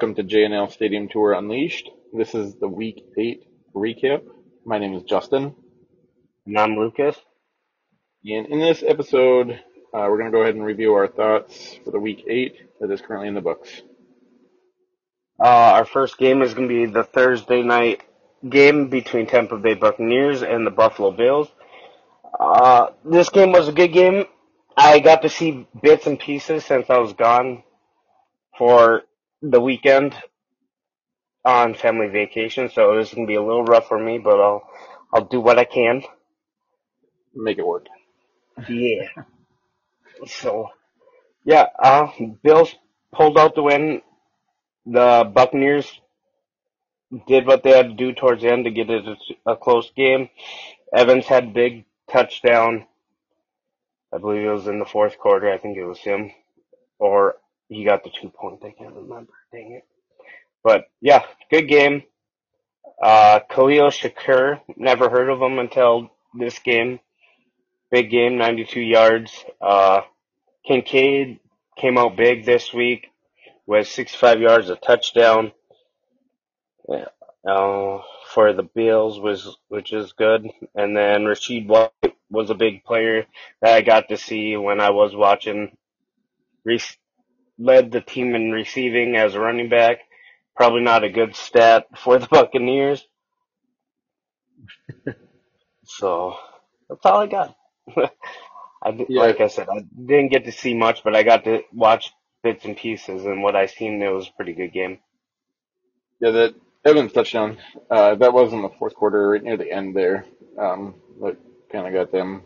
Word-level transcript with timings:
welcome 0.00 0.14
to 0.14 0.22
JNL 0.22 0.70
Stadium 0.70 1.08
Tour 1.08 1.32
Unleashed. 1.32 1.90
This 2.12 2.32
is 2.32 2.54
the 2.54 2.68
Week 2.68 3.04
8 3.18 3.42
recap. 3.74 4.22
My 4.64 4.78
name 4.78 4.94
is 4.94 5.02
Justin. 5.02 5.56
And 6.46 6.56
I'm 6.56 6.76
Lucas. 6.76 7.16
And 8.24 8.46
in 8.46 8.60
this 8.60 8.84
episode, 8.86 9.50
uh, 9.50 9.58
we're 9.92 10.18
going 10.18 10.30
to 10.30 10.30
go 10.30 10.42
ahead 10.42 10.54
and 10.54 10.64
review 10.64 10.92
our 10.92 11.08
thoughts 11.08 11.80
for 11.84 11.90
the 11.90 11.98
Week 11.98 12.22
8 12.28 12.78
that 12.80 12.92
is 12.92 13.00
currently 13.00 13.26
in 13.26 13.34
the 13.34 13.40
books. 13.40 13.70
Uh, 15.36 15.48
our 15.48 15.84
first 15.84 16.16
game 16.16 16.42
is 16.42 16.54
going 16.54 16.68
to 16.68 16.86
be 16.86 16.86
the 16.86 17.02
Thursday 17.02 17.62
night 17.62 18.02
game 18.48 18.90
between 18.90 19.26
Tampa 19.26 19.56
Bay 19.56 19.74
Buccaneers 19.74 20.44
and 20.44 20.64
the 20.64 20.70
Buffalo 20.70 21.10
Bills. 21.10 21.48
Uh, 22.38 22.90
this 23.04 23.30
game 23.30 23.50
was 23.50 23.66
a 23.66 23.72
good 23.72 23.92
game. 23.92 24.26
I 24.76 25.00
got 25.00 25.22
to 25.22 25.28
see 25.28 25.66
bits 25.82 26.06
and 26.06 26.20
pieces 26.20 26.64
since 26.64 26.88
I 26.88 26.98
was 26.98 27.14
gone 27.14 27.64
for 28.56 29.02
the 29.42 29.60
weekend 29.60 30.14
on 31.44 31.74
family 31.74 32.08
vacation, 32.08 32.70
so 32.70 32.92
it 32.92 32.96
was 32.96 33.14
gonna 33.14 33.26
be 33.26 33.34
a 33.34 33.42
little 33.42 33.64
rough 33.64 33.88
for 33.88 33.98
me, 33.98 34.18
but 34.18 34.40
I'll 34.40 34.62
I'll 35.12 35.24
do 35.24 35.40
what 35.40 35.58
I 35.58 35.64
can. 35.64 36.02
Make 37.34 37.58
it 37.58 37.66
work. 37.66 37.86
Yeah. 38.68 39.08
so, 40.26 40.70
yeah, 41.44 41.66
uh, 41.82 42.08
Bills 42.42 42.74
pulled 43.12 43.38
out 43.38 43.54
the 43.54 43.62
win. 43.62 44.02
The 44.86 45.30
Buccaneers 45.32 45.86
did 47.26 47.46
what 47.46 47.62
they 47.62 47.70
had 47.70 47.88
to 47.90 47.94
do 47.94 48.12
towards 48.12 48.42
the 48.42 48.52
end 48.52 48.64
to 48.64 48.70
get 48.70 48.90
it 48.90 49.04
a, 49.06 49.52
a 49.52 49.56
close 49.56 49.90
game. 49.96 50.28
Evans 50.94 51.26
had 51.26 51.54
big 51.54 51.84
touchdown. 52.10 52.86
I 54.12 54.18
believe 54.18 54.44
it 54.44 54.50
was 54.52 54.66
in 54.66 54.78
the 54.78 54.86
fourth 54.86 55.18
quarter. 55.18 55.52
I 55.52 55.58
think 55.58 55.76
it 55.76 55.84
was 55.84 55.98
him, 55.98 56.30
or 56.98 57.36
he 57.68 57.84
got 57.84 58.04
the 58.04 58.10
two 58.10 58.30
point. 58.30 58.60
I 58.64 58.70
can't 58.70 58.94
remember. 58.94 59.32
Dang 59.52 59.72
it. 59.72 59.86
But 60.62 60.86
yeah, 61.00 61.24
good 61.50 61.68
game. 61.68 62.02
Uh, 63.00 63.40
Khalil 63.48 63.90
Shakir, 63.90 64.60
never 64.76 65.08
heard 65.08 65.28
of 65.28 65.40
him 65.40 65.58
until 65.58 66.10
this 66.34 66.58
game. 66.58 67.00
Big 67.90 68.10
game, 68.10 68.36
92 68.38 68.80
yards. 68.80 69.44
Uh, 69.60 70.02
Kincaid 70.66 71.38
came 71.76 71.96
out 71.96 72.16
big 72.16 72.44
this 72.44 72.72
week 72.72 73.06
with 73.66 73.88
65 73.88 74.40
yards, 74.40 74.68
a 74.68 74.76
touchdown. 74.76 75.52
Yeah, 76.88 77.06
uh, 77.48 78.02
for 78.34 78.52
the 78.52 78.62
Bills 78.62 79.20
was, 79.20 79.56
which 79.68 79.92
is 79.92 80.12
good. 80.12 80.46
And 80.74 80.96
then 80.96 81.22
Rachaad 81.22 81.66
White 81.66 82.16
was 82.30 82.50
a 82.50 82.54
big 82.54 82.84
player 82.84 83.26
that 83.62 83.74
I 83.74 83.80
got 83.82 84.08
to 84.08 84.16
see 84.16 84.56
when 84.56 84.80
I 84.80 84.90
was 84.90 85.14
watching 85.14 85.76
led 87.58 87.90
the 87.92 88.00
team 88.00 88.34
in 88.34 88.52
receiving 88.52 89.16
as 89.16 89.34
a 89.34 89.40
running 89.40 89.68
back. 89.68 89.98
Probably 90.56 90.80
not 90.82 91.04
a 91.04 91.10
good 91.10 91.36
stat 91.36 91.86
for 91.96 92.18
the 92.18 92.26
Buccaneers. 92.30 93.06
so 95.84 96.36
that's 96.88 97.04
all 97.06 97.20
I 97.20 97.26
got. 97.26 97.56
I 98.82 99.06
yeah. 99.08 99.20
like 99.22 99.40
I 99.40 99.48
said, 99.48 99.68
I 99.68 99.80
didn't 99.80 100.30
get 100.30 100.44
to 100.44 100.52
see 100.52 100.74
much, 100.74 101.02
but 101.02 101.16
I 101.16 101.22
got 101.22 101.44
to 101.44 101.62
watch 101.72 102.12
bits 102.42 102.64
and 102.64 102.76
pieces, 102.76 103.24
and 103.24 103.42
what 103.42 103.56
I 103.56 103.66
seen 103.66 104.00
it 104.02 104.08
was 104.08 104.28
a 104.28 104.32
pretty 104.36 104.52
good 104.54 104.72
game. 104.72 104.98
Yeah, 106.20 106.30
that 106.30 106.54
Evans 106.84 107.12
touchdown, 107.12 107.58
uh, 107.90 108.14
that 108.16 108.32
was 108.32 108.52
in 108.52 108.62
the 108.62 108.70
fourth 108.70 108.94
quarter, 108.94 109.30
right 109.30 109.42
near 109.42 109.56
the 109.56 109.70
end 109.70 109.96
there. 109.96 110.26
Um, 110.58 110.94
that 111.20 111.36
kind 111.70 111.86
of 111.86 111.92
got 111.92 112.12
them 112.12 112.42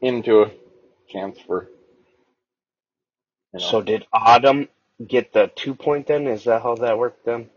into 0.00 0.42
a 0.42 0.50
chance 1.08 1.38
for 1.46 1.68
you 3.52 3.60
know. 3.60 3.66
So 3.70 3.82
did 3.82 4.06
Otton 4.14 4.68
get 5.06 5.32
the 5.32 5.50
two 5.54 5.74
point 5.74 6.06
then? 6.06 6.26
Is 6.26 6.44
that 6.44 6.62
how 6.62 6.76
that 6.76 6.98
worked 6.98 7.24
then? 7.26 7.50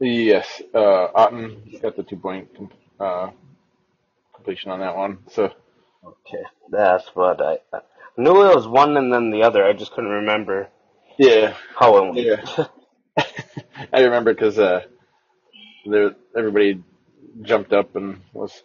Yes, 0.00 0.62
uh, 0.74 1.08
Otton 1.14 1.80
got 1.82 1.96
the 1.96 2.02
two 2.02 2.16
point 2.16 2.48
uh, 3.00 3.30
completion 4.34 4.70
on 4.70 4.80
that 4.80 4.96
one. 4.96 5.18
So 5.30 5.52
okay, 6.04 6.44
that's 6.70 7.06
what 7.14 7.42
I, 7.42 7.58
I 7.72 7.80
knew 8.16 8.42
it 8.50 8.54
was 8.54 8.66
one 8.68 8.96
and 8.96 9.12
then 9.12 9.30
the 9.30 9.42
other. 9.42 9.64
I 9.64 9.72
just 9.74 9.92
couldn't 9.92 10.10
remember. 10.10 10.68
Yeah, 11.18 11.54
how 11.76 11.96
it 11.98 12.14
went. 12.14 12.18
Yeah, 12.18 12.66
I 13.92 14.02
remember 14.02 14.34
because 14.34 14.58
uh, 14.58 14.82
there 15.86 16.14
everybody 16.36 16.82
jumped 17.42 17.72
up 17.72 17.96
and 17.96 18.20
was 18.32 18.62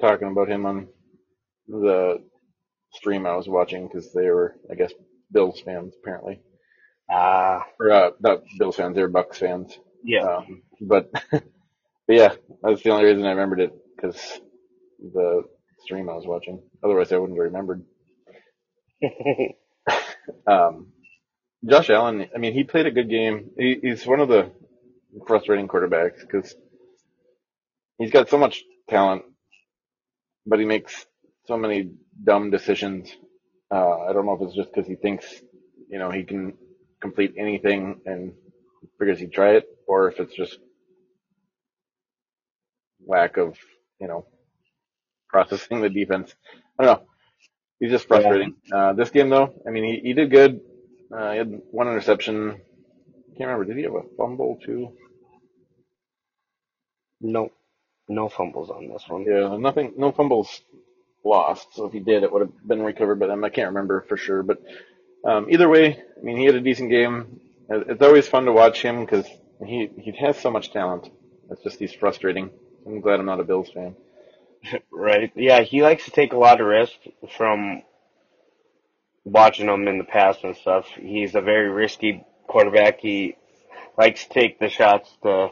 talking 0.00 0.28
about 0.28 0.48
him 0.48 0.66
on 0.66 0.88
the 1.68 2.22
stream 2.94 3.26
I 3.26 3.36
was 3.36 3.48
watching 3.48 3.86
because 3.86 4.12
they 4.12 4.28
were, 4.30 4.56
I 4.70 4.74
guess, 4.74 4.92
Bills 5.32 5.60
fans 5.64 5.94
apparently. 6.00 6.40
Ah, 7.10 7.64
or 7.80 7.90
uh, 7.90 8.10
not 8.20 8.42
Bills 8.58 8.76
fans, 8.76 8.94
they're 8.94 9.08
Bucks 9.08 9.38
fans. 9.38 9.76
Yeah. 10.04 10.36
Um, 10.38 10.62
but, 10.80 11.10
but 11.30 11.42
yeah, 12.08 12.34
that's 12.62 12.82
the 12.82 12.90
only 12.90 13.04
reason 13.06 13.24
I 13.26 13.30
remembered 13.30 13.60
it 13.60 13.72
because 13.96 14.40
the 15.00 15.42
stream 15.80 16.08
I 16.08 16.14
was 16.14 16.26
watching. 16.26 16.62
Otherwise, 16.84 17.12
I 17.12 17.18
wouldn't 17.18 17.38
have 17.38 17.46
remembered. 17.46 17.84
um, 20.46 20.92
Josh 21.68 21.90
Allen, 21.90 22.26
I 22.34 22.38
mean, 22.38 22.54
he 22.54 22.64
played 22.64 22.86
a 22.86 22.90
good 22.90 23.10
game. 23.10 23.50
He, 23.58 23.78
he's 23.82 24.06
one 24.06 24.20
of 24.20 24.28
the 24.28 24.52
frustrating 25.26 25.68
quarterbacks 25.68 26.20
because 26.20 26.54
he's 27.98 28.10
got 28.12 28.28
so 28.30 28.38
much 28.38 28.62
talent, 28.88 29.22
but 30.46 30.58
he 30.58 30.64
makes 30.64 31.06
so 31.46 31.56
many 31.56 31.90
dumb 32.22 32.50
decisions 32.50 33.10
uh, 33.72 34.00
I 34.08 34.12
don't 34.12 34.26
know 34.26 34.34
if 34.34 34.42
it's 34.42 34.56
just 34.56 34.72
because 34.74 34.88
he 34.88 34.96
thinks, 34.96 35.26
you 35.90 35.98
know, 35.98 36.10
he 36.10 36.24
can 36.24 36.54
complete 37.00 37.34
anything 37.38 38.00
and 38.06 38.32
figures 38.98 39.18
he'd 39.20 39.32
try 39.32 39.52
it, 39.56 39.66
or 39.88 40.10
if 40.10 40.20
it's 40.20 40.34
just 40.34 40.58
lack 43.06 43.36
of, 43.38 43.56
you 44.00 44.08
know, 44.08 44.26
processing 45.28 45.82
the 45.82 45.90
defense. 45.90 46.34
I 46.78 46.84
don't 46.84 47.00
know. 47.00 47.06
He's 47.80 47.90
just 47.90 48.08
frustrating. 48.08 48.56
Yeah. 48.66 48.76
Uh, 48.76 48.92
this 48.94 49.10
game 49.10 49.30
though, 49.30 49.54
I 49.66 49.70
mean, 49.70 49.84
he, 49.84 50.00
he 50.08 50.14
did 50.14 50.30
good. 50.30 50.60
Uh, 51.16 51.32
he 51.32 51.38
had 51.38 51.62
one 51.70 51.88
interception. 51.88 52.60
Can't 53.38 53.50
remember. 53.50 53.64
Did 53.66 53.76
he 53.78 53.84
have 53.84 53.94
a 53.94 54.02
fumble 54.18 54.58
too? 54.64 54.92
No, 57.20 57.50
no 58.08 58.28
fumbles 58.28 58.70
on 58.70 58.88
this 58.88 59.04
one. 59.08 59.24
Yeah, 59.24 59.56
nothing, 59.58 59.94
no 59.96 60.12
fumbles 60.12 60.62
lost. 61.24 61.74
So 61.74 61.86
if 61.86 61.92
he 61.92 62.00
did, 62.00 62.22
it 62.22 62.32
would 62.32 62.42
have 62.42 62.66
been 62.66 62.82
recovered 62.82 63.20
by 63.20 63.26
them. 63.26 63.44
I 63.44 63.50
can't 63.50 63.68
remember 63.68 64.04
for 64.08 64.16
sure, 64.16 64.42
but 64.42 64.58
um, 65.24 65.46
either 65.50 65.68
way, 65.68 65.96
I 65.96 66.22
mean, 66.22 66.38
he 66.38 66.44
had 66.44 66.54
a 66.54 66.60
decent 66.60 66.90
game. 66.90 67.40
It's 67.68 68.02
always 68.02 68.26
fun 68.26 68.46
to 68.46 68.52
watch 68.52 68.82
him 68.82 69.00
because 69.00 69.26
he 69.64 69.88
he 69.96 70.12
has 70.18 70.38
so 70.38 70.50
much 70.50 70.72
talent. 70.72 71.08
It's 71.50 71.62
just 71.62 71.78
he's 71.78 71.92
frustrating. 71.92 72.50
I'm 72.86 73.00
glad 73.00 73.20
I'm 73.20 73.26
not 73.26 73.40
a 73.40 73.44
Bills 73.44 73.70
fan. 73.70 73.94
right? 74.92 75.30
Yeah, 75.34 75.60
he 75.60 75.82
likes 75.82 76.04
to 76.04 76.10
take 76.10 76.32
a 76.32 76.38
lot 76.38 76.60
of 76.60 76.66
risk 76.66 76.92
from 77.36 77.82
watching 79.24 79.68
him 79.68 79.86
in 79.88 79.98
the 79.98 80.04
past 80.04 80.42
and 80.44 80.56
stuff. 80.56 80.86
He's 80.98 81.34
a 81.34 81.40
very 81.40 81.68
risky 81.68 82.24
quarterback. 82.48 83.00
He 83.00 83.36
likes 83.96 84.24
to 84.24 84.30
take 84.30 84.58
the 84.58 84.68
shots 84.68 85.10
to 85.22 85.50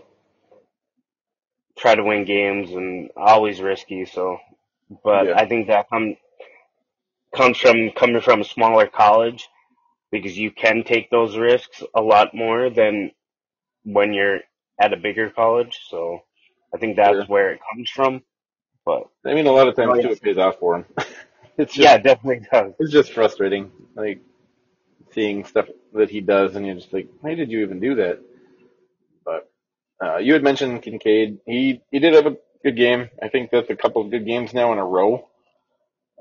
try 1.76 1.94
to 1.94 2.02
win 2.02 2.24
games 2.24 2.70
and 2.72 3.10
always 3.16 3.60
risky. 3.60 4.04
So 4.06 4.38
but 5.04 5.26
yeah. 5.26 5.36
I 5.36 5.46
think 5.46 5.68
that 5.68 5.88
come, 5.90 6.16
comes 7.34 7.58
from 7.58 7.90
coming 7.96 8.20
from 8.20 8.40
a 8.40 8.44
smaller 8.44 8.86
college 8.86 9.48
because 10.10 10.36
you 10.36 10.50
can 10.50 10.84
take 10.84 11.10
those 11.10 11.36
risks 11.36 11.82
a 11.94 12.00
lot 12.00 12.34
more 12.34 12.70
than 12.70 13.10
when 13.84 14.12
you're 14.12 14.40
at 14.80 14.92
a 14.92 14.96
bigger 14.96 15.30
college. 15.30 15.78
So 15.88 16.20
I 16.74 16.78
think 16.78 16.96
that's 16.96 17.14
sure. 17.14 17.24
where 17.26 17.52
it 17.52 17.60
comes 17.72 17.90
from. 17.90 18.22
But 18.84 19.08
I 19.24 19.34
mean, 19.34 19.46
a 19.46 19.52
lot 19.52 19.68
of 19.68 19.76
times 19.76 20.04
it 20.04 20.22
pays 20.22 20.38
off 20.38 20.58
for 20.58 20.76
him. 20.76 20.84
it's 21.58 21.74
just, 21.74 21.78
yeah, 21.78 21.98
definitely 21.98 22.46
does. 22.50 22.72
It's 22.78 22.92
just 22.92 23.12
frustrating, 23.12 23.70
like 23.94 24.20
seeing 25.12 25.44
stuff 25.44 25.66
that 25.92 26.10
he 26.10 26.20
does, 26.20 26.56
and 26.56 26.66
you're 26.66 26.76
just 26.76 26.92
like, 26.92 27.08
why 27.20 27.34
did 27.34 27.50
you 27.50 27.60
even 27.60 27.80
do 27.80 27.96
that? 27.96 28.20
But 29.24 29.50
uh, 30.02 30.16
you 30.18 30.32
had 30.32 30.42
mentioned 30.42 30.82
Kincaid. 30.82 31.40
He 31.44 31.82
he 31.90 31.98
did 31.98 32.14
have 32.14 32.26
a 32.26 32.36
good 32.62 32.76
game. 32.76 33.08
I 33.22 33.28
think 33.28 33.50
that's 33.50 33.70
a 33.70 33.76
couple 33.76 34.02
of 34.02 34.10
good 34.10 34.26
games 34.26 34.52
now 34.52 34.72
in 34.72 34.78
a 34.78 34.84
row, 34.84 35.28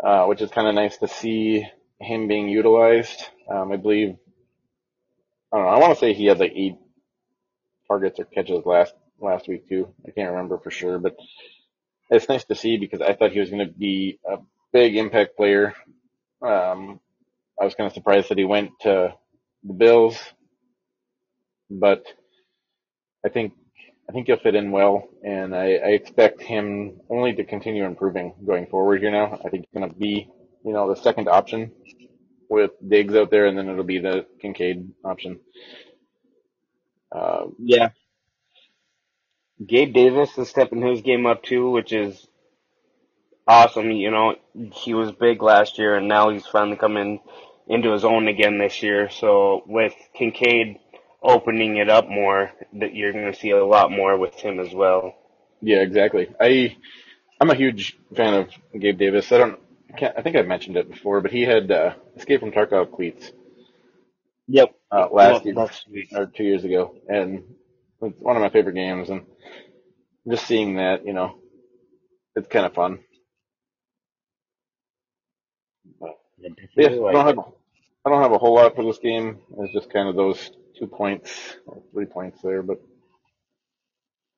uh, 0.04 0.26
which 0.26 0.42
is 0.42 0.52
kind 0.52 0.68
of 0.68 0.76
nice 0.76 0.98
to 0.98 1.08
see 1.08 1.66
him 2.00 2.28
being 2.28 2.50
utilized. 2.50 3.24
Um, 3.50 3.72
I 3.72 3.78
believe, 3.78 4.16
I 5.52 5.58
don't 5.58 5.66
know, 5.66 5.72
I 5.72 5.80
want 5.80 5.94
to 5.94 6.00
say 6.00 6.14
he 6.14 6.26
had 6.26 6.40
like 6.40 6.54
eight 6.56 6.76
targets 7.88 8.20
or 8.20 8.26
catches 8.26 8.66
last, 8.66 8.94
last 9.20 9.48
week 9.48 9.68
too. 9.68 9.94
I 10.08 10.12
can't 10.12 10.32
remember 10.32 10.60
for 10.60 10.72
sure, 10.72 11.00
but 11.00 11.16
it's 12.10 12.30
nice 12.30 12.46
to 12.46 12.56
see 12.56 12.78
because 12.78 13.02
I 13.02 13.14
thought 13.14 13.32
he 13.32 13.40
was 13.40 13.50
going 13.50 13.66
to 13.68 13.74
be 13.74 14.20
a 14.30 14.38
big 14.72 14.96
impact 14.96 15.38
player. 15.38 15.74
Um, 16.42 17.00
I 17.60 17.66
was 17.66 17.76
kind 17.76 17.88
of 17.88 17.94
surprised 17.94 18.30
that 18.30 18.38
he 18.38 18.44
went 18.46 18.72
to 18.82 19.14
the 19.64 19.74
Bills, 19.74 20.18
but 21.70 22.04
I 23.26 23.30
think 23.30 23.54
I 24.10 24.14
think 24.14 24.28
he'll 24.28 24.38
fit 24.40 24.56
in 24.56 24.72
well, 24.72 25.10
and 25.24 25.56
I, 25.56 25.74
I 25.76 25.90
expect 25.90 26.42
him 26.42 27.02
only 27.10 27.34
to 27.36 27.46
continue 27.46 27.86
improving 27.86 28.36
going 28.46 28.68
forward 28.68 29.02
here 29.02 29.12
now. 29.12 29.40
I 29.46 29.50
think 29.50 29.66
he's 29.72 29.80
going 29.80 29.90
to 29.92 29.98
be, 29.98 30.30
you 30.66 30.74
know, 30.74 30.90
the 30.94 31.02
second 31.02 31.30
option 31.30 31.72
with 32.50 32.72
Diggs 32.88 33.16
out 33.16 33.32
there, 33.32 33.48
and 33.48 33.58
then 33.58 33.70
it'll 33.70 33.84
be 33.86 34.00
the 34.00 34.26
Kincaid 34.42 34.92
option. 35.06 35.40
Uh, 37.16 37.48
Yeah. 37.60 37.90
Gabe 39.66 39.94
Davis 39.94 40.38
is 40.38 40.50
stepping 40.50 40.82
his 40.82 41.02
game 41.02 41.26
up 41.28 41.44
too, 41.44 41.72
which 41.72 41.94
is 41.94 42.28
awesome. 43.48 43.92
You 43.92 44.12
know, 44.12 44.36
he 44.74 44.94
was 44.94 45.12
big 45.14 45.42
last 45.44 45.80
year 45.80 45.96
and 45.96 46.08
now 46.08 46.30
he's 46.32 46.46
finally 46.48 46.78
coming 46.78 47.22
into 47.68 47.92
his 47.94 48.06
own 48.06 48.28
again 48.28 48.60
this 48.60 48.84
year. 48.84 49.10
So 49.10 49.64
with 49.68 49.94
Kincaid 50.16 50.78
opening 51.28 51.78
it 51.78 51.90
up 51.90 52.10
more, 52.10 52.52
that 52.74 52.96
you're 52.96 53.14
going 53.14 53.32
to 53.32 53.40
see 53.40 53.52
a 53.52 53.66
lot 53.66 53.92
more 53.92 54.18
with 54.18 54.36
him 54.36 54.60
as 54.60 54.74
well. 54.74 55.16
yeah, 55.62 55.78
exactly. 55.78 56.28
I 56.40 56.78
I'm 57.40 57.50
a 57.52 57.56
huge 57.56 57.98
fan 58.16 58.34
of 58.34 58.50
Gabe 58.80 58.98
Davis. 59.00 59.32
I 59.32 59.38
don't. 59.40 59.60
I, 59.94 59.98
can't, 59.98 60.16
I 60.18 60.22
think 60.24 60.36
I've 60.36 60.48
mentioned 60.48 60.78
it 60.78 60.90
before, 60.92 61.22
but 61.22 61.32
he 61.32 61.44
had 61.44 61.72
uh, 61.72 61.94
Escape 62.18 62.42
from 62.42 62.52
Tarkov 62.52 62.94
cleats 62.96 63.32
Yep. 64.48 64.76
uh, 64.92 65.08
last 65.12 65.44
Well, 65.44 65.46
year 65.46 65.56
sweet. 65.70 66.10
or 66.16 66.28
two 66.28 66.44
years 66.44 66.64
ago, 66.64 66.96
and 67.08 67.44
it's 68.02 68.20
one 68.22 68.36
of 68.36 68.42
my 68.42 68.50
favorite 68.50 68.76
games. 68.76 69.10
And 69.10 69.26
just 70.30 70.46
seeing 70.48 70.76
that, 70.78 71.06
you 71.06 71.14
know, 71.14 71.40
it's 72.36 72.48
kind 72.50 72.66
of 72.66 72.74
fun. 72.74 73.00
But 76.00 76.18
yeah, 76.76 76.90
I 77.08 77.12
don't 77.12 77.28
have 77.28 77.40
I 78.06 78.10
don't 78.10 78.22
have 78.22 78.32
a 78.34 78.38
whole 78.38 78.56
lot 78.56 78.76
for 78.76 78.84
this 78.84 79.00
game. 79.00 79.40
It's 79.60 79.74
just 79.74 79.92
kind 79.92 80.10
of 80.10 80.16
those 80.16 80.52
two 80.78 80.88
points 80.88 81.58
or 81.66 81.82
three 81.92 82.06
points 82.06 82.42
there, 82.42 82.62
but 82.62 82.80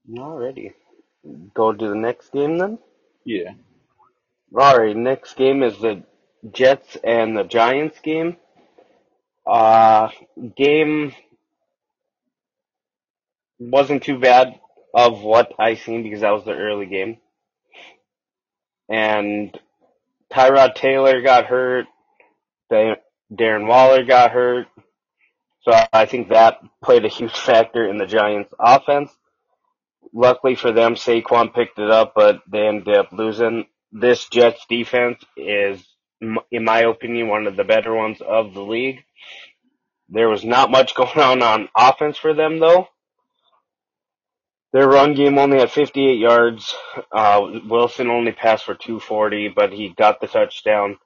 Alrighty. 0.10 0.74
Go 1.54 1.74
to 1.74 1.88
the 1.90 1.96
next 1.96 2.32
game 2.32 2.58
then? 2.58 2.80
yeah, 3.26 3.52
Alright, 4.56 4.96
next 4.96 5.36
game 5.36 5.64
is 5.64 5.78
the 5.80 6.04
Jets 6.52 6.98
and 7.04 7.38
the 7.38 7.44
Giants 7.44 8.00
game. 8.00 8.38
Uh, 9.46 10.10
game 10.56 11.14
wasn't 13.60 14.04
too 14.04 14.20
bad 14.20 14.60
of 14.94 15.22
what 15.22 15.54
I 15.60 15.76
seen 15.76 16.04
because 16.04 16.22
that 16.22 16.32
was 16.32 16.46
the 16.46 16.54
early 16.56 16.86
game. 16.86 17.18
And 18.90 19.58
Tyrod 20.32 20.76
Taylor 20.76 21.22
got 21.22 21.46
hurt. 21.46 21.86
Da- 22.72 22.96
Darren 23.32 23.68
Waller 23.68 24.04
got 24.06 24.32
hurt. 24.32 24.68
So 25.62 25.72
I 25.92 26.06
think 26.06 26.30
that 26.30 26.60
played 26.84 27.06
a 27.06 27.10
huge 27.10 27.38
factor 27.38 27.88
in 27.88 27.98
the 27.98 28.06
Giants 28.06 28.54
offense. 28.60 29.12
Luckily 30.14 30.56
for 30.56 30.72
them, 30.72 30.96
Saquon 30.96 31.54
picked 31.54 31.80
it 31.80 31.92
up, 31.92 32.14
but 32.16 32.42
they 32.50 32.68
ended 32.68 32.96
up 32.96 33.12
losing. 33.12 33.66
This 33.92 34.28
Jets 34.30 34.66
defense 34.70 35.24
is, 35.38 35.86
in 36.22 36.64
my 36.64 36.80
opinion, 36.82 37.28
one 37.28 37.48
of 37.48 37.56
the 37.56 37.64
better 37.64 37.94
ones 37.94 38.22
of 38.22 38.54
the 38.54 38.62
league. 38.62 39.04
There 40.10 40.30
was 40.30 40.44
not 40.44 40.72
much 40.72 40.96
going 40.96 41.20
on 41.20 41.42
on 41.42 41.70
offense 41.76 42.18
for 42.18 42.34
them 42.34 42.60
though. 42.60 42.88
Their 44.72 44.88
run 44.88 45.16
game 45.16 45.38
only 45.40 45.58
had 45.60 45.72
58 45.72 46.18
yards. 46.20 46.76
Uh, 47.12 47.60
Wilson 47.68 48.10
only 48.10 48.32
passed 48.32 48.66
for 48.66 48.76
240, 48.76 49.50
but 49.50 49.74
he 49.74 49.90
got 49.90 50.22
the 50.22 50.28
touchdown, 50.28 51.00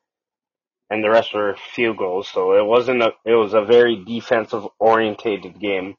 and 0.90 1.04
the 1.04 1.10
rest 1.10 1.34
were 1.34 1.56
field 1.76 1.98
goals. 1.98 2.28
So 2.28 2.54
it 2.58 2.66
wasn't 2.66 3.02
a. 3.04 3.14
It 3.26 3.34
was 3.36 3.54
a 3.54 3.64
very 3.64 4.04
defensive 4.04 4.66
orientated 4.80 5.60
game, 5.60 5.96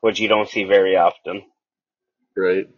which 0.00 0.20
you 0.20 0.28
don't 0.28 0.48
see 0.48 0.64
very 0.64 0.96
often. 0.96 1.42
right. 2.36 2.68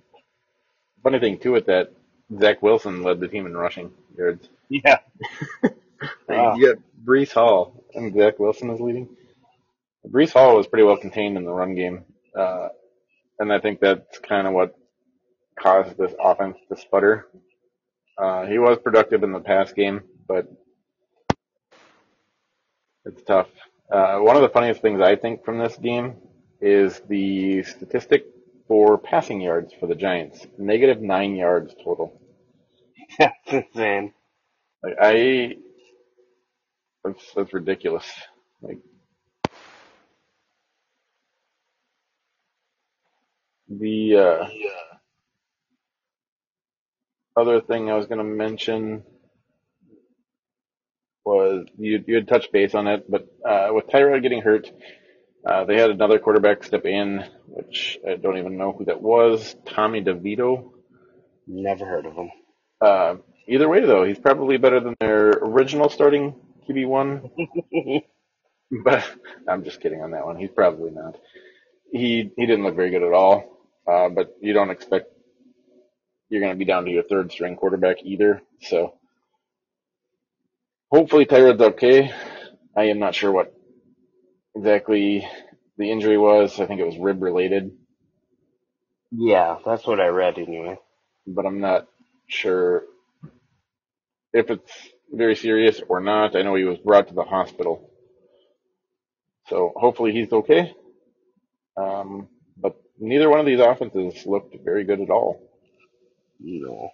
Funny 1.03 1.19
thing 1.19 1.39
too 1.39 1.53
with 1.53 1.67
that, 1.67 1.93
Zach 2.39 2.63
Wilson 2.63 3.03
led 3.03 3.21
the 3.21 3.29
team 3.29 3.47
in 3.47 3.57
rushing 3.57 3.93
yards. 4.17 4.49
Yeah. 4.69 4.99
Like, 6.29 6.57
You 6.57 6.75
got 6.75 6.83
Breece 7.05 7.33
Hall 7.33 7.85
and 7.95 8.15
Zach 8.15 8.39
Wilson 8.39 8.71
is 8.71 8.81
leading. 8.81 9.09
Breece 10.09 10.33
Hall 10.33 10.57
was 10.57 10.67
pretty 10.67 10.85
well 10.85 10.97
contained 10.97 11.37
in 11.37 11.45
the 11.45 11.53
run 11.53 11.75
game, 11.75 12.05
uh, 12.35 12.69
and 13.39 13.53
I 13.53 13.59
think 13.59 13.81
that's 13.81 14.19
kind 14.21 14.47
of 14.47 14.55
what 14.55 14.75
caused 15.59 15.99
this 15.99 16.15
offense 16.19 16.57
to 16.69 16.77
sputter. 16.77 17.27
Uh, 18.17 18.47
he 18.47 18.59
was 18.59 18.79
productive 18.83 19.23
in 19.25 19.33
the 19.33 19.41
pass 19.41 19.73
game, 19.75 20.03
but 20.27 20.47
it's 23.07 23.23
tough. 23.25 23.49
Uh, 23.93 24.19
one 24.19 24.37
of 24.37 24.43
the 24.43 24.49
funniest 24.51 24.83
things 24.83 25.01
I 25.01 25.17
think 25.17 25.45
from 25.45 25.59
this 25.59 25.77
game 25.77 26.17
is 26.61 27.01
the 27.09 27.63
statistic 27.65 28.27
for 28.69 28.99
passing 28.99 29.41
yards 29.41 29.73
for 29.81 29.87
the 29.87 29.95
Giants. 29.97 30.47
Negative 30.59 31.01
nine 31.03 31.37
yards 31.37 31.75
total. 31.85 32.21
That's 33.19 33.35
insane. 33.53 34.15
Like 34.83 34.97
I, 35.01 35.57
that's, 37.05 37.23
that's 37.35 37.55
ridiculous. 37.55 38.07
Like 38.63 38.79
the, 43.69 44.17
uh, 44.17 44.49
yeah. 44.53 44.71
other 47.37 47.61
thing 47.61 47.91
I 47.91 47.97
was 47.97 48.07
going 48.07 48.19
to 48.19 48.25
mention 48.25 49.05
was 51.37 51.67
you 51.79 52.05
you 52.07 52.17
had 52.17 52.29
touched 52.29 52.53
base 52.53 52.75
on 52.75 52.89
it, 52.89 53.11
but 53.11 53.29
uh, 53.49 53.71
with 53.73 53.89
Tyrod 53.89 54.23
getting 54.23 54.43
hurt, 54.43 54.71
uh, 55.47 55.65
they 55.65 55.79
had 55.79 55.91
another 55.91 56.19
quarterback 56.19 56.65
step 56.65 56.87
in, 56.87 57.25
which 57.49 57.99
I 58.09 58.17
don't 58.17 58.39
even 58.39 58.59
know 58.59 58.73
who 58.73 58.87
that 58.87 59.03
was. 59.03 59.57
Tommy 59.67 60.03
DeVito. 60.03 60.71
Never 61.47 61.87
heard 61.87 62.07
of 62.07 62.15
him. 62.15 62.31
Uh, 62.81 63.17
either 63.49 63.69
way, 63.69 63.81
though, 63.87 64.05
he's 64.05 64.19
probably 64.19 64.59
better 64.59 64.81
than 64.81 64.97
their 65.01 65.31
original 65.31 65.89
starting 65.91 66.35
QB 66.69 66.89
one. 66.89 67.31
But 68.85 69.05
I'm 69.49 69.65
just 69.65 69.81
kidding 69.81 70.03
on 70.03 70.13
that 70.13 70.27
one. 70.27 70.37
He's 70.37 70.51
probably 70.51 70.91
not. 70.93 71.17
He 71.93 72.31
he 72.37 72.47
didn't 72.47 72.65
look 72.65 72.77
very 72.77 72.91
good 72.91 73.03
at 73.05 73.13
all. 73.15 73.59
Uh, 73.91 74.09
but 74.11 74.37
you 74.41 74.53
don't 74.55 74.71
expect 74.71 75.07
you're 76.31 76.41
going 76.43 76.53
to 76.53 76.59
be 76.59 76.67
down 76.67 76.87
to 76.87 76.93
your 76.93 77.05
third 77.05 77.33
string 77.33 77.57
quarterback 77.57 77.99
either. 78.05 78.43
So 78.63 79.00
hopefully 80.91 81.27
Tyrod's 81.27 81.63
okay. 81.63 82.13
I 82.77 82.85
am 82.85 82.99
not 83.01 83.15
sure 83.15 83.33
what 83.33 83.55
exactly 84.57 85.29
the 85.79 85.91
injury 85.91 86.19
was. 86.19 86.61
I 86.61 86.67
think 86.67 86.81
it 86.81 86.87
was 86.87 86.99
rib 86.99 87.23
related, 87.23 87.73
yeah, 89.13 89.57
that's 89.65 89.87
what 89.87 90.01
I 90.01 90.09
read 90.09 90.39
anyway. 90.39 90.77
but 91.27 91.47
I'm 91.47 91.61
not 91.61 91.89
sure 92.29 92.85
if 94.33 94.51
it's 94.51 94.73
very 95.13 95.37
serious 95.37 95.81
or 95.89 96.01
not. 96.01 96.37
I 96.37 96.43
know 96.43 96.57
he 96.57 96.65
was 96.65 96.79
brought 96.79 97.09
to 97.09 97.15
the 97.15 97.25
hospital. 97.25 97.91
So 99.49 99.73
hopefully 99.77 100.13
he's 100.13 100.33
okay. 100.33 100.75
Um, 101.77 102.29
but 102.57 102.77
neither 102.99 103.31
one 103.31 103.41
of 103.41 103.47
these 103.47 103.61
offenses 103.61 104.27
looked 104.27 104.57
very 104.65 104.85
good 104.85 105.01
at 105.01 105.11
all. 105.11 105.41
No. 106.41 106.91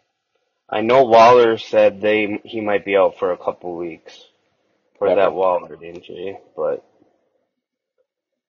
I 0.69 0.81
know 0.81 1.05
Waller 1.05 1.59
said 1.59 2.01
they 2.01 2.41
he 2.45 2.61
might 2.61 2.85
be 2.85 2.97
out 2.97 3.19
for 3.19 3.33
a 3.33 3.39
couple 3.39 3.77
weeks 3.77 4.19
for 4.99 5.15
that 5.15 5.33
Waller 5.33 5.83
injury, 5.83 6.39
but 6.57 6.85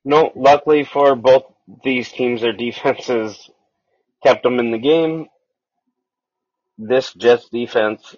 no. 0.03 0.31
Luckily 0.35 0.83
for 0.83 1.15
both 1.15 1.45
these 1.83 2.11
teams, 2.11 2.41
their 2.41 2.53
defenses 2.57 3.49
kept 4.23 4.43
them 4.43 4.59
in 4.59 4.71
the 4.71 4.79
game. 4.79 5.27
This 6.79 7.13
Jets 7.13 7.49
defense 7.49 8.15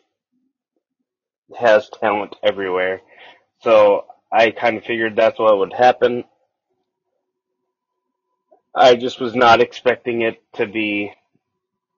has 1.58 1.90
talent 2.00 2.36
everywhere, 2.44 3.02
so 3.62 4.06
I 4.32 4.52
kind 4.52 4.78
of 4.78 4.86
figured 4.86 5.16
that's 5.16 5.40
what 5.40 5.58
would 5.58 5.74
happen. 5.74 6.24
I 8.74 8.96
just 8.96 9.20
was 9.20 9.36
not 9.36 9.62
expecting 9.62 10.22
it 10.22 10.42
to 10.54 10.66
be 10.68 11.12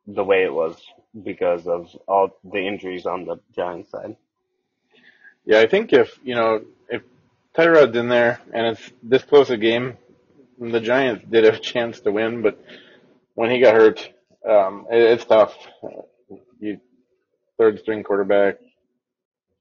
the 0.07 0.23
way 0.23 0.43
it 0.43 0.53
was 0.53 0.81
because 1.23 1.67
of 1.67 1.89
all 2.07 2.37
the 2.43 2.59
injuries 2.59 3.05
on 3.05 3.25
the 3.25 3.37
Giants 3.55 3.91
side. 3.91 4.15
Yeah, 5.45 5.59
I 5.59 5.67
think 5.67 5.91
if, 5.93 6.19
you 6.23 6.35
know, 6.35 6.61
if 6.89 7.01
Tyrod's 7.55 7.97
in 7.97 8.09
there 8.09 8.39
and 8.53 8.67
it's 8.67 8.91
this 9.03 9.23
close 9.23 9.49
a 9.49 9.57
game, 9.57 9.97
the 10.59 10.79
Giants 10.79 11.25
did 11.29 11.43
have 11.43 11.55
a 11.55 11.59
chance 11.59 11.99
to 12.01 12.11
win, 12.11 12.41
but 12.41 12.63
when 13.33 13.49
he 13.49 13.59
got 13.59 13.73
hurt, 13.73 14.07
um, 14.47 14.85
it, 14.91 15.01
it's 15.01 15.25
tough. 15.25 15.55
You, 16.59 16.79
third 17.57 17.79
string 17.79 18.03
quarterback, 18.03 18.59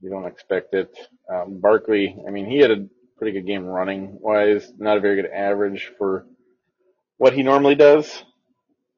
you 0.00 0.10
don't 0.10 0.26
expect 0.26 0.74
it. 0.74 0.94
Um, 1.32 1.60
Barkley, 1.60 2.16
I 2.26 2.30
mean, 2.30 2.46
he 2.46 2.58
had 2.58 2.70
a 2.70 2.86
pretty 3.16 3.32
good 3.32 3.46
game 3.46 3.64
running 3.64 4.18
wise, 4.20 4.72
not 4.78 4.96
a 4.96 5.00
very 5.00 5.16
good 5.16 5.30
average 5.30 5.90
for 5.98 6.26
what 7.16 7.32
he 7.32 7.42
normally 7.42 7.74
does, 7.74 8.22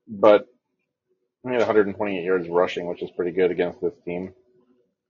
but 0.07 0.52
he 1.45 1.51
had 1.51 1.59
128 1.59 2.25
yards 2.25 2.49
rushing, 2.49 2.87
which 2.87 3.03
is 3.03 3.11
pretty 3.11 3.33
good 3.33 3.51
against 3.51 3.81
this 3.81 3.95
team. 4.05 4.33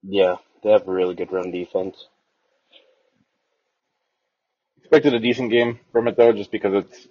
Yeah, 0.02 0.36
they 0.62 0.70
have 0.72 0.86
a 0.88 0.92
really 0.92 1.14
good 1.14 1.32
run 1.32 1.50
defense. 1.50 2.06
expected 4.78 5.14
a 5.14 5.20
decent 5.20 5.50
game 5.50 5.78
from 5.92 6.06
it 6.08 6.16
though, 6.18 6.32
just 6.32 6.50
because 6.50 6.84
it's 6.84 7.08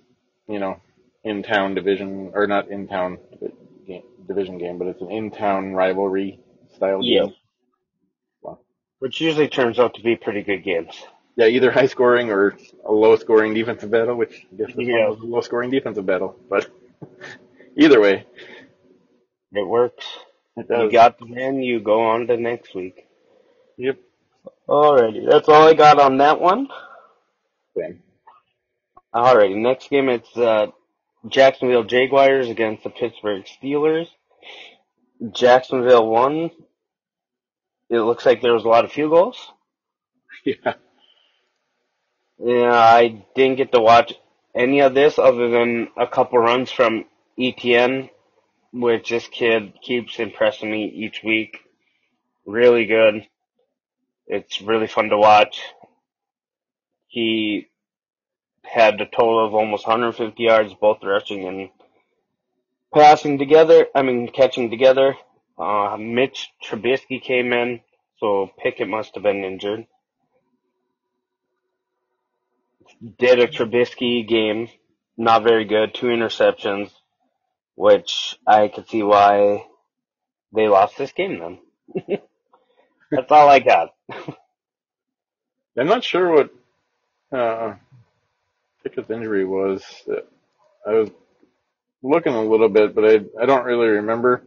you 0.48 0.60
know 0.60 0.80
in 1.24 1.42
town 1.42 1.74
division 1.74 2.32
or 2.36 2.46
not 2.46 2.68
in 2.70 2.88
town 2.88 3.18
division 4.28 4.58
game, 4.60 4.78
but 4.78 4.88
it's 4.88 5.02
an 5.02 5.10
in 5.12 5.32
town 5.32 5.74
rivalry 5.74 6.40
style 6.76 7.02
Yeah. 7.04 7.24
game. 7.24 7.36
Which 9.00 9.20
usually 9.20 9.48
turns 9.48 9.80
out 9.80 9.96
to 9.96 10.04
be 10.04 10.16
pretty 10.16 10.44
good 10.44 10.64
games. 10.64 10.94
yeah, 11.38 11.48
either 11.48 11.72
high 11.72 11.88
scoring 11.88 12.30
or 12.30 12.56
a 12.86 12.92
low 12.92 13.16
scoring 13.16 13.54
defensive 13.56 13.90
battle, 13.90 14.16
which 14.16 14.46
I 14.52 14.56
guess 14.58 14.76
this 14.76 14.86
Yeah. 14.88 15.08
one 15.08 15.10
was 15.10 15.20
a 15.22 15.26
low 15.26 15.42
scoring 15.42 15.72
defensive 15.72 16.06
battle. 16.06 16.36
But 16.50 16.70
either 17.76 18.00
way, 18.00 18.26
It 19.54 19.68
works. 19.68 20.06
it 20.58 20.68
You 20.70 20.92
got 20.92 21.20
the 21.20 21.26
win, 21.26 21.62
you 21.62 21.80
go 21.80 22.02
on 22.02 22.28
to 22.28 22.38
next 22.38 22.74
week. 22.74 23.08
Yep. 23.78 24.00
Alrighty, 24.68 25.30
that's 25.30 25.50
all 25.50 25.68
I 25.68 25.74
got 25.74 26.00
on 26.00 26.18
that 26.18 26.40
one. 26.40 26.68
Same. 27.78 28.02
Alrighty, 29.14 29.56
next 29.58 29.90
game 29.90 30.10
it's 30.10 30.36
uh, 30.38 30.68
Jacksonville 31.28 31.84
Jaguars 31.84 32.50
against 32.50 32.84
the 32.84 32.90
Pittsburgh 32.90 33.44
Steelers. 33.46 34.08
Jacksonville 35.34 36.08
won. 36.08 36.52
It 37.90 38.00
looks 38.00 38.26
like 38.26 38.42
there 38.42 38.54
was 38.54 38.64
a 38.64 38.70
lot 38.70 38.86
of 38.86 38.92
field 38.92 39.12
goals. 39.12 39.52
Yeah. 40.44 40.74
Yeah, 42.44 42.74
I 42.74 43.24
didn't 43.36 43.58
get 43.58 43.72
to 43.74 43.80
watch 43.80 44.16
any 44.56 44.82
of 44.82 44.96
this 44.96 45.20
other 45.20 45.50
than 45.50 45.90
a 45.96 46.08
couple 46.08 46.40
runs 46.40 46.72
from 46.72 47.06
Etienne, 47.40 48.10
which 48.72 49.10
this 49.10 49.28
kid 49.28 49.74
keeps 49.82 50.20
impressing 50.20 50.72
me 50.72 50.86
each 50.86 51.22
week. 51.24 51.60
Really 52.46 52.86
good. 52.86 53.28
It's 54.28 54.62
really 54.62 54.88
fun 54.88 55.10
to 55.10 55.18
watch. 55.18 55.62
He 57.08 57.68
had 58.64 59.02
a 59.02 59.06
total 59.06 59.46
of 59.46 59.54
almost 59.54 59.86
150 59.86 60.42
yards, 60.42 60.74
both 60.74 61.04
rushing 61.04 61.46
and 61.48 61.70
passing 62.94 63.38
together. 63.38 63.88
I 63.94 64.02
mean, 64.02 64.30
catching 64.30 64.70
together. 64.70 65.16
Uh, 65.58 65.98
Mitch 66.00 66.50
Trubisky 66.64 67.22
came 67.22 67.52
in, 67.52 67.82
so 68.20 68.50
Pickett 68.58 68.88
must 68.88 69.16
have 69.16 69.24
been 69.24 69.44
injured. 69.44 69.86
Did 73.20 73.40
a 73.40 73.48
Trubisky 73.48 74.28
game, 74.28 74.70
not 75.18 75.44
very 75.44 75.66
good, 75.66 75.94
two 75.94 76.08
interceptions, 76.08 76.92
which 77.76 78.38
I 78.46 78.68
could 78.68 78.88
see 78.90 79.04
why 79.04 79.66
they 80.54 80.68
lost 80.68 80.98
this 80.98 81.12
game 81.12 81.40
then. 81.40 82.20
That's 83.12 83.32
all 83.32 83.50
I 83.50 83.60
got. 83.60 83.94
I'm 85.78 85.88
not 85.88 86.04
sure 86.04 86.32
what 86.32 86.50
uh, 87.32 87.76
Pickett's 88.84 89.10
injury 89.10 89.46
was. 89.46 89.84
I 90.86 90.92
was 90.92 91.10
looking 92.04 92.34
a 92.34 92.44
little 92.44 92.70
bit, 92.70 92.94
but 92.94 93.06
I 93.06 93.22
I 93.42 93.46
don't 93.46 93.66
really 93.66 93.88
remember 93.88 94.44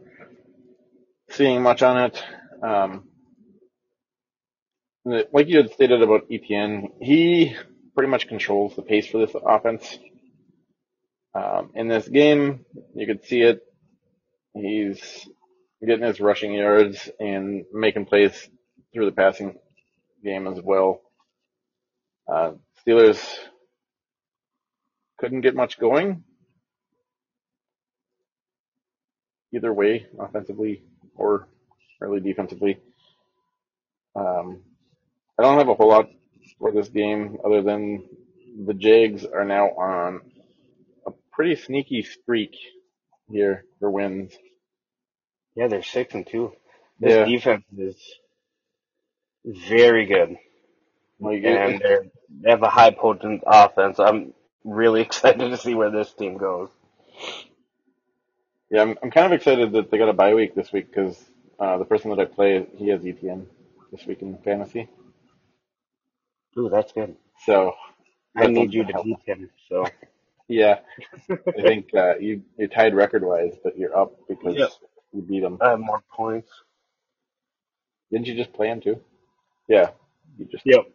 seeing 1.29 1.61
much 1.61 1.81
on 1.81 1.97
it. 2.03 2.23
Um, 2.61 3.03
like 5.05 5.47
you 5.47 5.57
had 5.57 5.71
stated 5.71 6.01
about 6.01 6.27
Etienne, 6.31 6.89
he 7.01 7.55
pretty 7.93 8.09
much 8.09 8.27
controls 8.27 8.75
the 8.75 8.81
pace 8.81 9.07
for 9.07 9.19
this 9.19 9.35
offense. 9.45 9.97
Um, 11.35 11.71
in 11.75 11.89
this 11.89 12.07
game, 12.07 12.63
you 12.95 13.05
could 13.05 13.25
see 13.25 13.41
it. 13.41 13.61
He's 14.53 15.27
getting 15.85 16.05
his 16.05 16.21
rushing 16.21 16.53
yards 16.53 17.09
and 17.19 17.65
making 17.73 18.05
plays 18.05 18.49
through 18.93 19.05
the 19.05 19.11
passing 19.11 19.57
game 20.23 20.47
as 20.47 20.61
well. 20.63 21.01
Uh, 22.27 22.53
Steelers 22.87 23.21
couldn't 25.17 25.41
get 25.41 25.55
much 25.55 25.77
going 25.77 26.23
either 29.53 29.73
way, 29.73 30.05
offensively 30.19 30.83
or 31.15 31.47
early 32.01 32.21
defensively. 32.21 32.77
Um, 34.15 34.61
I 35.37 35.43
don't 35.43 35.57
have 35.57 35.69
a 35.69 35.73
whole 35.73 35.89
lot 35.89 36.09
for 36.59 36.71
this 36.71 36.87
game 36.89 37.37
other 37.45 37.61
than 37.61 38.05
the 38.65 38.73
Jags 38.73 39.25
are 39.25 39.43
now 39.43 39.67
on 39.71 40.21
pretty 41.35 41.55
sneaky 41.55 42.03
streak 42.03 42.55
here 43.31 43.65
for 43.79 43.91
wins. 43.91 44.33
Yeah, 45.55 45.67
they're 45.67 45.83
six 45.83 46.13
and 46.15 46.27
two. 46.27 46.53
This 46.99 47.17
Yeah, 47.17 47.19
defense 47.19 47.65
is 47.77 47.97
very 49.45 50.05
good, 50.07 50.37
like 51.19 51.43
and 51.43 51.81
they're, 51.81 52.05
they 52.43 52.51
have 52.51 52.63
a 52.63 52.69
high 52.69 52.91
potent 52.91 53.43
offense. 53.47 53.99
I'm 53.99 54.33
really 54.65 55.01
excited 55.03 55.49
to 55.49 55.57
see 55.57 55.75
where 55.75 55.91
this 55.91 56.13
team 56.13 56.37
goes. 56.37 56.69
yeah, 58.71 58.81
I'm, 58.83 58.97
I'm 59.03 59.11
kind 59.11 59.27
of 59.27 59.33
excited 59.33 59.73
that 59.73 59.91
they 59.91 59.97
got 59.99 60.09
a 60.09 60.13
bye 60.13 60.35
week 60.35 60.55
this 60.55 60.73
week 60.73 60.89
because 60.89 61.17
uh, 61.59 61.77
the 61.79 61.85
person 61.85 62.11
that 62.11 62.19
I 62.19 62.25
play, 62.25 62.65
he 62.77 62.89
has 62.89 63.05
Etienne 63.05 63.47
this 63.91 64.05
week 64.07 64.21
in 64.23 64.37
fantasy. 64.39 64.89
Ooh, 66.59 66.69
that's 66.69 66.93
good. 66.93 67.15
So 67.45 67.73
I 68.35 68.47
need 68.47 68.73
you 68.73 68.85
to 68.85 68.85
to 68.85 68.93
help. 68.93 69.03
beat 69.03 69.19
him. 69.25 69.49
So 69.69 69.91
Yeah, 70.49 70.79
I 71.57 71.61
think 71.63 71.89
uh, 71.95 72.17
you 72.19 72.43
you're 72.57 72.69
tied 72.69 72.95
record 72.95 73.23
wise, 73.25 73.55
but 73.63 73.77
you're 73.77 73.97
up 73.97 74.13
because 74.29 74.57
Yep. 74.57 74.71
you 75.13 75.21
beat 75.23 75.41
them. 75.41 75.61
I 75.61 75.71
have 75.71 75.79
more 75.79 76.03
points. 76.15 76.49
Didn't 78.11 78.27
you 78.27 78.35
just 78.35 78.53
play 78.53 78.69
him 78.69 78.81
too? 78.81 79.01
Yeah, 79.67 79.91
you 80.37 80.45
just. 80.45 80.65
Yep. 80.65 80.85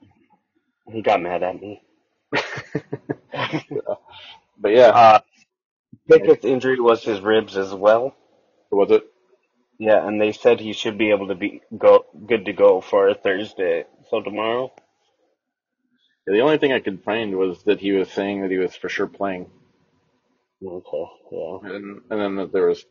He 0.92 1.02
got 1.02 1.22
mad 1.22 1.42
at 1.42 1.60
me. 1.60 1.82
but 4.58 4.72
yeah, 4.72 4.92
Uh, 4.92 5.20
Pickett's 6.08 6.44
injury 6.44 6.80
was 6.80 7.04
his 7.04 7.20
ribs 7.20 7.56
as 7.56 7.72
well. 7.74 8.16
was 8.70 8.90
it? 8.90 9.04
Yeah, 9.78 10.06
and 10.06 10.20
they 10.20 10.32
said 10.32 10.60
he 10.60 10.72
should 10.74 10.98
be 10.98 11.10
able 11.10 11.28
to 11.28 11.36
be 11.36 11.62
go 11.76 12.06
good 12.26 12.46
to 12.46 12.52
go 12.54 12.80
for 12.80 13.14
Thursday. 13.14 13.86
So 14.10 14.22
tomorrow. 14.22 14.72
The 16.30 16.40
only 16.42 16.58
thing 16.58 16.72
I 16.72 16.80
could 16.80 17.04
find 17.04 17.36
was 17.36 17.64
that 17.64 17.80
he 17.80 17.92
was 17.92 18.10
saying 18.10 18.42
that 18.42 18.52
he 18.52 18.58
was 18.58 18.76
for 18.76 18.88
sure 18.90 19.08
playing, 19.08 19.50
Okay. 20.64 21.04
Yeah. 21.32 21.58
and 21.62 22.02
and 22.10 22.20
then 22.20 22.36
that 22.36 22.52
there 22.52 22.66
was 22.68 22.84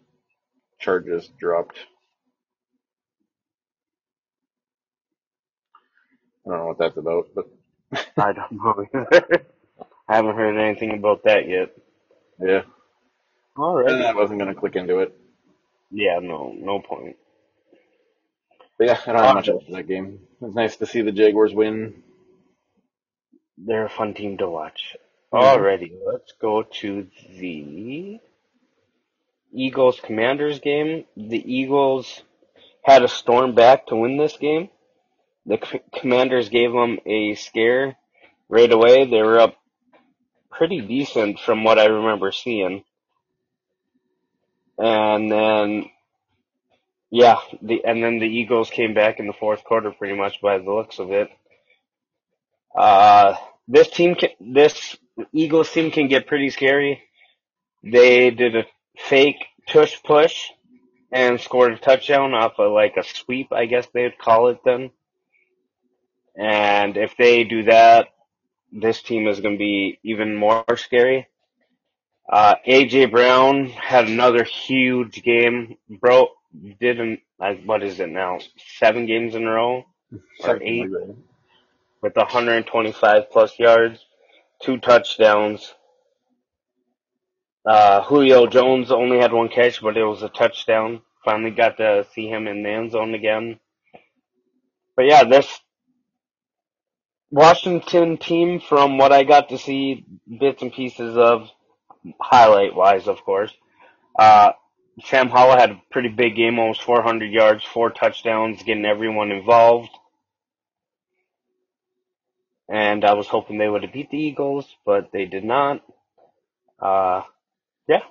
charges 0.80 1.30
dropped. 1.40 1.78
I 6.48 6.52
don't 6.52 6.60
know 6.60 6.68
what 6.68 6.80
that's 6.80 6.98
about, 6.98 7.28
but 7.36 7.46
I 8.18 8.34
don't 8.34 8.52
know. 8.54 8.86
either. 8.94 9.48
I 10.10 10.16
haven't 10.18 10.36
heard 10.36 10.58
anything 10.60 10.94
about 10.98 11.24
that 11.26 11.48
yet. 11.50 11.72
yeah, 12.40 12.64
All 13.58 13.78
and 13.88 14.04
I 14.04 14.14
wasn't 14.14 14.40
gonna 14.40 14.56
click 14.56 14.76
into 14.78 15.00
it. 15.00 15.16
Yeah. 15.92 16.20
No. 16.22 16.54
No 16.58 16.80
point. 16.82 17.18
But 18.78 18.88
yeah, 18.88 19.00
I 19.08 19.14
don't 19.14 19.24
have 19.24 19.34
much 19.34 19.50
else 19.50 19.66
for 19.66 19.74
that 19.74 19.88
game. 19.88 20.20
It's 20.42 20.56
nice 20.56 20.78
to 20.78 20.88
see 20.88 21.02
the 21.02 21.12
Jaguars 21.14 21.54
win. 21.54 22.04
They're 23.66 23.86
a 23.86 23.90
fun 23.90 24.14
team 24.14 24.38
to 24.38 24.50
watch. 24.50 24.96
Mhm. 25.34 25.42
Alrighty, 25.42 25.92
let's 26.06 26.32
go 26.34 26.64
to 26.64 27.08
the 27.38 28.20
Eagles 29.52 30.00
Commanders 30.00 30.60
game. 30.60 31.06
The 31.16 31.54
Eagles 31.54 32.24
had 32.84 33.04
a 33.04 33.08
storm 33.08 33.54
back 33.54 33.88
to 33.88 33.96
win 33.96 34.18
this 34.18 34.38
game. 34.38 34.70
The 35.46 35.60
C- 35.66 35.82
Commanders 35.94 36.50
gave 36.50 36.72
them 36.72 37.00
a 37.06 37.36
scare 37.36 37.98
right 38.48 38.72
away. 38.72 39.06
They 39.06 39.22
were 39.22 39.40
up 39.40 39.56
pretty 40.50 40.82
decent 40.82 41.40
from 41.40 41.64
what 41.64 41.80
I 41.80 41.86
remember 41.86 42.32
seeing. 42.32 42.84
And 44.78 45.32
then, 45.32 45.90
yeah, 47.12 47.38
the, 47.62 47.84
and 47.86 48.04
then 48.04 48.20
the 48.20 48.28
Eagles 48.28 48.70
came 48.70 48.94
back 48.94 49.20
in 49.20 49.28
the 49.28 49.34
fourth 49.34 49.64
quarter 49.64 49.92
pretty 49.92 50.16
much 50.16 50.42
by 50.42 50.58
the 50.58 50.72
looks 50.72 51.00
of 51.00 51.12
it. 51.12 51.30
Uh, 52.76 53.36
this 53.70 53.90
team 53.90 54.16
can, 54.16 54.30
this 54.42 54.98
Eagles 55.32 55.72
team 55.72 55.92
can 55.92 56.08
get 56.10 56.28
pretty 56.28 56.50
scary. 56.50 57.02
They 57.84 58.32
did 58.32 58.56
a 58.56 58.66
fake 58.98 59.46
tush 59.68 60.02
push 60.04 60.50
and 61.12 61.40
scored 61.40 61.74
a 61.74 61.78
touchdown 61.78 62.34
off 62.34 62.54
of 62.58 62.72
like 62.74 62.96
a 62.98 63.04
sweep, 63.04 63.54
I 63.54 63.68
guess 63.68 63.88
they'd 63.94 64.18
call 64.18 64.50
it 64.50 64.60
then. 64.66 64.92
And 66.36 66.98
if 66.98 67.16
they 67.18 67.44
do 67.44 67.64
that, 67.64 68.10
this 68.72 69.02
team 69.02 69.28
is 69.28 69.40
going 69.40 69.56
to 69.56 69.60
be 69.60 70.00
even 70.04 70.36
more 70.36 70.66
scary. 70.76 71.28
Uh, 72.32 72.56
AJ 72.68 73.12
Brown 73.12 73.68
had 73.68 74.08
another 74.08 74.44
huge 74.44 75.22
game. 75.24 75.78
Bro, 75.90 76.30
didn't, 76.80 77.22
like, 77.40 77.64
what 77.64 77.84
is 77.84 78.00
it 78.00 78.10
now? 78.10 78.40
Seven 78.78 79.06
games 79.08 79.36
in 79.36 79.46
a 79.46 79.52
row? 79.52 79.86
Or 80.44 80.60
Something 80.60 80.68
eight? 80.68 80.92
like. 80.92 81.16
With 82.02 82.16
125 82.16 83.32
plus 83.32 83.58
yards, 83.60 84.00
two 84.62 84.78
touchdowns. 84.78 85.74
Uh, 87.66 88.02
Julio 88.04 88.48
Jones 88.48 88.92
only 88.92 89.20
had 89.20 89.34
one 89.34 89.50
catch, 89.50 89.82
but 89.82 89.98
it 89.98 90.04
was 90.04 90.24
a 90.24 90.30
touchdown. 90.30 91.02
Finally 91.26 91.52
got 91.52 91.78
to 91.78 92.06
see 92.14 92.28
him 92.28 92.48
in 92.48 92.64
the 92.64 92.70
end 92.70 92.92
zone 92.92 93.14
again. 93.14 93.60
But 94.96 95.06
yeah, 95.06 95.24
this 95.26 95.48
Washington 97.32 98.18
team, 98.18 98.60
from 98.60 98.98
what 98.98 99.12
I 99.12 99.24
got 99.24 99.50
to 99.50 99.58
see 99.58 100.06
bits 100.40 100.62
and 100.62 100.74
pieces 100.74 101.16
of, 101.18 101.50
highlight 102.20 102.76
wise, 102.76 103.08
of 103.08 103.22
course, 103.24 103.52
uh, 104.18 104.54
Sam 105.06 105.30
Howell 105.30 105.58
had 105.58 105.72
a 105.72 105.82
pretty 105.92 106.10
big 106.10 106.36
game, 106.36 106.60
almost 106.60 106.82
400 106.84 107.32
yards, 107.32 107.64
four 107.64 107.90
touchdowns, 107.90 108.64
getting 108.64 108.86
everyone 108.86 109.32
involved. 109.32 109.90
And 112.70 113.06
I 113.06 113.14
was 113.16 113.28
hoping 113.28 113.58
they 113.58 113.70
would 113.70 113.84
have 113.84 113.94
beat 113.94 114.12
the 114.12 114.18
Eagles, 114.18 114.68
but 114.86 115.12
they 115.14 115.26
did 115.26 115.46
not. 115.46 115.84
Uh, 116.80 117.24
yeah, 117.88 118.02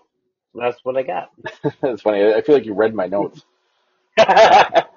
that's 0.54 0.78
what 0.84 0.96
I 0.96 1.02
got. 1.04 1.30
that's 1.82 2.02
funny. 2.02 2.24
I 2.34 2.42
feel 2.42 2.56
like 2.56 2.66
you 2.66 2.74
read 2.74 2.94
my 2.94 3.06
notes. 3.06 3.42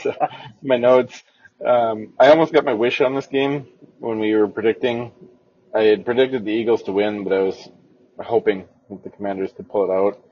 So, 0.00 0.14
my 0.62 0.76
notes. 0.78 1.22
Um, 1.64 2.14
I 2.18 2.28
almost 2.30 2.52
got 2.52 2.64
my 2.64 2.74
wish 2.74 3.00
on 3.02 3.14
this 3.14 3.26
game 3.26 3.66
when 3.98 4.18
we 4.18 4.34
were 4.34 4.48
predicting. 4.48 5.12
I 5.74 5.82
had 5.82 6.04
predicted 6.06 6.44
the 6.44 6.52
Eagles 6.52 6.82
to 6.84 6.92
win, 6.92 7.24
but 7.24 7.32
I 7.34 7.40
was 7.42 7.68
hoping 8.18 8.66
that 8.88 9.04
the 9.04 9.10
Commanders 9.10 9.52
could 9.52 9.68
pull 9.68 9.90
it 9.90 9.94
out. 9.94 10.22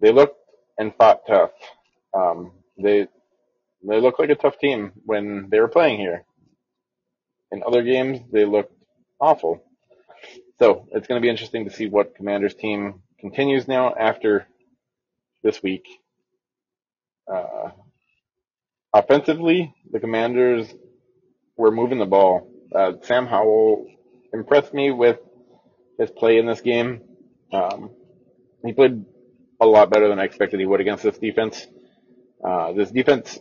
They 0.00 0.12
looked 0.12 0.38
and 0.78 0.94
fought 0.96 1.26
tough. 1.26 1.50
Um, 2.14 2.52
they 2.78 3.08
they 3.84 4.00
looked 4.00 4.20
like 4.20 4.30
a 4.30 4.36
tough 4.36 4.58
team 4.58 4.92
when 5.06 5.48
they 5.50 5.60
were 5.60 5.68
playing 5.68 6.00
here. 6.00 6.24
In 7.52 7.62
other 7.66 7.82
games, 7.82 8.20
they 8.32 8.44
looked 8.44 8.74
awful. 9.20 9.62
So 10.58 10.86
it's 10.92 11.06
going 11.08 11.20
to 11.20 11.24
be 11.24 11.30
interesting 11.30 11.64
to 11.64 11.70
see 11.70 11.86
what 11.86 12.14
Commanders 12.14 12.54
team 12.54 13.02
continues 13.18 13.66
now 13.66 13.94
after 13.94 14.46
this 15.42 15.62
week. 15.62 15.86
Uh, 17.32 17.70
offensively, 18.92 19.74
the 19.90 20.00
Commanders 20.00 20.72
were 21.56 21.70
moving 21.70 21.98
the 21.98 22.06
ball. 22.06 22.50
Uh, 22.74 22.92
Sam 23.02 23.26
Howell 23.26 23.86
impressed 24.32 24.72
me 24.74 24.90
with 24.90 25.18
his 25.98 26.10
play 26.10 26.38
in 26.38 26.46
this 26.46 26.60
game. 26.60 27.02
Um, 27.52 27.90
he 28.64 28.72
played 28.72 29.04
a 29.60 29.66
lot 29.66 29.90
better 29.90 30.08
than 30.08 30.18
I 30.18 30.24
expected 30.24 30.60
he 30.60 30.66
would 30.66 30.80
against 30.80 31.02
this 31.02 31.18
defense. 31.18 31.66
Uh, 32.42 32.72
this 32.72 32.90
defense 32.90 33.38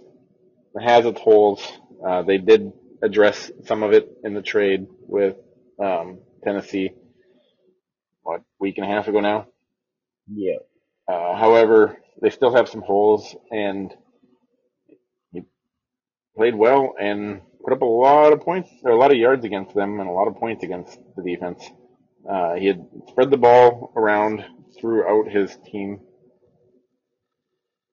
has 0.80 1.06
its 1.06 1.20
holes. 1.20 1.62
Uh, 2.06 2.24
they 2.24 2.38
did 2.38 2.72
address 3.02 3.52
some 3.66 3.84
of 3.84 3.94
it 3.94 4.10
in 4.24 4.34
the 4.34 4.42
trade 4.42 4.88
with 5.02 5.36
um, 5.82 6.20
Tennessee. 6.44 6.92
What 8.24 8.42
week 8.60 8.78
and 8.78 8.86
a 8.86 8.90
half 8.90 9.08
ago 9.08 9.20
now? 9.22 9.48
Yeah. 10.28 10.58
Uh, 11.08 11.36
however, 11.36 11.98
they 12.22 12.30
still 12.30 12.54
have 12.54 12.70
some 12.70 12.82
holes, 12.82 13.36
and 13.52 13.94
he 15.32 15.44
played 16.36 16.56
well 16.56 16.94
and 17.00 17.42
put 17.64 17.74
up 17.74 17.82
a 17.82 17.86
lot 17.86 18.34
of 18.34 18.42
points, 18.42 18.70
or 18.84 18.92
a 18.92 18.98
lot 18.98 19.12
of 19.12 19.18
yards 19.18 19.46
against 19.46 19.74
them, 19.74 20.00
and 20.00 20.10
a 20.10 20.14
lot 20.14 20.28
of 20.28 20.36
points 20.36 20.64
against 20.64 21.00
the 21.16 21.24
defense. 21.24 21.64
Uh, 22.30 22.56
he 22.56 22.68
had 22.68 22.86
spread 23.08 23.32
the 23.32 23.38
ball 23.38 23.92
around 23.96 24.46
throughout 24.80 25.30
his 25.30 25.58
team, 25.66 26.02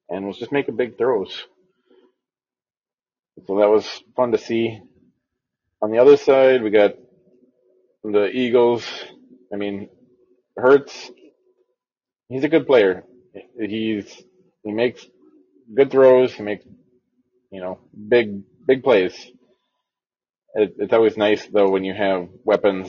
and 0.08 0.26
was 0.26 0.38
just 0.38 0.52
making 0.52 0.76
big 0.76 0.98
throws. 0.98 1.46
So 3.46 3.58
that 3.58 3.68
was 3.68 4.02
fun 4.16 4.32
to 4.32 4.38
see. 4.38 4.80
On 5.82 5.90
the 5.92 5.98
other 5.98 6.16
side, 6.16 6.62
we 6.62 6.70
got 6.70 6.92
the 8.04 8.26
Eagles. 8.30 8.84
I 9.52 9.56
mean, 9.56 9.88
Hurts, 10.56 11.10
he's 12.28 12.44
a 12.44 12.48
good 12.48 12.66
player. 12.66 13.04
He's 13.58 14.22
he 14.64 14.72
makes 14.72 15.06
good 15.74 15.90
throws. 15.90 16.34
He 16.34 16.42
makes 16.42 16.64
you 17.50 17.60
know 17.60 17.80
big 18.08 18.42
big 18.66 18.82
plays. 18.84 19.14
It, 20.54 20.74
it's 20.78 20.92
always 20.94 21.16
nice 21.16 21.46
though 21.46 21.70
when 21.70 21.84
you 21.84 21.94
have 21.94 22.28
weapons 22.44 22.88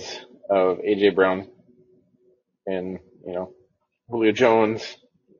of 0.49 0.79
AJ 0.79 1.15
Brown 1.15 1.49
and 2.67 2.99
you 3.25 3.33
know 3.33 3.53
Julio 4.09 4.31
Jones, 4.33 4.97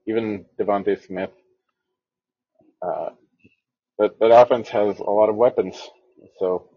even 0.07 0.45
DeVonta 0.59 1.05
Smith. 1.05 1.31
Uh, 2.85 3.09
that 3.99 4.19
that 4.19 4.31
offense 4.31 4.69
has 4.69 4.99
a 4.99 5.03
lot 5.03 5.29
of 5.29 5.36
weapons, 5.38 5.75
so 6.39 6.69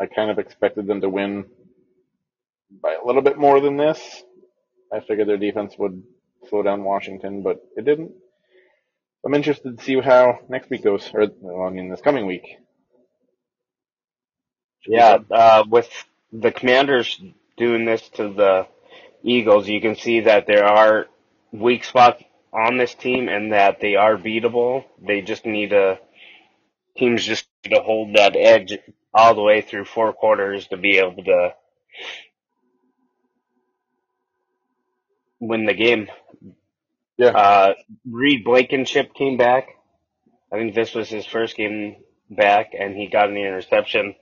I 0.00 0.06
kind 0.06 0.30
of 0.30 0.38
expected 0.38 0.86
them 0.86 1.00
to 1.02 1.08
win 1.08 1.46
by 2.82 2.94
a 2.94 3.06
little 3.06 3.22
bit 3.22 3.38
more 3.38 3.60
than 3.60 3.76
this. 3.76 4.00
I 4.92 5.00
figured 5.00 5.28
their 5.28 5.38
defense 5.38 5.74
would 5.78 6.02
slow 6.48 6.62
down 6.62 6.84
Washington, 6.84 7.42
but 7.42 7.60
it 7.76 7.84
didn't. 7.84 8.12
I'm 9.24 9.34
interested 9.34 9.78
to 9.78 9.84
see 9.84 10.00
how 10.00 10.38
next 10.48 10.70
week 10.70 10.84
goes, 10.84 11.10
or 11.12 11.26
well, 11.40 11.66
I 11.66 11.70
mean 11.70 11.90
this 11.90 12.00
coming 12.00 12.26
week. 12.26 12.46
Yeah, 14.86 15.18
uh, 15.30 15.64
with 15.68 15.88
the 16.32 16.52
Commanders 16.52 17.20
doing 17.56 17.84
this 17.84 18.08
to 18.10 18.32
the 18.32 18.66
Eagles, 19.22 19.68
you 19.68 19.80
can 19.80 19.96
see 19.96 20.20
that 20.20 20.46
there 20.46 20.64
are 20.64 21.06
weak 21.52 21.84
spots 21.84 22.22
on 22.52 22.78
this 22.78 22.94
team 22.94 23.28
and 23.28 23.52
that 23.52 23.80
they 23.80 23.96
are 23.96 24.16
beatable. 24.16 24.84
They 25.02 25.20
just 25.20 25.44
need 25.44 25.70
to 25.70 25.98
teams 26.96 27.24
just 27.24 27.46
to 27.64 27.80
hold 27.80 28.16
that 28.16 28.36
edge 28.36 28.78
all 29.18 29.36
the 29.36 29.42
way 29.42 29.62
through 29.62 29.86
four 29.86 30.14
quarters 30.14 30.68
to 30.68 30.78
be 30.78 30.98
able 30.98 31.24
to 31.24 31.54
win 35.40 35.66
the 35.66 35.74
game. 35.74 36.08
Yeah, 37.18 37.34
Uh, 37.34 37.74
Reed 38.10 38.44
Blankenship 38.44 39.14
came 39.14 39.36
back. 39.38 39.68
I 40.52 40.56
think 40.58 40.74
this 40.74 40.94
was 40.94 41.08
his 41.10 41.26
first 41.26 41.56
game 41.56 41.96
back, 42.30 42.72
and 42.78 42.96
he 42.96 43.08
got 43.08 43.30
an 43.30 43.36
interception. 43.38 44.14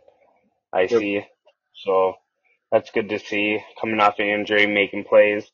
I 0.72 0.88
Yep. 0.90 1.02
see. 1.02 1.22
So 1.84 2.14
that's 2.72 2.90
good 2.92 3.10
to 3.10 3.18
see. 3.20 3.60
Coming 3.80 4.00
off 4.00 4.18
an 4.20 4.26
injury, 4.28 4.66
making 4.66 5.04
plays. 5.04 5.50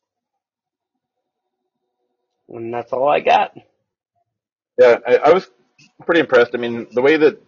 And 2.49 2.73
that's 2.75 2.93
all 2.93 3.09
I 3.09 3.21
got. 3.21 3.53
yeah, 4.79 4.99
I, 5.07 5.17
I 5.19 5.33
was 5.33 5.51
pretty 6.07 6.21
impressed. 6.21 6.53
I 6.55 6.59
mean, 6.59 6.89
the 6.93 7.03
way 7.03 7.17
that 7.19 7.41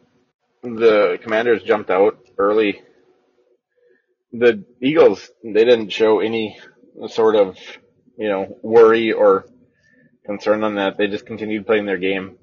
the 0.65 1.19
Commanders 1.23 1.63
jumped 1.63 1.91
out 1.91 2.19
early, 2.39 2.83
the 4.33 4.65
Eagles 4.83 5.31
they 5.45 5.65
didn't 5.65 5.91
show 5.91 6.21
any 6.21 6.59
sort 7.09 7.37
of 7.37 7.57
you 8.17 8.29
know 8.29 8.59
worry 8.63 9.13
or 9.13 9.47
concern 10.27 10.65
on 10.65 10.77
that. 10.77 10.97
They 10.99 11.07
just 11.09 11.27
continued 11.27 11.67
playing 11.67 11.87
their 11.87 11.99
game, 11.99 12.39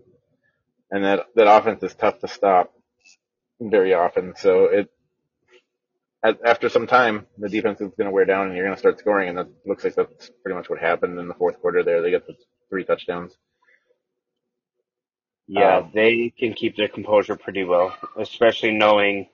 and 0.92 1.04
that 1.04 1.28
that 1.36 1.48
offense 1.52 1.84
is 1.84 1.96
tough 1.96 2.20
to 2.20 2.28
stop 2.28 2.74
very 3.60 3.94
often. 3.94 4.36
So 4.38 4.66
it 4.66 4.92
after 6.24 6.70
some 6.70 6.88
time, 6.88 7.26
the 7.38 7.50
defense 7.50 7.82
is 7.82 7.92
going 7.98 8.06
to 8.06 8.12
wear 8.12 8.26
down, 8.26 8.48
and 8.48 8.56
you're 8.56 8.66
going 8.66 8.76
to 8.76 8.80
start 8.80 9.00
scoring, 9.00 9.30
and 9.30 9.38
that 9.40 9.48
looks 9.66 9.84
like 9.84 9.96
that's 9.96 10.30
pretty 10.44 10.56
much 10.56 10.70
what 10.70 10.80
happened 10.80 11.20
in 11.20 11.28
the 11.28 11.34
fourth 11.34 11.60
quarter. 11.60 11.84
There, 11.84 12.02
they 12.02 12.12
got 12.12 12.28
the 12.28 12.36
three 12.70 12.84
touchdowns. 12.84 13.36
Yeah, 15.52 15.80
Um, 15.80 15.92
they 15.94 16.34
can 16.38 16.54
keep 16.54 16.78
their 16.78 16.88
composure 16.88 17.36
pretty 17.36 17.66
well, 17.66 17.96
especially 18.18 18.72
knowing 18.72 19.28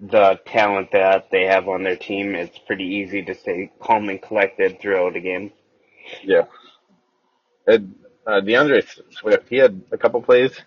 the 0.00 0.40
talent 0.46 0.92
that 0.92 1.30
they 1.30 1.44
have 1.46 1.68
on 1.68 1.82
their 1.84 1.96
team. 1.96 2.34
It's 2.34 2.58
pretty 2.58 2.84
easy 2.84 3.22
to 3.24 3.34
stay 3.34 3.72
calm 3.82 4.08
and 4.10 4.20
collected 4.22 4.80
throughout 4.80 5.16
a 5.16 5.20
game. 5.20 5.52
Yeah, 6.22 6.46
and, 7.66 7.94
uh, 8.26 8.40
D'Andre 8.40 8.82
Swift, 9.10 9.48
he 9.48 9.56
had 9.56 9.82
a 9.92 9.98
couple 9.98 10.22
plays 10.22 10.58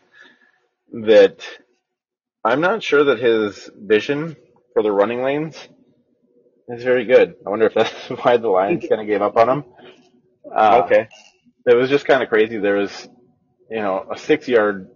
that 0.94 1.46
I'm 2.44 2.62
not 2.62 2.84
sure 2.84 3.06
that 3.06 3.20
his 3.20 3.70
vision 3.76 4.36
for 4.74 4.84
the 4.84 4.92
running 4.92 5.24
lanes 5.24 5.58
is 6.70 6.84
very 6.84 7.06
good. 7.06 7.36
I 7.46 7.50
wonder 7.50 7.68
if 7.68 7.74
that's 7.76 8.10
why 8.24 8.38
the 8.38 8.50
Lions 8.50 8.86
kind 8.90 9.02
of 9.02 9.08
gave 9.08 9.22
up 9.22 9.38
on 9.38 9.50
him. 9.50 9.64
Uh, 10.54 10.86
Okay. 10.86 11.10
it 11.68 11.76
was 11.76 11.90
just 11.90 12.06
kind 12.06 12.24
of 12.24 12.30
crazy. 12.30 12.58
There 12.58 12.76
was, 12.76 13.10
you 13.74 13.82
know, 13.82 14.06
a 14.12 14.20
six 14.20 14.48
yard 14.48 14.88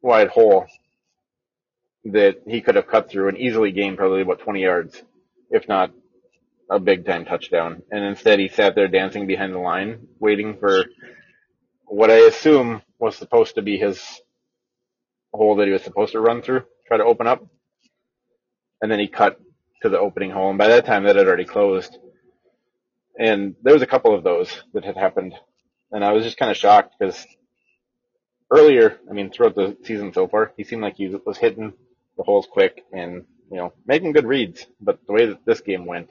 wide 0.00 0.28
hole 0.28 0.64
that 2.06 2.36
he 2.46 2.62
could 2.62 2.76
have 2.76 2.86
cut 2.86 3.10
through 3.10 3.28
and 3.28 3.36
easily 3.36 3.72
gained 3.72 3.98
probably 3.98 4.22
about 4.22 4.40
20 4.40 4.62
yards, 4.62 5.02
if 5.50 5.68
not 5.68 5.92
a 6.70 6.78
big 6.78 7.04
time 7.04 7.26
touchdown. 7.26 7.82
And 7.90 8.02
instead 8.06 8.38
he 8.38 8.48
sat 8.48 8.74
there 8.74 8.88
dancing 8.88 9.26
behind 9.26 9.52
the 9.52 9.58
line, 9.58 10.06
waiting 10.18 10.56
for 10.58 10.86
what 11.84 12.10
I 12.10 12.20
assume 12.20 12.80
was 12.98 13.16
supposed 13.16 13.56
to 13.56 13.62
be 13.62 13.76
his 13.76 14.02
hole 15.34 15.56
that 15.56 15.66
he 15.66 15.72
was 15.72 15.82
supposed 15.82 16.12
to 16.12 16.20
run 16.20 16.40
through, 16.40 16.62
try 16.86 16.96
to 16.96 17.04
open 17.04 17.26
up. 17.26 17.46
And 18.80 18.90
then 18.90 18.98
he 18.98 19.08
cut 19.08 19.38
to 19.82 19.90
the 19.90 19.98
opening 19.98 20.30
hole. 20.30 20.48
And 20.48 20.56
by 20.56 20.68
that 20.68 20.86
time 20.86 21.04
that 21.04 21.16
had 21.16 21.26
already 21.26 21.44
closed. 21.44 21.98
And 23.18 23.56
there 23.62 23.74
was 23.74 23.82
a 23.82 23.86
couple 23.86 24.14
of 24.14 24.24
those 24.24 24.50
that 24.72 24.86
had 24.86 24.96
happened. 24.96 25.34
And 25.92 26.02
I 26.02 26.12
was 26.12 26.24
just 26.24 26.38
kind 26.38 26.50
of 26.50 26.56
shocked 26.56 26.94
because 26.98 27.26
earlier, 28.50 28.98
I 29.08 29.12
mean, 29.12 29.30
throughout 29.30 29.54
the 29.54 29.76
season 29.84 30.12
so 30.12 30.28
far, 30.28 30.52
he 30.56 30.64
seemed 30.64 30.82
like 30.82 30.96
he 30.96 31.08
was 31.08 31.38
hitting 31.38 31.72
the 32.16 32.22
holes 32.22 32.46
quick 32.50 32.84
and, 32.92 33.24
you 33.50 33.56
know, 33.56 33.72
making 33.86 34.12
good 34.12 34.26
reads. 34.26 34.66
But 34.80 35.00
the 35.06 35.12
way 35.12 35.26
that 35.26 35.44
this 35.44 35.60
game 35.60 35.86
went 35.86 36.10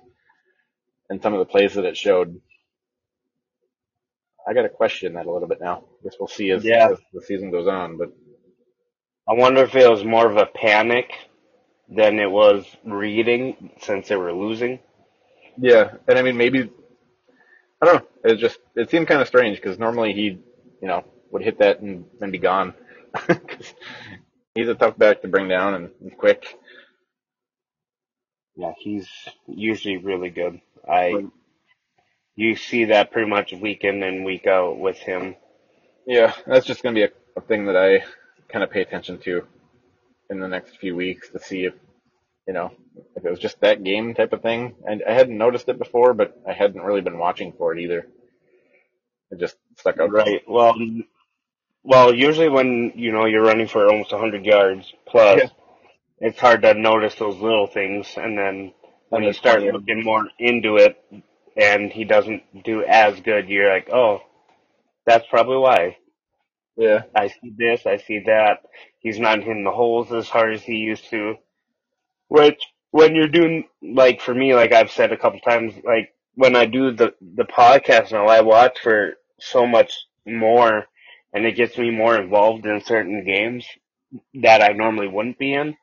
and 1.09 1.21
some 1.21 1.33
of 1.33 1.39
the 1.39 1.45
plays 1.45 1.73
that 1.75 1.85
it 1.85 1.97
showed, 1.97 2.39
I 4.47 4.53
got 4.53 4.61
to 4.63 4.69
question 4.69 5.13
that 5.13 5.25
a 5.25 5.31
little 5.31 5.47
bit 5.47 5.61
now. 5.61 5.83
I 5.99 6.03
guess 6.03 6.15
we'll 6.19 6.27
see 6.27 6.51
as, 6.51 6.63
Yeah. 6.63 6.89
as 6.91 6.99
the 7.13 7.21
season 7.21 7.51
goes 7.51 7.67
on. 7.67 7.97
But 7.97 8.13
I 9.27 9.33
wonder 9.33 9.63
if 9.63 9.75
it 9.75 9.89
was 9.89 10.03
more 10.05 10.29
of 10.29 10.37
a 10.37 10.45
panic 10.45 11.11
than 11.89 12.19
it 12.19 12.29
was 12.31 12.65
reading 12.85 13.71
since 13.81 14.07
they 14.07 14.15
were 14.15 14.33
losing. 14.33 14.79
yeah, 15.57 15.95
and 16.07 16.17
I 16.19 16.21
mean, 16.21 16.37
maybe, 16.37 16.69
I 17.81 17.85
don't 17.85 17.95
know. 17.95 18.07
It 18.31 18.37
just, 18.37 18.59
it 18.75 18.89
seemed 18.89 19.07
kind 19.07 19.21
of 19.21 19.27
strange 19.27 19.57
because 19.57 19.79
normally 19.79 20.13
he, 20.13 20.23
you 20.81 20.87
know, 20.87 21.03
would 21.31 21.43
hit 21.43 21.59
that 21.59 21.79
and 21.81 22.05
then 22.19 22.31
be 22.31 22.37
gone. 22.37 22.73
he's 24.55 24.67
a 24.67 24.75
tough 24.75 24.97
back 24.97 25.21
to 25.21 25.27
bring 25.27 25.47
down 25.47 25.73
and, 25.73 25.89
and 26.01 26.17
quick. 26.17 26.45
Yeah, 28.55 28.73
he's 28.79 29.07
usually 29.47 29.97
really 29.97 30.29
good. 30.29 30.61
I 30.89 31.27
you 32.37 32.55
see 32.55 32.85
that 32.85 33.11
pretty 33.11 33.29
much 33.29 33.51
week 33.51 33.83
in 33.83 34.03
and 34.03 34.23
week 34.23 34.47
out 34.47 34.77
with 34.79 34.97
him. 34.97 35.35
Yeah, 36.05 36.33
that's 36.45 36.65
just 36.65 36.83
going 36.83 36.95
to 36.95 36.99
be 36.99 37.05
a, 37.05 37.39
a 37.39 37.41
thing 37.41 37.65
that 37.65 37.75
I 37.75 38.05
kind 38.47 38.63
of 38.63 38.71
pay 38.71 38.81
attention 38.81 39.17
to 39.19 39.45
in 40.29 40.39
the 40.39 40.47
next 40.47 40.77
few 40.77 40.95
weeks 40.95 41.29
to 41.29 41.39
see 41.39 41.65
if, 41.65 41.73
you 42.47 42.53
know, 42.53 42.71
if 43.15 43.25
it 43.25 43.29
was 43.29 43.39
just 43.39 43.59
that 43.61 43.83
game 43.83 44.13
type 44.13 44.33
of 44.33 44.41
thing. 44.41 44.75
And 44.87 45.03
I 45.07 45.13
hadn't 45.13 45.37
noticed 45.37 45.67
it 45.67 45.79
before, 45.79 46.13
but 46.13 46.39
I 46.47 46.53
hadn't 46.53 46.81
really 46.83 47.01
been 47.01 47.17
watching 47.17 47.53
for 47.57 47.73
it 47.75 47.81
either. 47.81 48.07
It 49.31 49.39
just 49.39 49.57
stuck 49.75 49.99
out. 49.99 50.11
Right. 50.11 50.41
Well, 50.47 50.75
well, 51.87 52.13
usually 52.13 52.49
when 52.49 52.91
you 52.95 53.13
know 53.13 53.25
you're 53.25 53.43
running 53.43 53.67
for 53.67 53.87
almost 53.89 54.11
100 54.11 54.45
yards 54.45 54.93
plus, 55.07 55.39
Yeah. 55.41 55.49
it's 56.19 56.37
hard 56.39 56.61
to 56.63 56.73
notice 56.73 57.15
those 57.15 57.37
little 57.37 57.67
things, 57.67 58.13
and 58.17 58.37
then 58.37 58.73
when 59.07 59.23
you 59.23 59.31
start 59.31 59.59
20. 59.61 59.71
looking 59.71 60.03
more 60.03 60.27
into 60.37 60.75
it, 60.75 60.97
and 61.55 61.89
he 61.91 62.03
doesn't 62.03 62.43
do 62.65 62.83
as 62.83 63.21
good, 63.21 63.47
you're 63.47 63.69
like, 63.73 63.89
oh, 63.89 64.21
that's 65.05 65.25
probably 65.29 65.57
why. 65.59 65.97
Yeah. 66.75 67.03
I 67.15 67.29
see 67.29 67.53
this, 67.57 67.85
I 67.85 67.97
see 67.97 68.19
that. 68.25 68.63
He's 68.99 69.17
not 69.17 69.39
hitting 69.39 69.63
the 69.63 69.71
holes 69.71 70.11
as 70.11 70.27
hard 70.27 70.53
as 70.55 70.63
he 70.63 70.73
used 70.73 71.09
to. 71.11 71.35
Which, 72.27 72.61
when 72.91 73.15
you're 73.15 73.29
doing, 73.29 73.63
like 73.81 74.19
for 74.21 74.35
me, 74.35 74.53
like 74.55 74.73
I've 74.73 74.91
said 74.91 75.13
a 75.13 75.17
couple 75.17 75.39
times, 75.39 75.73
like 75.85 76.13
when 76.35 76.57
I 76.57 76.65
do 76.65 76.91
the, 76.91 77.13
the 77.21 77.45
podcast 77.45 78.11
now, 78.11 78.27
I 78.27 78.41
watch 78.41 78.79
for 78.83 79.13
so 79.39 79.65
much 79.65 79.93
more 80.25 80.85
and 81.33 81.45
it 81.45 81.55
gets 81.55 81.77
me 81.77 81.91
more 81.91 82.17
involved 82.17 82.65
in 82.65 82.81
certain 82.83 83.25
games 83.25 83.67
that 84.35 84.61
I 84.61 84.69
normally 84.73 85.07
wouldn't 85.07 85.39
be 85.39 85.53
in. 85.53 85.77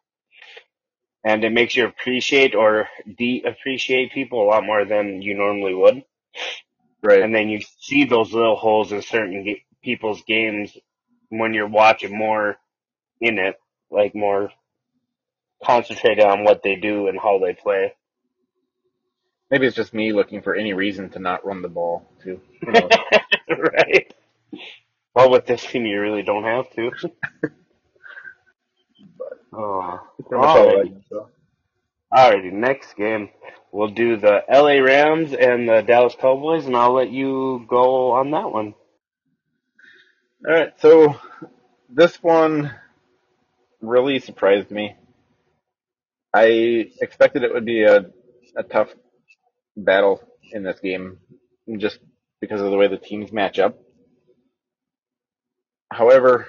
And 1.24 1.44
it 1.44 1.52
makes 1.52 1.76
you 1.76 1.86
appreciate 1.86 2.54
or 2.54 2.88
de-appreciate 3.18 4.12
people 4.12 4.42
a 4.44 4.48
lot 4.48 4.64
more 4.64 4.84
than 4.84 5.22
you 5.22 5.34
normally 5.34 5.74
would. 5.74 6.04
Right. 7.02 7.22
And 7.22 7.34
then 7.34 7.48
you 7.48 7.60
see 7.80 8.04
those 8.04 8.32
little 8.32 8.56
holes 8.56 8.92
in 8.92 9.02
certain 9.02 9.44
ga- 9.44 9.64
people's 9.82 10.22
games 10.22 10.76
when 11.30 11.54
you're 11.54 11.68
watching 11.68 12.16
more 12.16 12.56
in 13.20 13.38
it, 13.38 13.56
like 13.90 14.14
more 14.14 14.50
concentrated 15.64 16.24
on 16.24 16.44
what 16.44 16.62
they 16.62 16.76
do 16.76 17.08
and 17.08 17.18
how 17.20 17.38
they 17.38 17.54
play. 17.54 17.94
Maybe 19.50 19.66
it's 19.66 19.76
just 19.76 19.94
me 19.94 20.12
looking 20.12 20.42
for 20.42 20.54
any 20.54 20.74
reason 20.74 21.10
to 21.10 21.18
not 21.20 21.46
run 21.46 21.62
the 21.62 21.68
ball 21.68 22.08
too. 22.22 22.40
Right. 23.48 24.12
Well, 25.14 25.30
with 25.30 25.46
this 25.46 25.64
team, 25.64 25.86
you 25.86 26.00
really 26.00 26.22
don't 26.22 26.44
have 26.44 26.70
to. 26.70 26.90
oh, 29.52 29.58
all 29.58 30.00
I 30.32 30.84
alrighty. 30.84 31.02
so. 31.08 31.28
Alrighty, 32.12 32.52
next 32.52 32.96
game. 32.96 33.30
We'll 33.72 33.88
do 33.88 34.16
the 34.16 34.42
LA 34.50 34.80
Rams 34.82 35.32
and 35.32 35.68
the 35.68 35.82
Dallas 35.82 36.16
Cowboys, 36.20 36.66
and 36.66 36.76
I'll 36.76 36.94
let 36.94 37.10
you 37.10 37.64
go 37.68 38.12
on 38.12 38.30
that 38.32 38.50
one. 38.52 38.74
All 40.46 40.52
right, 40.54 40.72
so 40.80 41.16
this 41.88 42.16
one 42.22 42.72
really 43.80 44.18
surprised 44.18 44.70
me. 44.70 44.94
I 46.34 46.90
expected 47.00 47.44
it 47.44 47.52
would 47.54 47.64
be 47.64 47.84
a, 47.84 48.06
a 48.56 48.62
tough 48.64 48.88
battle 49.76 50.22
in 50.52 50.64
this 50.64 50.80
game, 50.80 51.18
just 51.78 51.98
because 52.40 52.60
of 52.60 52.70
the 52.70 52.76
way 52.76 52.88
the 52.88 52.96
teams 52.96 53.32
match 53.32 53.58
up. 53.58 53.78
However, 55.90 56.46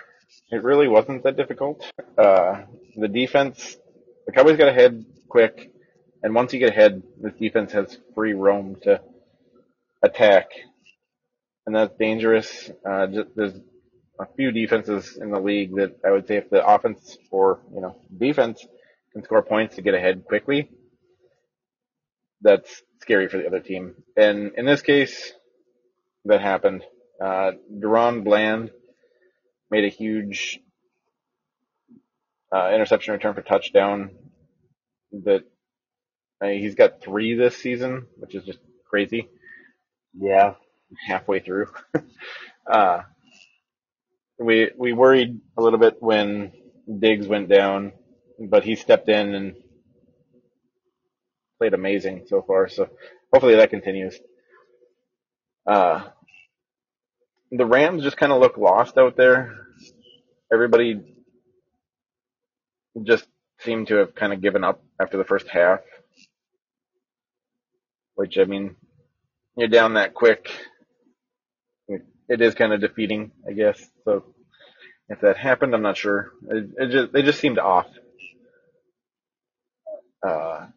it 0.50 0.64
really 0.64 0.88
wasn't 0.88 1.24
that 1.24 1.38
difficult. 1.38 1.86
Uh, 2.18 2.64
the 2.96 3.08
defense, 3.08 3.78
the 4.26 4.32
Cowboys 4.32 4.58
got 4.58 4.70
ahead 4.70 5.06
quick, 5.28 5.72
and 6.24 6.34
once 6.34 6.54
you 6.54 6.60
get 6.60 6.70
ahead, 6.70 7.04
this 7.22 7.34
defense 7.34 7.72
has 7.74 7.98
free 8.14 8.34
roam 8.34 8.78
to 8.84 9.02
attack, 10.02 10.48
and 11.66 11.76
that's 11.76 11.96
dangerous. 11.98 12.70
Uh, 12.88 13.08
just, 13.08 13.30
there's 13.36 13.54
a 14.20 14.26
few 14.36 14.52
defenses 14.52 15.18
in 15.20 15.32
the 15.32 15.40
league 15.40 15.76
that 15.76 15.98
I 16.06 16.12
would 16.12 16.28
say 16.28 16.38
if 16.38 16.50
the 16.50 16.66
offense 16.66 17.18
or 17.32 17.60
you 17.74 17.82
know 17.82 17.96
defense 18.18 18.66
can 19.14 19.24
score 19.24 19.42
points 19.42 19.76
to 19.76 19.82
get 19.82 19.94
ahead 19.94 20.26
quickly, 20.26 20.70
that's 22.42 22.82
scary 23.02 23.28
for 23.28 23.38
the 23.38 23.48
other 23.48 23.60
team. 23.60 23.96
And 24.16 24.54
in 24.56 24.66
this 24.66 24.82
case, 24.82 25.34
that 26.26 26.42
happened. 26.42 26.84
Uh, 27.22 27.52
DaRon 27.72 28.24
Bland 28.24 28.72
made 29.76 29.84
a 29.84 29.90
huge 29.90 30.62
uh, 32.56 32.72
interception 32.74 33.12
return 33.14 33.34
for 33.34 33.42
touchdown. 33.42 34.12
That 35.12 35.44
I 36.42 36.46
mean, 36.48 36.62
he's 36.62 36.76
got 36.76 37.02
three 37.02 37.36
this 37.36 37.58
season, 37.58 38.08
which 38.16 38.36
is 38.36 38.46
just 38.46 38.60
crazy. 38.90 39.28
Yeah. 40.18 40.54
Halfway 41.08 41.40
through, 41.40 41.68
uh, 42.72 43.02
we 44.40 44.70
we 44.78 44.94
worried 44.94 45.42
a 45.58 45.62
little 45.62 45.80
bit 45.80 45.98
when 46.00 46.54
Diggs 47.00 47.28
went 47.28 47.50
down, 47.50 47.92
but 48.40 48.64
he 48.64 48.76
stepped 48.76 49.10
in 49.10 49.34
and 49.34 49.56
played 51.58 51.74
amazing 51.74 52.26
so 52.28 52.44
far. 52.44 52.70
So 52.70 52.88
hopefully 53.34 53.56
that 53.56 53.72
continues. 53.72 54.18
Uh, 55.68 56.04
the 57.52 57.66
Rams 57.66 58.04
just 58.04 58.18
kind 58.18 58.32
of 58.32 58.40
look 58.40 58.58
lost 58.58 58.98
out 58.98 59.18
there. 59.18 59.65
Everybody 60.54 61.02
just 63.04 63.26
seemed 63.62 63.88
to 63.90 63.96
have 63.98 64.16
kind 64.16 64.34
of 64.34 64.42
given 64.42 64.64
up 64.64 64.84
after 65.02 65.18
the 65.18 65.24
first 65.26 65.48
half. 65.50 65.82
Which 68.16 68.38
I 68.38 68.46
mean, 68.46 68.76
you're 69.58 69.68
down 69.70 69.96
that 69.96 70.14
quick. 70.14 70.52
It 72.30 72.42
is 72.42 72.56
kind 72.56 72.74
of 72.74 72.82
defeating, 72.82 73.32
I 73.48 73.54
guess. 73.54 73.84
So 74.06 74.26
if 75.10 75.22
that 75.22 75.38
happened, 75.38 75.76
I'm 75.76 75.82
not 75.84 75.98
sure. 75.98 76.32
It, 76.50 76.70
it 76.78 76.88
just 76.92 77.14
they 77.14 77.22
just 77.24 77.40
seemed 77.40 77.60
off. 77.60 77.88
Uh, 80.28 80.68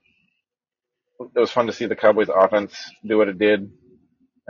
it 1.20 1.38
was 1.40 1.50
fun 1.50 1.66
to 1.66 1.72
see 1.72 1.87
the 1.87 1.96
Cowboys 1.96 2.28
offense 2.35 2.76
do 3.07 3.18
what 3.18 3.28
it 3.28 3.38
did. 3.38 3.70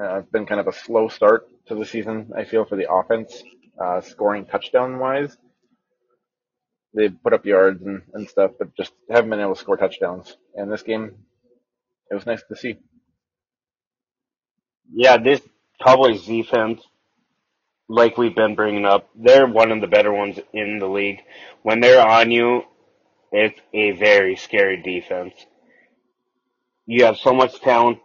Uh, 0.00 0.18
it's 0.20 0.30
been 0.30 0.46
kind 0.46 0.60
of 0.60 0.68
a 0.68 0.72
slow 0.72 1.08
start 1.08 1.48
to 1.68 1.74
the 1.74 1.84
season, 1.86 2.30
I 2.36 2.44
feel, 2.44 2.64
for 2.64 2.76
the 2.76 2.92
offense, 2.92 3.42
uh, 3.80 4.00
scoring 4.00 4.46
touchdown 4.46 4.98
wise. 4.98 5.36
They 6.94 7.08
put 7.10 7.32
up 7.34 7.44
yards 7.44 7.82
and, 7.82 8.02
and 8.14 8.28
stuff, 8.28 8.52
but 8.58 8.74
just 8.76 8.92
haven't 9.10 9.30
been 9.30 9.40
able 9.40 9.54
to 9.54 9.60
score 9.60 9.76
touchdowns. 9.76 10.36
And 10.54 10.72
this 10.72 10.82
game, 10.82 11.14
it 12.10 12.14
was 12.14 12.26
nice 12.26 12.42
to 12.48 12.56
see. 12.56 12.78
Yeah, 14.92 15.18
this 15.18 15.40
Cowboys 15.84 16.24
defense, 16.24 16.82
like 17.88 18.16
we've 18.16 18.34
been 18.34 18.54
bringing 18.54 18.84
up, 18.84 19.08
they're 19.14 19.46
one 19.46 19.70
of 19.70 19.80
the 19.80 19.86
better 19.86 20.12
ones 20.12 20.38
in 20.52 20.78
the 20.78 20.88
league. 20.88 21.20
When 21.62 21.80
they're 21.80 22.06
on 22.06 22.30
you, 22.30 22.62
it's 23.30 23.60
a 23.74 23.92
very 23.92 24.36
scary 24.36 24.82
defense. 24.82 25.34
You 26.86 27.04
have 27.04 27.18
so 27.18 27.34
much 27.34 27.60
talent, 27.60 27.98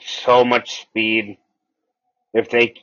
so 0.00 0.44
much 0.44 0.82
speed. 0.82 1.38
If 2.32 2.50
they 2.50 2.74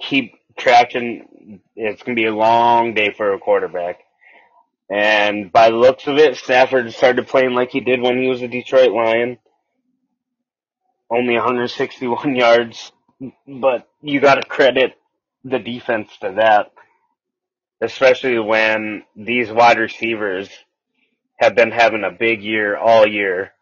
keep 0.00 0.34
tracking, 0.56 1.60
it's 1.76 2.02
going 2.02 2.16
to 2.16 2.20
be 2.22 2.26
a 2.26 2.34
long 2.34 2.94
day 2.94 3.12
for 3.12 3.32
a 3.34 3.38
quarterback. 3.38 4.00
And 4.90 5.52
by 5.52 5.70
the 5.70 5.76
looks 5.76 6.06
of 6.06 6.18
it, 6.18 6.36
Stafford 6.36 6.92
started 6.92 7.26
playing 7.28 7.54
like 7.54 7.70
he 7.70 7.80
did 7.80 8.00
when 8.00 8.20
he 8.22 8.28
was 8.28 8.42
a 8.42 8.48
Detroit 8.48 8.92
Lion. 8.92 9.38
Only 11.10 11.34
161 11.34 12.36
yards, 12.36 12.92
but 13.46 13.88
you 14.02 14.20
got 14.20 14.36
to 14.36 14.42
credit 14.44 14.94
the 15.44 15.58
defense 15.58 16.10
to 16.20 16.34
that, 16.36 16.72
especially 17.80 18.38
when 18.38 19.04
these 19.16 19.50
wide 19.50 19.78
receivers 19.78 20.50
have 21.38 21.54
been 21.56 21.72
having 21.72 22.04
a 22.04 22.10
big 22.10 22.42
year 22.42 22.76
all 22.76 23.06
year. 23.06 23.52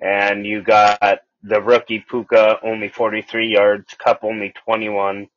And 0.00 0.46
you 0.46 0.62
got 0.62 1.20
the 1.42 1.60
rookie 1.62 2.04
Puka 2.08 2.58
only 2.64 2.88
43 2.88 3.48
yards, 3.48 3.94
Kupp 3.98 4.24
only 4.24 4.52
21. 4.66 5.28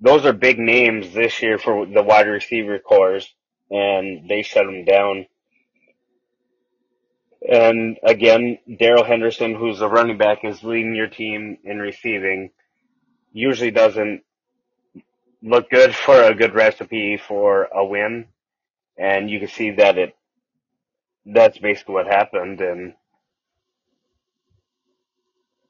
Those 0.00 0.26
are 0.26 0.32
big 0.34 0.58
names 0.58 1.12
this 1.14 1.42
year 1.42 1.58
for 1.58 1.86
the 1.86 2.02
wide 2.02 2.28
receiver 2.28 2.78
cores, 2.78 3.28
and 3.70 4.28
they 4.28 4.42
shut 4.42 4.66
them 4.66 4.84
down. 4.84 5.26
And 7.48 7.98
again, 8.02 8.58
Darrell 8.78 9.04
Henderson, 9.04 9.54
who's 9.54 9.80
a 9.80 9.88
running 9.88 10.18
back, 10.18 10.44
is 10.44 10.62
leading 10.64 10.94
your 10.94 11.08
team 11.08 11.58
in 11.64 11.78
receiving. 11.78 12.50
Usually 13.32 13.70
doesn't 13.70 14.22
look 15.42 15.70
good 15.70 15.94
for 16.06 16.22
a 16.22 16.34
good 16.34 16.54
recipe 16.54 17.16
for 17.18 17.64
a 17.74 17.84
win. 17.84 18.26
And 18.98 19.30
you 19.30 19.38
can 19.40 19.48
see 19.48 19.72
that 19.72 19.98
it, 19.98 20.16
that's 21.26 21.58
basically 21.58 21.94
what 21.94 22.06
happened. 22.06 22.60
And 22.60 22.94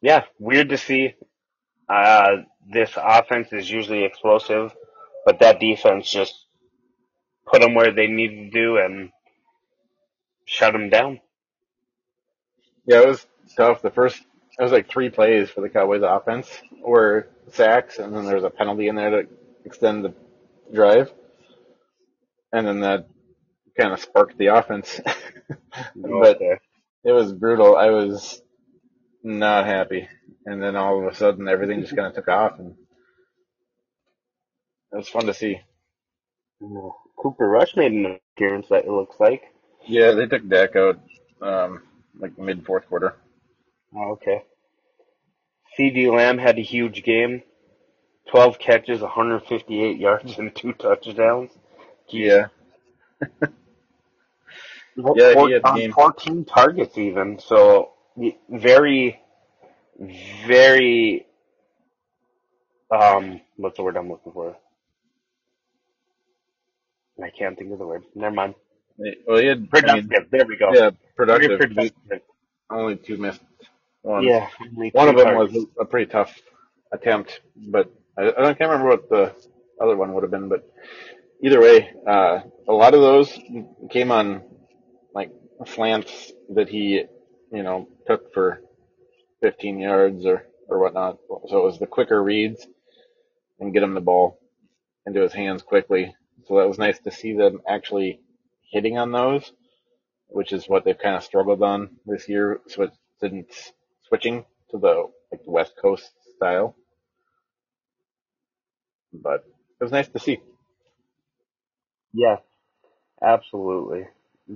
yeah, 0.02 0.24
weird 0.38 0.70
to 0.70 0.78
see. 0.78 1.14
Uh, 1.88 2.38
this 2.70 2.92
offense 2.96 3.48
is 3.52 3.70
usually 3.70 4.04
explosive, 4.04 4.74
but 5.26 5.40
that 5.40 5.60
defense 5.60 6.10
just 6.10 6.34
put 7.46 7.62
them 7.62 7.74
where 7.74 7.92
they 7.92 8.06
needed 8.08 8.52
to 8.52 8.60
do 8.60 8.78
and 8.78 9.10
shut 10.46 10.72
them 10.72 10.90
down. 10.90 11.20
Yeah, 12.86 13.02
it 13.02 13.08
was 13.08 13.26
tough. 13.56 13.82
The 13.82 13.90
first, 13.90 14.20
it 14.58 14.62
was 14.62 14.72
like 14.72 14.88
three 14.88 15.10
plays 15.10 15.50
for 15.50 15.60
the 15.62 15.68
Cowboys 15.68 16.02
offense 16.04 16.48
were 16.82 17.28
sacks, 17.52 17.98
and 17.98 18.14
then 18.16 18.26
there 18.26 18.36
was 18.36 18.44
a 18.44 18.50
penalty 18.50 18.88
in 18.88 18.96
there 18.96 19.10
to 19.10 19.28
extend 19.64 20.04
the 20.04 20.14
drive. 20.74 21.12
And 22.52 22.66
then 22.66 22.80
that 22.80 23.08
kind 23.78 23.92
of 23.92 24.00
sparked 24.00 24.38
the 24.38 24.48
offense. 24.48 25.00
but 25.96 26.40
Okay. 26.40 26.58
it 27.04 27.12
was 27.12 27.32
brutal. 27.32 27.76
I 27.76 27.90
was 27.90 28.42
not 29.26 29.66
happy. 29.66 30.08
And 30.46 30.62
then 30.62 30.76
all 30.76 31.00
of 31.06 31.12
a 31.12 31.16
sudden 31.16 31.48
everything 31.48 31.82
just 31.82 31.96
kind 31.96 32.08
of 32.08 32.14
took 32.14 32.28
off 32.28 32.58
and 32.60 32.72
it 34.92 34.96
was 34.96 35.08
fun 35.08 35.26
to 35.26 35.34
see. 35.34 35.60
Cooper 37.18 37.48
Rush 37.48 37.76
made 37.76 37.92
an 37.92 38.18
appearance. 38.36 38.68
That 38.70 38.84
it 38.84 38.90
looks 38.90 39.16
like. 39.20 39.42
Yeah, 39.86 40.12
they 40.12 40.26
took 40.26 40.48
Dak 40.48 40.76
out, 40.76 41.00
um, 41.42 41.82
like 42.18 42.38
mid 42.38 42.66
fourth 42.66 42.88
quarter. 42.88 43.16
Oh, 43.96 44.12
okay. 44.12 44.44
CeeDee 45.78 46.12
Lamb 46.14 46.38
had 46.38 46.58
a 46.58 46.62
huge 46.62 47.02
game. 47.04 47.42
12 48.30 48.58
catches, 48.58 49.00
158 49.02 49.98
yards, 49.98 50.38
and 50.38 50.54
two 50.54 50.72
touchdowns. 50.74 51.52
Yeah. 52.08 52.48
Yeah, 55.12 55.34
he 55.36 55.50
had 55.52 55.62
a 55.64 55.64
on 55.64 55.72
game. 55.72 55.94
14 55.94 56.44
targets 56.46 56.98
even. 56.98 57.38
So 57.40 57.92
y- 57.95 57.95
very, 58.50 59.20
very, 60.46 61.26
um, 62.90 63.40
what's 63.56 63.76
the 63.76 63.82
word 63.84 63.96
I'm 63.96 64.08
looking 64.10 64.32
for? 64.32 64.56
I 67.22 67.30
can't 67.30 67.58
think 67.58 67.72
of 67.72 67.78
the 67.78 67.86
word. 67.86 68.04
Never 68.14 68.34
mind. 68.34 68.54
Well, 69.26 69.38
he 69.40 69.46
had, 69.46 69.68
I 69.82 69.92
mean, 69.94 70.08
Productive. 70.08 70.30
there 70.30 70.46
we 70.46 70.56
go. 70.56 70.72
yeah, 70.72 70.90
Very 71.34 71.58
productive. 71.58 71.58
productive. 71.58 72.20
Only 72.70 72.96
two 72.96 73.16
missed 73.18 73.40
ones. 74.02 74.26
Yeah. 74.28 74.48
One 74.92 75.08
of 75.08 75.16
them 75.16 75.26
targets. 75.26 75.54
was 75.54 75.66
a 75.80 75.84
pretty 75.84 76.10
tough 76.10 76.34
attempt, 76.92 77.40
but 77.56 77.92
I, 78.18 78.28
I 78.28 78.54
can't 78.54 78.70
remember 78.70 78.88
what 78.88 79.08
the 79.10 79.34
other 79.80 79.96
one 79.96 80.14
would 80.14 80.22
have 80.24 80.30
been. 80.30 80.48
But 80.48 80.68
either 81.42 81.60
way, 81.60 81.90
uh, 82.08 82.40
a 82.68 82.72
lot 82.72 82.94
of 82.94 83.00
those 83.00 83.38
came 83.90 84.10
on 84.12 84.42
like 85.14 85.30
slants 85.66 86.32
that 86.54 86.68
he, 86.68 87.04
you 87.52 87.62
know, 87.62 87.88
took 88.06 88.32
for 88.34 88.60
15 89.42 89.78
yards 89.78 90.26
or 90.26 90.44
or 90.68 90.80
whatnot. 90.80 91.18
So 91.48 91.58
it 91.58 91.64
was 91.64 91.78
the 91.78 91.86
quicker 91.86 92.22
reads 92.22 92.66
and 93.60 93.72
get 93.72 93.82
him 93.82 93.94
the 93.94 94.00
ball 94.00 94.38
into 95.06 95.22
his 95.22 95.32
hands 95.32 95.62
quickly. 95.62 96.14
So 96.46 96.58
that 96.58 96.68
was 96.68 96.78
nice 96.78 96.98
to 97.00 97.10
see 97.10 97.34
them 97.34 97.62
actually 97.68 98.20
hitting 98.72 98.98
on 98.98 99.12
those, 99.12 99.52
which 100.28 100.52
is 100.52 100.68
what 100.68 100.84
they've 100.84 100.98
kind 100.98 101.16
of 101.16 101.24
struggled 101.24 101.62
on 101.62 101.96
this 102.06 102.28
year. 102.28 102.60
So 102.68 102.90
didn't 103.20 103.52
switching 104.08 104.44
to 104.70 104.78
the 104.78 105.08
like 105.32 105.44
the 105.44 105.50
West 105.50 105.74
Coast 105.80 106.10
style. 106.36 106.76
But 109.12 109.44
it 109.80 109.84
was 109.84 109.92
nice 109.92 110.08
to 110.08 110.18
see. 110.18 110.40
Yeah, 112.12 112.36
absolutely. 113.22 114.08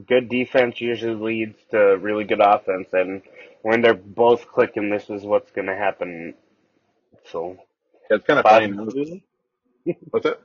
Good 0.07 0.29
defense 0.29 0.81
usually 0.81 1.15
leads 1.15 1.59
to 1.73 1.79
really 1.99 2.25
good 2.25 2.41
offense, 2.41 2.89
and 2.93 3.23
when 3.63 3.83
they're 3.83 3.95
both 3.95 4.49
clicking, 4.49 4.91
this 4.91 5.11
is 5.11 5.25
what's 5.25 5.51
going 5.53 5.69
to 5.69 5.77
happen. 5.77 6.35
So, 7.33 7.59
Yeah, 8.11 8.17
it's 8.19 8.27
kind 8.27 8.41
of 8.41 8.47
five 8.47 8.63
funny. 8.65 8.73
What's 10.11 10.27
it? 10.27 10.41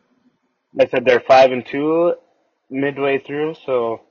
I 0.80 0.88
said 0.88 1.06
they're 1.06 1.22
five 1.22 1.52
and 1.52 1.66
two 1.66 2.16
midway 2.70 3.20
through, 3.20 3.56
so 3.66 4.02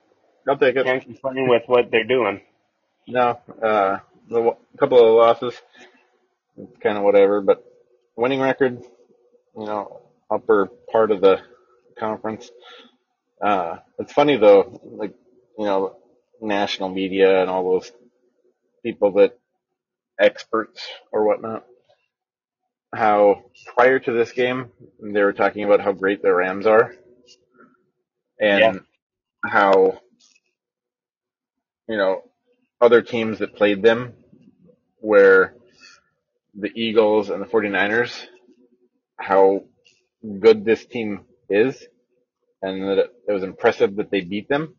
I'll 0.49 0.59
take 0.59 0.77
it. 0.77 0.87
can't 0.87 1.03
complain 1.05 1.49
with 1.49 1.65
what 1.67 1.91
they're 1.91 2.05
doing. 2.05 2.41
No, 3.09 3.41
uh, 3.63 3.99
the 4.29 4.37
w- 4.37 4.57
couple 4.79 4.99
of 5.07 5.15
losses, 5.17 5.61
it's 6.59 6.79
kind 6.79 6.99
of 6.99 7.05
whatever, 7.05 7.41
but 7.43 7.65
winning 8.17 8.41
record, 8.41 8.83
you 9.57 9.67
know, 9.67 10.03
upper 10.31 10.69
part 10.93 11.11
of 11.13 11.21
the 11.21 11.41
conference. 11.99 12.51
Uh, 13.43 13.79
it's 13.99 14.13
funny 14.13 14.37
though, 14.37 14.81
like, 14.85 15.15
you 15.59 15.67
know, 15.67 15.97
national 16.41 16.89
media 16.91 17.41
and 17.43 17.51
all 17.51 17.73
those 17.73 17.93
people 18.85 19.13
that 19.13 19.39
experts 20.21 20.83
or 21.13 21.27
whatnot, 21.27 21.65
how 22.95 23.45
prior 23.75 23.99
to 24.01 24.13
this 24.13 24.33
game, 24.33 24.71
they 25.03 25.23
were 25.23 25.33
talking 25.35 25.65
about 25.65 25.81
how 25.81 25.93
great 25.93 26.23
the 26.23 26.35
Rams 26.35 26.67
are 26.67 26.95
and 28.41 28.75
Yeah. 28.75 28.81
how, 29.45 30.01
you 31.89 31.97
know, 31.99 32.23
other 32.81 33.03
teams 33.03 33.41
that 33.41 33.57
played 33.57 33.83
them 33.83 34.15
where 35.01 35.55
the 36.55 36.71
Eagles 36.75 37.31
and 37.31 37.43
the 37.43 37.47
49ers, 37.47 38.27
how 39.19 39.65
good 40.41 40.65
this 40.65 40.85
team 40.87 41.27
is 41.51 41.87
and 42.63 42.83
that 42.89 42.99
it, 42.99 43.11
it 43.29 43.33
was 43.33 43.43
impressive 43.45 43.97
that 43.97 44.11
they 44.11 44.23
beat 44.23 44.49
them. 44.49 44.75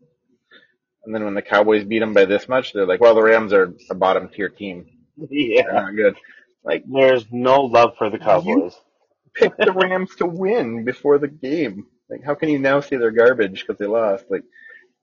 And 1.06 1.16
then 1.16 1.26
when 1.26 1.36
the 1.36 1.44
Cowboys 1.44 1.86
beat 1.86 2.00
them 2.00 2.14
by 2.14 2.26
this 2.26 2.50
much, 2.50 2.74
they're 2.74 2.88
like, 2.88 3.02
well, 3.02 3.16
the 3.16 3.24
Rams 3.24 3.54
are 3.54 3.74
a 3.92 3.96
bottom 3.96 4.30
tier 4.30 4.50
team. 4.50 4.88
They're 5.64 5.74
Yeah, 5.74 5.74
not 5.74 5.96
good. 5.96 6.16
Like, 6.64 6.84
there's 6.88 7.26
no 7.32 7.62
love 7.64 7.96
for 7.98 8.10
the 8.10 8.20
Cowboys. 8.20 8.74
pick 9.36 9.54
the 9.64 9.74
Rams 9.74 10.16
to 10.18 10.26
win 10.26 10.86
before 10.86 11.20
the 11.20 11.28
game. 11.30 11.88
Like, 12.10 12.24
how 12.26 12.36
can 12.36 12.50
you 12.50 12.60
now 12.60 12.82
say 12.82 12.98
they're 12.98 13.12
garbage 13.12 13.62
because 13.62 13.80
they 13.80 13.88
lost? 13.88 14.26
Like, 14.30 14.44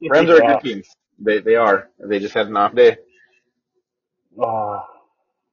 Rams 0.09 0.31
are 0.31 0.39
a 0.39 0.43
good 0.43 0.61
team. 0.61 0.85
They 1.19 1.41
they 1.41 1.57
are. 1.57 1.91
They 1.99 2.21
just 2.21 2.35
had 2.35 2.49
an 2.49 2.57
off 2.57 2.75
day. 2.75 2.99
Ah, 4.41 4.87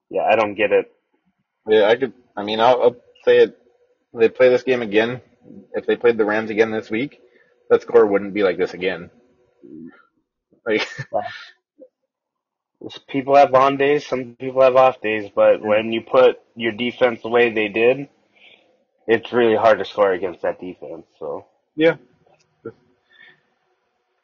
yeah, 0.10 0.24
I 0.24 0.36
don't 0.36 0.56
get 0.56 0.72
it. 0.72 0.92
Yeah, 1.68 1.86
I 1.88 1.96
could. 1.98 2.14
I 2.38 2.44
mean, 2.44 2.60
I'll, 2.60 2.82
I'll 2.82 2.98
say 3.26 3.40
it. 3.40 3.58
They 4.14 4.30
play 4.30 4.50
this 4.50 4.64
game 4.64 4.82
again. 4.82 5.22
If 5.74 5.86
they 5.88 5.96
played 5.98 6.18
the 6.18 6.26
Rams 6.26 6.52
again 6.52 6.72
this 6.72 6.90
week, 6.90 7.20
that 7.70 7.82
score 7.84 8.06
wouldn't 8.08 8.34
be 8.34 8.44
like 8.44 8.58
this 8.58 8.74
again. 8.74 9.12
Like, 10.66 10.88
People 13.10 13.36
have 13.36 13.54
on 13.54 13.78
days, 13.78 14.08
some 14.08 14.36
people 14.40 14.62
have 14.62 14.76
off 14.78 15.02
days, 15.02 15.30
but 15.36 15.62
when 15.62 15.92
you 15.94 16.02
put 16.02 16.40
your 16.56 16.72
defense 16.72 17.22
the 17.22 17.30
way 17.30 17.52
they 17.52 17.68
did, 17.68 18.08
it's 19.08 19.34
really 19.34 19.56
hard 19.56 19.80
to 19.80 19.86
score 19.86 20.14
against 20.14 20.44
that 20.44 20.62
defense. 20.62 21.06
So 21.20 21.46
yeah. 21.76 21.98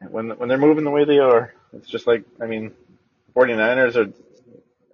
When 0.09 0.31
when 0.31 0.49
they're 0.49 0.57
moving 0.57 0.83
the 0.85 0.91
way 0.91 1.05
they 1.05 1.19
are, 1.19 1.53
it's 1.73 1.89
just 1.89 2.07
like 2.07 2.25
I 2.41 2.45
mean, 2.47 2.73
49ers 3.35 3.95
are, 3.97 4.13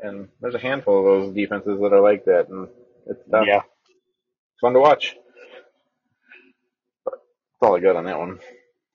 and 0.08 0.30
there's 0.42 0.56
a 0.56 0.60
handful 0.60 1.00
of 1.00 1.06
those 1.06 1.36
defenses 1.36 1.80
that 1.80 1.94
are 1.94 2.02
like 2.02 2.26
that, 2.26 2.50
and 2.50 2.70
it's 3.08 3.24
tough. 3.32 3.48
yeah, 3.48 3.58
It's 3.58 4.62
fun 4.62 4.74
to 4.74 4.80
watch. 4.82 5.16
But 7.06 7.16
that's 7.16 7.70
all 7.70 7.78
I 7.78 7.82
got 7.82 7.96
on 7.98 8.06
that 8.06 8.20
one. 8.20 8.40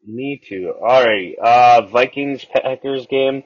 Me 0.06 0.40
too. 0.42 0.72
Alright, 0.80 1.36
uh, 1.36 1.86
Vikings 1.86 2.44
Packers 2.44 3.08
game. 3.08 3.42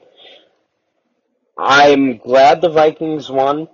I'm 1.57 2.17
glad 2.17 2.61
the 2.61 2.69
Vikings 2.69 3.31
won, 3.31 3.67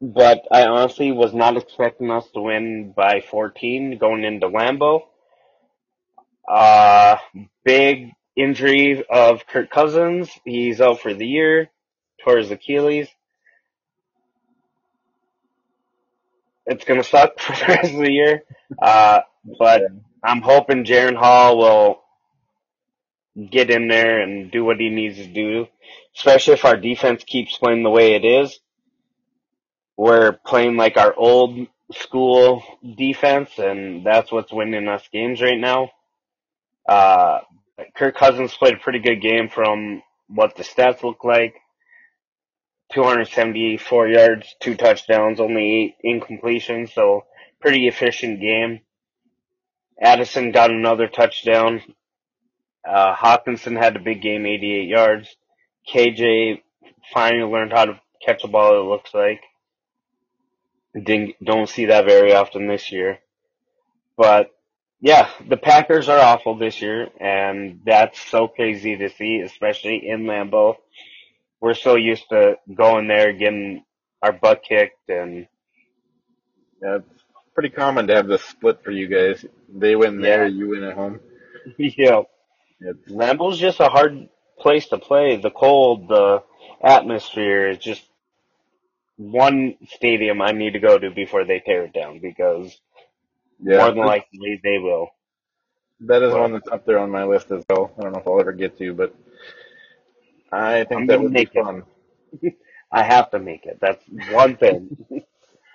but 0.00 0.40
I 0.50 0.64
honestly 0.66 1.12
was 1.12 1.34
not 1.34 1.58
expecting 1.58 2.10
us 2.10 2.26
to 2.32 2.40
win 2.40 2.94
by 2.96 3.20
14 3.30 3.98
going 3.98 4.24
into 4.24 4.48
Lambeau. 4.48 5.02
Uh, 6.48 7.16
big 7.62 8.12
injury 8.36 9.04
of 9.10 9.46
Kirk 9.46 9.70
Cousins. 9.70 10.30
He's 10.46 10.80
out 10.80 11.00
for 11.00 11.12
the 11.12 11.26
year, 11.26 11.68
tore 12.24 12.38
his 12.38 12.50
Achilles. 12.50 13.08
It's 16.64 16.86
gonna 16.86 17.04
suck 17.04 17.38
for 17.38 17.52
the 17.52 17.66
rest 17.74 17.92
of 17.92 18.00
the 18.00 18.12
year. 18.12 18.44
Uh, 18.80 19.20
but 19.58 19.82
I'm 20.24 20.40
hoping 20.40 20.84
Jaren 20.84 21.16
Hall 21.16 21.58
will 21.58 22.03
get 23.50 23.70
in 23.70 23.88
there 23.88 24.20
and 24.20 24.50
do 24.50 24.64
what 24.64 24.78
he 24.78 24.88
needs 24.88 25.16
to 25.16 25.26
do, 25.26 25.66
especially 26.16 26.54
if 26.54 26.64
our 26.64 26.76
defense 26.76 27.24
keeps 27.24 27.58
playing 27.58 27.82
the 27.82 27.90
way 27.90 28.14
it 28.14 28.24
is. 28.24 28.58
We're 29.96 30.32
playing 30.32 30.76
like 30.76 30.96
our 30.96 31.14
old 31.16 31.66
school 31.92 32.62
defense, 32.96 33.50
and 33.58 34.04
that's 34.04 34.30
what's 34.32 34.52
winning 34.52 34.88
us 34.88 35.06
games 35.12 35.40
right 35.40 35.58
now. 35.58 35.90
Uh, 36.88 37.40
Kirk 37.96 38.16
Cousins 38.16 38.54
played 38.54 38.74
a 38.74 38.78
pretty 38.78 38.98
good 39.00 39.20
game 39.20 39.48
from 39.48 40.02
what 40.28 40.56
the 40.56 40.62
stats 40.62 41.02
look 41.02 41.24
like. 41.24 41.54
274 42.92 44.08
yards, 44.08 44.54
two 44.60 44.76
touchdowns, 44.76 45.40
only 45.40 45.62
eight 45.62 45.94
incompletions, 46.04 46.92
so 46.92 47.24
pretty 47.60 47.88
efficient 47.88 48.40
game. 48.40 48.80
Addison 50.00 50.52
got 50.52 50.70
another 50.70 51.08
touchdown. 51.08 51.82
Uh, 52.88 53.14
Hockenson 53.14 53.78
had 53.78 53.96
a 53.96 54.00
big 54.00 54.22
game, 54.22 54.46
88 54.46 54.88
yards. 54.88 55.36
KJ 55.92 56.62
finally 57.12 57.50
learned 57.50 57.72
how 57.72 57.86
to 57.86 58.00
catch 58.24 58.44
a 58.44 58.48
ball, 58.48 58.80
it 58.80 58.88
looks 58.88 59.12
like. 59.14 59.40
Didn't, 60.94 61.34
don't 61.42 61.68
see 61.68 61.86
that 61.86 62.04
very 62.06 62.32
often 62.34 62.68
this 62.68 62.92
year. 62.92 63.18
But, 64.16 64.50
yeah, 65.00 65.28
the 65.48 65.56
Packers 65.56 66.08
are 66.08 66.20
awful 66.20 66.56
this 66.56 66.80
year, 66.80 67.08
and 67.20 67.80
that's 67.84 68.20
so 68.30 68.48
crazy 68.48 68.96
to 68.96 69.10
see, 69.10 69.40
especially 69.40 70.08
in 70.08 70.24
Lambeau, 70.24 70.76
we're 71.60 71.74
so 71.74 71.96
used 71.96 72.28
to 72.28 72.56
going 72.74 73.08
there, 73.08 73.32
getting 73.32 73.84
our 74.22 74.32
butt 74.32 74.62
kicked, 74.68 75.08
and 75.08 75.46
Yeah, 76.82 76.96
it's 76.96 77.24
pretty 77.54 77.70
common 77.70 78.06
to 78.08 78.14
have 78.14 78.26
this 78.28 78.42
split 78.44 78.84
for 78.84 78.90
you 78.90 79.08
guys. 79.08 79.44
They 79.74 79.96
win 79.96 80.20
there, 80.20 80.46
yeah, 80.46 80.54
you 80.54 80.68
win 80.68 80.84
at 80.84 80.94
home. 80.94 81.20
you 81.78 82.26
It's 82.84 83.10
Lambeau's 83.10 83.58
just 83.58 83.80
a 83.80 83.88
hard 83.88 84.28
place 84.60 84.88
to 84.88 84.98
play. 84.98 85.36
The 85.36 85.50
cold, 85.50 86.08
the 86.08 86.44
atmosphere 86.82 87.70
is 87.70 87.78
just 87.78 88.02
one 89.16 89.76
stadium 89.90 90.42
I 90.42 90.52
need 90.52 90.74
to 90.74 90.80
go 90.80 90.98
to 90.98 91.10
before 91.10 91.44
they 91.44 91.60
tear 91.60 91.84
it 91.84 91.94
down 91.94 92.20
because 92.20 92.76
yeah, 93.62 93.78
more 93.78 93.92
than 93.92 94.04
likely 94.04 94.60
they 94.62 94.78
will. 94.78 95.08
that 96.02 96.22
is 96.22 96.34
But 96.34 96.38
one 96.38 96.52
that's 96.54 96.68
up 96.68 96.86
there 96.86 96.98
on 97.00 97.10
my 97.10 97.24
list 97.24 97.50
as 97.52 97.64
well. 97.70 97.92
I 97.98 98.02
don't 98.02 98.12
know 98.12 98.20
if 98.20 98.28
I'll 98.28 98.40
ever 98.40 98.52
get 98.52 98.78
to, 98.78 98.94
but 98.94 99.14
I 100.52 100.84
think 100.84 101.06
I'm 101.06 101.08
that 101.08 101.22
would 101.22 101.34
be 101.34 101.44
make 101.44 101.54
it. 101.54 101.66
fun. 101.66 101.84
I 102.92 103.02
have 103.04 103.30
to 103.32 103.40
make 103.40 103.66
it. 103.66 103.78
That's 103.80 104.04
one 104.08 104.56
thing. 104.56 104.92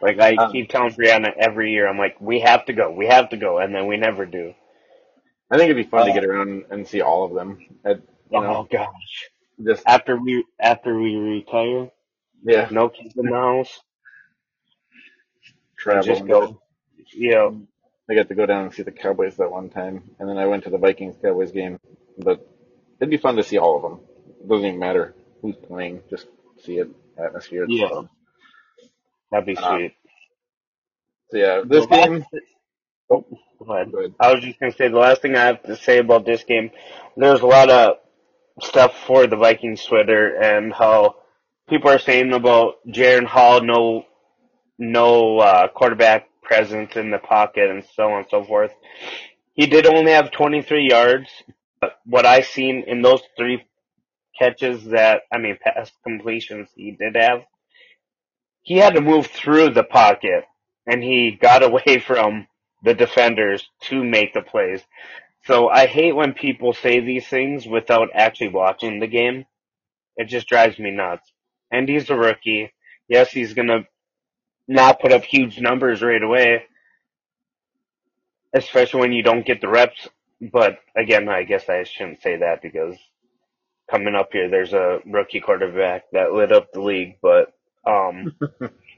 Like 0.01 0.19
I 0.19 0.37
Um, 0.37 0.51
keep 0.51 0.69
telling 0.69 0.95
Brianna 0.95 1.31
every 1.37 1.73
year, 1.73 1.87
I'm 1.89 1.97
like, 1.97 2.21
we 2.21 2.41
have 2.41 2.65
to 2.65 2.73
go, 2.73 2.91
we 2.91 3.07
have 3.07 3.29
to 3.29 3.37
go, 3.37 3.59
and 3.59 3.73
then 3.73 3.87
we 3.87 3.97
never 3.97 4.25
do. 4.25 4.53
I 5.51 5.57
think 5.57 5.71
it'd 5.71 5.83
be 5.85 5.89
fun 5.89 6.05
to 6.05 6.11
Uh, 6.11 6.13
get 6.13 6.25
around 6.25 6.65
and 6.69 6.87
see 6.87 7.01
all 7.01 7.23
of 7.25 7.33
them. 7.33 7.65
At, 7.83 8.01
you 8.29 8.41
know, 8.41 8.57
oh 8.57 8.67
gosh. 8.71 9.29
just 9.63 9.83
After 9.87 10.15
we 10.17 10.45
after 10.59 10.97
we 10.99 11.15
retire, 11.15 11.89
yeah, 12.43 12.67
no 12.71 12.89
kids 12.89 13.15
in 13.17 13.25
the 13.25 13.33
house, 13.35 13.79
travel 15.77 16.03
just 16.03 16.25
go. 16.25 16.61
know, 17.15 17.61
I 18.09 18.15
got 18.15 18.27
to 18.29 18.35
go 18.35 18.45
down 18.45 18.65
and 18.65 18.73
see 18.73 18.83
the 18.83 18.91
Cowboys 18.91 19.37
that 19.37 19.51
one 19.51 19.69
time, 19.69 20.03
and 20.19 20.29
then 20.29 20.37
I 20.37 20.47
went 20.47 20.63
to 20.65 20.69
the 20.69 20.77
Vikings 20.77 21.15
Cowboys 21.21 21.51
game. 21.51 21.79
But 22.17 22.45
it'd 22.99 23.09
be 23.09 23.17
fun 23.17 23.35
to 23.37 23.43
see 23.43 23.57
all 23.57 23.75
of 23.77 23.81
them. 23.83 23.99
It 24.41 24.47
doesn't 24.49 24.65
even 24.65 24.79
matter 24.79 25.15
who's 25.41 25.55
playing, 25.55 26.01
just 26.09 26.27
see 26.63 26.77
it, 26.79 26.89
atmosphere. 27.17 27.65
Yeah, 27.67 27.89
fun. 27.89 28.09
that'd 29.31 29.45
be 29.45 29.57
Uh, 29.57 29.69
sweet. 29.77 29.93
so 31.31 31.37
yeah, 31.37 31.61
this 31.65 31.85
game. 31.87 32.25
Oh, 33.09 33.25
ahead. 33.67 33.91
go 33.91 33.99
ahead. 33.99 34.15
I 34.19 34.33
was 34.33 34.43
just 34.43 34.59
gonna 34.59 34.73
say 34.73 34.87
the 34.87 34.97
last 34.97 35.21
thing 35.21 35.35
I 35.35 35.45
have 35.45 35.63
to 35.63 35.75
say 35.75 35.99
about 35.99 36.25
this 36.25 36.43
game. 36.43 36.71
There's 37.17 37.41
a 37.41 37.47
lot 37.47 37.69
of 37.69 37.97
stuff 38.61 38.93
for 39.05 39.27
the 39.27 39.35
Vikings 39.35 39.83
Twitter 39.83 40.35
and 40.35 40.73
how 40.73 41.15
people 41.69 41.89
are 41.89 41.99
saying 41.99 42.33
about 42.33 42.75
Jaren 42.87 43.25
Hall, 43.25 43.61
no 43.61 44.05
no 44.77 45.39
uh, 45.39 45.67
quarterback 45.67 46.27
presence 46.41 46.95
in 46.95 47.11
the 47.11 47.19
pocket 47.19 47.69
and 47.69 47.83
so 47.95 48.03
on 48.03 48.19
and 48.19 48.27
so 48.29 48.43
forth. 48.43 48.71
He 49.53 49.67
did 49.67 49.85
only 49.85 50.11
have 50.13 50.31
23 50.31 50.87
yards, 50.89 51.29
but 51.81 51.99
what 52.05 52.25
I 52.25 52.41
seen 52.41 52.85
in 52.87 53.01
those 53.01 53.21
three 53.37 53.65
catches 54.39 54.85
that, 54.85 55.23
I 55.31 55.37
mean, 55.37 55.57
pass 55.61 55.91
completions 56.03 56.69
he 56.75 56.91
did 56.91 57.17
have, 57.17 57.41
he 58.61 58.77
had 58.77 58.95
to 58.95 59.01
move 59.01 59.27
through 59.27 59.71
the 59.71 59.83
pocket 59.83 60.45
and 60.87 61.03
he 61.03 61.31
got 61.31 61.63
away 61.69 61.99
from 61.99 62.47
the 62.83 62.93
defenders 62.93 63.67
to 63.83 64.03
make 64.03 64.33
the 64.33 64.41
plays. 64.41 64.81
So 65.45 65.69
I 65.69 65.87
hate 65.87 66.15
when 66.15 66.33
people 66.33 66.73
say 66.73 66.99
these 66.99 67.27
things 67.27 67.67
without 67.67 68.09
actually 68.15 68.49
watching 68.49 68.99
the 68.99 69.07
game. 69.07 69.45
It 70.17 70.25
just 70.25 70.47
drives 70.47 70.79
me 70.79 70.91
nuts. 70.91 71.31
And 71.71 71.89
he's 71.89 72.09
a 72.09 72.15
rookie. 72.15 72.73
Yes, 73.09 73.31
he's 73.31 73.53
gonna 73.53 73.81
not 74.67 75.01
put 75.01 75.13
up 75.13 75.23
huge 75.25 75.59
numbers 75.59 76.01
right 76.03 76.23
away, 76.23 76.63
especially 78.53 79.01
when 79.01 79.13
you 79.13 79.23
don't 79.23 79.45
get 79.45 79.61
the 79.61 79.69
reps. 79.69 80.09
But 80.41 80.79
again, 80.97 81.29
I 81.29 81.43
guess 81.43 81.69
I 81.69 81.83
shouldn't 81.83 82.21
say 82.21 82.37
that 82.37 82.61
because 82.61 82.97
coming 83.91 84.15
up 84.15 84.29
here, 84.33 84.49
there's 84.49 84.73
a 84.73 84.99
rookie 85.05 85.41
quarterback 85.41 86.05
that 86.13 86.33
lit 86.33 86.51
up 86.51 86.71
the 86.73 86.81
league. 86.81 87.17
But 87.21 87.53
um, 87.85 88.33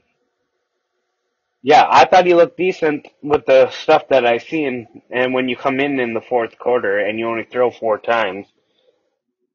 yeah, 1.62 1.86
I 1.88 2.06
thought 2.06 2.26
he 2.26 2.34
looked 2.34 2.56
decent 2.56 3.08
with 3.22 3.46
the 3.46 3.70
stuff 3.70 4.08
that 4.08 4.26
I 4.26 4.38
seen. 4.38 5.02
And 5.10 5.32
when 5.32 5.48
you 5.48 5.56
come 5.56 5.80
in 5.80 6.00
in 6.00 6.14
the 6.14 6.20
fourth 6.20 6.58
quarter 6.58 6.98
and 6.98 7.18
you 7.18 7.28
only 7.28 7.44
throw 7.44 7.70
four 7.70 7.98
times, 7.98 8.48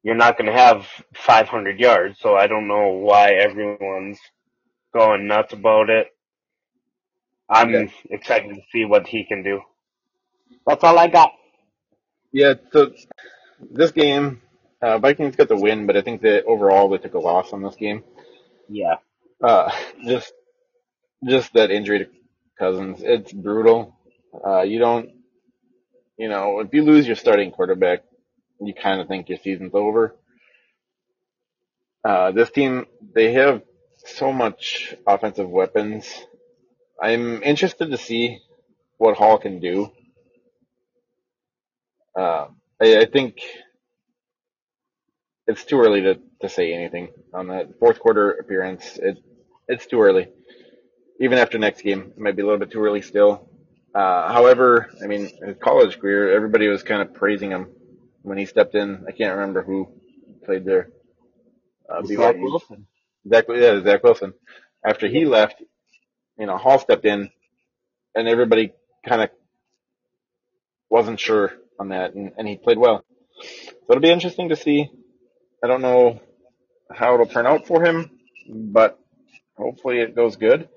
you're 0.02 0.14
not 0.14 0.38
going 0.38 0.50
to 0.50 0.58
have 0.58 0.86
500 1.14 1.78
yards. 1.78 2.18
So 2.20 2.34
I 2.36 2.46
don't 2.46 2.68
know 2.68 2.92
why 2.92 3.32
everyone's 3.32 4.18
going 4.94 5.26
nuts 5.26 5.52
about 5.52 5.90
it. 5.90 6.08
I'm 7.48 7.90
excited 8.10 8.54
to 8.54 8.62
see 8.72 8.84
what 8.86 9.06
he 9.06 9.24
can 9.24 9.42
do. 9.42 9.60
That's 10.66 10.84
all 10.84 10.98
I 10.98 11.08
got. 11.08 11.32
yeah. 12.32 12.54
So 12.72 12.92
this 13.70 13.92
game, 13.92 14.42
uh, 14.82 14.98
Vikings 14.98 15.36
got 15.36 15.48
the 15.48 15.56
win, 15.56 15.86
but 15.86 15.96
I 15.96 16.02
think 16.02 16.22
that 16.22 16.44
overall 16.46 16.88
they 16.88 16.98
took 16.98 17.14
a 17.14 17.18
loss 17.18 17.52
on 17.52 17.62
this 17.62 17.76
game. 17.76 18.04
Yeah. 18.68 18.96
Uh, 19.42 19.70
just 20.06 20.32
just 21.26 21.52
that 21.54 21.70
injury 21.70 22.00
to 22.00 22.06
Cousins, 22.58 23.00
it's 23.02 23.32
brutal. 23.32 23.96
Uh, 24.44 24.62
you 24.62 24.78
don't, 24.80 25.10
you 26.18 26.28
know, 26.28 26.60
if 26.60 26.74
you 26.74 26.82
lose 26.82 27.06
your 27.06 27.16
starting 27.16 27.52
quarterback, 27.52 28.02
you 28.60 28.74
kind 28.74 29.00
of 29.00 29.08
think 29.08 29.28
your 29.28 29.38
season's 29.38 29.74
over. 29.74 30.16
Uh, 32.04 32.32
this 32.32 32.50
team, 32.50 32.86
they 33.14 33.32
have 33.34 33.62
so 34.06 34.32
much 34.32 34.94
offensive 35.06 35.48
weapons. 35.48 36.06
I'm 37.00 37.42
interested 37.42 37.90
to 37.90 37.98
see 37.98 38.40
what 38.98 39.16
Hall 39.16 39.38
can 39.38 39.60
do. 39.60 39.90
Uh, 42.18 42.48
I, 42.82 42.98
I 42.98 43.06
think 43.06 43.38
it's 45.46 45.64
too 45.64 45.80
early 45.80 46.02
to, 46.02 46.20
to 46.42 46.48
say 46.48 46.72
anything 46.74 47.08
on 47.34 47.48
that 47.48 47.78
fourth 47.78 48.00
quarter 48.00 48.32
appearance. 48.32 48.98
It, 49.02 49.18
it's 49.68 49.86
too 49.86 50.00
early. 50.02 50.28
Even 51.20 51.38
after 51.38 51.58
next 51.58 51.82
game, 51.82 52.12
it 52.16 52.18
might 52.18 52.36
be 52.36 52.42
a 52.42 52.44
little 52.44 52.58
bit 52.60 52.70
too 52.70 52.80
early 52.80 53.02
still. 53.02 53.48
Uh, 53.94 54.32
however, 54.32 54.90
I 55.02 55.06
mean, 55.06 55.30
his 55.44 55.56
college 55.60 55.98
career, 55.98 56.32
everybody 56.34 56.68
was 56.68 56.82
kind 56.82 57.02
of 57.02 57.14
praising 57.14 57.50
him 57.50 57.68
when 58.22 58.38
he 58.38 58.46
stepped 58.46 58.74
in. 58.74 59.04
I 59.08 59.12
can't 59.12 59.34
remember 59.34 59.62
who 59.62 59.88
played 60.44 60.64
there. 60.64 60.90
Uh, 61.88 62.04
Zach. 62.04 62.36
Wilson. 62.38 62.86
Zach, 63.28 63.46
yeah, 63.48 63.82
Zach 63.82 64.04
Wilson. 64.04 64.34
After 64.84 65.08
he 65.08 65.24
left, 65.24 65.62
you 66.38 66.46
know, 66.46 66.56
Hall 66.56 66.78
stepped 66.78 67.04
in, 67.04 67.30
and 68.14 68.28
everybody 68.28 68.72
kind 69.06 69.22
of 69.22 69.30
wasn't 70.88 71.18
sure 71.18 71.52
on 71.80 71.88
that, 71.88 72.14
and, 72.14 72.32
and 72.38 72.46
he 72.46 72.56
played 72.56 72.78
well. 72.78 73.04
So 73.42 73.74
it'll 73.90 74.02
be 74.02 74.10
interesting 74.10 74.50
to 74.50 74.56
see. 74.56 74.90
I 75.62 75.66
don't 75.66 75.82
know 75.82 76.20
how 76.92 77.14
it'll 77.14 77.26
turn 77.26 77.46
out 77.46 77.66
for 77.66 77.84
him, 77.84 78.10
but 78.48 78.98
hopefully 79.56 80.00
it 80.00 80.14
goes 80.14 80.36
good. 80.36 80.68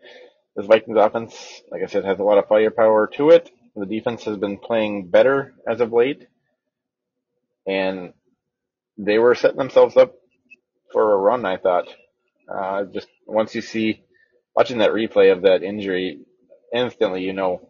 This 0.55 0.67
Vikings 0.67 0.97
offense, 0.99 1.61
like 1.71 1.83
I 1.83 1.87
said, 1.87 2.05
has 2.05 2.19
a 2.19 2.23
lot 2.23 2.37
of 2.39 2.47
firepower 2.47 3.07
to 3.15 3.31
it. 3.31 3.49
The 3.75 3.87
defense 3.87 4.25
has 4.25 4.37
been 4.37 4.59
playing 4.59 5.09
better 5.09 5.53
as 5.67 5.81
of 5.81 5.93
late, 5.93 6.27
and 7.67 8.13
they 8.97 9.19
were 9.19 9.35
setting 9.35 9.57
themselves 9.57 9.97
up 9.97 10.15
for 10.93 11.13
a 11.13 11.17
run, 11.17 11.45
I 11.45 11.57
thought. 11.57 11.87
Uh, 12.53 12.85
just 12.85 13.07
once 13.27 13.55
you 13.55 13.61
see, 13.61 14.03
watching 14.55 14.79
that 14.79 14.91
replay 14.91 15.31
of 15.31 15.43
that 15.43 15.63
injury, 15.63 16.21
instantly 16.73 17.23
you 17.23 17.33
know 17.33 17.61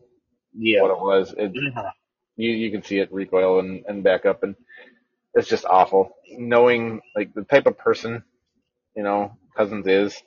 Yeah. 0.53 0.81
what 0.81 0.91
it 0.91 0.99
was. 0.99 1.33
It, 1.37 1.53
you, 2.37 2.51
you 2.51 2.71
can 2.71 2.83
see 2.83 2.99
it 2.99 3.13
recoil 3.13 3.59
and, 3.59 3.85
and 3.87 4.03
back 4.03 4.25
up, 4.25 4.43
and 4.43 4.55
it's 5.35 5.49
just 5.49 5.65
awful. 5.65 6.11
Knowing, 6.31 7.01
like, 7.15 7.33
the 7.33 7.43
type 7.43 7.67
of 7.67 7.77
person, 7.77 8.23
you 8.95 9.03
know, 9.03 9.37
Cousins 9.57 9.87
is, 9.87 10.21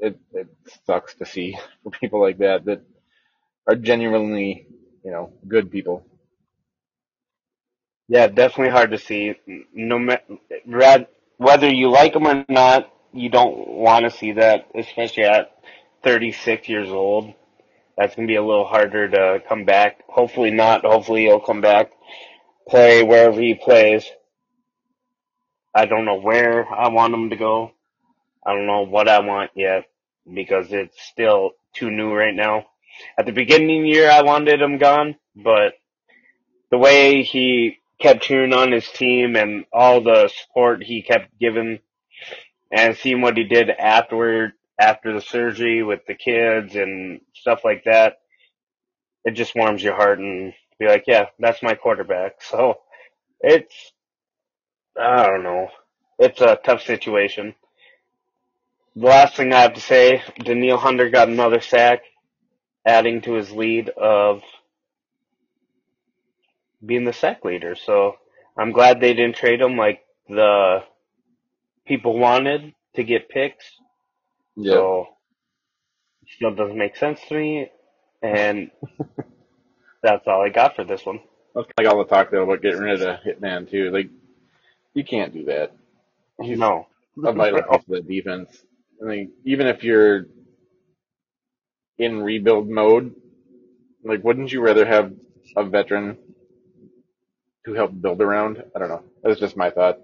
it, 0.00 0.18
it 0.32 0.48
sucks 0.86 1.14
to 1.16 1.26
see 1.26 1.56
for 1.82 1.90
people 2.00 2.20
like 2.22 2.38
that 2.38 2.64
that 2.66 2.82
are 3.68 3.76
genuinely, 3.76 4.66
you 5.04 5.12
know, 5.12 5.32
good 5.48 5.70
people. 5.70 6.06
Yeah, 8.08 8.28
definitely 8.28 8.70
hard 8.72 8.92
to 8.92 8.98
see. 8.98 9.34
No 9.74 9.98
matter 9.98 11.06
whether 11.38 11.68
you 11.70 11.90
like 11.90 12.14
them 12.14 12.26
or 12.28 12.44
not, 12.48 12.92
you 13.12 13.30
don't 13.30 13.68
want 13.68 14.04
to 14.04 14.10
see 14.16 14.32
that, 14.34 14.68
especially 14.76 15.24
at 15.24 15.52
36 16.04 16.68
years 16.68 16.90
old. 16.90 17.34
That's 17.98 18.16
gonna 18.16 18.28
be 18.28 18.36
a 18.36 18.44
little 18.44 18.66
harder 18.66 19.08
to 19.10 19.42
come 19.48 19.64
back. 19.64 20.02
Hopefully 20.08 20.50
not. 20.52 20.84
Hopefully 20.84 21.22
he'll 21.24 21.40
come 21.40 21.60
back, 21.60 21.92
play 22.68 23.02
wherever 23.04 23.40
he 23.40 23.54
plays. 23.54 24.06
I 25.74 25.86
don't 25.86 26.06
know 26.06 26.20
where 26.20 26.66
I 26.72 26.88
want 26.90 27.14
him 27.14 27.30
to 27.30 27.36
go. 27.36 27.72
I 28.46 28.54
don't 28.54 28.66
know 28.66 28.82
what 28.82 29.08
I 29.08 29.20
want 29.20 29.52
yet 29.56 29.84
because 30.32 30.72
it's 30.72 31.00
still 31.02 31.52
too 31.74 31.90
new 31.90 32.12
right 32.14 32.34
now. 32.34 32.66
At 33.18 33.26
the 33.26 33.32
beginning 33.32 33.80
of 33.80 33.84
the 33.84 33.90
year, 33.90 34.10
I 34.10 34.22
wanted 34.22 34.62
him 34.62 34.78
gone, 34.78 35.16
but 35.36 35.74
the 36.70 36.78
way 36.78 37.22
he 37.22 37.78
kept 38.00 38.22
cheering 38.22 38.54
on 38.54 38.72
his 38.72 38.88
team 38.90 39.36
and 39.36 39.64
all 39.72 40.02
the 40.02 40.28
support 40.28 40.82
he 40.84 41.02
kept 41.02 41.38
giving 41.38 41.80
and 42.72 42.96
seeing 42.96 43.20
what 43.22 43.36
he 43.36 43.44
did 43.44 43.70
afterward, 43.70 44.52
after 44.80 45.12
the 45.14 45.20
surgery 45.20 45.82
with 45.82 46.00
the 46.06 46.14
kids 46.14 46.76
and 46.76 47.20
stuff 47.34 47.60
like 47.64 47.84
that, 47.84 48.18
it 49.24 49.32
just 49.32 49.54
warms 49.56 49.82
your 49.82 49.96
heart 49.96 50.18
and 50.20 50.54
be 50.78 50.86
like, 50.86 51.04
yeah, 51.06 51.26
that's 51.38 51.62
my 51.62 51.74
quarterback. 51.74 52.42
So 52.42 52.76
it's, 53.40 53.74
I 55.00 55.26
don't 55.26 55.42
know. 55.44 55.68
it's 56.18 56.40
a 56.42 56.58
tough 56.64 56.82
situation. 56.82 57.54
The 58.96 59.06
last 59.06 59.36
thing 59.36 59.52
I 59.52 59.60
have 59.62 59.74
to 59.74 59.80
say, 59.80 60.22
Danielle 60.38 60.78
Hunter 60.78 61.10
got 61.10 61.28
another 61.28 61.60
sack, 61.60 62.02
adding 62.86 63.22
to 63.22 63.34
his 63.34 63.50
lead 63.50 63.88
of 63.90 64.42
being 66.84 67.04
the 67.04 67.12
sack 67.12 67.44
leader. 67.44 67.76
So 67.76 68.16
I'm 68.58 68.72
glad 68.72 69.00
they 69.00 69.14
didn't 69.14 69.36
trade 69.36 69.60
him 69.60 69.76
like 69.76 70.02
the 70.28 70.80
people 71.86 72.18
wanted 72.18 72.74
to 72.96 73.04
get 73.04 73.28
picks. 73.28 73.64
Yeah. 74.56 74.72
So 74.72 75.08
still 76.36 76.54
doesn't 76.54 76.78
make 76.78 76.96
sense 76.96 77.20
to 77.28 77.34
me, 77.34 77.70
and 78.22 78.70
that's 80.02 80.26
all 80.26 80.42
I 80.42 80.50
got 80.50 80.76
for 80.76 80.84
this 80.84 81.04
one. 81.06 81.20
Like 81.78 81.88
all 81.88 81.98
the 81.98 82.04
talk 82.04 82.30
though 82.30 82.44
about 82.44 82.62
getting 82.62 82.80
rid 82.80 83.02
of 83.02 83.20
Hitman 83.20 83.70
too. 83.70 83.90
Like 83.90 84.10
you 84.94 85.04
can't 85.04 85.32
do 85.32 85.44
that. 85.46 85.72
He's 86.40 86.58
No. 86.58 86.86
a 87.24 87.32
vital 87.32 87.62
piece 87.62 87.82
of 87.82 87.86
the 87.88 88.00
defense. 88.02 88.64
I 89.02 89.06
mean, 89.06 89.32
even 89.44 89.66
if 89.68 89.84
you're 89.84 90.26
in 91.98 92.22
rebuild 92.22 92.68
mode, 92.68 93.14
like 94.04 94.24
wouldn't 94.24 94.52
you 94.52 94.62
rather 94.62 94.86
have 94.86 95.12
a 95.56 95.64
veteran 95.64 96.18
to 97.66 97.74
help 97.74 97.92
build 98.00 98.22
around? 98.22 98.62
I 98.74 98.78
don't 98.80 98.88
know. 98.88 99.04
That's 99.22 99.40
just 99.40 99.56
my 99.56 99.70
thought. 99.70 100.00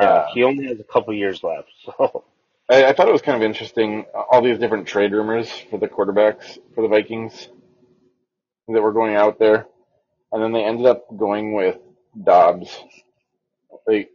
Yeah, 0.00 0.06
Uh, 0.06 0.26
he 0.26 0.44
only 0.44 0.66
has 0.66 0.80
a 0.80 0.84
couple 0.84 1.14
years 1.14 1.42
left, 1.42 1.70
so 1.84 2.24
I, 2.70 2.86
I 2.86 2.92
thought 2.94 3.08
it 3.08 3.12
was 3.12 3.22
kind 3.22 3.36
of 3.36 3.42
interesting, 3.48 4.06
all 4.14 4.42
these 4.42 4.58
different 4.58 4.88
trade 4.88 5.12
rumors 5.12 5.50
for 5.70 5.78
the 5.78 5.88
quarterbacks 5.88 6.58
for 6.74 6.82
the 6.82 6.88
Vikings 6.88 7.48
that 8.68 8.82
were 8.82 8.92
going 8.92 9.16
out 9.16 9.38
there. 9.38 9.66
And 10.32 10.42
then 10.42 10.52
they 10.52 10.64
ended 10.64 10.86
up 10.86 11.06
going 11.16 11.54
with 11.54 11.78
Dobbs. 12.22 12.76
Like, 13.86 14.10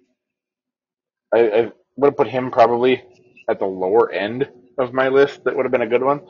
I, 1.33 1.39
I 1.49 1.71
would 1.97 2.07
have 2.09 2.17
put 2.17 2.27
him 2.27 2.51
probably 2.51 3.03
at 3.49 3.59
the 3.59 3.65
lower 3.65 4.11
end 4.11 4.49
of 4.79 4.93
my 4.93 5.09
list. 5.09 5.43
That 5.45 5.55
would 5.55 5.65
have 5.65 5.71
been 5.73 5.81
a 5.83 5.87
good 5.87 6.03
one. 6.03 6.21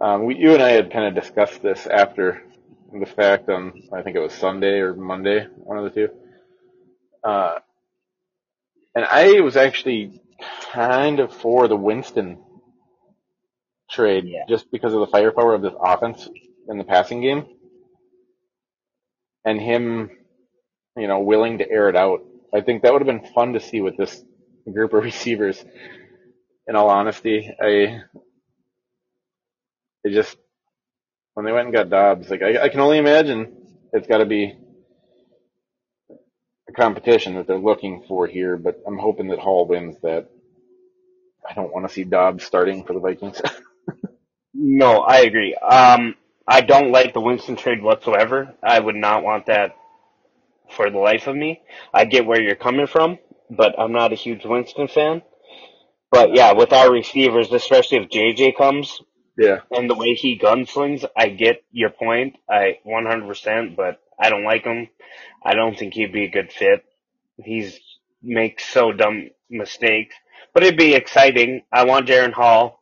Um, 0.00 0.24
we, 0.26 0.36
you 0.36 0.54
and 0.54 0.62
I 0.62 0.70
had 0.72 0.92
kind 0.92 1.06
of 1.06 1.22
discussed 1.22 1.62
this 1.62 1.86
after 1.86 2.42
the 2.98 3.06
fact 3.06 3.48
on, 3.50 3.82
I 3.92 4.02
think 4.02 4.16
it 4.16 4.20
was 4.20 4.32
Sunday 4.34 4.80
or 4.80 4.94
Monday, 4.94 5.46
one 5.56 5.78
of 5.78 5.84
the 5.84 5.90
two. 5.90 6.08
Uh, 7.24 7.58
and 8.94 9.04
I 9.06 9.40
was 9.40 9.56
actually 9.56 10.20
kind 10.72 11.20
of 11.20 11.34
for 11.34 11.68
the 11.68 11.76
Winston 11.76 12.38
trade 13.90 14.24
Yeah. 14.26 14.44
just 14.48 14.70
because 14.72 14.94
of 14.94 15.00
the 15.00 15.06
firepower 15.08 15.54
of 15.54 15.62
this 15.62 15.74
offense 15.80 16.28
in 16.68 16.78
the 16.78 16.84
passing 16.84 17.22
game 17.22 17.46
and 19.44 19.60
him, 19.60 20.10
you 20.96 21.08
know, 21.08 21.20
willing 21.20 21.58
to 21.58 21.70
air 21.70 21.88
it 21.88 21.96
out. 21.96 22.20
I 22.54 22.62
think 22.62 22.82
that 22.82 22.92
would 22.92 23.02
have 23.06 23.22
been 23.22 23.32
fun 23.34 23.54
to 23.54 23.60
see 23.60 23.80
with 23.80 23.96
this 23.96 24.22
group 24.72 24.94
of 24.94 25.04
receivers. 25.04 25.64
In 26.68 26.76
all 26.76 26.90
honesty, 26.90 27.50
I, 27.60 28.02
it 30.04 30.12
just 30.12 30.36
when 31.34 31.46
they 31.46 31.52
went 31.52 31.66
and 31.68 31.74
got 31.74 31.90
Dobbs, 31.90 32.30
like 32.30 32.42
I, 32.42 32.64
I 32.64 32.68
can 32.70 32.80
only 32.80 32.98
imagine 32.98 33.56
it's 33.92 34.08
got 34.08 34.18
to 34.18 34.26
be 34.26 34.56
a 36.68 36.72
competition 36.72 37.36
that 37.36 37.46
they're 37.46 37.58
looking 37.58 38.04
for 38.08 38.26
here. 38.26 38.56
But 38.56 38.82
I'm 38.86 38.98
hoping 38.98 39.28
that 39.28 39.40
Hall 39.40 39.66
wins 39.66 39.96
that. 40.02 40.28
I 41.48 41.54
don't 41.54 41.72
want 41.72 41.86
to 41.88 41.94
see 41.94 42.04
Dobbs 42.04 42.44
starting 42.44 42.84
for 42.84 42.94
the 42.94 43.00
Vikings. 43.00 43.40
no, 44.54 45.00
I 45.00 45.20
agree. 45.20 45.54
Um, 45.56 46.16
I 46.48 46.62
don't 46.62 46.92
like 46.92 47.14
the 47.14 47.20
Winston 47.22 47.56
trade 47.56 47.82
whatsoever. 47.82 48.54
I 48.62 48.80
would 48.80 48.96
not 48.96 49.24
want 49.24 49.46
that 49.46 49.76
for 50.72 50.90
the 50.90 50.98
life 50.98 51.26
of 51.28 51.36
me. 51.36 51.62
I 51.94 52.06
get 52.06 52.26
where 52.26 52.40
you're 52.42 52.56
coming 52.56 52.86
from, 52.88 53.18
but 53.50 53.78
I'm 53.78 53.92
not 53.92 54.12
a 54.12 54.16
huge 54.16 54.44
Winston 54.46 54.88
fan. 54.88 55.22
But 56.10 56.34
yeah, 56.34 56.52
with 56.52 56.72
our 56.72 56.90
receivers, 56.92 57.52
especially 57.52 57.98
if 57.98 58.10
JJ 58.10 58.56
comes 58.56 59.00
yeah, 59.36 59.60
and 59.70 59.90
the 59.90 59.94
way 59.94 60.14
he 60.14 60.38
gunslings, 60.38 61.04
I 61.16 61.28
get 61.28 61.62
your 61.72 61.90
point. 61.90 62.36
I 62.50 62.78
100%, 62.86 63.76
but 63.76 64.00
I 64.20 64.30
don't 64.30 64.44
like 64.44 64.64
him. 64.64 64.88
I 65.44 65.54
don't 65.54 65.78
think 65.78 65.94
he'd 65.94 66.12
be 66.12 66.24
a 66.24 66.30
good 66.30 66.52
fit. 66.52 66.84
He's 67.42 67.78
makes 68.22 68.64
so 68.68 68.92
dumb 68.92 69.30
mistakes, 69.50 70.14
but 70.54 70.64
it'd 70.64 70.78
be 70.78 70.94
exciting. 70.94 71.62
I 71.72 71.84
want 71.84 72.08
Jaren 72.08 72.32
Hall 72.32 72.80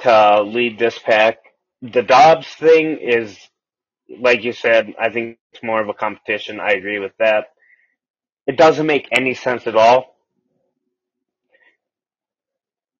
to 0.00 0.42
lead 0.42 0.78
this 0.78 0.98
pack. 0.98 1.38
The 1.82 2.02
Dobbs 2.02 2.48
thing 2.48 2.98
is, 2.98 3.38
like 4.20 4.44
you 4.44 4.52
said, 4.52 4.94
I 5.00 5.10
think 5.10 5.38
it's 5.52 5.62
more 5.62 5.80
of 5.80 5.88
a 5.88 5.94
competition. 5.94 6.60
I 6.60 6.72
agree 6.72 6.98
with 6.98 7.12
that. 7.18 7.46
It 8.46 8.58
doesn't 8.58 8.86
make 8.86 9.08
any 9.12 9.34
sense 9.34 9.66
at 9.66 9.76
all. 9.76 10.15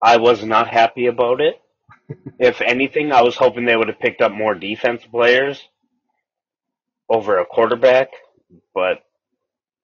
I 0.03 0.19
was 0.19 0.45
not 0.45 0.69
happy 0.69 1.07
about 1.07 1.41
it. 1.41 1.61
if 2.39 2.61
anything, 2.63 3.13
I 3.13 3.23
was 3.23 3.37
hoping 3.37 3.67
they 3.67 3.77
would 3.77 3.89
have 3.89 4.01
picked 4.01 4.23
up 4.23 4.33
more 4.33 4.55
defense 4.55 5.03
players 5.11 5.63
over 7.11 7.39
a 7.39 7.47
quarterback, 7.47 8.11
but 8.75 9.01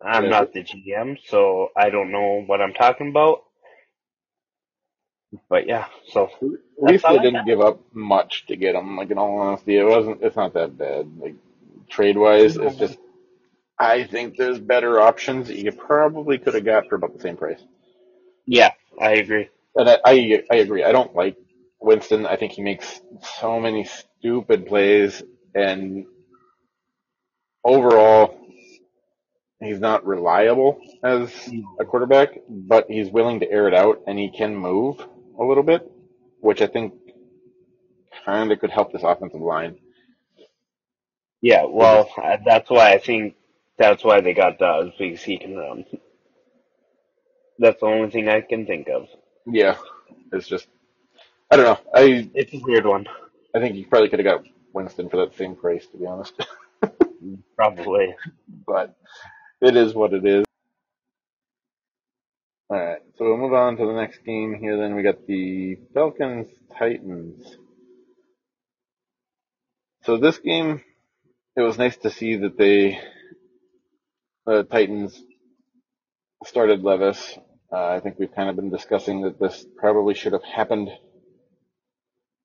I'm 0.02 0.24
Yeah. 0.24 0.30
not 0.30 0.52
the 0.52 0.62
GM, 0.64 1.18
so 1.26 1.70
I 1.76 1.90
don't 1.90 2.12
know 2.12 2.42
what 2.46 2.60
I'm 2.62 2.74
talking 2.74 3.08
about. 3.10 3.44
But 5.50 5.66
yeah, 5.68 5.86
so 6.08 6.30
At 6.78 6.84
least 6.84 7.08
they 7.08 7.18
didn't 7.18 7.46
give 7.46 7.60
up 7.60 7.80
much 7.94 8.46
to 8.48 8.56
get 8.56 8.74
him. 8.76 8.96
Like 8.96 9.10
in 9.10 9.18
all 9.18 9.38
honesty, 9.38 9.76
it 9.78 9.84
wasn't. 9.84 10.22
It's 10.22 10.36
not 10.36 10.54
that 10.54 10.78
bad. 10.78 11.10
Like 11.20 11.36
trade 11.88 12.18
wise, 12.18 12.56
it's 12.56 12.76
just. 12.76 12.98
I 13.78 14.04
think 14.04 14.36
there's 14.36 14.60
better 14.60 15.00
options 15.00 15.48
that 15.48 15.58
you 15.58 15.72
probably 15.72 16.38
could 16.38 16.54
have 16.54 16.64
got 16.64 16.88
for 16.88 16.96
about 16.96 17.14
the 17.14 17.20
same 17.20 17.36
price. 17.36 17.62
yeah, 18.46 18.70
I 19.00 19.12
agree. 19.12 19.48
And 19.76 19.88
I, 19.88 19.98
I 20.04 20.42
I 20.50 20.56
agree. 20.56 20.84
I 20.84 20.92
don't 20.92 21.14
like 21.14 21.36
Winston. 21.80 22.26
I 22.26 22.36
think 22.36 22.52
he 22.52 22.62
makes 22.62 23.00
so 23.40 23.60
many 23.60 23.84
stupid 23.84 24.66
plays, 24.66 25.22
and 25.54 26.06
overall, 27.64 28.38
he's 29.60 29.80
not 29.80 30.06
reliable 30.06 30.80
as 31.04 31.32
a 31.80 31.84
quarterback. 31.86 32.38
But 32.48 32.86
he's 32.88 33.10
willing 33.10 33.40
to 33.40 33.50
air 33.50 33.68
it 33.68 33.74
out, 33.74 34.02
and 34.06 34.18
he 34.18 34.30
can 34.30 34.56
move 34.56 35.00
a 35.40 35.44
little 35.44 35.64
bit, 35.64 35.90
which 36.40 36.62
I 36.62 36.68
think 36.68 36.94
kind 38.24 38.52
of 38.52 38.60
could 38.60 38.70
help 38.70 38.92
this 38.92 39.02
offensive 39.04 39.40
line. 39.42 39.78
Yeah, 41.42 41.64
well, 41.68 42.10
uh, 42.22 42.38
that's 42.44 42.70
why 42.70 42.92
I 42.94 42.98
think 42.98 43.36
that's 43.78 44.04
why 44.04 44.20
they 44.20 44.34
got 44.34 44.58
Dobbs 44.58 44.92
because 44.98 45.22
he 45.22 45.38
can 45.38 45.56
run. 45.56 45.84
That's 47.58 47.80
the 47.80 47.86
only 47.86 48.10
thing 48.10 48.28
I 48.28 48.42
can 48.42 48.66
think 48.66 48.88
of. 48.88 49.08
Yeah, 49.47 49.76
it's 50.32 50.49
just 50.49 50.68
I 51.51 51.57
don't 51.57 51.66
know. 51.66 51.80
I 51.95 52.30
It's 52.34 52.55
a 52.55 52.59
weird 52.59 52.86
one, 52.86 53.07
I 53.55 53.61
think 53.61 53.76
you 53.76 53.86
probably 53.86 54.09
could 54.11 54.20
have 54.20 54.43
got 54.43 54.45
Winston 54.74 55.09
for 55.11 55.18
that 55.18 55.36
same 55.36 55.57
price, 55.57 55.86
to 55.88 55.99
be 55.99 56.07
honest. 56.07 56.34
probably. 57.57 58.14
but 58.66 58.97
it 59.61 59.76
is 59.76 59.95
what 59.95 60.12
it 60.14 60.24
is. 60.26 60.45
All 62.70 62.78
right, 62.78 63.01
so 63.16 63.24
we'll 63.26 63.36
move 63.38 63.53
on 63.55 63.76
to 63.76 63.86
the 63.86 63.93
next 63.93 64.24
game 64.24 64.57
here. 64.61 64.76
Then 64.78 64.97
we 64.97 65.03
got 65.03 65.26
the 65.26 65.76
Falcons 65.95 66.49
Titans. 66.78 67.57
So 70.05 70.18
this 70.18 70.38
game, 70.38 70.82
it 71.57 71.62
was 71.62 71.78
nice 71.78 71.97
to 71.99 72.11
see 72.11 72.36
that 72.36 72.59
they, 72.59 72.99
the 74.47 74.64
Titans, 74.64 75.20
started 76.45 76.82
Levis. 76.82 77.38
Uh, 77.72 77.86
I 77.86 78.00
think 78.00 78.18
we've 78.18 78.34
kind 78.34 78.50
of 78.50 78.56
been 78.56 78.70
discussing 78.70 79.22
that 79.22 79.40
this 79.40 79.64
probably 79.78 80.12
should 80.14 80.34
have 80.34 80.44
happened 80.44 80.90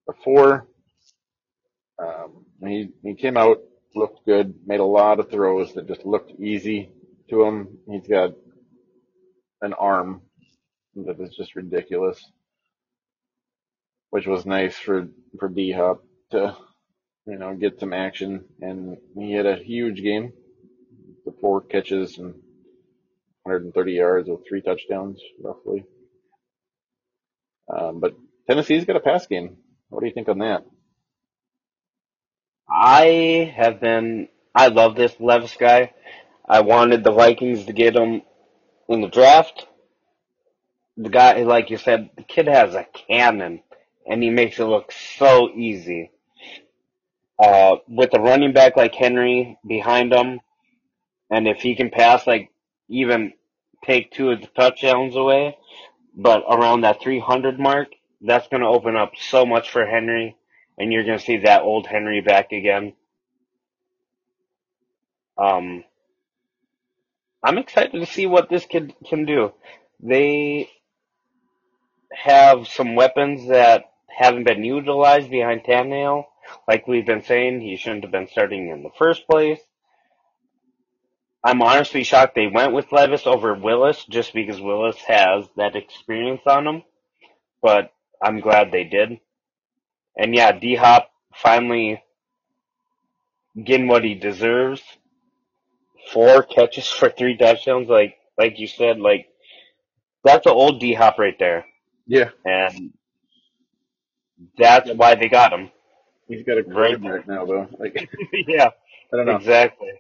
before. 0.06 0.68
Um, 2.00 2.46
he 2.62 2.92
he 3.04 3.14
came 3.16 3.36
out, 3.36 3.60
looked 3.94 4.26
good, 4.26 4.56
made 4.66 4.80
a 4.80 4.86
lot 4.86 5.20
of 5.20 5.30
throws 5.30 5.74
that 5.74 5.88
just 5.88 6.06
looked 6.06 6.32
easy 6.40 6.92
to 7.30 7.44
him. 7.44 7.78
He's 7.90 8.08
got 8.08 8.36
an 9.62 9.74
arm 9.74 10.22
that 10.96 11.20
is 11.20 11.36
just 11.36 11.56
ridiculous, 11.58 12.24
which 14.12 14.28
was 14.28 14.46
nice 14.46 14.78
for 14.78 15.10
for 15.40 15.50
D 15.50 15.74
Hop 15.74 16.04
to 16.32 16.56
you 17.26 17.38
know 17.38 17.54
get 17.54 17.82
some 17.82 17.92
action, 17.92 18.46
and 18.62 18.96
he 19.14 19.34
had 19.34 19.46
a 19.46 19.58
huge 19.58 20.02
game, 20.02 20.32
the 21.26 21.34
four 21.42 21.60
catches 21.60 22.18
and 22.18 22.36
130 23.48 23.92
yards 23.94 24.30
with 24.30 24.42
three 24.48 24.62
touchdowns 24.62 25.22
roughly. 25.42 25.86
Um, 27.74 28.00
but 28.00 28.14
Tennessee's 28.48 28.86
got 28.86 28.98
a 28.98 29.02
pass 29.02 29.26
game. 29.28 29.58
What 29.90 30.02
do 30.02 30.08
you 30.08 30.14
think 30.14 30.28
on 30.28 30.40
that? 30.40 30.66
I 32.70 33.54
have 33.56 33.80
been. 33.80 34.28
I 34.54 34.68
love 34.68 34.96
this 34.96 35.16
Levis 35.20 35.56
guy. 35.58 35.94
I 36.48 36.62
wanted 36.62 37.04
the 37.04 37.12
Vikings 37.12 37.66
to 37.66 37.74
get 37.74 37.96
him 37.96 38.22
in 38.90 39.02
the 39.02 39.08
draft. 39.08 39.66
The 40.98 41.10
guy, 41.10 41.44
like 41.44 41.70
you 41.70 41.78
said, 41.78 42.10
the 42.18 42.24
kid 42.24 42.48
has 42.48 42.74
a 42.74 42.86
cannon, 43.08 43.62
and 44.06 44.22
he 44.22 44.30
makes 44.30 44.60
it 44.60 44.66
look 44.66 44.92
so 44.92 45.50
easy. 45.56 46.12
Uh, 47.40 47.76
with 47.88 48.14
a 48.14 48.20
running 48.20 48.52
back 48.52 48.76
like 48.76 48.96
Henry 48.96 49.58
behind 49.66 50.12
him, 50.12 50.40
and 51.30 51.48
if 51.48 51.62
he 51.62 51.76
can 51.76 51.92
pass 51.92 52.26
like 52.26 52.50
even 52.88 53.34
take 53.86 54.12
two 54.12 54.32
of 54.32 54.42
the 54.42 54.48
touchdowns 54.48 55.16
away, 55.16 55.58
but 56.16 56.44
around 56.50 56.82
that 56.82 57.02
300 57.02 57.60
mark, 57.60 57.90
that's 58.22 58.48
going 58.48 58.62
to 58.62 58.68
open 58.68 58.96
up 58.96 59.14
so 59.30 59.46
much 59.46 59.70
for 59.70 59.86
Henry, 59.86 60.36
and 60.78 60.92
you're 60.92 61.06
going 61.06 61.20
to 61.20 61.24
see 61.24 61.38
that 61.38 61.62
old 61.62 61.88
Henry 61.88 62.22
back 62.22 62.52
again. 62.52 62.94
Um, 65.38 65.84
I'm 67.44 67.58
excited 67.60 68.00
to 68.00 68.06
see 68.06 68.26
what 68.26 68.50
this 68.50 68.66
kid 68.66 68.96
can 69.08 69.26
do. 69.26 69.54
They 70.00 70.70
have 72.12 72.68
some 72.68 72.96
weapons 72.96 73.50
that 73.50 73.86
haven't 74.08 74.46
been 74.46 74.64
utilized 74.64 75.30
behind 75.30 75.64
Tannehill. 75.64 76.26
Like 76.68 76.88
we've 76.88 77.06
been 77.06 77.24
saying, 77.24 77.62
he 77.62 77.78
shouldn't 77.78 78.04
have 78.04 78.12
been 78.12 78.28
starting 78.28 78.70
in 78.70 78.82
the 78.82 78.90
first 78.98 79.28
place. 79.28 79.60
I'm 81.48 81.64
honestly 81.64 82.04
shocked 82.04 82.36
they 82.36 82.48
went 82.48 82.74
with 82.74 82.92
Levis 82.94 83.28
over 83.28 83.56
Willis 83.56 84.06
just 84.10 84.34
because 84.34 84.62
Willis 84.62 84.98
has 85.08 85.48
that 85.58 85.78
experience 85.78 86.42
on 86.48 86.68
him. 86.68 86.84
But 87.62 87.92
I'm 88.24 88.42
glad 88.42 88.72
they 88.72 88.86
did. 88.86 89.20
And 90.18 90.36
yeah, 90.36 90.54
D 90.54 90.76
Hop 90.76 91.10
finally 91.36 92.04
getting 93.64 93.88
what 93.88 94.04
he 94.06 94.16
deserves. 94.16 94.82
Four 96.14 96.44
catches 96.44 96.88
for 96.88 97.10
three 97.10 97.38
touchdowns, 97.38 97.90
like 97.90 98.18
like 98.38 98.60
you 98.60 98.68
said, 98.68 99.00
like 99.00 99.28
that's 100.24 100.46
an 100.48 100.54
old 100.54 100.82
D 100.82 100.94
Hop 100.94 101.20
right 101.20 101.38
there. 101.40 101.66
Yeah, 102.08 102.32
And 102.46 102.94
that's 104.58 104.92
why 104.92 105.16
they 105.16 105.30
got 105.30 105.54
him. 105.54 105.72
he's 106.28 106.44
got 106.46 106.58
a 106.60 106.64
great 106.64 107.02
Right 107.04 107.28
now 107.28 107.46
though. 107.46 107.70
Like 107.80 108.10
yeah. 108.48 108.72
I 109.14 109.18
don't 109.18 109.26
know. 109.28 109.36
Exactly. 109.38 109.92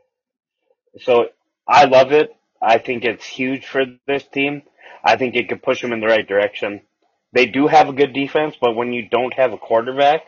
So 1.01 1.29
I 1.67 1.85
love 1.85 2.11
it. 2.11 2.31
I 2.61 2.77
think 2.77 3.03
it's 3.03 3.25
huge 3.25 3.65
for 3.65 3.85
this 4.07 4.25
team. 4.27 4.63
I 5.03 5.15
think 5.17 5.35
it 5.35 5.49
could 5.49 5.63
push 5.63 5.81
them 5.81 5.93
in 5.93 5.99
the 5.99 6.07
right 6.07 6.27
direction. 6.27 6.81
They 7.33 7.45
do 7.45 7.67
have 7.67 7.89
a 7.89 7.93
good 7.93 8.13
defense, 8.13 8.55
but 8.59 8.75
when 8.75 8.93
you 8.93 9.09
don't 9.09 9.33
have 9.33 9.53
a 9.53 9.57
quarterback, 9.57 10.21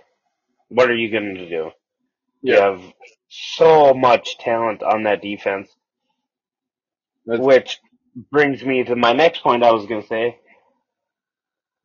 what 0.69 0.89
are 0.89 0.95
you 0.95 1.11
going 1.11 1.35
to 1.35 1.49
do? 1.49 1.71
You 2.41 2.55
have 2.55 2.81
so 3.29 3.93
much 3.93 4.37
talent 4.37 4.83
on 4.83 5.03
that 5.03 5.21
defense, 5.21 5.69
that's, 7.25 7.39
which 7.39 7.79
brings 8.31 8.63
me 8.63 8.83
to 8.83 8.95
my 8.95 9.13
next 9.13 9.41
point 9.43 9.63
I 9.63 9.71
was 9.71 9.85
going 9.85 10.01
to 10.01 10.07
say. 10.07 10.37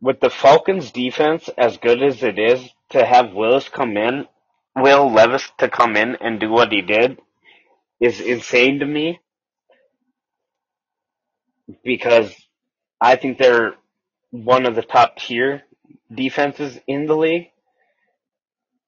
With 0.01 0.21
the 0.21 0.31
Falcons 0.31 0.91
defense 0.91 1.49
as 1.57 1.79
good 1.79 2.03
as 2.03 2.23
it 2.23 2.39
is, 2.39 2.69
to 2.91 3.05
have 3.05 3.33
Willis 3.33 3.69
come 3.69 3.97
in, 3.97 4.27
Will 4.77 5.11
Levis 5.11 5.51
to 5.59 5.69
come 5.69 5.97
in 5.97 6.17
and 6.21 6.41
do 6.41 6.51
what 6.51 6.73
he 6.73 6.83
did 6.83 7.21
is 8.01 8.21
insane 8.21 8.81
to 8.81 8.87
me 8.87 9.21
because 11.85 12.35
I 13.01 13.17
think 13.17 13.39
they're 13.39 13.75
one 14.31 14.67
of 14.67 14.75
the 14.75 14.83
top 14.83 15.17
tier 15.17 15.63
defenses 16.13 16.79
in 16.87 17.07
the 17.07 17.17
league. 17.17 17.51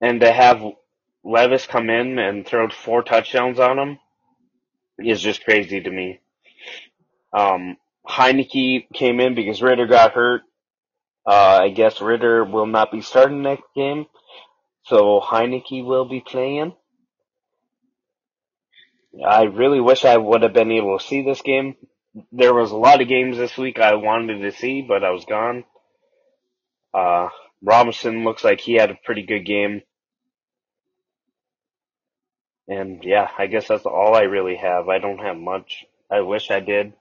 And 0.00 0.20
to 0.20 0.30
have 0.30 0.62
Levis 1.24 1.66
come 1.66 1.90
in 1.90 2.18
and 2.18 2.46
throw 2.46 2.68
four 2.68 3.02
touchdowns 3.02 3.58
on 3.58 3.78
him 3.78 3.98
is 4.98 5.20
just 5.20 5.44
crazy 5.44 5.80
to 5.80 5.90
me. 5.90 6.20
Um, 7.32 7.76
Heinicke 8.08 8.86
came 8.92 9.20
in 9.20 9.34
because 9.34 9.62
Ridder 9.62 9.86
got 9.86 10.12
hurt. 10.12 10.42
Uh, 11.26 11.60
I 11.62 11.68
guess 11.70 12.00
Ridder 12.00 12.44
will 12.44 12.66
not 12.66 12.92
be 12.92 13.00
starting 13.00 13.42
next 13.42 13.64
game, 13.74 14.06
so 14.84 15.20
Heinicke 15.20 15.84
will 15.84 16.04
be 16.04 16.20
playing. 16.20 16.72
I 19.26 19.44
really 19.44 19.80
wish 19.80 20.04
I 20.04 20.16
would 20.16 20.42
have 20.42 20.52
been 20.52 20.70
able 20.70 20.98
to 20.98 21.04
see 21.04 21.22
this 21.22 21.42
game. 21.42 21.74
There 22.32 22.54
was 22.54 22.70
a 22.70 22.76
lot 22.76 23.02
of 23.02 23.08
games 23.08 23.36
this 23.36 23.58
week 23.58 23.78
I 23.78 23.94
wanted 23.94 24.40
to 24.40 24.52
see, 24.52 24.80
but 24.80 25.04
I 25.04 25.10
was 25.10 25.26
gone. 25.26 25.64
Uh, 26.94 27.28
Robinson 27.62 28.24
looks 28.24 28.42
like 28.42 28.60
he 28.60 28.74
had 28.74 28.90
a 28.90 28.98
pretty 29.04 29.22
good 29.22 29.44
game. 29.44 29.82
And 32.68 33.02
yeah, 33.04 33.28
I 33.38 33.46
guess 33.46 33.68
that's 33.68 33.84
all 33.84 34.14
I 34.14 34.22
really 34.22 34.56
have. 34.56 34.88
I 34.88 34.98
don't 34.98 35.18
have 35.18 35.36
much. 35.36 35.84
I 36.10 36.22
wish 36.22 36.50
I 36.50 36.60
did 36.60 36.94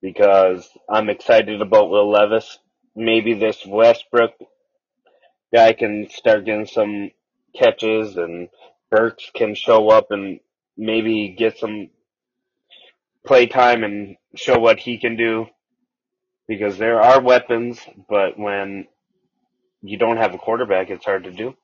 because 0.00 0.68
I'm 0.88 1.10
excited 1.10 1.60
about 1.60 1.90
Will 1.90 2.10
Levis. 2.10 2.58
Maybe 2.96 3.34
this 3.34 3.64
Westbrook 3.66 4.32
guy 5.54 5.72
can 5.74 6.08
start 6.10 6.46
getting 6.46 6.66
some 6.66 7.10
catches 7.54 8.16
and 8.16 8.48
Burks 8.90 9.30
can 9.34 9.54
show 9.54 9.90
up 9.90 10.06
and 10.10 10.40
maybe 10.76 11.34
get 11.36 11.58
some 11.58 11.90
play 13.26 13.46
time 13.46 13.84
and 13.84 14.16
show 14.34 14.58
what 14.58 14.78
he 14.78 14.98
can 14.98 15.16
do 15.16 15.46
because 16.46 16.78
there 16.78 17.00
are 17.00 17.20
weapons, 17.20 17.80
but 18.08 18.38
when 18.38 18.86
you 19.82 19.98
don't 19.98 20.16
have 20.16 20.34
a 20.34 20.38
quarterback, 20.38 20.90
it's 20.90 21.04
hard 21.04 21.24
to 21.24 21.30
do. 21.30 21.54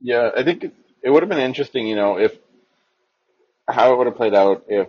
yeah. 0.00 0.30
I 0.36 0.42
think 0.42 0.64
it, 0.64 1.10
would 1.10 1.22
have 1.22 1.30
been 1.30 1.38
interesting, 1.38 1.86
you 1.86 1.96
know, 1.96 2.18
if 2.18 2.36
how 3.68 3.92
it 3.92 3.98
would 3.98 4.06
have 4.06 4.16
played 4.16 4.34
out 4.34 4.64
if 4.68 4.88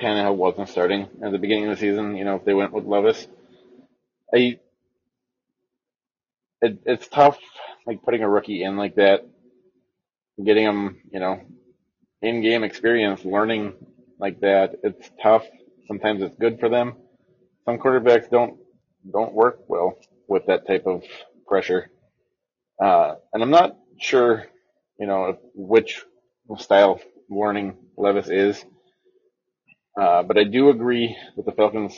Tannehill 0.00 0.36
wasn't 0.36 0.68
starting 0.68 1.08
at 1.22 1.32
the 1.32 1.38
beginning 1.38 1.64
of 1.64 1.70
the 1.70 1.76
season. 1.80 2.16
You 2.16 2.24
know, 2.24 2.36
if 2.36 2.44
they 2.44 2.54
went 2.54 2.72
with 2.72 2.84
Levis. 2.84 3.26
I 4.34 4.58
it, 6.60 6.78
it's 6.84 7.08
tough, 7.08 7.38
like 7.86 8.02
putting 8.02 8.22
a 8.22 8.28
rookie 8.28 8.62
in 8.62 8.76
like 8.76 8.96
that, 8.96 9.26
getting 10.44 10.64
him, 10.64 10.98
you 11.10 11.20
know, 11.20 11.40
in-game 12.22 12.64
experience, 12.64 13.24
learning 13.24 13.74
like 14.18 14.40
that. 14.40 14.76
It's 14.82 15.10
tough. 15.22 15.44
Sometimes 15.88 16.22
it's 16.22 16.36
good 16.38 16.58
for 16.60 16.68
them. 16.68 16.94
Some 17.64 17.78
quarterbacks 17.78 18.30
don't 18.30 18.58
don't 19.10 19.32
work 19.34 19.60
well 19.68 19.98
with 20.28 20.46
that 20.46 20.66
type 20.66 20.86
of 20.86 21.02
pressure. 21.46 21.90
Uh, 22.82 23.14
and 23.32 23.42
I'm 23.42 23.50
not 23.50 23.76
sure, 24.00 24.46
you 24.98 25.06
know, 25.06 25.38
which 25.54 26.02
style 26.58 26.92
of 26.92 27.02
learning 27.30 27.76
Levis 27.96 28.28
is. 28.28 28.64
Uh, 30.00 30.22
but 30.22 30.38
I 30.38 30.44
do 30.44 30.68
agree 30.70 31.16
that 31.36 31.46
the 31.46 31.52
Falcons 31.52 31.94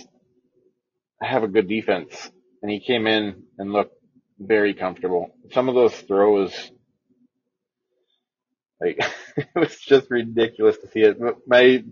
have 1.21 1.43
a 1.43 1.49
good 1.49 1.69
defense, 1.69 2.31
and 2.63 2.71
he 2.71 2.81
came 2.81 3.07
in 3.07 3.43
and 3.59 3.73
looked 3.73 3.95
very 4.39 4.75
comfortable. 4.75 5.31
Some 5.53 5.69
of 5.69 5.75
those 5.75 5.95
throws, 5.95 6.53
like 8.81 8.99
it 9.37 9.49
was 9.57 9.77
just 9.81 10.11
ridiculous 10.11 10.77
to 10.79 10.89
see 10.89 11.01
it. 11.01 11.19
My 11.47 11.85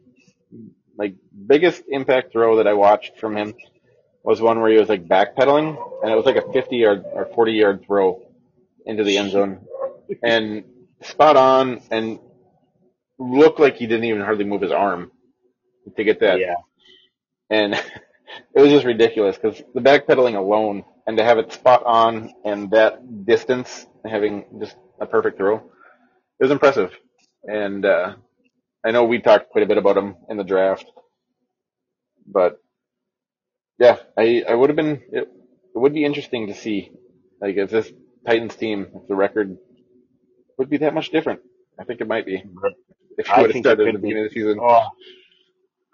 like 0.98 1.14
biggest 1.46 1.82
impact 1.88 2.32
throw 2.32 2.56
that 2.56 2.66
I 2.66 2.74
watched 2.74 3.18
from 3.18 3.36
him 3.36 3.54
was 4.22 4.40
one 4.40 4.60
where 4.60 4.70
he 4.70 4.78
was 4.78 4.88
like 4.88 5.06
backpedaling, 5.08 5.76
and 6.02 6.12
it 6.12 6.16
was 6.16 6.26
like 6.26 6.36
a 6.36 6.52
50 6.52 6.76
yard 6.76 7.04
or 7.12 7.26
40 7.34 7.52
yard 7.52 7.84
throw 7.86 8.22
into 8.86 9.04
the 9.04 9.18
end 9.18 9.32
zone, 9.32 9.60
and 10.22 10.64
spot 11.02 11.36
on, 11.36 11.80
and 11.90 12.18
looked 13.18 13.60
like 13.60 13.76
he 13.76 13.86
didn't 13.86 14.04
even 14.04 14.22
hardly 14.22 14.44
move 14.44 14.62
his 14.62 14.72
arm 14.72 15.10
to 15.96 16.04
get 16.04 16.20
that. 16.20 16.40
Yeah. 16.40 16.54
and 17.50 17.74
it 18.54 18.60
was 18.60 18.70
just 18.70 18.84
ridiculous 18.86 19.36
because 19.36 19.62
the 19.74 19.80
backpedaling 19.80 20.36
alone 20.36 20.84
and 21.06 21.16
to 21.16 21.24
have 21.24 21.38
it 21.38 21.52
spot 21.52 21.82
on 21.84 22.32
and 22.44 22.70
that 22.72 23.26
distance 23.26 23.86
having 24.04 24.44
just 24.60 24.76
a 25.00 25.06
perfect 25.06 25.38
throw 25.38 25.56
it 25.56 26.44
was 26.44 26.50
impressive. 26.50 26.92
And 27.44 27.84
uh 27.84 28.16
i 28.86 28.92
know 28.92 29.04
we 29.04 29.20
talked 29.20 29.50
quite 29.50 29.64
a 29.64 29.68
bit 29.68 29.78
about 29.78 29.98
him 29.98 30.16
in 30.30 30.38
the 30.38 30.44
draft 30.44 30.86
but 32.26 32.60
yeah 33.78 33.98
i 34.18 34.44
i 34.48 34.54
would 34.54 34.70
have 34.70 34.76
been 34.76 35.02
it, 35.12 35.28
it 35.74 35.78
would 35.84 35.94
be 35.94 36.04
interesting 36.04 36.48
to 36.48 36.54
see 36.54 36.90
like 37.42 37.56
if 37.56 37.70
this 37.70 37.92
titans 38.26 38.56
team 38.56 38.88
if 38.96 39.08
the 39.08 39.16
record 39.16 39.58
would 40.58 40.70
be 40.70 40.78
that 40.78 40.94
much 40.94 41.10
different 41.10 41.40
i 41.80 41.84
think 41.84 42.00
it 42.00 42.08
might 42.08 42.26
be 42.26 42.44
if 43.18 43.28
he 43.28 43.40
would 43.40 43.50
have 43.50 43.58
started 43.58 43.86
at 43.88 43.94
the 43.94 43.98
be. 43.98 44.08
beginning 44.08 44.24
of 44.26 44.30
the 44.30 44.34
season 44.34 44.60
Oh, 44.60 44.88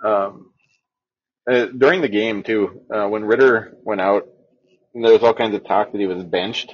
um, 0.04 0.52
uh, 1.50 1.66
during 1.66 2.00
the 2.02 2.08
game 2.08 2.42
too, 2.42 2.82
uh, 2.94 3.06
when 3.08 3.24
Ridder 3.24 3.74
went 3.84 4.00
out, 4.00 4.28
there 4.94 5.12
was 5.12 5.22
all 5.22 5.34
kinds 5.34 5.54
of 5.54 5.64
talk 5.64 5.92
that 5.92 6.00
he 6.00 6.06
was 6.06 6.24
benched. 6.24 6.72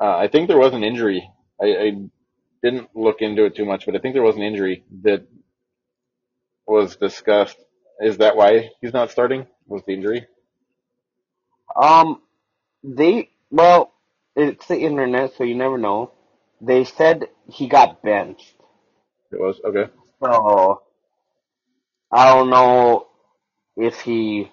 Uh, 0.00 0.16
I 0.16 0.28
think 0.28 0.48
there 0.48 0.58
was 0.58 0.74
an 0.74 0.84
injury. 0.84 1.28
I, 1.60 1.66
I 1.66 1.92
didn't 2.62 2.90
look 2.96 3.22
into 3.22 3.44
it 3.46 3.56
too 3.56 3.66
much, 3.66 3.86
but 3.86 3.96
I 3.96 4.00
think 4.00 4.14
there 4.14 4.22
was 4.22 4.36
an 4.36 4.42
injury 4.42 4.84
that 5.02 5.26
was 6.66 6.96
discussed. 6.96 7.58
Is 8.00 8.18
that 8.18 8.36
why 8.36 8.70
he's 8.80 8.92
not 8.92 9.10
starting? 9.10 9.46
Was 9.66 9.82
the 9.86 9.94
injury? 9.94 10.26
Um, 11.76 12.22
they 12.84 13.30
well, 13.50 13.92
it's 14.36 14.66
the 14.68 14.78
internet, 14.78 15.34
so 15.36 15.44
you 15.44 15.54
never 15.56 15.78
know. 15.78 16.12
They 16.60 16.84
said 16.84 17.28
he 17.48 17.68
got 17.68 18.02
benched, 18.02 18.54
It 19.32 19.40
was 19.40 19.60
okay. 19.64 19.90
so 20.22 20.82
I 22.12 22.26
don't 22.34 22.50
know 22.50 23.08
if 23.76 24.00
he 24.02 24.50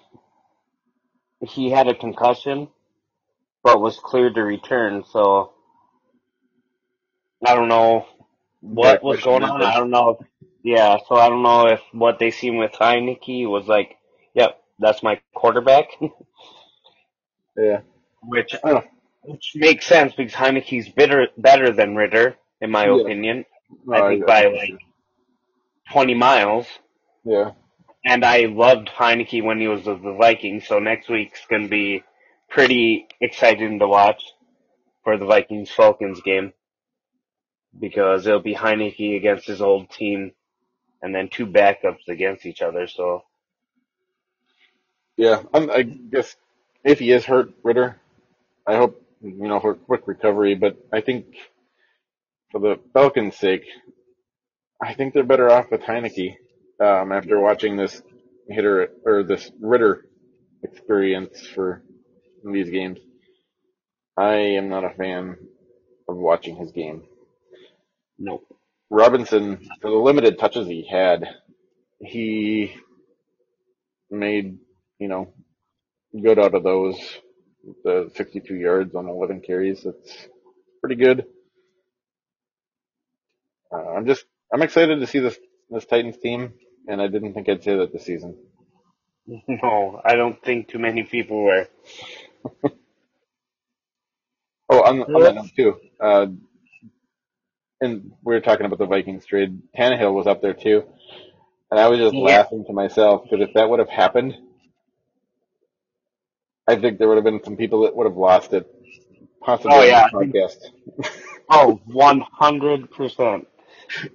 he 1.46 1.70
had 1.70 1.88
a 1.88 1.94
concussion, 1.94 2.68
but 3.64 3.80
was 3.80 3.98
cleared 3.98 4.34
to 4.36 4.42
return. 4.44 5.04
So 5.12 5.52
I 7.44 7.54
don't 7.54 7.68
know 7.68 8.06
what 8.60 9.02
was 9.02 9.20
going 9.22 9.42
on. 9.44 9.62
I 9.62 9.76
don't 9.78 9.90
know. 9.90 10.18
If, 10.20 10.26
yeah, 10.62 10.98
so 11.08 11.16
I 11.16 11.28
don't 11.28 11.42
know 11.42 11.68
if 11.68 11.80
what 11.92 12.18
they 12.18 12.30
seen 12.30 12.56
with 12.56 12.72
Heinicke 12.72 13.48
was 13.48 13.66
like, 13.66 13.96
yep, 14.34 14.60
that's 14.78 15.02
my 15.02 15.20
quarterback, 15.34 15.88
Yeah. 17.56 17.80
which 18.22 18.54
I 18.64 18.70
don't 18.70 18.86
which 19.22 19.52
makes 19.54 19.86
sense 19.86 20.14
because 20.14 20.32
Heinicke's 20.34 20.88
better 20.90 21.28
better 21.36 21.72
than 21.72 21.96
Ridder, 21.96 22.36
in 22.60 22.70
my 22.70 22.86
Yeah. 22.86 23.02
opinion. 23.02 23.44
I 23.92 24.08
think 24.08 24.26
by 24.26 24.46
like 24.46 24.78
twenty 25.92 26.14
miles. 26.14 26.66
Yeah. 27.24 27.52
And 28.04 28.24
I 28.24 28.46
loved 28.46 28.88
Heinicke 28.88 29.42
when 29.44 29.60
he 29.60 29.68
was 29.68 29.86
with 29.86 30.02
the 30.02 30.14
Vikings, 30.14 30.66
so 30.66 30.78
next 30.78 31.08
week's 31.08 31.46
gonna 31.50 31.68
be 31.68 32.02
pretty 32.48 33.06
exciting 33.20 33.78
to 33.78 33.88
watch 33.88 34.22
for 35.04 35.16
the 35.18 35.26
Vikings 35.26 35.70
Falcons 35.70 36.20
game 36.22 36.52
because 37.78 38.26
it'll 38.26 38.40
be 38.40 38.54
Heinicke 38.54 39.16
against 39.16 39.46
his 39.46 39.60
old 39.62 39.90
team, 39.90 40.32
and 41.02 41.14
then 41.14 41.28
two 41.28 41.46
backups 41.46 42.08
against 42.08 42.46
each 42.46 42.62
other. 42.62 42.86
So 42.88 43.22
Yeah. 45.16 45.42
I'm, 45.54 45.70
I 45.70 45.82
guess 45.82 46.36
if 46.84 46.98
he 47.00 47.12
is 47.12 47.24
hurt, 47.24 47.52
Ridder, 47.64 48.00
I 48.66 48.76
hope 48.76 49.02
you 49.22 49.48
know 49.48 49.60
for 49.60 49.74
quick 49.74 50.02
recovery. 50.06 50.54
But 50.56 50.78
I 50.92 51.00
think 51.02 51.26
for 52.52 52.60
the 52.60 52.80
Falcons' 52.94 53.36
sake, 53.36 53.64
I 54.82 54.94
think 54.94 55.14
they're 55.14 55.24
better 55.24 55.50
off 55.50 55.70
with 55.70 55.82
Heinicke 55.82 56.36
um, 56.80 57.12
after 57.12 57.40
watching 57.40 57.76
this 57.76 58.02
hitter 58.48 58.90
or 59.04 59.24
this 59.24 59.50
Ridder 59.60 60.06
experience 60.62 61.46
for 61.46 61.82
these 62.44 62.70
games. 62.70 62.98
I 64.16 64.34
am 64.58 64.68
not 64.68 64.84
a 64.84 64.90
fan 64.90 65.36
of 66.08 66.16
watching 66.16 66.56
his 66.56 66.72
game. 66.72 67.04
No, 68.20 68.42
Robinson, 68.90 69.68
for 69.82 69.90
the 69.90 69.98
limited 69.98 70.38
touches 70.40 70.68
he 70.68 70.88
had, 70.90 71.24
he 72.00 72.74
made, 74.10 74.58
you 74.98 75.08
know, 75.08 75.32
good 76.22 76.38
out 76.38 76.54
of 76.54 76.64
those. 76.64 76.98
The 77.84 78.10
62 78.16 78.54
yards 78.56 78.94
on 78.94 79.08
11 79.08 79.42
carries, 79.42 79.84
that's 79.84 80.28
pretty 80.80 80.96
good. 80.96 81.26
Uh, 83.72 83.90
I'm 83.96 84.06
just, 84.06 84.24
I'm 84.52 84.62
excited 84.62 85.00
to 85.00 85.06
see 85.08 85.20
this, 85.20 85.38
this 85.70 85.86
Titans 85.86 86.18
team, 86.18 86.54
and 86.88 87.02
I 87.02 87.08
didn't 87.08 87.34
think 87.34 87.48
I'd 87.48 87.64
say 87.64 87.76
that 87.76 87.92
this 87.92 88.04
season. 88.06 88.36
no, 89.26 90.00
I 90.04 90.16
don't 90.16 90.42
think 90.42 90.68
too 90.68 90.78
many 90.80 91.04
people 91.04 91.42
were. 91.44 91.68
Oh, 94.70 94.82
on, 94.82 95.02
on 95.02 95.22
that 95.22 95.34
note 95.36 95.50
too, 95.56 95.76
uh, 96.00 96.26
and 97.80 98.12
we 98.24 98.34
were 98.34 98.40
talking 98.40 98.66
about 98.66 98.78
the 98.78 98.86
Vikings 98.86 99.26
trade. 99.26 99.60
Tannehill 99.76 100.14
was 100.14 100.26
up 100.26 100.42
there 100.42 100.54
too, 100.54 100.84
and 101.70 101.80
I 101.80 101.88
was 101.88 101.98
just 101.98 102.16
Yeah. 102.16 102.18
laughing 102.18 102.64
to 102.66 102.72
myself 102.72 103.24
because 103.24 103.46
if 103.48 103.54
that 103.54 103.68
would 103.70 103.78
have 103.80 103.88
happened, 103.90 104.36
I 106.68 106.76
think 106.76 106.98
there 106.98 107.08
would 107.08 107.16
have 107.16 107.24
been 107.24 107.42
some 107.44 107.56
people 107.56 107.82
that 107.82 107.96
would 107.96 108.06
have 108.06 108.16
lost 108.16 108.52
it. 108.52 108.66
Possibly 109.42 109.72
Oh, 109.72 109.82
yeah. 109.82 110.08
podcast. 110.12 110.56
Oh, 111.50 111.80
one 111.86 112.20
hundred 112.20 112.90
percent. 112.90 113.48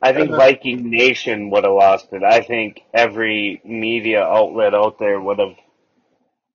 I 0.02 0.14
think 0.14 0.36
Viking 0.36 0.90
Nation 0.90 1.50
would 1.52 1.64
have 1.66 1.74
lost 1.74 2.14
it. 2.14 2.24
I 2.24 2.42
think 2.42 2.82
every 2.94 3.62
media 3.66 4.24
outlet 4.24 4.74
out 4.76 5.00
there 5.00 5.20
would 5.22 5.40
have 5.40 5.56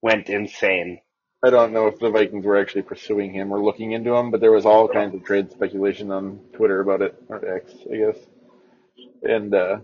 went 0.01 0.29
insane. 0.29 1.01
I 1.43 1.49
don't 1.49 1.73
know 1.73 1.87
if 1.87 1.99
the 1.99 2.11
Vikings 2.11 2.45
were 2.45 2.59
actually 2.59 2.83
pursuing 2.83 3.33
him 3.33 3.51
or 3.53 3.63
looking 3.63 3.93
into 3.93 4.13
him, 4.15 4.31
but 4.31 4.41
there 4.41 4.51
was 4.51 4.65
all 4.65 4.87
kinds 4.87 5.15
of 5.15 5.23
trade 5.25 5.51
speculation 5.51 6.11
on 6.11 6.39
Twitter 6.55 6.81
about 6.81 7.01
it, 7.01 7.15
or 7.29 7.57
X, 7.57 7.73
I 7.91 7.97
guess. 7.97 8.17
And 9.23 9.53
uh, 9.53 9.77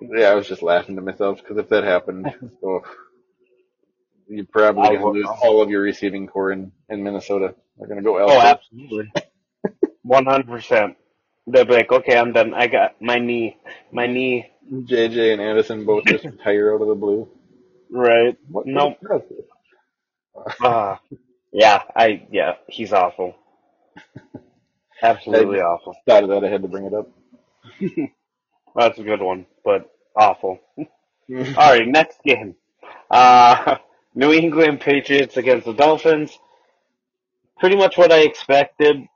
yeah, 0.00 0.28
I 0.30 0.34
was 0.34 0.48
just 0.48 0.62
laughing 0.62 0.96
to 0.96 1.02
myself 1.02 1.38
because 1.38 1.58
if 1.58 1.68
that 1.70 1.84
happened, 1.84 2.26
oh, 2.64 2.82
you're 4.28 4.46
probably 4.46 4.88
going 4.88 5.00
to 5.00 5.08
lose 5.08 5.28
all 5.42 5.62
of 5.62 5.70
your 5.70 5.82
receiving 5.82 6.26
corps 6.26 6.52
in, 6.52 6.72
in 6.88 7.02
Minnesota. 7.02 7.54
They're 7.78 7.88
going 7.88 8.00
to 8.00 8.04
go 8.04 8.18
elsewhere. 8.18 8.38
Oh, 8.38 8.48
absolutely. 8.48 9.12
One 10.02 10.26
hundred 10.26 10.48
percent. 10.48 10.96
They'll 11.46 11.64
be 11.66 11.74
like, 11.74 11.92
okay, 11.92 12.16
I'm 12.18 12.32
done. 12.32 12.54
I 12.54 12.68
got 12.68 13.00
my 13.02 13.18
knee, 13.18 13.56
my 13.92 14.06
knee. 14.06 14.50
JJ 14.72 15.32
and 15.34 15.42
Addison 15.42 15.84
both 15.84 16.06
just 16.06 16.24
retire 16.30 16.74
out 16.74 16.82
of 16.82 16.88
the 16.88 16.94
blue. 16.94 17.28
Right. 17.90 18.36
What? 18.48 18.66
Nope. 18.66 18.98
Uh, 20.62 20.96
yeah, 21.52 21.82
I 21.94 22.26
yeah, 22.30 22.54
he's 22.68 22.92
awful. 22.92 23.34
Absolutely 25.02 25.60
awful. 25.60 25.92
this? 25.92 26.02
Thought 26.06 26.24
of 26.24 26.30
that, 26.30 26.44
I 26.44 26.50
had 26.50 26.62
to 26.62 26.68
bring 26.68 26.86
it 26.86 26.94
up. 26.94 27.10
That's 28.76 28.98
a 28.98 29.02
good 29.02 29.20
one, 29.20 29.46
but 29.64 29.90
awful. 30.14 30.60
All 30.78 30.86
right, 31.28 31.86
next 31.86 32.22
game. 32.24 32.54
Uh, 33.10 33.76
New 34.14 34.32
England 34.32 34.80
Patriots 34.80 35.36
against 35.36 35.66
the 35.66 35.72
Dolphins. 35.72 36.38
Pretty 37.58 37.76
much 37.76 37.96
what 37.96 38.12
I 38.12 38.20
expected. 38.20 39.06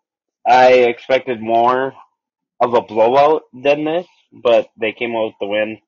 I 0.46 0.72
expected 0.72 1.40
more 1.40 1.94
of 2.60 2.74
a 2.74 2.82
blowout 2.82 3.42
than 3.52 3.84
this, 3.84 4.06
but 4.32 4.68
they 4.78 4.92
came 4.92 5.14
out 5.14 5.26
with 5.26 5.34
the 5.40 5.46
win. 5.46 5.78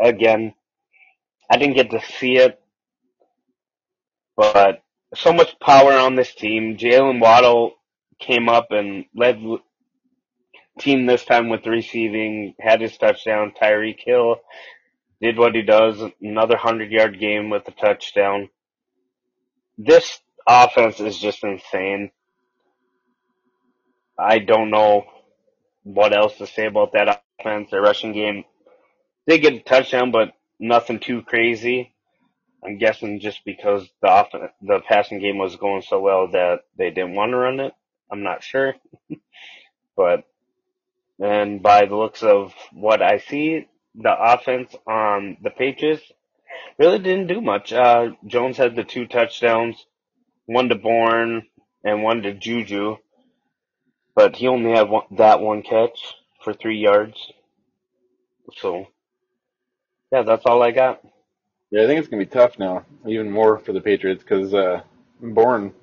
Again, 0.00 0.54
I 1.50 1.56
didn't 1.56 1.74
get 1.74 1.90
to 1.90 2.00
see 2.18 2.36
it, 2.36 2.60
but 4.38 4.84
so 5.16 5.34
much 5.34 5.60
power 5.60 5.94
on 5.94 6.16
this 6.16 6.34
team. 6.34 6.78
Jaylen 6.78 7.20
Waddle 7.20 7.74
came 8.20 8.48
up 8.48 8.68
and 8.72 9.06
led 9.16 9.42
team 10.80 11.06
this 11.06 11.24
time 11.26 11.50
with 11.50 11.66
receiving, 11.66 12.54
had 12.60 12.80
his 12.82 12.96
touchdown. 12.98 13.52
Tyreek 13.60 14.00
Hill 14.04 14.36
did 15.20 15.38
what 15.38 15.56
he 15.56 15.62
does, 15.62 16.00
another 16.22 16.56
100 16.56 16.92
yard 16.92 17.20
game 17.20 17.50
with 17.50 17.68
a 17.68 17.72
touchdown. 17.72 18.50
This 19.78 20.20
offense 20.48 21.00
is 21.00 21.18
just 21.18 21.44
insane. 21.44 22.12
I 24.18 24.40
don't 24.40 24.70
know 24.70 25.06
what 25.84 26.16
else 26.16 26.38
to 26.38 26.46
say 26.46 26.66
about 26.66 26.92
that 26.94 27.22
offense. 27.40 27.70
Their 27.72 27.82
rushing 27.82 28.12
game 28.14 28.44
they 29.26 29.38
get 29.40 29.54
a 29.54 29.60
touchdown, 29.60 30.12
but 30.12 30.32
nothing 30.60 31.00
too 31.00 31.22
crazy. 31.22 31.94
I'm 32.64 32.78
guessing 32.78 33.20
just 33.20 33.44
because 33.44 33.88
the 34.02 34.08
off- 34.08 34.32
the 34.62 34.80
passing 34.88 35.20
game 35.20 35.38
was 35.38 35.56
going 35.56 35.82
so 35.82 36.00
well 36.00 36.28
that 36.32 36.60
they 36.76 36.90
didn't 36.90 37.14
want 37.14 37.30
to 37.32 37.36
run 37.36 37.60
it. 37.60 37.74
I'm 38.10 38.22
not 38.22 38.42
sure, 38.42 38.74
but 39.96 40.24
and 41.20 41.62
by 41.62 41.86
the 41.86 41.96
looks 41.96 42.22
of 42.22 42.54
what 42.72 43.02
I 43.02 43.18
see, 43.18 43.66
the 43.94 44.14
offense 44.18 44.74
on 44.86 45.36
the 45.42 45.50
Patriots 45.50 46.02
really 46.78 46.98
didn't 46.98 47.26
do 47.26 47.40
much. 47.40 47.72
Uh, 47.72 48.10
Jones 48.26 48.56
had 48.56 48.76
the 48.76 48.84
two 48.84 49.06
touchdowns, 49.06 49.84
one 50.46 50.68
to 50.68 50.74
Bourne 50.76 51.46
and 51.84 52.02
one 52.02 52.22
to 52.22 52.34
Juju, 52.34 52.96
but 54.14 54.36
he 54.36 54.48
only 54.48 54.72
had 54.72 54.88
one, 54.88 55.04
that 55.12 55.40
one 55.40 55.62
catch 55.62 56.14
for 56.42 56.52
three 56.52 56.78
yards. 56.78 57.32
So, 58.56 58.86
yeah, 60.12 60.22
that's 60.22 60.46
all 60.46 60.62
I 60.62 60.70
got. 60.70 61.00
Yeah, 61.70 61.84
I 61.84 61.86
think 61.86 61.98
it's 62.00 62.08
going 62.08 62.20
to 62.20 62.26
be 62.26 62.32
tough 62.32 62.58
now, 62.58 62.84
even 63.06 63.30
more 63.30 63.58
for 63.58 63.72
the 63.72 63.80
Patriots, 63.80 64.22
because 64.22 64.54
uh, 64.54 64.82
Bourne 65.20 65.74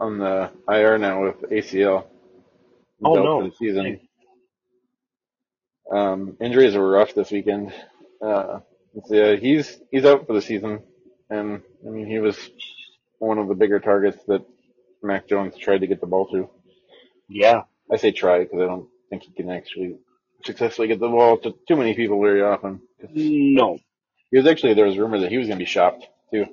on 0.00 0.18
the 0.18 0.50
IR 0.68 0.98
now 0.98 1.24
with 1.24 1.42
ACL. 1.50 2.06
Oh, 3.04 3.14
no. 3.14 3.40
For 3.42 3.48
the 3.48 3.54
season. 3.56 4.00
Um, 5.90 6.36
injuries 6.40 6.74
were 6.74 6.90
rough 6.90 7.14
this 7.14 7.30
weekend. 7.30 7.72
Uh, 8.20 8.60
so 9.06 9.14
yeah, 9.14 9.36
he's 9.36 9.80
he's 9.90 10.04
out 10.04 10.26
for 10.26 10.32
the 10.32 10.42
season, 10.42 10.80
and 11.30 11.62
I 11.86 11.90
mean 11.90 12.06
he 12.06 12.18
was 12.18 12.36
one 13.18 13.38
of 13.38 13.48
the 13.48 13.54
bigger 13.54 13.78
targets 13.80 14.18
that 14.26 14.44
Mac 15.02 15.28
Jones 15.28 15.56
tried 15.56 15.78
to 15.82 15.86
get 15.86 16.00
the 16.00 16.06
ball 16.06 16.26
to. 16.32 16.50
Yeah, 17.28 17.62
I 17.90 17.96
say 17.96 18.10
try 18.10 18.40
because 18.40 18.60
I 18.60 18.66
don't 18.66 18.88
think 19.08 19.22
he 19.22 19.32
can 19.32 19.50
actually 19.50 19.96
successfully 20.44 20.88
get 20.88 21.00
the 21.00 21.08
ball 21.08 21.38
to 21.38 21.54
too 21.66 21.76
many 21.76 21.94
people 21.94 22.20
very 22.20 22.42
often. 22.42 22.80
no, 23.14 23.78
He 24.30 24.38
was 24.38 24.46
actually 24.46 24.74
there 24.74 24.86
was 24.86 24.96
a 24.96 25.00
rumor 25.00 25.20
that 25.20 25.30
he 25.32 25.38
was 25.38 25.48
going 25.48 25.58
to 25.58 25.64
be 25.64 25.70
shopped 25.70 26.06
too, 26.32 26.46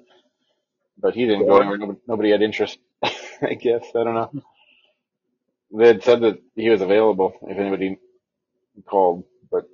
but 0.99 1.15
he 1.15 1.25
didn't 1.25 1.47
go 1.47 1.57
anywhere. 1.57 1.77
Nobody, 1.77 1.99
nobody 2.07 2.31
had 2.31 2.41
interest. 2.43 2.79
I 3.03 3.55
guess 3.55 3.85
I 3.95 4.03
don't 4.03 4.15
know. 4.15 4.31
They 5.73 5.87
had 5.87 6.03
said 6.03 6.21
that 6.21 6.39
he 6.55 6.69
was 6.69 6.81
available 6.81 7.33
if 7.43 7.57
anybody 7.57 7.99
called, 8.87 9.25
but 9.51 9.65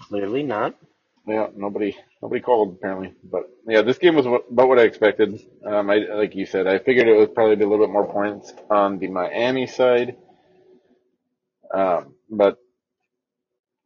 clearly 0.00 0.42
not. 0.44 0.76
yeah, 1.26 1.48
nobody 1.56 1.96
nobody 2.22 2.40
called 2.40 2.76
apparently. 2.78 3.14
But 3.24 3.44
yeah, 3.66 3.82
this 3.82 3.98
game 3.98 4.16
was 4.16 4.26
what, 4.26 4.46
about 4.50 4.68
what 4.68 4.78
I 4.78 4.84
expected. 4.84 5.40
Um, 5.66 5.90
I 5.90 5.98
like 6.14 6.34
you 6.34 6.46
said, 6.46 6.66
I 6.66 6.78
figured 6.78 7.08
it 7.08 7.16
would 7.18 7.34
probably 7.34 7.56
be 7.56 7.64
a 7.64 7.68
little 7.68 7.86
bit 7.86 7.92
more 7.92 8.10
points 8.12 8.52
on 8.70 8.98
the 8.98 9.08
Miami 9.08 9.66
side. 9.66 10.16
Um, 11.74 12.14
but 12.30 12.58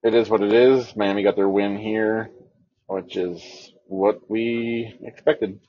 it 0.05 0.15
is 0.15 0.29
what 0.31 0.43
it 0.43 0.53
is. 0.53 0.97
Miami 0.97 1.23
got 1.25 1.37
their 1.37 1.49
win 1.49 1.79
here, 1.79 2.31
which 2.87 3.17
is 3.17 3.73
what 3.87 4.29
we 4.31 4.99
expected. 5.03 5.61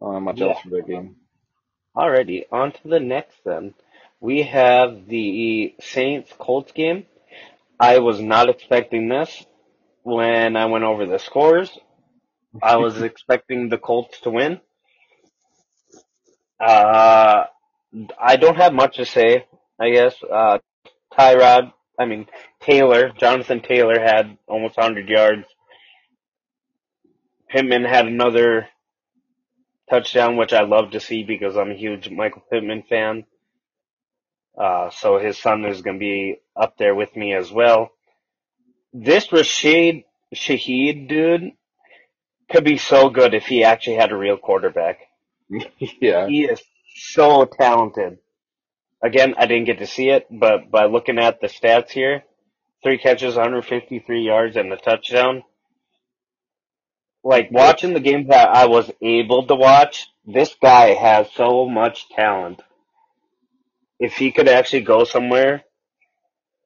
Not 0.00 0.20
much 0.20 0.40
else 0.40 0.60
for 0.60 0.70
that 0.70 0.86
game. 0.86 1.16
Alrighty, 1.96 2.44
on 2.52 2.72
to 2.72 2.88
the 2.88 3.00
next 3.00 3.36
then. 3.44 3.74
We 4.20 4.42
have 4.42 5.06
the 5.08 5.74
Saints 5.80 6.32
Colts 6.38 6.72
game. 6.72 7.06
I 7.80 7.98
was 8.00 8.20
not 8.20 8.48
expecting 8.50 9.08
this. 9.08 9.44
when 10.02 10.56
I 10.56 10.66
went 10.66 10.84
over 10.84 11.06
the 11.06 11.18
scores. 11.18 11.70
I 12.62 12.76
was 12.78 13.02
expecting 13.10 13.68
the 13.68 13.78
Colts 13.78 14.20
to 14.22 14.30
win. 14.30 14.60
Uh, 16.60 17.44
I 18.18 18.36
don't 18.36 18.56
have 18.56 18.72
much 18.72 18.96
to 18.96 19.06
say, 19.06 19.46
I 19.80 19.90
guess. 19.90 20.14
Uh, 20.22 20.58
Tyrod, 21.12 21.72
I 22.00 22.06
mean, 22.06 22.26
Taylor, 22.60 23.10
Jonathan 23.10 23.60
Taylor 23.60 24.00
had 24.00 24.38
almost 24.48 24.78
100 24.78 25.06
yards. 25.06 25.44
Pittman 27.50 27.84
had 27.84 28.06
another 28.06 28.68
touchdown, 29.90 30.38
which 30.38 30.54
I 30.54 30.62
love 30.62 30.92
to 30.92 31.00
see 31.00 31.24
because 31.24 31.58
I'm 31.58 31.70
a 31.70 31.74
huge 31.74 32.08
Michael 32.08 32.42
Pittman 32.50 32.84
fan. 32.88 33.24
Uh, 34.58 34.88
so 34.90 35.18
his 35.18 35.36
son 35.36 35.66
is 35.66 35.82
going 35.82 35.96
to 35.96 36.00
be 36.00 36.36
up 36.56 36.78
there 36.78 36.94
with 36.94 37.14
me 37.16 37.34
as 37.34 37.52
well. 37.52 37.90
This 38.94 39.30
Rashid 39.30 40.04
Shaheed 40.34 41.06
dude 41.06 41.52
could 42.50 42.64
be 42.64 42.78
so 42.78 43.10
good 43.10 43.34
if 43.34 43.44
he 43.44 43.62
actually 43.62 43.96
had 43.96 44.10
a 44.10 44.16
real 44.16 44.38
quarterback. 44.38 45.00
yeah. 46.00 46.26
He 46.28 46.44
is 46.44 46.62
so 46.96 47.44
talented. 47.44 48.18
Again, 49.02 49.34
I 49.38 49.46
didn't 49.46 49.66
get 49.66 49.78
to 49.78 49.86
see 49.86 50.10
it, 50.10 50.26
but 50.30 50.70
by 50.70 50.84
looking 50.84 51.18
at 51.18 51.40
the 51.40 51.46
stats 51.46 51.90
here, 51.90 52.22
three 52.82 52.98
catches, 52.98 53.34
153 53.34 54.22
yards, 54.22 54.56
and 54.56 54.72
a 54.72 54.76
touchdown. 54.76 55.42
Like 57.22 57.50
watching 57.50 57.92
the 57.92 58.00
games 58.00 58.28
that 58.28 58.48
I 58.48 58.66
was 58.66 58.90
able 59.00 59.46
to 59.46 59.54
watch, 59.54 60.08
this 60.26 60.54
guy 60.60 60.94
has 60.94 61.30
so 61.32 61.66
much 61.66 62.08
talent. 62.10 62.62
If 63.98 64.14
he 64.14 64.32
could 64.32 64.48
actually 64.48 64.82
go 64.82 65.04
somewhere 65.04 65.64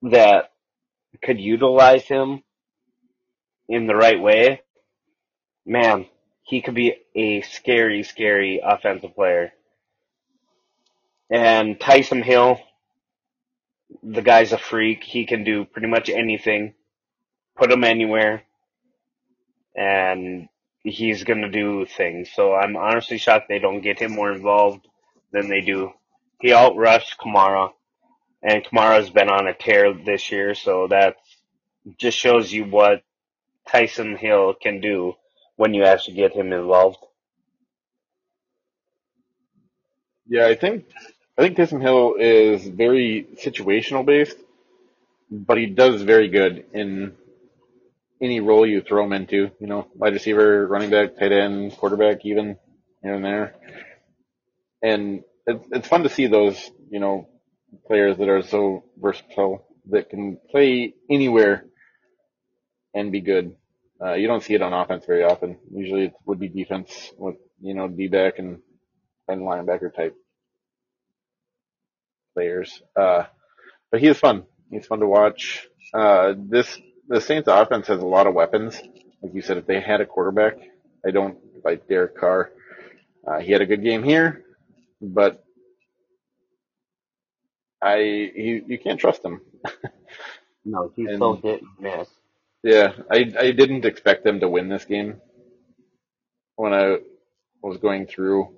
that 0.03 0.53
could 1.22 1.41
utilize 1.41 2.05
him 2.05 2.43
in 3.68 3.87
the 3.87 3.97
right 3.97 4.20
way, 4.20 4.62
man, 5.66 6.07
he 6.43 6.61
could 6.62 6.74
be 6.74 6.97
a 7.14 7.41
scary, 7.43 8.03
scary 8.03 8.61
offensive 8.62 9.14
player. 9.14 9.53
And 11.30 11.78
Taysom 11.78 12.22
Hill, 12.22 12.60
the 14.02 14.22
guy's 14.22 14.52
a 14.52 14.58
freak. 14.58 15.02
He 15.04 15.26
can 15.26 15.44
do 15.44 15.64
pretty 15.64 15.88
much 15.88 16.08
anything. 16.08 16.74
Put 17.56 17.72
him 17.72 17.84
anywhere. 17.84 18.42
And 19.76 20.48
he's 20.82 21.24
gonna 21.24 21.50
do 21.50 21.86
things. 21.86 22.30
So 22.34 22.54
I'm 22.54 22.76
honestly 22.76 23.18
shocked 23.18 23.48
they 23.48 23.58
don't 23.58 23.80
get 23.80 23.98
him 23.98 24.12
more 24.12 24.32
involved 24.32 24.86
than 25.32 25.48
they 25.48 25.60
do. 25.60 25.92
He 26.40 26.50
outrushed 26.50 27.16
Kamara. 27.18 27.70
And 28.42 28.64
Kamara's 28.64 29.10
been 29.10 29.30
on 29.30 29.48
a 29.48 29.54
tear 29.54 29.94
this 29.94 30.30
year, 30.30 30.54
so 30.54 30.86
that 30.88 31.16
just 31.98 32.18
shows 32.18 32.52
you 32.52 32.64
what 32.64 33.02
Taysom 33.68 34.18
Hill 34.18 34.54
can 34.54 34.80
do 34.80 35.14
when 35.56 35.74
you 35.74 35.84
actually 35.84 36.16
get 36.16 36.34
him 36.34 36.52
involved. 36.52 36.98
Yeah, 40.26 40.46
I 40.46 40.54
think 40.54 40.86
I 41.37 41.43
think 41.43 41.57
Taysom 41.57 41.82
Hill 41.82 42.14
is 42.18 42.66
very 42.68 43.26
situational 43.45 44.07
based, 44.07 44.37
but 45.30 45.59
he 45.59 45.66
does 45.66 46.03
very 46.03 46.28
good 46.28 46.66
in 46.72 47.16
any 48.20 48.41
role 48.41 48.66
you 48.66 48.82
throw 48.82 49.05
him 49.05 49.12
into. 49.12 49.51
You 49.59 49.66
know, 49.66 49.89
wide 49.95 50.12
receiver, 50.12 50.66
running 50.66 50.91
back, 50.91 51.16
tight 51.18 51.32
end, 51.32 51.76
quarterback, 51.76 52.24
even 52.24 52.57
here 53.03 53.14
and 53.14 53.24
there. 53.24 53.55
And 54.82 55.24
it's 55.47 55.66
it's 55.72 55.89
fun 55.89 56.05
to 56.05 56.09
see 56.09 56.28
those 56.28 56.70
you 56.91 57.01
know 57.01 57.28
players 57.87 58.16
that 58.18 58.28
are 58.28 58.43
so 58.43 58.85
versatile 58.97 59.66
that 59.91 60.11
can 60.11 60.39
play 60.51 60.95
anywhere 61.11 61.64
and 62.95 63.11
be 63.11 63.20
good. 63.20 63.57
Uh, 64.01 64.14
you 64.14 64.26
don't 64.28 64.43
see 64.43 64.55
it 64.55 64.62
on 64.62 64.72
offense 64.72 65.05
very 65.07 65.24
often. 65.24 65.59
Usually 65.72 66.07
it 66.07 66.14
would 66.26 66.39
be 66.39 66.49
defense 66.49 67.12
with, 67.18 67.37
you 67.61 67.74
know, 67.74 67.89
D-back 67.89 68.39
and, 68.39 68.61
and 69.28 69.43
linebacker 69.43 69.95
type 69.95 70.16
players. 72.35 72.82
Uh, 72.97 73.24
but 73.91 74.01
he 74.01 74.09
is 74.09 74.18
fun. 74.18 74.45
He's 74.70 74.87
fun 74.87 75.01
to 75.01 75.07
watch. 75.07 75.66
Uh, 75.93 76.35
this, 76.37 76.78
the 77.09 77.20
Saints 77.20 77.49
offense 77.51 77.87
has 77.87 78.01
a 78.01 78.07
lot 78.07 78.26
of 78.26 78.35
weapons. 78.35 78.80
Like 79.22 79.35
you 79.35 79.43
said, 79.43 79.57
if 79.59 79.66
they 79.66 79.80
had 79.80 80.01
a 80.01 80.07
quarterback, 80.07 80.57
I 81.07 81.11
don't 81.11 81.39
like 81.64 81.89
Derek 81.89 82.16
Carr. 82.18 82.51
Uh, 83.26 83.39
he 83.39 83.53
had 83.53 83.62
a 83.62 83.66
good 83.66 83.82
game 83.82 84.03
here, 84.03 84.45
but 85.01 85.43
I, 87.82 87.97
you, 87.99 88.64
you 88.66 88.78
can't 88.78 89.01
trust 89.01 89.24
him. 89.24 89.41
No, 90.66 90.91
he's 90.97 91.09
And- 91.11 91.18
so 91.18 91.35
hit 91.35 91.61
and 91.61 91.70
miss. 91.78 92.09
Yeah, 92.62 92.95
I 93.11 93.30
I 93.39 93.51
didn't 93.53 93.85
expect 93.85 94.24
them 94.24 94.41
to 94.41 94.49
win 94.49 94.70
this 94.70 94.87
game 94.87 95.20
when 96.57 96.72
I 96.72 96.97
was 97.62 97.76
going 97.76 98.07
through. 98.07 98.49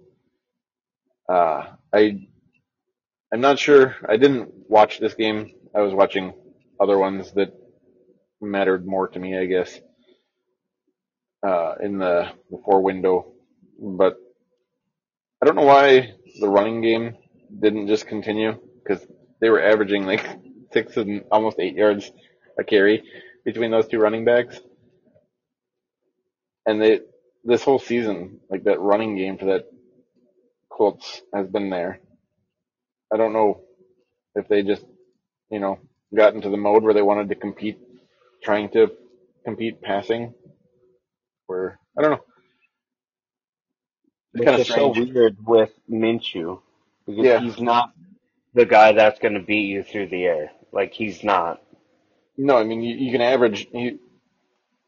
Uh, 1.28 1.64
I 1.92 2.28
I'm 3.32 3.40
not 3.40 3.58
sure. 3.58 3.96
I 4.08 4.16
didn't 4.16 4.52
watch 4.68 4.98
this 5.00 5.14
game. 5.14 5.52
I 5.74 5.80
was 5.82 5.94
watching 5.94 6.32
other 6.80 6.98
ones 6.98 7.32
that 7.32 7.52
mattered 8.40 8.86
more 8.86 9.08
to 9.08 9.18
me, 9.18 9.36
I 9.36 9.46
guess. 9.46 9.80
Uh, 11.46 11.74
in 11.82 11.98
the 11.98 12.32
before 12.50 12.82
window, 12.82 13.32
but 13.80 14.16
I 15.42 15.46
don't 15.46 15.56
know 15.56 15.62
why 15.66 16.14
the 16.40 16.48
running 16.48 16.82
game 16.82 17.16
didn't 17.60 17.88
just 17.88 18.06
continue 18.06 18.58
because 18.82 19.06
they 19.40 19.50
were 19.50 19.62
averaging 19.62 20.06
like 20.06 20.26
six 20.72 20.96
and 20.96 21.24
almost 21.30 21.58
eight 21.60 21.74
yards 21.74 22.10
a 22.58 22.64
carry 22.64 23.04
between 23.44 23.70
those 23.70 23.86
two 23.86 23.98
running 24.00 24.24
backs. 24.24 24.58
And 26.66 26.82
they, 26.82 27.00
this 27.44 27.62
whole 27.62 27.78
season, 27.78 28.40
like 28.50 28.64
that 28.64 28.80
running 28.80 29.16
game 29.16 29.38
for 29.38 29.46
that 29.46 29.66
Colts 30.70 31.22
has 31.34 31.46
been 31.48 31.70
there. 31.70 32.00
I 33.12 33.16
don't 33.18 33.32
know 33.34 33.62
if 34.36 34.48
they 34.48 34.62
just, 34.62 34.84
you 35.50 35.60
know, 35.60 35.78
got 36.14 36.34
into 36.34 36.50
the 36.50 36.56
mode 36.58 36.84
where 36.84 36.94
they 36.94 37.02
wanted 37.02 37.28
to 37.30 37.36
compete, 37.36 37.78
trying 38.42 38.70
to 38.70 38.92
compete 39.44 39.82
passing, 39.82 40.34
where, 41.46 41.78
I 41.98 42.02
don't 42.02 42.12
know. 42.12 42.24
It's 44.34 44.44
kind 44.44 44.56
of 44.56 44.66
so 44.66 44.88
weird 44.90 45.38
with 45.46 45.70
Minshew 45.90 46.60
because 47.06 47.26
Yeah. 47.26 47.38
he's 47.38 47.60
not 47.60 47.92
the 48.54 48.66
guy 48.66 48.92
that's 48.92 49.20
going 49.20 49.34
to 49.34 49.40
beat 49.40 49.68
you 49.68 49.82
through 49.84 50.08
the 50.08 50.24
air. 50.24 50.52
Like 50.72 50.92
he's 50.94 51.24
not. 51.24 51.62
No, 52.38 52.56
I 52.58 52.64
mean, 52.64 52.82
you, 52.82 52.96
you 52.96 53.12
can 53.12 53.22
average, 53.22 53.68
you, 53.72 54.00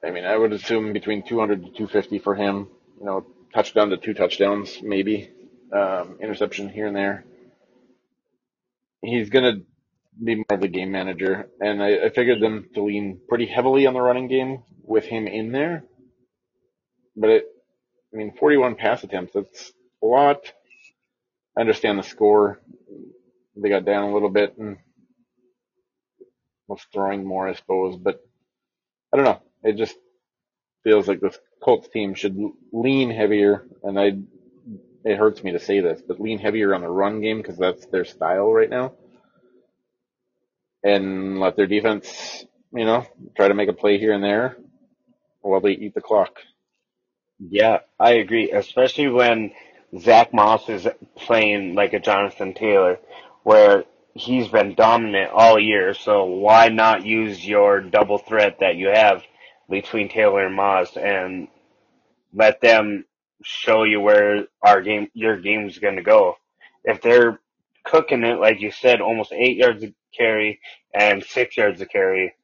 I 0.04 0.10
mean, 0.10 0.24
I 0.24 0.36
would 0.36 0.52
assume 0.52 0.92
between 0.92 1.22
200 1.24 1.56
to 1.64 1.68
250 1.68 2.20
for 2.20 2.34
him, 2.34 2.68
you 3.00 3.06
know, 3.06 3.26
touchdown 3.54 3.90
to 3.90 3.98
two 3.98 4.14
touchdowns, 4.14 4.80
maybe, 4.82 5.30
um, 5.72 6.18
interception 6.22 6.68
here 6.70 6.86
and 6.88 6.96
there. 6.96 7.24
He's 9.03 9.30
gonna 9.30 9.61
be 10.22 10.36
more 10.36 10.46
of 10.51 10.61
the 10.61 10.68
game 10.68 10.92
manager, 10.92 11.49
and 11.61 11.82
I, 11.82 12.07
I 12.07 12.11
figured 12.11 12.40
them 12.40 12.68
to 12.74 12.82
lean 12.82 13.20
pretty 13.28 13.46
heavily 13.46 13.86
on 13.86 13.94
the 13.94 14.01
running 14.01 14.28
game 14.28 14.64
with 14.82 15.05
him 15.05 15.26
in 15.26 15.53
there. 15.53 15.84
But 17.16 17.30
it, 17.30 17.44
I 18.12 18.16
mean, 18.16 18.34
41 18.38 18.76
pass 18.76 19.05
attempts, 19.05 19.34
that's 19.34 19.72
a 20.03 20.07
lot. 20.07 20.53
I 21.57 21.61
understand 21.61 21.99
the 21.99 22.03
score. 22.05 22.61
They 23.57 23.68
got 23.68 23.84
down 23.84 24.05
a 24.11 24.14
little 24.14 24.30
bit 24.30 24.57
and 24.59 24.78
was 26.68 26.80
throwing 26.92 27.26
more, 27.26 27.49
I 27.49 27.55
suppose, 27.55 27.96
but 27.96 28.20
I 29.12 29.16
don't 29.16 29.26
know. 29.26 29.42
It 29.64 29.76
just 29.76 29.96
feels 30.84 31.09
like 31.09 31.20
this 31.20 31.38
Colts 31.62 31.88
team 31.88 32.14
should 32.14 32.38
lean 32.72 33.11
heavier, 33.11 33.66
and 33.82 33.99
I. 33.99 34.12
It 35.09 35.16
hurts 35.16 35.42
me 35.42 35.52
to 35.52 35.59
say 35.59 35.80
this, 35.80 36.02
but 36.06 36.20
lean 36.20 36.38
heavier 36.38 36.74
on 36.74 36.82
the 36.82 36.88
run 36.88 37.22
game 37.22 37.38
because 37.38 37.56
that's 37.56 37.86
their 37.86 38.04
style 38.04 38.52
right 38.52 38.68
now, 38.68 38.92
and 40.84 41.40
let 41.40 41.56
their 41.56 41.66
defense, 41.66 42.44
you 42.74 42.84
know, 42.84 43.06
try 43.34 43.48
to 43.48 43.54
make 43.54 43.70
a 43.70 43.72
play 43.72 43.98
here 43.98 44.12
and 44.12 44.22
there 44.22 44.59
while 45.40 45.62
they 45.62 45.70
eat 45.70 45.94
the 45.94 46.02
clock. 46.02 46.40
Yeah, 47.38 47.78
I 47.98 48.16
agree. 48.16 48.50
Especially 48.50 49.09
when 49.09 49.52
Zach 49.98 50.34
Moss 50.34 50.68
is 50.68 50.86
playing 51.16 51.74
like 51.74 51.94
a 51.94 52.00
Jonathan 52.00 52.52
Taylor, 52.52 52.98
where 53.44 53.84
he's 54.12 54.48
been 54.48 54.74
dominant 54.74 55.30
all 55.30 55.59
year. 55.59 55.94
So 55.94 56.26
why 56.26 56.68
not 56.68 57.06
use 57.06 57.42
your 57.46 57.80
double 57.80 58.18
threat 58.18 58.59
that 58.61 58.76
you 58.76 58.88
have 58.88 59.22
between 59.70 60.11
Taylor 60.11 60.44
and 60.44 60.54
Moss 60.54 60.98
and 60.98 61.48
let 62.34 62.61
them 62.61 63.06
show 63.43 63.84
you 63.84 64.01
where 64.01 64.47
our 64.62 64.80
game, 64.82 65.09
your 65.14 65.39
game's 65.41 65.78
going 65.78 65.97
to 65.97 66.03
go. 66.03 66.36
If 66.84 67.03
they're 67.03 67.41
cooking 67.84 68.24
it, 68.24 68.41
like 68.41 68.61
you 68.61 68.70
said, 68.70 69.01
almost 69.01 69.32
eight 69.32 69.57
yards 69.57 69.82
a 69.84 69.93
carry 70.16 70.61
and 70.95 71.24
six 71.24 71.57
yards 71.57 71.80
a 71.80 71.86
carry, 71.86 72.34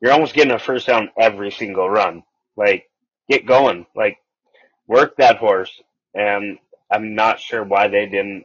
you're 0.00 0.12
almost 0.12 0.34
getting 0.34 0.52
a 0.52 0.58
first 0.58 0.86
down 0.86 1.10
every 1.18 1.50
single 1.50 1.88
run. 1.88 2.22
Like, 2.56 2.90
get 3.30 3.46
going. 3.46 3.86
Like, 3.94 4.18
work 4.86 5.16
that 5.16 5.38
horse. 5.38 5.80
And 6.14 6.58
I'm 6.90 7.14
not 7.14 7.40
sure 7.40 7.62
why 7.64 7.88
they 7.88 8.06
didn't 8.06 8.44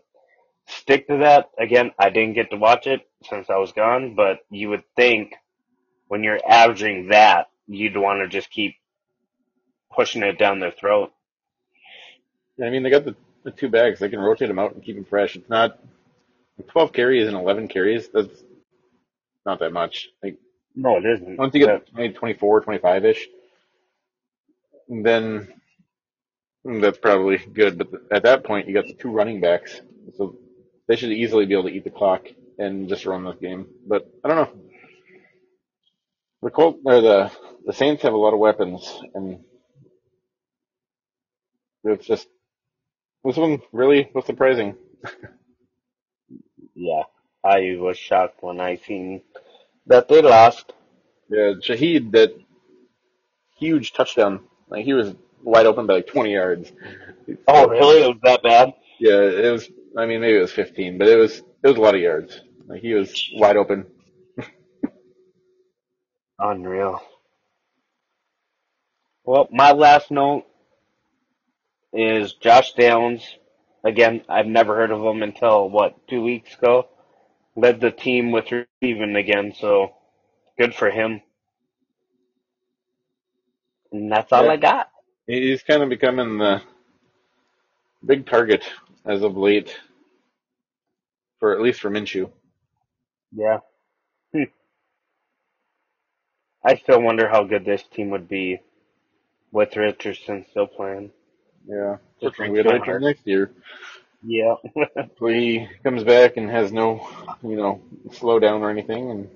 stick 0.68 1.08
to 1.08 1.18
that. 1.18 1.50
Again, 1.58 1.92
I 2.00 2.10
didn't 2.10 2.36
get 2.36 2.52
to 2.52 2.58
watch 2.58 2.88
it 2.88 3.02
since 3.30 3.50
I 3.50 3.58
was 3.58 3.72
gone, 3.72 4.16
but 4.16 4.40
you 4.50 4.70
would 4.70 4.84
think 4.96 5.34
when 6.08 6.24
you're 6.24 6.40
averaging 6.48 7.08
that 7.08 7.48
you'd 7.68 7.98
want 7.98 8.20
to 8.20 8.28
just 8.28 8.50
keep 8.50 8.76
pushing 9.94 10.24
it 10.24 10.38
down 10.40 10.60
their 10.60 10.72
throat. 10.72 11.12
I 12.64 12.70
mean, 12.70 12.84
they 12.84 12.90
got 12.92 13.06
the, 13.06 13.16
the 13.44 13.52
two 13.52 13.70
bags. 13.70 14.00
They 14.00 14.10
can 14.10 14.20
rotate 14.20 14.48
them 14.50 14.60
out 14.60 14.74
and 14.76 14.84
keep 14.84 14.96
them 14.96 15.06
fresh. 15.06 15.36
It's 15.36 15.50
not 15.50 15.80
12 16.70 16.94
carries 16.94 17.28
and 17.28 17.38
11 17.38 17.68
carries. 17.70 18.10
That's 18.10 18.44
not 19.46 19.60
that 19.60 19.74
much. 19.74 20.10
Like 20.24 20.38
No, 20.76 20.98
it 20.98 21.06
isn't. 21.06 21.38
once 21.38 21.54
you 21.56 21.66
get 21.66 21.88
maybe 21.94 22.14
24, 22.14 22.62
25 22.62 23.06
ish, 23.06 23.28
then 24.90 25.54
that's 26.66 26.98
probably 27.00 27.38
good. 27.38 27.78
But 27.80 27.90
at 28.12 28.24
that 28.24 28.44
point, 28.46 28.68
you 28.68 28.74
got 28.74 28.88
the 28.88 28.94
two 28.96 29.12
running 29.12 29.42
backs, 29.42 29.82
so 30.18 30.38
they 30.88 30.96
should 30.98 31.12
easily 31.12 31.46
be 31.46 31.54
able 31.54 31.66
to 31.70 31.76
eat 31.76 31.86
the 31.86 31.92
clock 31.92 32.28
and 32.60 32.90
just 32.90 33.06
run 33.06 33.26
this 33.26 33.38
game. 33.42 33.68
But 33.88 34.12
I 34.24 34.30
don't 34.30 34.38
know. 34.38 34.62
The 36.44 36.52
Colt 36.52 36.80
or 36.86 37.02
the 37.02 37.32
the 37.66 37.74
Saints 37.74 38.04
have 38.04 38.14
a 38.14 38.18
lot 38.18 38.34
of 38.34 38.40
weapons, 38.40 39.02
and 39.16 39.40
it's 41.84 42.08
just 42.08 42.28
this 43.24 43.38
one 43.38 43.62
really 43.72 44.10
was 44.14 44.26
surprising. 44.26 44.76
yeah, 46.76 47.04
I 47.44 47.76
was 47.80 47.98
shocked 47.98 48.42
when 48.42 48.60
I 48.60 48.78
seen 48.78 49.22
that 49.88 50.08
they 50.08 50.22
lost. 50.22 50.74
Yeah, 51.30 51.54
Shaheed, 51.62 52.12
that 52.12 52.34
huge 53.58 53.94
touchdown, 53.94 54.42
like 54.70 54.86
he 54.86 54.94
was 54.94 55.14
wide 55.44 55.66
open 55.66 55.88
by 55.88 55.96
like 55.96 56.08
20 56.08 56.32
yards. 56.34 56.72
Oh, 57.48 57.68
really? 57.68 58.04
It 58.04 58.08
was 58.08 58.20
that 58.24 58.44
bad? 58.44 58.74
Yeah, 59.00 59.22
it 59.22 59.52
was. 59.52 59.70
I 59.98 60.06
mean, 60.06 60.22
maybe 60.22 60.38
it 60.38 60.42
was 60.42 60.52
15, 60.52 60.98
but 60.98 61.08
it 61.08 61.16
was 61.16 61.38
it 61.40 61.68
was 61.68 61.78
a 61.78 61.82
lot 61.82 61.96
of 61.96 62.02
yards. 62.02 62.40
Like 62.68 62.82
he 62.82 62.94
was 62.94 63.30
wide 63.36 63.58
open. 63.58 63.86
Unreal. 66.40 67.02
Well, 69.24 69.48
my 69.52 69.72
last 69.72 70.12
note 70.12 70.46
is 71.98 72.34
Josh 72.34 72.74
Downs. 72.74 73.24
Again, 73.84 74.22
I've 74.30 74.46
never 74.46 74.76
heard 74.76 74.92
of 74.92 75.02
him 75.04 75.24
until 75.24 75.68
what 75.70 76.08
two 76.08 76.22
weeks 76.22 76.54
ago. 76.56 76.88
Led 77.56 77.82
the 77.82 77.90
team 77.90 78.32
with 78.32 78.52
receiving 78.52 79.16
again, 79.16 79.54
so 79.60 79.96
good 80.60 80.76
for 80.76 80.92
him. 80.92 81.22
And 83.92 84.12
that's 84.12 84.32
all 84.32 84.46
Yeah. 84.46 84.52
I 84.52 84.58
got. 84.58 84.92
He's 85.26 85.64
kind 85.64 85.82
of 85.82 85.90
becoming 85.90 86.38
the 86.38 86.62
big 88.06 88.28
target 88.28 88.64
as 89.04 89.24
of 89.24 89.36
late, 89.36 89.76
for 91.40 91.54
at 91.54 91.62
least 91.62 91.82
for 91.82 91.90
Minshew. 91.90 92.30
Yeah. 93.32 93.60
I 96.64 96.76
still 96.78 97.02
wonder 97.02 97.28
how 97.28 97.44
good 97.44 97.66
this 97.66 97.84
team 97.84 98.12
would 98.12 98.30
be 98.30 98.60
with 99.52 99.76
Richardson 99.76 100.46
still 100.52 100.68
playing. 100.68 101.12
Yeah, 101.68 101.98
Just 102.22 102.40
we 102.40 102.58
had 102.60 102.68
heart. 102.68 103.02
next 103.02 103.28
year. 103.28 103.52
Yeah. 104.24 104.56
So 105.20 105.28
he 105.28 105.68
comes 105.84 106.04
back 106.04 106.38
and 106.38 106.50
has 106.50 106.72
no, 106.72 107.08
you 107.44 107.56
know, 107.58 107.82
slow 108.14 108.40
down 108.40 108.62
or 108.64 108.70
anything, 108.70 109.12
and, 109.12 109.30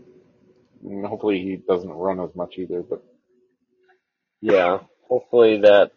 and 0.83 1.05
hopefully 1.05 1.39
he 1.41 1.57
doesn't 1.57 1.89
run 1.89 2.19
as 2.19 2.35
much 2.35 2.55
either. 2.57 2.83
But 2.83 3.03
yeah. 4.41 4.79
Hopefully 5.07 5.59
that 5.61 5.91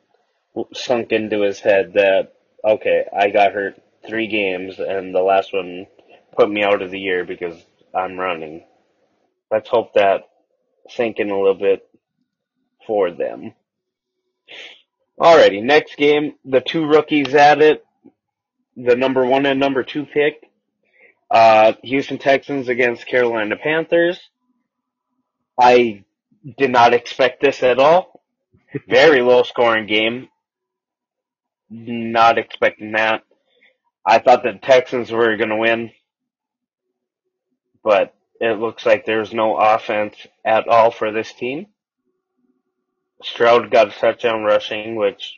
sunk 0.75 1.13
into 1.13 1.43
his 1.43 1.61
head 1.61 1.95
that, 1.95 2.35
okay, 2.65 3.07
I 3.17 3.31
got 3.31 3.53
hurt 3.53 3.81
three 4.07 4.29
games 4.29 4.79
and 4.79 5.15
the 5.15 5.23
last 5.23 5.53
one 5.53 5.87
put 6.37 6.51
me 6.51 6.63
out 6.65 6.83
of 6.83 6.91
the 6.91 7.01
year 7.01 7.25
because 7.25 7.57
I'm 7.95 8.19
running. 8.19 8.65
Let's 9.51 9.69
hope 9.69 9.95
that 9.95 10.29
sink 10.89 11.19
in 11.19 11.31
a 11.31 11.39
little 11.39 11.55
bit 11.55 11.89
for 12.87 13.11
them. 13.13 13.55
Alrighty, 15.19 15.63
next 15.63 15.97
game, 15.97 16.35
the 16.45 16.61
two 16.61 16.87
rookies 16.87 17.35
at 17.35 17.63
it, 17.63 17.85
the 18.77 18.97
number 18.97 19.25
one 19.25 19.47
and 19.47 19.61
number 19.61 19.85
two 19.85 20.07
pick. 20.07 20.51
Uh, 21.31 21.75
Houston 21.83 22.19
Texans 22.19 22.69
against 22.69 23.07
Carolina 23.07 23.57
Panthers. 23.57 24.21
I 25.59 26.05
did 26.59 26.71
not 26.71 26.95
expect 26.95 27.41
this 27.41 27.63
at 27.63 27.79
all. 27.79 28.23
Very 28.89 29.23
low 29.23 29.45
scoring 29.45 29.87
game. 29.87 30.29
Not 31.71 32.39
expecting 32.39 32.93
that. 32.93 33.23
I 34.05 34.19
thought 34.19 34.43
the 34.43 34.59
Texans 34.61 35.11
were 35.11 35.37
going 35.37 35.49
to 35.49 35.57
win, 35.57 35.93
but 37.83 38.15
it 38.41 38.59
looks 38.59 38.85
like 38.85 39.07
there's 39.07 39.33
no 39.33 39.57
offense 39.57 40.15
at 40.45 40.69
all 40.69 40.91
for 40.91 41.11
this 41.11 41.33
team. 41.33 41.67
Stroud 43.23 43.71
got 43.71 43.89
a 43.89 43.91
touchdown 43.91 44.43
rushing, 44.45 44.97
which 44.97 45.35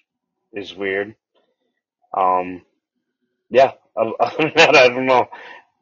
is 0.52 0.74
weird. 0.74 1.14
Um, 2.16 2.62
yeah, 3.50 3.72
other 3.96 4.36
than 4.38 4.52
that, 4.56 4.76
I 4.76 4.88
don't 4.88 5.06
know. 5.06 5.28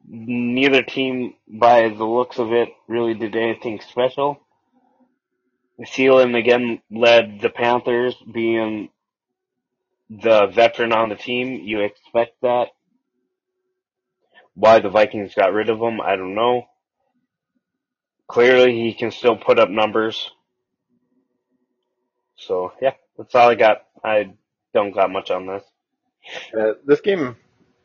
Neither 0.07 0.83
team, 0.83 1.33
by 1.47 1.89
the 1.89 2.03
looks 2.05 2.37
of 2.37 2.53
it, 2.53 2.69
really 2.87 3.13
did 3.15 3.35
anything 3.35 3.79
special. 3.81 4.39
Thielen 5.81 6.37
again 6.37 6.81
led 6.91 7.41
the 7.41 7.49
Panthers, 7.49 8.15
being 8.33 8.89
the 10.09 10.47
veteran 10.47 10.93
on 10.93 11.09
the 11.09 11.15
team. 11.15 11.61
You 11.63 11.81
expect 11.81 12.41
that. 12.41 12.69
Why 14.53 14.79
the 14.79 14.89
Vikings 14.89 15.35
got 15.35 15.53
rid 15.53 15.69
of 15.69 15.79
him, 15.79 15.99
I 16.01 16.15
don't 16.15 16.35
know. 16.35 16.63
Clearly, 18.27 18.73
he 18.73 18.93
can 18.93 19.11
still 19.11 19.35
put 19.35 19.59
up 19.59 19.69
numbers. 19.69 20.31
So 22.37 22.73
yeah, 22.81 22.93
that's 23.17 23.35
all 23.35 23.49
I 23.49 23.55
got. 23.55 23.83
I 24.03 24.33
don't 24.73 24.91
got 24.93 25.11
much 25.11 25.31
on 25.31 25.47
this. 25.47 25.63
uh, 26.59 26.73
this 26.85 27.01
game 27.01 27.35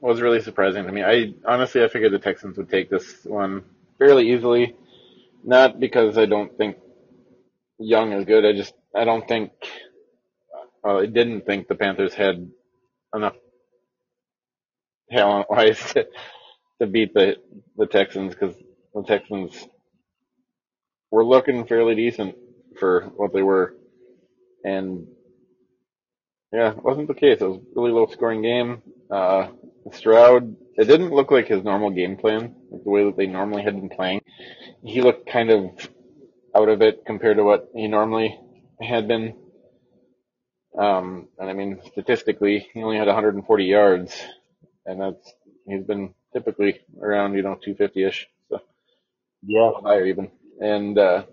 was 0.00 0.20
really 0.20 0.40
surprising 0.40 0.86
to 0.86 0.92
me. 0.92 1.02
I 1.04 1.34
honestly 1.46 1.82
I 1.84 1.88
figured 1.88 2.12
the 2.12 2.18
Texans 2.18 2.56
would 2.58 2.70
take 2.70 2.90
this 2.90 3.24
one 3.24 3.64
fairly 3.98 4.32
easily, 4.32 4.76
not 5.44 5.80
because 5.80 6.18
I 6.18 6.26
don't 6.26 6.56
think 6.58 6.78
Young 7.78 8.12
is 8.12 8.24
good. 8.26 8.44
I 8.46 8.52
just 8.52 8.74
I 8.94 9.04
don't 9.04 9.26
think 9.28 9.52
well, 10.84 10.98
I 11.00 11.06
didn't 11.06 11.46
think 11.46 11.68
the 11.68 11.74
Panthers 11.76 12.14
had 12.14 12.50
enough 13.14 13.36
talent 15.10 15.46
wise 15.50 15.80
to, 15.94 16.06
to 16.80 16.86
beat 16.86 17.14
the 17.14 17.36
the 17.76 17.86
Texans 17.86 18.34
because 18.34 18.56
the 18.94 19.04
Texans 19.04 19.68
were 21.10 21.24
looking 21.24 21.66
fairly 21.66 21.94
decent 21.96 22.36
for 22.78 23.12
what 23.16 23.32
they 23.32 23.42
were, 23.42 23.74
and 24.64 25.06
yeah, 26.52 26.70
it 26.72 26.82
wasn't 26.82 27.08
the 27.08 27.14
case. 27.14 27.40
It 27.40 27.48
was 27.48 27.58
a 27.58 27.80
really 27.80 27.92
low 27.92 28.06
scoring 28.06 28.42
game. 28.42 28.82
Uh, 29.10 29.48
Stroud, 29.92 30.56
it 30.76 30.84
didn't 30.86 31.12
look 31.12 31.30
like 31.30 31.48
his 31.48 31.64
normal 31.64 31.90
game 31.90 32.16
plan, 32.16 32.54
like 32.70 32.84
the 32.84 32.90
way 32.90 33.04
that 33.04 33.16
they 33.16 33.26
normally 33.26 33.62
had 33.62 33.74
been 33.74 33.88
playing. 33.88 34.20
He 34.84 35.02
looked 35.02 35.28
kind 35.30 35.50
of 35.50 35.88
out 36.54 36.68
of 36.68 36.82
it 36.82 37.04
compared 37.06 37.36
to 37.38 37.44
what 37.44 37.70
he 37.74 37.88
normally 37.88 38.38
had 38.80 39.08
been. 39.08 39.36
Um, 40.78 41.28
and 41.38 41.50
I 41.50 41.52
mean, 41.52 41.80
statistically, 41.92 42.68
he 42.72 42.82
only 42.82 42.96
had 42.98 43.06
140 43.06 43.64
yards, 43.64 44.14
and 44.86 45.00
that's 45.00 45.32
he's 45.66 45.84
been 45.84 46.14
typically 46.32 46.80
around 47.00 47.34
you 47.34 47.42
know 47.42 47.58
250ish, 47.66 48.26
so 48.48 48.60
Yeah. 49.42 49.72
higher 49.82 50.06
even. 50.06 50.30
And 50.60 50.98
uh, 50.98 51.24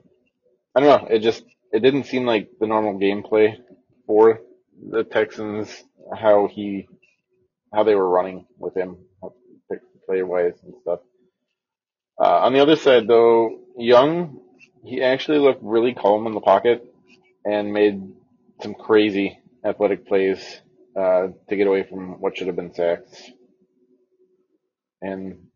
I 0.75 0.79
don't 0.79 1.03
know, 1.03 1.07
it 1.09 1.19
just 1.19 1.43
it 1.71 1.81
didn't 1.81 2.05
seem 2.05 2.25
like 2.25 2.49
the 2.59 2.67
normal 2.67 2.99
gameplay 2.99 3.55
for 4.05 4.41
the 4.89 5.03
Texans 5.03 5.69
how 6.15 6.47
he 6.47 6.87
how 7.73 7.83
they 7.83 7.95
were 7.95 8.09
running 8.09 8.45
with 8.57 8.75
him 8.75 8.97
play 10.07 10.23
wise 10.23 10.53
and 10.63 10.73
stuff. 10.81 10.99
Uh, 12.19 12.39
on 12.39 12.53
the 12.53 12.61
other 12.61 12.75
side 12.75 13.07
though, 13.07 13.59
Young 13.77 14.39
he 14.83 15.03
actually 15.03 15.39
looked 15.39 15.61
really 15.61 15.93
calm 15.93 16.25
in 16.27 16.33
the 16.33 16.39
pocket 16.39 16.83
and 17.45 17.73
made 17.73 18.01
some 18.61 18.73
crazy 18.73 19.39
athletic 19.65 20.07
plays 20.07 20.61
uh, 20.97 21.27
to 21.49 21.55
get 21.55 21.67
away 21.67 21.83
from 21.83 22.21
what 22.21 22.37
should 22.37 22.47
have 22.47 22.55
been 22.55 22.73
sacks. 22.73 23.29
And 25.01 25.47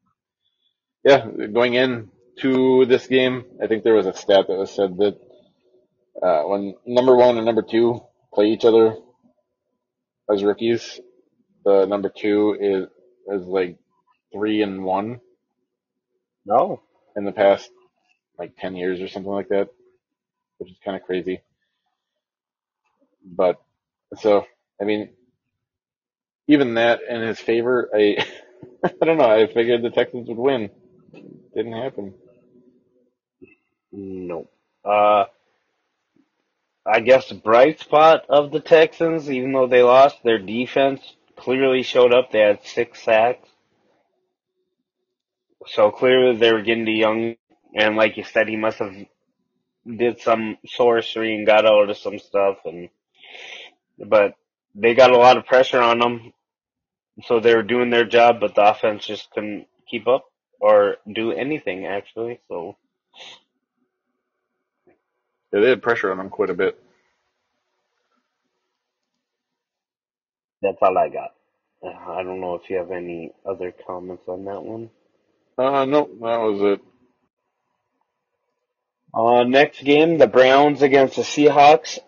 yeah, 1.04 1.26
going 1.26 1.74
in 1.74 2.10
to 2.42 2.86
this 2.86 3.08
game, 3.08 3.46
I 3.64 3.68
think 3.68 3.84
there 3.84 3.96
was 3.96 4.06
a 4.06 4.14
stat 4.14 4.46
that 4.48 4.58
was 4.58 4.72
said 4.72 4.98
that 4.98 5.18
uh, 6.24 6.44
when 6.44 6.76
number 6.86 7.16
one 7.16 7.38
and 7.38 7.46
number 7.46 7.64
two 7.64 8.02
play 8.34 8.48
each 8.48 8.66
other 8.66 8.98
as 10.32 10.44
rookies, 10.44 11.00
the 11.66 11.86
number 11.86 12.10
two 12.10 12.58
is 12.60 12.88
is 13.42 13.48
like 13.48 13.78
three 14.34 14.62
and 14.64 14.84
one 14.84 15.22
No. 16.46 16.82
in 17.18 17.26
the 17.26 17.32
past 17.34 17.70
like 18.40 18.54
ten 18.60 18.76
years 18.76 19.02
or 19.02 19.08
something 19.10 19.32
like 19.32 19.50
that, 19.50 19.70
which 20.60 20.72
is 20.72 20.78
kind 20.86 20.98
of 20.98 21.04
crazy. 21.04 21.42
But 23.26 23.62
so 24.20 24.46
I 24.82 24.86
mean, 24.86 25.10
even 26.48 26.76
that 26.76 27.02
in 27.10 27.22
his 27.22 27.40
favor, 27.40 27.90
I 27.96 28.26
I 28.86 29.06
don't 29.06 29.18
know. 29.18 29.30
I 29.32 29.48
figured 29.54 29.84
the 29.84 29.92
Texans 29.92 30.28
would 30.30 30.38
win. 30.38 30.70
Didn't 31.56 31.74
happen. 31.74 32.16
No. 33.92 34.50
Uh, 34.86 35.26
I 36.86 37.00
guess, 37.02 37.32
bright 37.32 37.80
spot 37.80 38.26
of 38.30 38.52
the 38.52 38.60
Texans, 38.60 39.30
even 39.30 39.54
though 39.54 39.68
they 39.68 39.84
lost. 39.84 40.24
Their 40.24 40.40
defense 40.40 41.02
clearly 41.38 41.84
showed 41.84 42.14
up. 42.14 42.32
They 42.32 42.40
had 42.40 42.66
six 42.66 43.04
sacks. 43.04 43.48
So 45.68 45.92
clearly 45.92 46.38
they 46.38 46.52
were 46.52 46.62
getting 46.64 46.86
to 46.86 46.92
Young, 46.92 47.36
and 47.76 47.96
like 47.96 48.18
you 48.18 48.24
said, 48.24 48.48
he 48.48 48.58
must 48.58 48.80
have 48.80 48.96
did 49.86 50.20
some 50.22 50.58
sorcery 50.66 51.36
and 51.36 51.46
got 51.46 51.66
out 51.66 51.90
of 51.90 51.98
some 51.98 52.20
stuff, 52.20 52.58
and 52.66 52.90
but 54.00 54.36
they 54.76 54.96
got 54.96 55.12
a 55.12 55.18
lot 55.18 55.38
of 55.38 55.46
pressure 55.46 55.82
on 55.82 56.00
them, 56.00 56.34
so 57.26 57.40
they 57.40 57.56
were 57.56 57.64
doing 57.64 57.90
their 57.90 58.06
job, 58.06 58.40
but 58.40 58.56
the 58.56 58.70
offense 58.70 59.06
just 59.06 59.30
couldn't 59.32 59.68
keep 59.90 60.08
up 60.08 60.26
or 60.60 60.98
do 61.12 61.32
anything 61.32 61.86
actually. 61.86 62.40
So 62.48 62.78
Yeah, 65.52 65.62
they 65.62 65.70
had 65.70 65.82
pressure 65.82 66.12
on 66.12 66.18
them 66.18 66.30
quite 66.30 66.50
a 66.50 66.56
bit. 66.56 66.82
that's 70.62 70.78
all 70.82 70.98
I 70.98 71.10
got. 71.10 71.32
Uh, 71.84 72.12
I 72.12 72.24
don't 72.24 72.40
know 72.42 72.56
if 72.56 72.70
you 72.70 72.78
have 72.78 72.92
any 72.92 73.32
other 73.46 73.74
comments 73.88 74.24
on 74.28 74.46
that 74.46 74.64
one. 74.64 74.90
Uh, 75.58 75.86
no, 75.86 76.10
that 76.22 76.38
was 76.38 76.62
it. 76.62 76.82
Uh, 79.14 79.44
next 79.44 79.84
game, 79.84 80.18
the 80.18 80.28
Browns 80.28 80.82
against 80.82 81.16
the 81.16 81.24
Seahawks. 81.24 82.00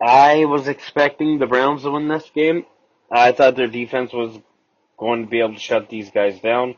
I 0.00 0.44
was 0.44 0.68
expecting 0.68 1.38
the 1.38 1.46
Browns 1.46 1.82
to 1.82 1.90
win 1.90 2.08
this 2.08 2.30
game. 2.34 2.64
I 3.10 3.32
thought 3.32 3.56
their 3.56 3.66
defense 3.66 4.12
was 4.12 4.38
going 4.98 5.24
to 5.24 5.30
be 5.30 5.40
able 5.40 5.54
to 5.54 5.60
shut 5.60 5.88
these 5.88 6.10
guys 6.10 6.40
down. 6.40 6.76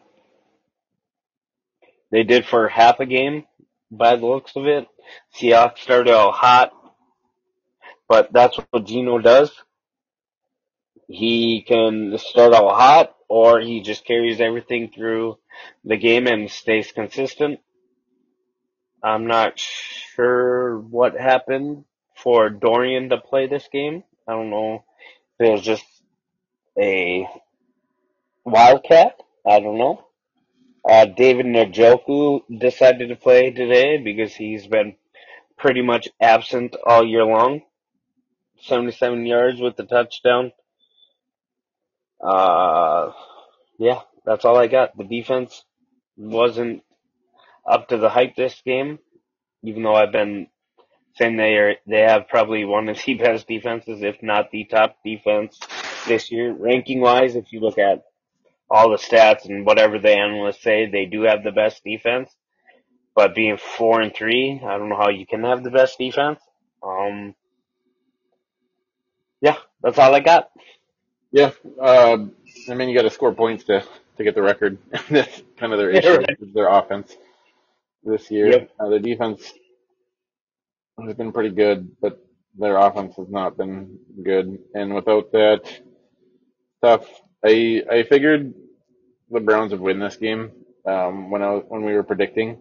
They 2.11 2.23
did 2.23 2.47
for 2.47 2.69
half 2.69 3.01
a 3.01 3.07
game, 3.07 3.45
by 3.91 4.17
the 4.17 4.27
looks 4.27 4.57
of 4.57 4.67
it. 4.67 4.89
Seahawks 5.37 5.79
started 5.79 6.13
out 6.13 6.35
hot, 6.35 6.73
but 8.09 8.33
that's 8.33 8.59
what 8.71 8.87
Geno 8.87 9.19
does. 9.19 9.53
He 11.09 11.63
can 11.67 12.17
start 12.19 12.55
out 12.55 12.75
hot, 12.75 13.17
or 13.29 13.61
he 13.61 13.81
just 13.81 14.05
carries 14.05 14.41
everything 14.41 14.91
through 14.95 15.39
the 15.85 15.97
game 15.97 16.27
and 16.27 16.51
stays 16.51 16.93
consistent. 16.93 17.61
I'm 19.03 19.27
not 19.27 19.59
sure 19.59 20.79
what 20.79 21.15
happened 21.19 21.85
for 22.17 22.51
Dorian 22.51 23.11
to 23.11 23.19
play 23.19 23.47
this 23.47 23.69
game. 23.73 24.03
I 24.27 24.33
don't 24.33 24.51
know 24.51 24.85
if 25.39 25.49
it 25.49 25.53
was 25.53 25.63
just 25.63 25.85
a 26.79 27.29
wildcat. 28.45 29.21
I 29.47 29.61
don't 29.61 29.79
know. 29.79 30.08
Uh, 30.87 31.07
David 31.07 31.47
Njoku 31.47 32.41
decided 32.59 33.09
to 33.09 33.17
play 33.17 33.51
today 33.51 33.99
because 33.99 34.35
he's 34.35 34.67
been 34.67 34.97
pretty 35.57 35.83
much 35.83 36.09
absent 36.21 36.77
all 36.87 37.05
year 37.05 37.25
long. 37.25 37.63
77 38.63 39.27
yards 39.27 39.61
with 39.61 39.77
the 39.77 39.85
touchdown. 39.85 40.53
Uh, 42.25 43.13
yeah, 43.79 44.01
that's 44.25 44.45
all 44.45 44.57
I 44.57 44.67
got. 44.67 44.97
The 44.97 45.05
defense 45.05 45.65
wasn't 46.17 46.83
up 47.67 47.89
to 47.89 47.99
the 47.99 48.09
hype 48.09 48.35
this 48.35 48.61
game, 48.65 48.99
even 49.63 49.83
though 49.83 49.95
I've 49.95 50.13
been 50.13 50.49
saying 51.15 51.37
they 51.37 51.57
are 51.57 51.75
they 51.87 52.01
have 52.01 52.29
probably 52.29 52.65
one 52.65 52.89
of 52.89 52.99
the 53.05 53.15
best 53.19 53.47
defenses, 53.47 54.03
if 54.03 54.23
not 54.23 54.51
the 54.51 54.65
top 54.65 54.97
defense 55.05 55.59
this 56.07 56.31
year, 56.33 56.53
ranking 56.53 57.01
wise. 57.01 57.37
If 57.37 57.53
you 57.53 57.61
look 57.61 57.79
at 57.79 58.05
all 58.71 58.91
the 58.91 58.97
stats 58.97 59.47
and 59.47 59.67
whatever 59.67 59.99
the 59.99 60.11
analysts 60.13 60.63
say, 60.63 60.87
they 60.91 61.07
do 61.07 61.23
have 61.23 61.45
the 61.45 61.53
best 61.53 61.85
defense. 61.85 62.31
But 63.17 63.35
being 63.35 63.59
four 63.59 64.01
and 64.01 64.15
three, 64.15 64.61
I 64.65 64.79
don't 64.79 64.89
know 64.91 64.97
how 64.97 65.11
you 65.11 65.27
can 65.27 65.45
have 65.45 65.65
the 65.65 65.71
best 65.71 65.99
defense. 65.99 66.41
Um, 66.83 67.35
yeah, 69.43 69.57
that's 69.83 69.99
all 69.99 70.15
I 70.15 70.21
got. 70.21 70.51
Yeah, 71.33 71.51
uh, 71.81 72.19
I 72.71 72.75
mean, 72.75 72.89
you 72.89 72.97
got 72.97 73.03
to 73.03 73.11
score 73.11 73.35
points 73.35 73.65
to 73.65 73.85
to 74.17 74.25
get 74.25 74.35
the 74.35 74.43
record. 74.43 74.79
That's 75.11 75.43
kind 75.59 75.73
of 75.73 75.79
their 75.79 75.91
Yeah, 75.93 76.01
issue, 76.01 76.27
right. 76.29 76.39
is 76.41 76.53
their 76.55 76.69
offense 76.69 77.17
this 78.05 78.31
year. 78.31 78.51
Yep. 78.51 78.71
Uh, 78.81 78.89
their 78.91 79.01
defense 79.01 79.53
has 81.05 81.15
been 81.17 81.33
pretty 81.33 81.51
good, 81.55 81.91
but 82.01 82.25
their 82.59 82.77
offense 82.79 83.17
has 83.17 83.29
not 83.31 83.57
been 83.57 83.99
good. 84.25 84.59
And 84.75 84.95
without 84.95 85.33
that 85.33 85.63
stuff, 86.79 87.07
I 87.45 87.83
I 87.91 88.03
figured 88.05 88.55
the 89.31 89.41
Browns 89.41 89.73
would 89.73 89.81
win 89.81 90.01
this 90.01 90.17
game 90.17 90.53
um, 90.87 91.31
when 91.31 91.43
I 91.43 91.51
was, 91.51 91.65
when 91.69 91.85
we 91.85 91.95
were 91.95 92.03
predicting. 92.03 92.61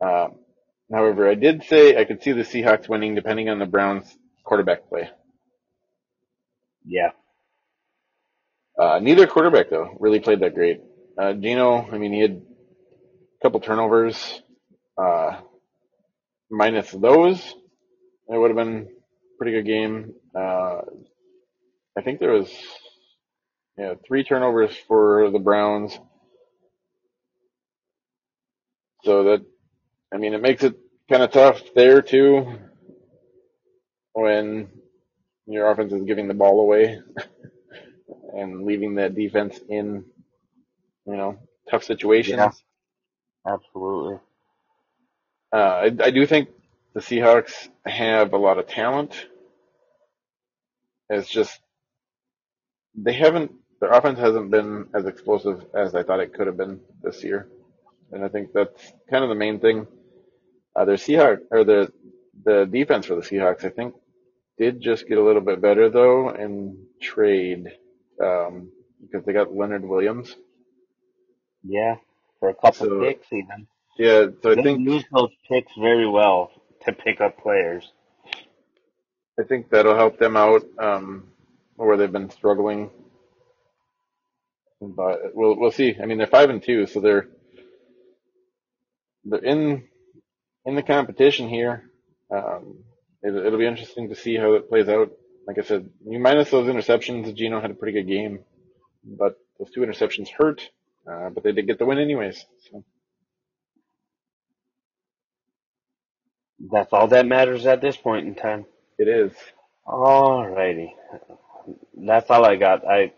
Uh, 0.00 0.28
however, 0.92 1.28
I 1.28 1.34
did 1.34 1.64
say 1.64 1.96
I 1.96 2.04
could 2.04 2.22
see 2.22 2.32
the 2.32 2.42
Seahawks 2.42 2.88
winning 2.88 3.14
depending 3.14 3.48
on 3.48 3.58
the 3.58 3.66
Browns 3.66 4.04
quarterback 4.44 4.88
play. 4.88 5.08
Yeah. 6.84 7.10
Uh, 8.78 8.98
neither 9.00 9.26
quarterback 9.26 9.70
though 9.70 9.96
really 10.00 10.20
played 10.20 10.40
that 10.40 10.54
great. 10.54 10.80
Uh, 11.18 11.34
Geno, 11.34 11.88
I 11.90 11.98
mean, 11.98 12.12
he 12.12 12.20
had 12.20 12.32
a 12.32 13.42
couple 13.42 13.60
turnovers. 13.60 14.42
Uh, 14.96 15.40
minus 16.50 16.90
those, 16.90 17.38
it 18.28 18.38
would 18.38 18.50
have 18.50 18.56
been 18.56 18.88
a 18.88 19.36
pretty 19.38 19.52
good 19.52 19.66
game. 19.66 20.14
Uh, 20.34 20.82
I 21.96 22.02
think 22.02 22.20
there 22.20 22.32
was, 22.32 22.50
yeah, 23.78 23.94
three 24.06 24.24
turnovers 24.24 24.76
for 24.88 25.30
the 25.30 25.38
Browns. 25.40 25.98
So 29.04 29.24
that, 29.24 29.46
I 30.14 30.18
mean, 30.18 30.34
it 30.34 30.42
makes 30.42 30.64
it 30.64 30.76
kind 31.10 31.22
of 31.22 31.32
tough 31.32 31.60
there 31.74 32.02
too 32.02 32.58
when 34.14 34.68
your 35.46 35.70
offense 35.70 35.92
is 35.92 36.04
giving 36.04 36.28
the 36.28 36.34
ball 36.34 36.60
away 36.60 37.00
and 38.34 38.64
leaving 38.66 38.96
that 38.96 39.14
defense 39.14 39.58
in, 39.68 40.04
you 41.06 41.16
know, 41.16 41.38
tough 41.70 41.84
situations. 41.84 42.38
Yeah. 42.38 42.50
Absolutely. 43.46 44.18
Uh, 45.52 45.56
I, 45.56 45.84
I 46.04 46.10
do 46.12 46.26
think 46.26 46.50
the 46.94 47.00
Seahawks 47.00 47.68
have 47.86 48.32
a 48.34 48.38
lot 48.38 48.58
of 48.58 48.68
talent. 48.68 49.14
It's 51.10 51.28
just 51.30 51.60
they 52.96 53.14
haven't. 53.14 53.52
Their 53.82 53.92
offense 53.92 54.20
hasn't 54.20 54.52
been 54.52 54.88
as 54.94 55.06
explosive 55.06 55.66
as 55.76 55.94
I 55.96 56.04
thought 56.04 56.20
it 56.20 56.34
could 56.34 56.48
have 56.48 56.58
been 56.58 56.80
this 57.02 57.24
year, 57.24 57.50
and 58.12 58.24
I 58.24 58.28
think 58.28 58.52
that's 58.54 58.92
kind 59.10 59.24
of 59.24 59.30
the 59.30 59.36
main 59.36 59.60
thing. 59.60 59.86
Uh, 60.76 60.84
their 60.86 60.96
Seahawks 60.96 61.42
or 61.50 61.64
the 61.64 61.92
the 62.44 62.66
defense 62.66 63.06
for 63.06 63.16
the 63.16 63.22
Seahawks, 63.22 63.64
I 63.64 63.70
think, 63.70 63.94
did 64.58 64.80
just 64.82 65.08
get 65.08 65.18
a 65.18 65.24
little 65.24 65.42
bit 65.42 65.62
better 65.62 65.90
though 65.90 66.30
in 66.30 66.86
trade 67.02 67.66
um, 68.22 68.70
because 69.00 69.26
they 69.26 69.32
got 69.34 69.54
Leonard 69.54 69.84
Williams. 69.86 70.36
Yeah. 71.64 71.96
For 72.40 72.50
a 72.50 72.54
couple 72.54 72.88
So 72.88 73.00
picks 73.00 73.26
even. 73.32 73.68
yeah, 73.98 74.26
so 74.42 74.52
I 74.52 74.56
They 74.56 74.62
think 74.62 74.82
use 74.82 75.04
those 75.12 75.30
picks 75.48 75.72
very 75.80 76.08
well 76.08 76.52
to 76.86 76.92
pick 76.92 77.20
up 77.20 77.38
players. 77.38 77.90
I 79.40 79.44
think 79.44 79.70
that'll 79.70 79.96
help 79.96 80.18
them 80.18 80.36
out 80.36 80.62
um, 80.78 81.28
where 81.76 81.96
they've 81.96 82.12
been 82.12 82.30
struggling. 82.30 82.90
But 84.82 85.34
we'll 85.34 85.56
we'll 85.58 85.72
see. 85.72 85.96
I 86.02 86.06
mean, 86.06 86.18
they're 86.18 86.28
five 86.28 86.50
and 86.50 86.62
two, 86.62 86.86
so 86.88 87.00
they're 87.00 87.28
they're 89.24 89.44
in 89.44 89.84
in 90.66 90.76
the 90.76 90.82
competition 90.82 91.48
here. 91.48 91.90
Um, 92.34 92.78
it, 93.22 93.34
it'll 93.34 93.58
be 93.58 93.66
interesting 93.66 94.10
to 94.10 94.16
see 94.16 94.36
how 94.36 94.54
it 94.54 94.68
plays 94.70 94.88
out. 94.88 95.12
Like 95.46 95.58
I 95.58 95.62
said, 95.62 95.90
you 96.06 96.18
minus 96.20 96.50
those 96.50 96.68
interceptions, 96.68 97.34
Geno 97.34 97.60
had 97.60 97.72
a 97.72 97.74
pretty 97.74 97.98
good 98.00 98.08
game, 98.08 98.40
but 99.04 99.36
those 99.58 99.70
two 99.72 99.80
interceptions 99.82 100.28
hurt. 100.30 100.68
Uh, 101.10 101.30
but 101.30 101.44
they 101.44 101.52
did 101.52 101.66
get 101.68 101.78
the 101.78 101.86
win 101.86 101.98
anyways. 101.98 102.46
So 102.70 102.84
That's 106.72 106.92
all 106.92 107.08
that 107.08 107.26
matters 107.26 107.66
at 107.66 107.80
this 107.82 107.96
point 107.96 108.26
in 108.26 108.34
time. 108.36 108.66
it 108.98 109.08
is. 109.08 109.32
Alrighty. 109.86 110.92
That's 111.96 112.30
all 112.30 112.44
I 112.46 112.56
got. 112.56 112.86
I 112.86 113.12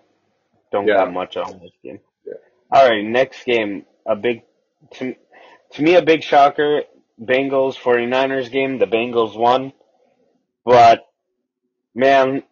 don't 0.75 0.87
Yeah. 0.89 0.97
got 0.97 1.13
much 1.13 1.37
on 1.37 1.61
this 1.61 1.71
game. 1.83 2.01
Yeah. 2.27 2.35
Alright, 2.75 3.05
next 3.05 3.45
game. 3.45 3.87
A 4.07 4.17
big, 4.17 4.43
to, 4.95 5.15
to 5.73 5.83
me, 5.83 5.95
a 5.95 6.03
big 6.03 6.23
shocker. 6.23 6.83
Bengals 7.21 7.77
49ers 7.77 8.51
game. 8.51 8.79
The 8.79 8.87
Bengals 8.87 9.39
won. 9.39 9.73
But, 10.65 11.07
man, 11.95 12.43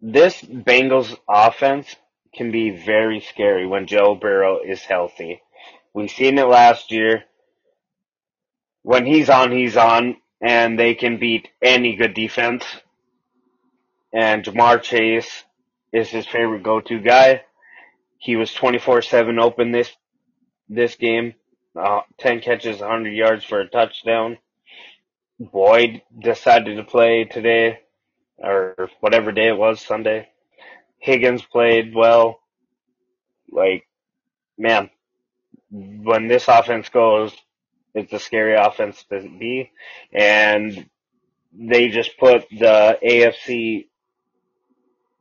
this 0.00 0.40
Bengals 0.40 1.18
offense 1.28 1.96
can 2.32 2.52
be 2.52 2.70
very 2.70 3.20
scary 3.20 3.66
when 3.66 3.86
Joe 3.88 4.14
Burrow 4.14 4.60
is 4.64 4.82
healthy. 4.82 5.42
We've 5.92 6.10
seen 6.10 6.38
it 6.38 6.46
last 6.46 6.92
year. 6.92 7.24
When 8.82 9.04
he's 9.04 9.28
on, 9.28 9.50
he's 9.50 9.76
on, 9.76 10.16
and 10.40 10.78
they 10.78 10.94
can 10.94 11.18
beat 11.18 11.48
any 11.60 11.96
good 11.96 12.14
defense. 12.14 12.64
And 14.12 14.44
Ja'Marr 14.44 14.80
Chase 14.80 15.44
is 15.92 16.08
his 16.08 16.26
favorite 16.26 16.62
go-to 16.62 17.00
guy. 17.00 17.42
He 18.18 18.36
was 18.36 18.52
24-7 18.52 19.40
open 19.40 19.72
this, 19.72 19.90
this 20.68 20.96
game. 20.96 21.34
Uh, 21.78 22.00
10 22.18 22.40
catches, 22.40 22.80
100 22.80 23.10
yards 23.10 23.44
for 23.44 23.60
a 23.60 23.68
touchdown. 23.68 24.38
Boyd 25.38 26.02
decided 26.18 26.76
to 26.76 26.82
play 26.84 27.24
today, 27.24 27.78
or 28.38 28.90
whatever 29.00 29.30
day 29.30 29.48
it 29.48 29.56
was, 29.56 29.80
Sunday. 29.80 30.28
Higgins 30.98 31.42
played 31.42 31.94
well. 31.94 32.40
Like, 33.50 33.86
man, 34.58 34.90
when 35.70 36.26
this 36.26 36.48
offense 36.48 36.88
goes, 36.88 37.32
it's 37.94 38.12
a 38.12 38.18
scary 38.18 38.56
offense 38.56 39.04
to 39.10 39.20
be. 39.20 39.70
And 40.12 40.88
they 41.52 41.88
just 41.88 42.18
put 42.18 42.48
the 42.50 42.98
AFC, 43.02 43.86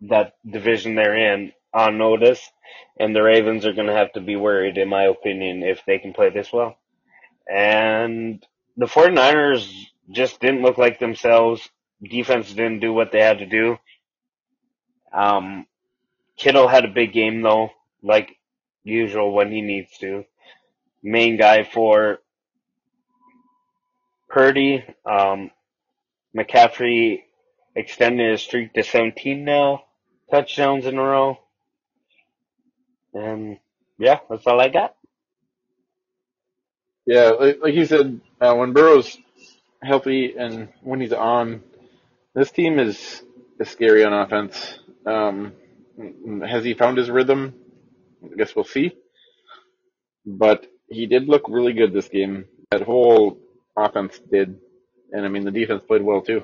that 0.01 0.33
division 0.49 0.95
they're 0.95 1.33
in, 1.33 1.53
on 1.73 1.97
notice. 1.97 2.41
And 2.99 3.15
the 3.15 3.21
Ravens 3.21 3.65
are 3.65 3.73
going 3.73 3.87
to 3.87 3.93
have 3.93 4.13
to 4.13 4.21
be 4.21 4.35
worried, 4.35 4.77
in 4.77 4.89
my 4.89 5.03
opinion, 5.03 5.63
if 5.63 5.81
they 5.85 5.99
can 5.99 6.13
play 6.13 6.29
this 6.29 6.51
well. 6.51 6.77
And 7.51 8.43
the 8.75 8.87
49ers 8.87 9.71
just 10.11 10.39
didn't 10.39 10.61
look 10.61 10.77
like 10.77 10.99
themselves. 10.99 11.69
Defense 12.03 12.49
didn't 12.49 12.79
do 12.79 12.93
what 12.93 13.11
they 13.11 13.21
had 13.21 13.39
to 13.39 13.45
do. 13.45 13.77
Um, 15.13 15.65
Kittle 16.37 16.67
had 16.67 16.85
a 16.85 16.89
big 16.89 17.13
game 17.13 17.41
though, 17.41 17.69
like 18.03 18.37
usual 18.83 19.33
when 19.33 19.51
he 19.51 19.61
needs 19.61 19.97
to. 19.99 20.25
Main 21.01 21.37
guy 21.37 21.63
for 21.63 22.19
Purdy. 24.29 24.83
Um, 25.05 25.51
McCaffrey 26.35 27.23
extended 27.75 28.31
his 28.31 28.41
streak 28.41 28.73
to 28.73 28.83
17 28.83 29.43
now, 29.43 29.83
touchdowns 30.29 30.85
in 30.85 30.97
a 30.97 31.01
row. 31.03 31.39
And 33.17 33.57
yeah, 33.97 34.19
that's 34.29 34.45
all 34.45 34.61
I 34.61 34.69
got. 34.69 34.95
Yeah, 37.05 37.29
like, 37.39 37.59
like 37.63 37.73
you 37.73 37.85
said, 37.85 38.21
uh, 38.39 38.53
when 38.55 38.73
Burrow's 38.73 39.17
healthy 39.81 40.35
and 40.37 40.69
when 40.81 41.01
he's 41.01 41.13
on, 41.13 41.63
this 42.35 42.51
team 42.51 42.79
is, 42.79 43.23
is 43.59 43.69
scary 43.69 44.03
on 44.03 44.13
offense. 44.13 44.79
Um, 45.05 45.53
has 46.45 46.63
he 46.63 46.73
found 46.73 46.97
his 46.97 47.09
rhythm? 47.09 47.55
I 48.23 48.35
guess 48.35 48.55
we'll 48.55 48.65
see. 48.65 48.91
But 50.25 50.67
he 50.89 51.05
did 51.07 51.27
look 51.27 51.43
really 51.47 51.73
good 51.73 51.93
this 51.93 52.09
game. 52.09 52.45
That 52.71 52.81
whole 52.81 53.39
offense 53.75 54.19
did, 54.31 54.59
and 55.11 55.25
I 55.25 55.29
mean 55.29 55.45
the 55.45 55.51
defense 55.51 55.81
played 55.87 56.03
well 56.03 56.21
too. 56.21 56.43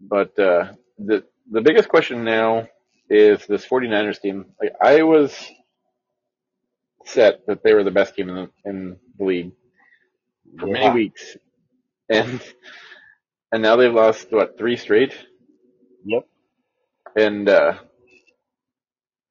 But 0.00 0.36
uh, 0.38 0.72
the 0.98 1.24
the 1.50 1.60
biggest 1.60 1.88
question 1.88 2.24
now 2.24 2.66
is 3.12 3.46
this 3.46 3.66
49ers 3.66 4.20
team. 4.20 4.46
Like 4.60 4.72
I 4.80 5.02
was 5.02 5.36
set 7.04 7.46
that 7.46 7.62
they 7.62 7.74
were 7.74 7.84
the 7.84 7.90
best 7.90 8.14
team 8.14 8.28
in 8.30 8.34
the 8.34 8.50
in 8.64 8.96
the 9.18 9.24
league 9.24 9.52
for 10.58 10.66
many 10.66 10.90
weeks, 10.94 11.36
and 12.08 12.40
and 13.52 13.62
now 13.62 13.76
they've 13.76 13.92
lost 13.92 14.28
what 14.30 14.58
three 14.58 14.76
straight. 14.76 15.14
Yep. 16.04 16.26
And 17.14 17.48
uh, 17.48 17.74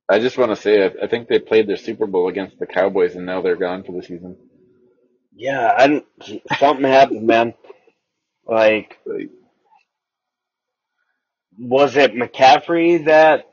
I 0.08 0.20
just 0.20 0.38
want 0.38 0.52
to 0.52 0.62
say 0.62 0.86
I, 0.86 1.06
I 1.06 1.08
think 1.08 1.28
they 1.28 1.40
played 1.40 1.68
their 1.68 1.78
Super 1.78 2.06
Bowl 2.06 2.28
against 2.30 2.60
the 2.60 2.68
Cowboys, 2.68 3.16
and 3.16 3.26
now 3.26 3.42
they're 3.42 3.56
gone 3.56 3.84
for 3.84 3.94
the 3.94 4.04
season. 4.04 4.38
Yeah, 5.34 5.74
I 5.76 5.88
didn't, 5.88 6.06
something 6.60 6.86
happened, 6.86 7.26
man. 7.26 7.56
Like, 8.46 9.00
was 11.58 11.96
it 11.96 12.14
McCaffrey 12.14 13.06
that 13.06 13.51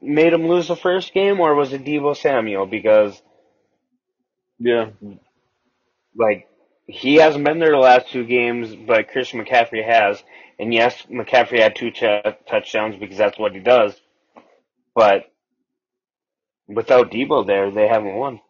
made 0.00 0.32
him 0.32 0.46
lose 0.48 0.68
the 0.68 0.76
first 0.76 1.12
game, 1.14 1.40
or 1.40 1.54
was 1.54 1.72
it 1.72 1.84
Deebo 1.84 2.16
Samuel? 2.16 2.66
Because 2.66 3.20
yeah, 4.58 4.90
like 6.16 6.48
he 6.86 7.16
hasn't 7.16 7.44
been 7.44 7.58
there 7.58 7.70
the 7.70 7.76
last 7.78 8.10
two 8.10 8.24
games, 8.24 8.74
but 8.74 9.08
Christian 9.10 9.44
McCaffrey 9.44 9.84
has. 9.84 10.22
And 10.58 10.74
yes, 10.74 11.02
McCaffrey 11.10 11.60
had 11.60 11.76
two 11.76 11.90
ch- 11.92 12.34
touchdowns 12.48 12.96
because 12.98 13.16
that's 13.16 13.38
what 13.38 13.52
he 13.52 13.60
does. 13.60 13.94
But 14.94 15.30
without 16.66 17.10
Deebo 17.12 17.46
there, 17.46 17.70
they 17.70 17.86
haven't 17.86 18.14
won. 18.14 18.40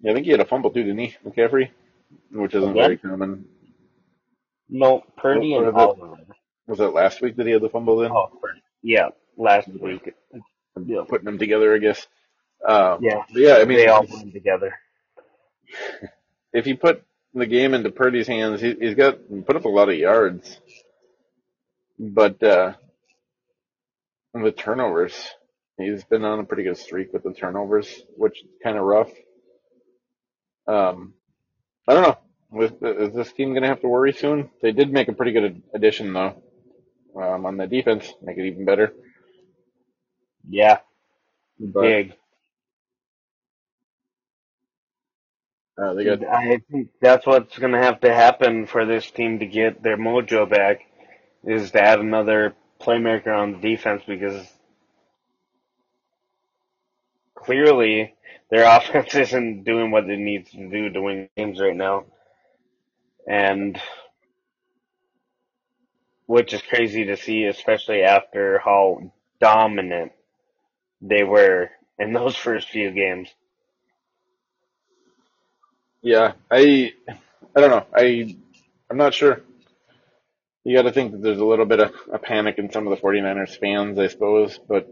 yeah, 0.00 0.12
I 0.12 0.14
think 0.14 0.24
he 0.24 0.30
had 0.32 0.40
a 0.40 0.46
fumble 0.46 0.70
too, 0.70 0.82
didn't 0.84 0.98
he, 0.98 1.16
McCaffrey? 1.26 1.70
Which 2.32 2.54
isn't 2.54 2.74
Yeah. 2.74 2.82
very 2.84 2.96
common. 2.96 3.46
No, 4.70 5.02
Purdy 5.16 5.54
Or 5.54 5.64
and 5.66 5.74
was 5.74 5.82
it- 5.82 6.00
Oliver. 6.00 6.16
Was 6.68 6.80
it 6.80 6.94
last 6.94 7.20
week 7.20 7.36
that 7.36 7.46
he 7.46 7.52
had 7.52 7.62
the 7.62 7.68
fumble 7.68 7.96
then? 7.96 8.12
Oh. 8.12 8.30
Yeah, 8.82 9.08
last 9.36 9.68
week. 9.68 10.14
Yeah. 10.86 11.02
Putting 11.08 11.26
them 11.26 11.38
together, 11.38 11.74
I 11.74 11.78
guess. 11.78 12.06
Um, 12.66 12.98
Yeah, 13.02 13.22
yeah, 13.30 13.56
I 13.56 13.64
mean, 13.64 13.78
they 13.78 13.88
all 13.88 14.06
won 14.08 14.32
together. 14.32 14.74
if 16.52 16.66
you 16.66 16.76
put 16.76 17.04
the 17.34 17.46
game 17.46 17.74
into 17.74 17.90
Purdy's 17.90 18.26
hands, 18.26 18.60
he, 18.60 18.74
he's 18.74 18.94
got 18.94 19.18
put 19.46 19.56
up 19.56 19.64
a 19.64 19.68
lot 19.68 19.88
of 19.88 19.96
yards, 19.96 20.58
but 21.98 22.42
uh, 22.42 22.74
with 24.34 24.56
turnovers, 24.56 25.14
he's 25.78 26.04
been 26.04 26.24
on 26.24 26.40
a 26.40 26.44
pretty 26.44 26.64
good 26.64 26.78
streak 26.78 27.12
with 27.12 27.22
the 27.22 27.32
turnovers, 27.32 28.02
which 28.16 28.42
is 28.42 28.48
kind 28.62 28.76
of 28.78 28.84
rough. 28.84 29.10
Um, 30.66 31.14
I 31.88 31.94
don't 31.94 32.02
know. 32.02 32.18
With, 32.52 32.82
is 32.82 33.14
this 33.14 33.32
team 33.32 33.50
going 33.50 33.62
to 33.62 33.68
have 33.68 33.80
to 33.82 33.88
worry 33.88 34.12
soon? 34.12 34.50
They 34.62 34.72
did 34.72 34.92
make 34.92 35.08
a 35.08 35.12
pretty 35.12 35.32
good 35.32 35.62
addition 35.74 36.12
though 36.12 36.42
um, 37.16 37.46
on 37.46 37.56
the 37.56 37.66
defense, 37.66 38.12
make 38.22 38.38
it 38.38 38.46
even 38.46 38.64
better. 38.64 38.92
Yeah, 40.48 40.78
But 41.60 41.98
big. 41.98 42.14
uh, 45.82 45.94
they 45.94 46.04
got 46.04 46.20
I 46.24 46.60
think 46.70 46.90
that's 47.00 47.26
what's 47.26 47.58
going 47.58 47.72
to 47.72 47.78
have 47.82 48.00
to 48.02 48.14
happen 48.14 48.66
for 48.66 48.86
this 48.86 49.10
team 49.10 49.40
to 49.40 49.46
get 49.46 49.82
their 49.82 49.98
mojo 49.98 50.48
back 50.50 50.80
is 51.44 51.72
to 51.72 51.82
add 51.82 52.00
another 52.00 52.54
playmaker 52.80 53.36
on 53.36 53.52
the 53.52 53.58
defense 53.58 54.02
because 54.06 54.46
clearly 57.36 58.14
their 58.50 58.64
offense 58.78 59.14
isn't 59.14 59.64
doing 59.64 59.90
what 59.92 60.10
it 60.10 60.18
needs 60.18 60.50
to 60.52 60.70
do 60.70 60.90
to 60.90 61.02
win 61.02 61.28
games 61.36 61.60
right 61.60 61.76
now. 61.76 62.06
And 63.28 63.80
which 66.26 66.54
is 66.54 66.62
crazy 66.62 67.06
to 67.06 67.16
see, 67.18 67.46
especially 67.46 68.02
after 68.02 68.60
how 68.64 69.12
dominant 69.40 70.12
they 71.02 71.24
were 71.24 71.70
in 71.98 72.12
those 72.12 72.36
first 72.46 72.68
few 72.68 72.90
games. 72.92 73.28
Yeah, 76.02 76.32
I 76.50 76.92
I 77.56 77.60
don't 77.60 77.70
know. 77.70 77.86
I 77.94 78.36
I'm 78.90 78.96
not 78.96 79.14
sure. 79.14 79.42
You 80.64 80.76
got 80.76 80.82
to 80.82 80.92
think 80.92 81.12
that 81.12 81.22
there's 81.22 81.40
a 81.40 81.44
little 81.44 81.66
bit 81.66 81.80
of 81.80 81.92
a 82.12 82.18
panic 82.18 82.58
in 82.58 82.70
some 82.70 82.86
of 82.86 82.96
the 82.96 83.02
49ers 83.04 83.58
fans, 83.58 83.98
I 83.98 84.08
suppose, 84.08 84.58
but 84.68 84.88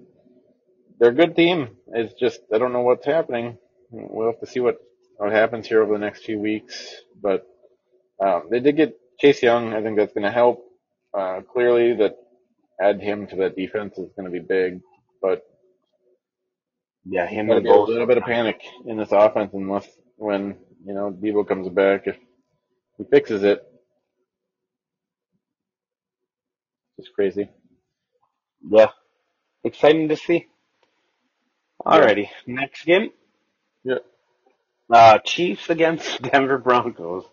they're 0.98 1.10
a 1.10 1.14
good 1.14 1.36
team. 1.36 1.76
It's 1.88 2.14
just 2.14 2.40
I 2.52 2.58
don't 2.58 2.72
know 2.72 2.82
what's 2.82 3.06
happening. 3.06 3.58
We'll 3.90 4.28
have 4.32 4.40
to 4.40 4.46
see 4.46 4.60
what 4.60 4.78
what 5.18 5.32
happens 5.32 5.66
here 5.68 5.82
over 5.82 5.92
the 5.94 5.98
next 5.98 6.24
few 6.24 6.38
weeks. 6.40 6.94
But 7.20 7.46
um, 8.20 8.48
they 8.50 8.60
did 8.60 8.76
get 8.76 8.98
Chase 9.20 9.42
Young. 9.42 9.74
I 9.74 9.82
think 9.82 9.96
that's 9.98 10.14
going 10.14 10.24
to 10.24 10.32
help. 10.32 10.64
Uh, 11.16 11.40
clearly, 11.52 11.96
that 11.96 12.16
add 12.80 13.00
him 13.00 13.26
to 13.28 13.36
that 13.36 13.56
defense 13.56 13.98
is 13.98 14.10
going 14.16 14.26
to 14.26 14.32
be 14.32 14.44
big. 14.46 14.80
But 15.22 15.42
Yeah, 17.08 17.26
him 17.26 17.50
and 17.50 17.62
be 17.64 17.70
a 17.70 17.74
little 17.74 18.06
bit 18.06 18.18
of 18.18 18.24
panic 18.24 18.62
in 18.86 18.96
this 18.98 19.12
offense 19.12 19.52
unless 19.54 19.88
when, 20.16 20.56
you 20.84 20.94
know, 20.94 21.10
Deebo 21.12 21.46
comes 21.48 21.68
back, 21.68 22.06
if 22.06 22.16
he 22.98 23.04
fixes 23.04 23.44
it. 23.44 23.64
It's 26.98 27.08
crazy. 27.10 27.48
Yeah. 28.68 28.88
Exciting 29.64 30.08
to 30.08 30.16
see. 30.16 30.46
Alrighty. 31.84 32.28
Next 32.46 32.84
game. 32.84 33.10
Yeah. 33.84 33.98
Uh, 34.90 35.18
Chiefs 35.18 35.70
against 35.70 36.22
Denver 36.32 36.58
Broncos. 36.58 37.24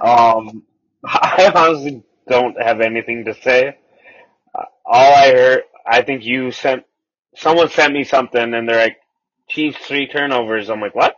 um, 0.00 0.64
I 1.04 1.52
honestly 1.54 2.02
don't 2.28 2.60
have 2.60 2.80
anything 2.80 3.26
to 3.26 3.34
say. 3.42 3.78
Uh, 4.54 4.64
all 4.84 5.14
I 5.14 5.32
heard, 5.32 5.62
I 5.86 6.02
think 6.02 6.24
you 6.24 6.52
sent, 6.52 6.84
someone 7.36 7.70
sent 7.70 7.94
me 7.94 8.04
something 8.04 8.54
and 8.54 8.68
they're 8.68 8.80
like, 8.82 8.96
Chiefs 9.48 9.78
three 9.86 10.08
turnovers. 10.08 10.68
I'm 10.68 10.80
like, 10.80 10.94
what? 10.94 11.16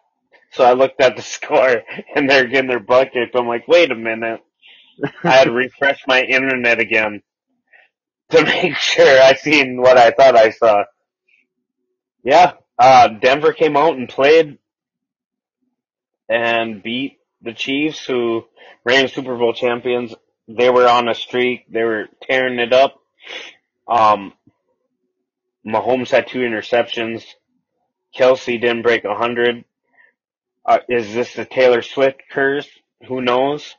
So 0.52 0.64
I 0.64 0.74
looked 0.74 1.00
at 1.00 1.16
the 1.16 1.22
score 1.36 1.82
and 2.14 2.28
they're 2.28 2.46
getting 2.46 2.68
their 2.68 2.80
butt 2.80 3.12
kicked. 3.12 3.36
I'm 3.36 3.48
like, 3.48 3.68
wait 3.68 3.90
a 3.90 3.96
minute. 3.96 4.40
I 5.24 5.30
had 5.30 5.44
to 5.44 5.52
refresh 5.52 6.02
my 6.06 6.22
internet 6.22 6.80
again 6.80 7.22
to 8.30 8.44
make 8.44 8.76
sure 8.76 9.22
I 9.22 9.34
seen 9.34 9.80
what 9.80 9.96
I 9.98 10.10
thought 10.10 10.36
I 10.36 10.50
saw. 10.50 10.84
Yeah, 12.24 12.52
uh, 12.78 13.08
Denver 13.08 13.52
came 13.52 13.76
out 13.76 13.96
and 13.96 14.08
played 14.08 14.58
and 16.28 16.82
beat 16.82 17.18
the 17.42 17.54
Chiefs, 17.54 18.04
who 18.04 18.44
reigning 18.84 19.08
Super 19.08 19.36
Bowl 19.36 19.52
champions. 19.54 20.14
They 20.48 20.70
were 20.70 20.88
on 20.88 21.08
a 21.08 21.14
streak. 21.14 21.66
They 21.70 21.84
were 21.84 22.06
tearing 22.22 22.58
it 22.58 22.72
up. 22.72 23.00
Um, 23.86 24.32
Mahomes 25.66 26.10
had 26.10 26.28
two 26.28 26.40
interceptions. 26.40 27.24
Kelce 28.16 28.60
didn't 28.60 28.82
break 28.82 29.04
a 29.04 29.14
hundred. 29.14 29.64
Uh, 30.64 30.78
is 30.88 31.14
this 31.14 31.34
the 31.34 31.44
Taylor 31.44 31.82
Swift 31.82 32.22
curse? 32.30 32.68
Who 33.06 33.22
knows? 33.22 33.74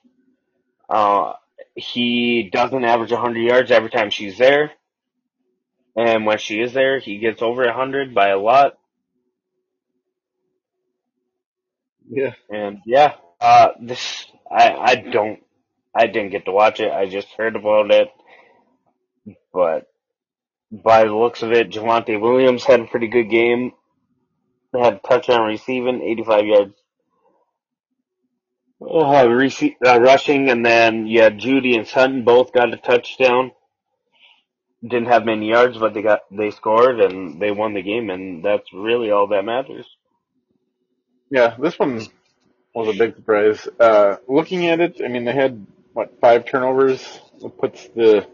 Uh, 0.90 1.34
he 1.76 2.50
doesn't 2.52 2.84
average 2.84 3.12
a 3.12 3.16
100 3.16 3.40
yards 3.40 3.72
every 3.72 3.90
time 3.90 4.10
she's 4.10 4.38
there. 4.38 4.72
And 5.96 6.26
when 6.26 6.38
she 6.38 6.62
is 6.62 6.74
there, 6.74 7.00
he 7.00 7.20
gets 7.20 7.42
over 7.42 7.64
a 7.64 7.68
100 7.68 8.16
by 8.16 8.30
a 8.30 8.40
lot. 8.40 8.78
Yeah. 12.10 12.34
And 12.50 12.80
yeah, 12.86 13.16
uh, 13.40 13.70
this, 13.82 14.26
I, 14.50 14.74
I 14.74 14.96
don't, 14.96 15.42
I 15.94 16.08
didn't 16.08 16.32
get 16.32 16.46
to 16.46 16.52
watch 16.52 16.80
it. 16.80 16.92
I 16.92 17.08
just 17.08 17.28
heard 17.38 17.56
about 17.56 17.92
it. 17.92 18.10
But 19.54 19.89
by 20.72 21.04
the 21.04 21.16
looks 21.16 21.42
of 21.42 21.52
it, 21.52 21.72
Javonte 21.72 22.20
Williams 22.20 22.64
had 22.64 22.80
a 22.82 22.86
pretty 22.88 23.08
good 23.08 23.30
game. 23.30 23.74
They 24.72 24.80
had 24.80 24.94
a 24.96 25.08
touchdown 25.08 25.48
receiving, 25.48 26.02
85 26.02 26.46
yards 26.46 26.74
uh, 28.82 29.26
rece- 29.26 29.76
uh, 29.86 30.00
rushing, 30.00 30.50
and 30.50 30.66
then 30.66 31.08
yeah, 31.08 31.30
Jeudy 31.30 31.76
and 31.76 31.88
Sutton 31.88 32.24
both 32.24 32.54
got 32.54 32.74
a 32.74 32.78
touchdown. 32.78 33.52
Didn't 34.82 35.08
have 35.08 35.26
many 35.26 35.50
yards, 35.50 35.78
but 35.78 35.94
they 35.94 36.02
got 36.02 36.22
they 36.32 36.52
scored 36.52 37.02
and 37.02 37.42
they 37.42 37.52
won 37.52 37.74
the 37.74 37.82
game, 37.82 38.10
and 38.10 38.44
that's 38.44 38.72
really 38.74 39.12
all 39.12 39.28
that 39.28 39.44
matters. 39.44 39.86
Yeah, 41.30 41.56
this 41.60 41.78
one 41.78 42.02
was 42.74 42.96
a 42.96 42.98
big 42.98 43.16
surprise. 43.16 43.68
Uh, 43.80 44.18
looking 44.28 44.68
at 44.68 44.80
it, 44.80 45.02
I 45.04 45.10
mean, 45.10 45.26
they 45.26 45.34
had 45.34 45.66
what 45.94 46.20
five 46.22 46.46
turnovers. 46.46 47.20
It 47.44 47.58
puts 47.58 47.88
the 47.90 48.28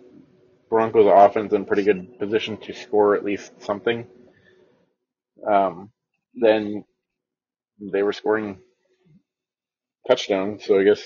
Broncos 0.76 1.07
offense 1.10 1.53
in 1.53 1.65
pretty 1.65 1.84
good 1.84 2.19
position 2.19 2.57
to 2.57 2.73
score 2.73 3.15
at 3.15 3.26
least 3.26 3.64
something. 3.64 4.07
Um, 5.49 5.91
then 6.35 6.85
they 7.80 8.03
were 8.03 8.14
scoring 8.14 8.60
touchdowns, 10.07 10.65
so 10.65 10.80
I 10.80 10.84
guess 10.84 11.02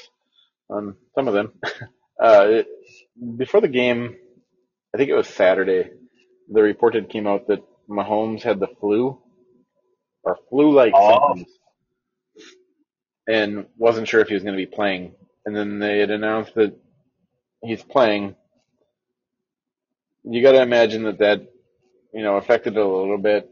on 0.69 0.95
some 1.15 1.27
of 1.27 1.33
them. 1.35 1.53
Uh, 2.21 2.47
it, 2.49 2.67
before 3.37 3.61
the 3.61 3.67
game, 3.69 4.15
I 4.93 4.97
think 4.97 5.09
it 5.09 5.15
was 5.15 5.27
Saturday, 5.27 5.91
the 6.49 6.61
report 6.63 6.95
had 6.95 7.09
came 7.09 7.27
out 7.27 7.47
that 7.47 7.63
Mahomes 7.89 8.43
had 8.43 8.59
the 8.59 8.67
flu 8.81 9.21
or 10.23 10.37
flu-like 10.49 10.93
Oh, 10.95 11.35
symptoms 11.35 11.47
and 13.27 13.65
wasn't 13.77 14.07
sure 14.07 14.21
if 14.21 14.27
he 14.29 14.33
was 14.35 14.43
going 14.43 14.57
to 14.57 14.65
be 14.65 14.75
playing. 14.75 15.15
And 15.45 15.55
then 15.55 15.79
they 15.79 15.99
had 15.99 16.11
announced 16.11 16.55
that 16.55 16.75
he's 17.63 17.83
playing. 17.83 18.35
You 20.29 20.43
got 20.43 20.53
to 20.53 20.61
imagine 20.63 21.03
that 21.05 21.19
that 21.19 21.41
you 22.13 22.23
know 22.23 22.37
affected 22.37 22.75
it 22.77 22.79
a 22.81 22.87
little 22.87 23.17
bit. 23.17 23.49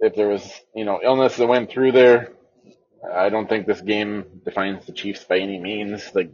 If 0.00 0.14
there 0.16 0.28
was 0.28 0.50
you 0.74 0.84
know 0.84 1.00
illness 1.02 1.36
that 1.36 1.46
went 1.48 1.70
through 1.70 1.92
there, 1.92 2.32
I 3.12 3.28
don't 3.30 3.48
think 3.48 3.66
this 3.66 3.80
game 3.82 4.42
defines 4.44 4.86
the 4.86 4.92
Chiefs 4.92 5.24
by 5.24 5.38
any 5.38 5.58
means. 5.60 6.10
Like 6.14 6.32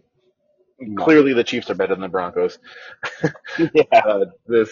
no. 0.81 1.05
clearly 1.05 1.35
the 1.35 1.45
Chiefs 1.45 1.71
are 1.71 1.75
better 1.75 1.95
than 1.95 2.03
the 2.03 2.09
Broncos. 2.09 2.59
yeah, 3.75 3.83
Uh, 4.05 4.27
this 4.47 4.71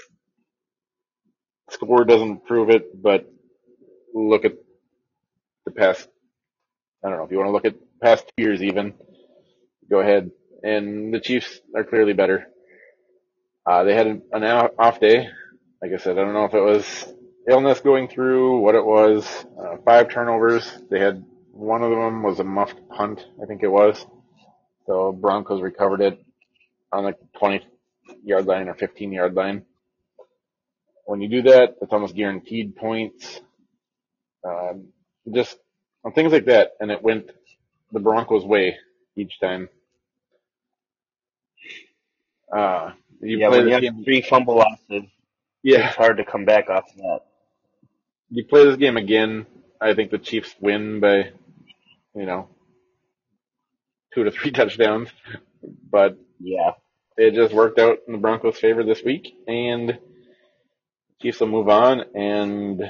score 1.71 2.05
doesn't 2.05 2.47
prove 2.47 2.71
it, 2.71 3.01
but 3.03 3.31
look 4.15 4.45
at 4.45 4.55
the 5.67 5.73
past. 5.73 6.09
I 7.05 7.09
don't 7.11 7.19
know 7.19 7.25
if 7.25 7.31
you 7.33 7.39
want 7.39 7.49
to 7.49 7.53
look 7.53 7.67
at 7.67 7.77
past 8.03 8.25
two 8.37 8.45
years 8.45 8.63
even. 8.63 8.95
Go 9.91 10.01
ahead, 10.01 10.31
and 10.65 11.15
the 11.15 11.21
Chiefs 11.21 11.61
are 11.77 11.85
clearly 11.85 12.15
better. 12.15 12.49
Uh, 13.67 13.85
they 13.85 13.95
had 13.95 14.07
an 14.33 14.45
off 14.45 15.01
day. 15.01 15.29
Like 15.83 15.93
I 15.93 15.99
said, 15.99 16.19
I 16.19 16.23
don't 16.23 16.35
know 16.35 16.45
if 16.47 16.55
it 16.55 16.61
was 16.61 17.13
illness 17.49 17.81
going 17.81 18.09
through, 18.09 18.61
what 18.61 18.75
it 18.75 18.85
was. 18.85 19.27
Uh, 19.59 19.77
five 19.85 20.11
turnovers. 20.11 20.71
They 20.91 21.01
had 21.01 21.25
one 21.53 21.83
of 21.83 21.91
them 21.91 22.23
was 22.23 22.41
a 22.41 22.45
muffed 22.45 22.89
punt, 22.91 23.25
I 23.43 23.47
think 23.47 23.63
it 23.63 23.69
was. 23.69 24.05
So 24.87 25.13
Broncos 25.13 25.63
recovered 25.63 26.01
it 26.03 26.25
on 26.93 27.05
the 27.05 27.17
20 27.39 27.67
yard 28.25 28.47
line 28.47 28.69
or 28.69 28.75
15 28.75 29.13
yard 29.13 29.35
line. 29.35 29.65
When 31.07 31.21
you 31.21 31.29
do 31.29 31.43
that, 31.43 31.77
it's 31.83 31.93
almost 31.93 32.17
guaranteed 32.17 32.77
points. 32.77 33.41
Um, 34.45 34.89
just 35.33 35.57
on 36.05 36.13
things 36.13 36.33
like 36.33 36.47
that, 36.47 36.73
and 36.81 36.91
it 36.91 37.03
went 37.03 37.31
the 37.93 38.01
Broncos' 38.01 38.45
way 38.45 38.77
each 39.17 39.41
time. 39.41 39.69
Uh, 42.55 42.93
you 43.25 43.39
yeah. 43.39 43.49
play 43.49 43.63
When 43.63 43.67
you 43.67 43.73
this 43.73 43.77
have 43.77 43.87
game, 43.87 44.05
three 44.05 44.23
fumble 44.23 44.57
losses, 44.59 45.05
yeah. 45.63 45.89
it's 45.89 45.97
hard 45.97 46.19
to 46.19 46.25
come 46.25 46.45
back 46.45 46.71
off 46.71 46.91
of 46.91 46.97
that. 46.99 47.21
You 48.31 48.45
play 48.47 48.65
this 48.67 48.77
game 48.77 48.97
again. 48.97 49.47
I 49.81 49.95
think 49.95 50.11
the 50.11 50.19
Chiefs 50.19 50.55
win 50.61 51.01
by, 51.01 51.31
you 52.15 52.27
know, 52.27 52.49
two 54.15 54.25
to 54.25 54.31
three 54.33 54.51
touchdowns, 54.53 55.11
but 55.91 56.19
Yeah, 56.41 56.73
it 57.17 57.35
just 57.35 57.55
worked 57.55 57.79
out 57.79 58.01
in 58.07 58.13
the 58.15 58.19
Broncos' 58.21 58.59
favor 58.59 58.85
this 58.85 59.03
week, 59.05 59.35
and 59.49 59.99
Chiefs 61.23 61.41
will 61.41 61.49
move 61.49 61.69
on 61.69 62.05
and 62.15 62.83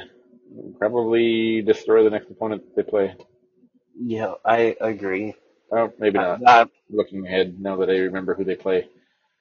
probably 0.79 1.63
destroy 1.63 2.05
the 2.05 2.11
next 2.11 2.31
opponent 2.31 2.63
they 2.77 2.83
play. 2.85 3.15
yeah, 4.01 4.35
I 4.45 4.77
agree. 4.81 5.35
Oh, 5.73 5.93
maybe 5.99 6.19
not. 6.19 6.43
uh, 6.47 6.67
Looking 6.91 7.27
ahead, 7.27 7.61
now 7.61 7.77
that 7.79 7.91
I 7.91 7.99
remember 7.99 8.35
who 8.35 8.45
they 8.45 8.57
play, 8.57 8.89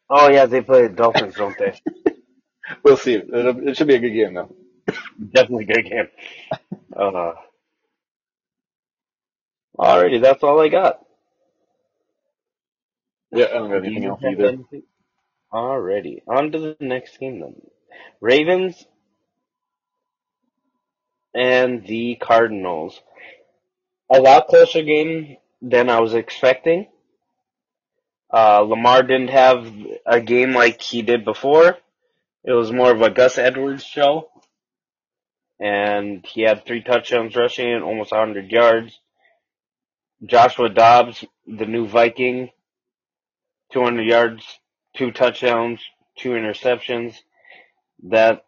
oh 0.10 0.30
yeah, 0.30 0.46
they 0.48 0.62
play 0.62 0.84
the 0.88 0.94
Dolphins, 0.96 1.36
don't 1.36 1.58
they? 1.58 1.80
we'll 2.84 2.98
see. 2.98 3.16
It'll, 3.16 3.68
it 3.68 3.78
should 3.78 3.88
be 3.88 3.96
a 3.96 4.00
good 4.00 4.12
game 4.14 4.34
though. 4.36 4.56
Definitely 5.34 5.66
a 5.66 5.76
good 5.76 5.90
game. 5.90 6.08
Uh, 6.96 7.34
alrighty, 9.80 10.22
that's 10.22 10.44
all 10.44 10.60
I 10.62 10.70
got. 10.70 11.00
Yeah, 13.32 13.46
I 13.46 13.54
don't 13.56 13.72
have 13.72 13.84
anything 13.84 14.06
else 14.06 14.22
either. 14.24 14.58
Alrighty, 15.54 16.22
on 16.28 16.52
to 16.52 16.60
the 16.60 16.78
next 16.82 17.20
game 17.20 17.40
then. 17.42 17.56
Ravens 18.22 18.86
and 21.36 21.86
the 21.86 22.16
Cardinals. 22.16 23.02
A 24.14 24.22
lot 24.22 24.48
closer 24.48 24.84
game 24.84 25.38
than 25.62 25.90
I 25.90 26.02
was 26.02 26.14
expecting. 26.14 26.88
Uh, 28.34 28.62
Lamar 28.62 29.04
didn't 29.04 29.30
have 29.30 29.72
a 30.08 30.20
game 30.20 30.54
like 30.54 30.82
he 30.82 31.04
did 31.04 31.24
before. 31.24 31.78
It 32.44 32.52
was 32.52 32.72
more 32.72 32.92
of 32.92 33.02
a 33.02 33.12
Gus 33.12 33.38
Edwards 33.38 33.84
show. 33.84 34.30
And 35.60 36.26
he 36.26 36.42
had 36.42 36.66
three 36.66 36.82
touchdowns 36.82 37.36
rushing 37.36 37.72
and 37.72 37.84
almost 37.84 38.12
100 38.12 38.52
yards. 38.52 39.00
Joshua 40.26 40.70
Dobbs, 40.70 41.24
the 41.46 41.68
new 41.68 41.86
Viking, 41.88 42.50
200 43.72 44.02
yards, 44.02 44.44
two 44.96 45.12
touchdowns, 45.12 45.80
two 46.18 46.32
interceptions. 46.32 47.16
That 48.10 48.46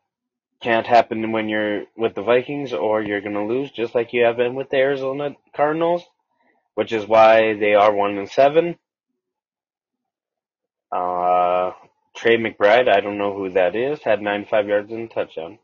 can't 0.62 0.88
happen 0.88 1.32
when 1.32 1.48
you're 1.48 1.84
with 1.95 2.16
the 2.16 2.24
Vikings 2.24 2.74
or 2.74 3.03
you're 3.03 3.22
going 3.22 3.34
to 3.36 3.44
lose 3.44 3.70
just 3.70 3.94
like 3.94 4.14
you 4.14 4.24
have 4.24 4.38
been 4.38 4.56
with 4.56 4.72
the 4.72 4.78
Arizona 4.78 5.36
Cardinals, 5.56 6.03
which 6.74 6.91
is 6.91 7.06
why 7.06 7.53
they 7.53 7.76
are 7.76 7.94
1 7.94 8.18
and 8.18 8.30
7. 8.30 8.78
Uh, 10.95 11.73
Trey 12.15 12.38
McBride, 12.38 12.89
I 12.89 13.01
don't 13.01 13.19
know 13.19 13.35
who 13.35 13.51
that 13.51 13.76
is, 13.76 14.01
had 14.03 14.22
95 14.22 14.67
yards 14.67 14.91
and 14.93 15.11
a 15.11 15.13
touchdown. 15.13 15.59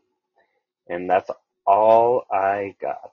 And 0.88 1.10
that's 1.10 1.30
all 1.66 2.24
I 2.32 2.76
got. 2.80 3.12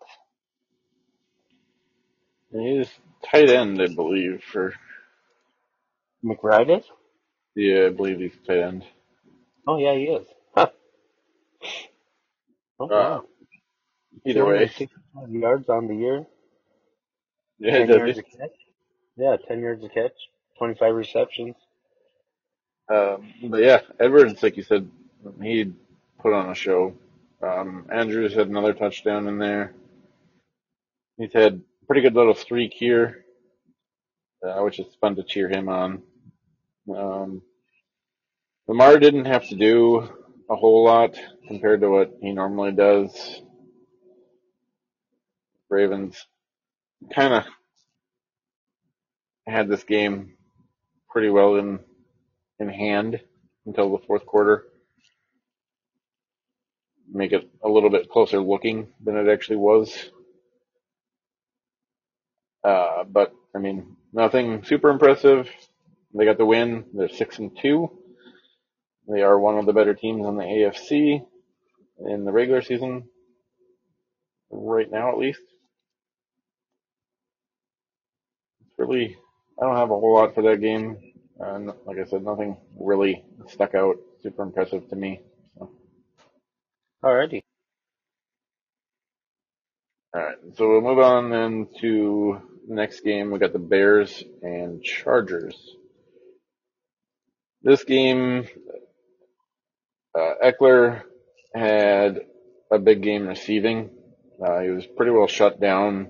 He's 2.52 2.90
tight 3.24 3.50
end, 3.50 3.82
I 3.82 3.88
believe. 3.88 4.44
For 4.44 4.74
McBride 6.26 6.80
is? 6.80 6.86
yeah, 7.56 7.88
I 7.88 7.90
believe 7.90 8.20
he's 8.20 8.38
tight 8.48 8.60
end. 8.60 8.86
Oh 9.68 9.78
yeah, 9.78 9.96
he 9.96 10.06
is. 10.06 10.28
Huh. 10.56 10.70
Oh 12.80 12.88
Uh, 12.90 13.10
wow. 13.10 13.26
either 14.26 14.46
way, 14.46 14.72
yards 15.30 15.70
on 15.70 15.88
the 15.88 15.96
year. 15.96 16.26
yeah, 17.60 17.78
10 17.78 17.94
yards 17.94 18.18
a 18.18 18.24
catch. 18.24 18.52
Yeah, 19.18 19.38
10 19.48 19.62
yards 19.62 19.84
a 19.86 19.90
catch. 19.90 20.14
25 20.60 20.96
receptions. 20.96 21.56
Um, 22.90 23.34
but 23.46 23.62
yeah, 23.62 23.82
Edwards, 24.00 24.42
like 24.42 24.58
you 24.58 24.64
said, 24.64 24.90
he 25.42 25.72
put 26.20 26.34
on 26.34 26.50
a 26.50 26.56
show. 26.56 26.96
Um, 27.42 27.86
Andrews 27.92 28.34
had 28.34 28.48
another 28.48 28.74
touchdown 28.74 29.28
in 29.28 29.38
there. 29.38 29.74
He's 31.18 31.34
had 31.34 31.62
a 31.82 31.86
pretty 31.86 32.02
good 32.02 32.16
little 32.16 32.34
streak 32.36 32.74
here, 32.74 33.26
uh, 34.46 34.62
which 34.62 34.80
is 34.80 34.88
fun 35.00 35.16
to 35.18 35.24
cheer 35.24 35.50
him 35.50 35.70
on. 35.70 36.02
Um, 36.96 37.42
Lamar 38.68 38.98
didn't 39.00 39.26
have 39.26 39.48
to 39.50 39.56
do 39.56 40.10
a 40.50 40.56
whole 40.56 40.84
lot 40.84 41.16
compared 41.48 41.82
to 41.82 41.90
what 41.90 42.18
he 42.22 42.32
normally 42.32 42.72
does. 42.72 43.42
Ravens 45.70 46.26
kind 47.14 47.34
of 47.34 47.46
had 49.48 49.68
this 49.68 49.84
game 49.84 50.34
pretty 51.10 51.30
well 51.30 51.56
in 51.56 51.80
in 52.60 52.70
hand 52.70 53.20
until 53.66 53.92
the 53.92 54.06
fourth 54.06 54.26
quarter. 54.26 54.66
Make 57.12 57.32
it 57.32 57.50
a 57.64 57.70
little 57.70 57.90
bit 57.90 58.10
closer 58.10 58.40
looking 58.40 58.88
than 59.04 59.18
it 59.18 59.30
actually 59.30 59.58
was. 59.58 60.10
Uh, 62.64 63.04
but 63.06 63.34
I 63.56 63.60
mean, 63.60 63.96
nothing 64.14 64.64
super 64.64 64.90
impressive. 64.90 65.50
they 66.14 66.26
got 66.26 66.38
the 66.38 66.46
win. 66.46 66.86
They're 66.94 67.10
six 67.10 67.40
and 67.40 67.58
two. 67.62 67.90
They 69.08 69.22
are 69.24 69.40
one 69.40 69.58
of 69.58 69.66
the 69.66 69.74
better 69.74 69.96
teams 69.96 70.26
in 70.28 70.38
the 70.38 70.44
AFC 70.44 71.26
in 72.08 72.26
the 72.26 72.32
regular 72.32 72.62
season, 72.62 73.10
right 74.52 74.90
now 74.90 75.12
at 75.12 75.18
least. 75.18 75.42
It's 78.62 78.80
really, 78.80 79.18
I 79.62 79.66
don't 79.66 79.78
have 79.78 79.92
a 79.92 80.00
whole 80.00 80.16
lot 80.16 80.36
for 80.36 80.44
that 80.44 80.62
game. 80.62 81.09
Uh, 81.44 81.60
like 81.86 81.98
I 81.98 82.10
said, 82.10 82.24
nothing 82.24 82.58
really 82.78 83.24
stuck 83.48 83.74
out 83.76 83.98
super 84.22 84.44
impressive 84.44 84.90
to 84.90 84.96
me. 84.96 85.22
So. 85.58 85.72
Alrighty. 87.04 87.42
All 90.14 90.22
right, 90.22 90.38
so 90.56 90.68
we'll 90.68 90.82
move 90.82 91.00
on 91.00 91.30
then 91.30 91.68
to 91.82 92.42
the 92.68 92.74
next 92.74 93.02
game. 93.02 93.32
We 93.32 93.40
got 93.40 93.54
the 93.54 93.60
Bears 93.60 94.24
and 94.42 94.84
Chargers. 94.84 95.56
This 97.62 97.84
game, 97.84 98.48
uh, 100.18 100.34
Ekeler 100.44 101.04
had 101.54 102.22
a 102.72 102.80
big 102.80 103.02
game 103.04 103.28
receiving. 103.28 103.92
Uh, 104.44 104.62
he 104.62 104.70
was 104.70 104.86
pretty 104.86 105.12
well 105.12 105.28
shut 105.28 105.60
down 105.62 106.10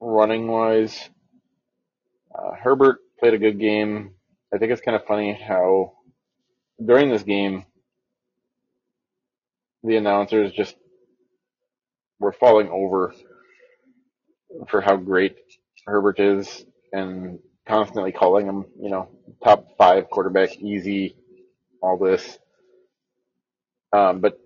running 0.00 0.46
wise. 0.46 1.08
Uh, 2.34 2.52
Herbert 2.62 2.98
played 3.18 3.34
a 3.34 3.38
good 3.38 3.58
game. 3.58 4.14
I 4.52 4.58
think 4.58 4.72
it's 4.72 4.80
kind 4.80 4.96
of 4.96 5.06
funny 5.06 5.32
how 5.32 5.92
during 6.84 7.10
this 7.10 7.22
game, 7.22 7.64
the 9.82 9.96
announcers 9.96 10.52
just 10.52 10.76
were 12.20 12.32
falling 12.32 12.68
over 12.68 13.14
for 14.68 14.80
how 14.80 14.96
great 14.96 15.36
Herbert 15.86 16.18
is 16.20 16.64
and 16.92 17.38
constantly 17.66 18.12
calling 18.12 18.46
him, 18.46 18.64
you 18.80 18.90
know, 18.90 19.08
top 19.44 19.76
five 19.76 20.10
quarterback, 20.10 20.56
easy, 20.56 21.16
all 21.82 21.98
this. 21.98 22.38
Um, 23.92 24.20
but 24.20 24.38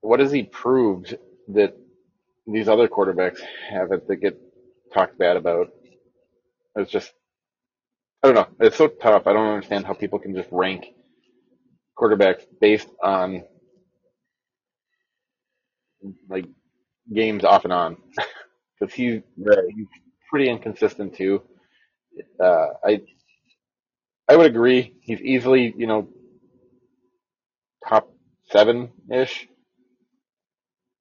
what 0.00 0.20
has 0.20 0.32
he 0.32 0.44
proved 0.44 1.16
that 1.48 1.76
these 2.46 2.68
other 2.68 2.88
quarterbacks 2.88 3.40
haven't 3.70 4.06
that 4.08 4.16
get 4.16 4.40
talked 4.92 5.18
bad 5.18 5.36
about? 5.36 5.72
It's 6.76 6.90
just, 6.90 7.12
I 8.24 8.28
don't 8.28 8.36
know. 8.36 8.48
It's 8.66 8.78
so 8.78 8.88
tough. 8.88 9.28
I 9.28 9.34
don't 9.34 9.48
understand 9.48 9.86
how 9.86 9.94
people 9.94 10.20
can 10.20 10.34
just 10.36 10.50
rank 10.52 10.86
quarterbacks 11.98 12.44
based 12.60 12.88
on 13.02 13.44
like 16.28 16.46
games 17.14 17.44
off 17.44 17.64
and 17.64 17.72
on 17.72 17.96
because 18.80 18.94
he's, 18.94 19.22
he's 19.36 19.86
pretty 20.30 20.50
inconsistent 20.50 21.16
too. 21.16 21.42
Uh, 22.42 22.68
I 22.84 23.02
I 24.28 24.36
would 24.36 24.46
agree. 24.46 24.94
He's 25.02 25.20
easily 25.20 25.74
you 25.76 25.86
know 25.86 26.08
top 27.88 28.10
seven 28.52 28.92
ish, 29.12 29.48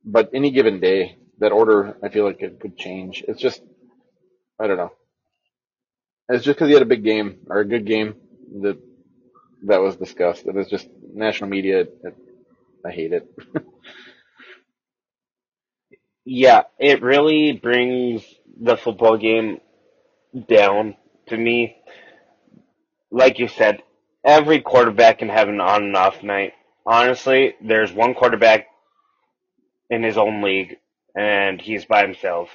but 0.06 0.32
any 0.34 0.52
given 0.52 0.80
day 0.80 1.18
that 1.40 1.52
order 1.52 1.98
I 2.04 2.10
feel 2.10 2.26
like 2.26 2.42
it 2.42 2.60
could 2.60 2.78
change. 2.78 3.24
It's 3.28 3.42
just 3.42 3.62
I 4.60 4.68
don't 4.68 4.78
know. 4.78 4.94
It's 6.30 6.46
just 6.46 6.58
because 6.58 6.70
he 6.70 6.74
had 6.74 6.84
a 6.84 6.88
big 6.88 7.04
game 7.04 7.40
or 7.50 7.60
a 7.60 7.66
good 7.68 7.86
game 7.86 8.16
that 8.62 8.80
that 9.66 9.82
was 9.82 9.96
discussed. 9.98 10.46
It 10.48 10.56
was 10.56 10.70
just 10.70 10.88
national 11.14 11.50
media. 11.50 11.82
It, 11.82 12.16
I 12.86 12.92
hate 12.92 13.14
it. 13.14 13.28
Yeah, 16.26 16.64
it 16.80 17.02
really 17.02 17.54
brings 17.54 18.24
the 18.62 18.78
football 18.78 19.18
game 19.18 19.60
down 20.50 20.96
to 21.28 21.38
me. 21.38 21.78
Like 23.12 23.40
you 23.40 23.48
said, 23.48 23.84
every 24.26 24.62
quarterback 24.62 25.20
can 25.20 25.30
have 25.30 25.50
an 25.50 25.62
on 25.62 25.84
and 25.84 25.96
off 25.96 26.24
night. 26.24 26.54
Honestly, 26.86 27.56
there's 27.62 27.94
one 27.94 28.14
quarterback 28.14 28.68
in 29.90 30.04
his 30.04 30.18
own 30.18 30.42
league, 30.44 30.78
and 31.18 31.62
he's 31.62 31.86
by 31.86 32.04
himself. 32.04 32.50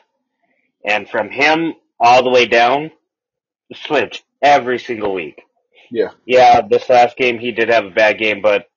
And 0.85 1.09
from 1.09 1.31
him 1.31 1.75
all 2.01 2.23
the 2.23 2.31
way 2.31 2.47
down, 2.47 2.91
switch 3.75 4.23
every 4.43 4.79
single 4.79 5.13
week. 5.13 5.43
yeah, 5.91 6.11
Yeah, 6.27 6.63
this 6.63 6.89
last 6.89 7.17
game 7.17 7.39
he 7.39 7.53
did 7.53 7.69
have 7.69 7.85
a 7.85 7.91
bad 7.91 8.19
game, 8.19 8.43
but 8.43 8.69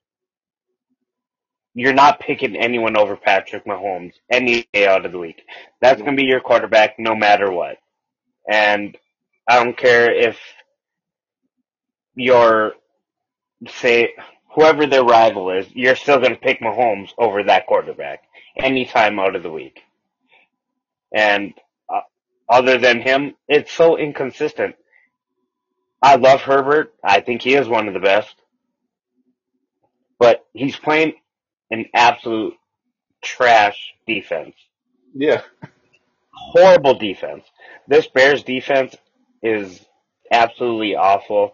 you're 1.74 1.94
not 1.94 2.20
picking 2.20 2.56
anyone 2.56 2.98
over 2.98 3.16
Patrick 3.16 3.66
Mahomes 3.66 4.14
any 4.30 4.68
day 4.74 4.88
out 4.88 5.06
of 5.06 5.12
the 5.12 5.20
week. 5.20 5.42
That's 5.82 6.02
going 6.02 6.16
to 6.16 6.22
be 6.22 6.28
your 6.28 6.42
quarterback 6.42 7.00
no 7.00 7.16
matter 7.16 7.50
what. 7.52 7.78
And 8.50 8.98
I 9.48 9.64
don't 9.64 9.78
care 9.78 10.12
if 10.12 10.38
your, 12.16 12.74
say, 13.70 14.14
whoever 14.54 14.86
their 14.86 15.04
rival 15.04 15.52
is, 15.52 15.66
you're 15.74 15.96
still 15.96 16.20
going 16.20 16.34
to 16.34 16.40
pick 16.40 16.60
Mahomes 16.60 17.12
over 17.18 17.44
that 17.44 17.68
quarterback 17.68 18.24
any 18.58 18.86
time 18.86 19.20
out 19.20 19.36
of 19.36 19.44
the 19.44 19.52
week. 19.52 19.80
And 21.14 21.54
uh, 21.90 22.02
other 22.50 22.78
than 22.78 23.02
him, 23.02 23.36
it's 23.48 23.72
so 23.72 23.98
inconsistent. 23.98 24.76
I 26.02 26.16
love 26.16 26.42
Herbert. 26.42 26.94
I 27.04 27.22
think 27.22 27.42
he 27.42 27.56
is 27.56 27.68
one 27.68 27.88
of 27.88 27.94
the 27.94 28.00
best. 28.00 28.36
But 30.20 30.46
he's 30.54 30.76
playing 30.76 31.14
an 31.72 31.86
absolute 31.94 32.54
trash 33.22 33.94
defense. 34.08 34.56
yeah, 35.14 35.42
Horrible 36.34 36.96
defense. 36.96 37.44
This 37.88 38.08
Bears 38.08 38.44
defense 38.44 38.96
is 39.44 39.80
absolutely 40.32 40.96
awful. 40.96 41.54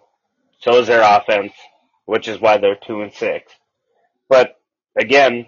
So 0.59 0.79
is 0.79 0.87
their 0.87 1.01
offense, 1.03 1.53
which 2.05 2.27
is 2.27 2.39
why 2.39 2.57
they're 2.57 2.75
two 2.75 3.01
and 3.01 3.13
six. 3.13 3.51
But 4.29 4.59
again, 4.99 5.47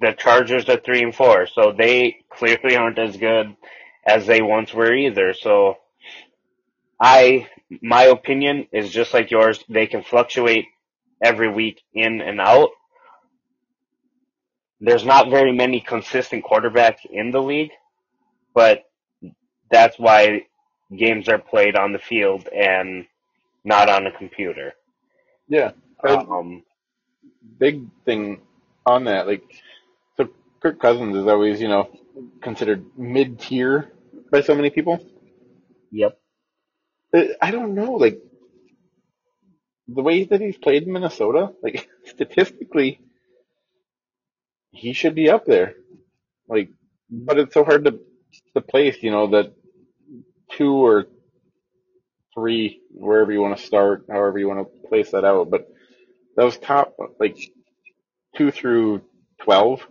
the 0.00 0.12
Chargers 0.12 0.68
are 0.68 0.76
three 0.78 1.02
and 1.02 1.14
four, 1.14 1.46
so 1.46 1.72
they 1.76 2.16
clearly 2.30 2.76
aren't 2.76 2.98
as 2.98 3.16
good 3.16 3.56
as 4.06 4.26
they 4.26 4.42
once 4.42 4.72
were 4.74 4.92
either. 4.94 5.34
So 5.34 5.76
I, 7.04 7.48
my 7.82 8.04
opinion 8.04 8.68
is 8.72 8.90
just 8.90 9.12
like 9.12 9.30
yours. 9.30 9.62
They 9.68 9.86
can 9.86 10.02
fluctuate 10.02 10.66
every 11.22 11.52
week 11.52 11.82
in 11.94 12.22
and 12.22 12.40
out. 12.40 12.70
There's 14.80 15.04
not 15.04 15.30
very 15.30 15.52
many 15.52 15.80
consistent 15.80 16.44
quarterbacks 16.44 17.04
in 17.10 17.30
the 17.30 17.42
league, 17.42 17.72
but 18.54 18.84
that's 19.70 19.98
why 19.98 20.46
games 20.96 21.28
are 21.28 21.38
played 21.38 21.76
on 21.76 21.92
the 21.92 21.98
field 21.98 22.48
and 22.48 23.06
not 23.64 23.90
on 23.90 24.06
a 24.06 24.12
computer. 24.12 24.72
yeah. 25.48 25.72
Um, 26.04 26.64
big 27.58 27.86
thing 28.06 28.42
on 28.86 29.04
that, 29.04 29.26
like, 29.26 29.44
so 30.16 30.28
Kirk 30.62 30.80
Cousins 30.80 31.16
is 31.16 31.26
always, 31.26 31.60
you 31.60 31.68
know, 31.68 31.90
considered 32.42 32.86
mid 32.96 33.40
tier 33.40 33.92
by 34.30 34.42
so 34.42 34.54
many 34.54 34.70
people. 34.70 35.04
yep. 35.90 36.18
Uh, 37.14 37.24
I 37.42 37.52
don't 37.52 37.74
know, 37.74 37.94
like, 37.94 38.18
the 39.88 40.02
way 40.02 40.24
that 40.24 40.40
he's 40.40 40.56
played 40.58 40.84
in 40.84 40.92
Minnesota, 40.92 41.52
like, 41.62 41.88
statistically, 42.06 43.00
he 44.72 44.92
should 44.92 45.14
be 45.14 45.30
up 45.30 45.46
there. 45.46 45.74
Like, 46.48 46.70
but 47.10 47.38
it's 47.38 47.54
so 47.54 47.64
hard 47.64 47.84
to, 47.86 48.00
to 48.54 48.60
place, 48.60 49.02
you 49.02 49.10
know, 49.12 49.28
that 49.28 49.54
two 50.52 50.72
or 50.74 51.06
three, 52.34 52.80
wherever 52.90 53.32
you 53.32 53.40
want 53.42 53.58
to 53.58 53.64
start, 53.64 54.06
however 54.10 54.38
you 54.38 54.48
want 54.48 54.60
to 54.82 54.88
place 54.88 55.10
that 55.12 55.24
out. 55.24 55.50
But 55.50 55.68
those 56.36 56.58
top, 56.58 56.96
like, 57.20 57.36
two 58.36 58.50
through 58.50 59.02
12 59.42 59.86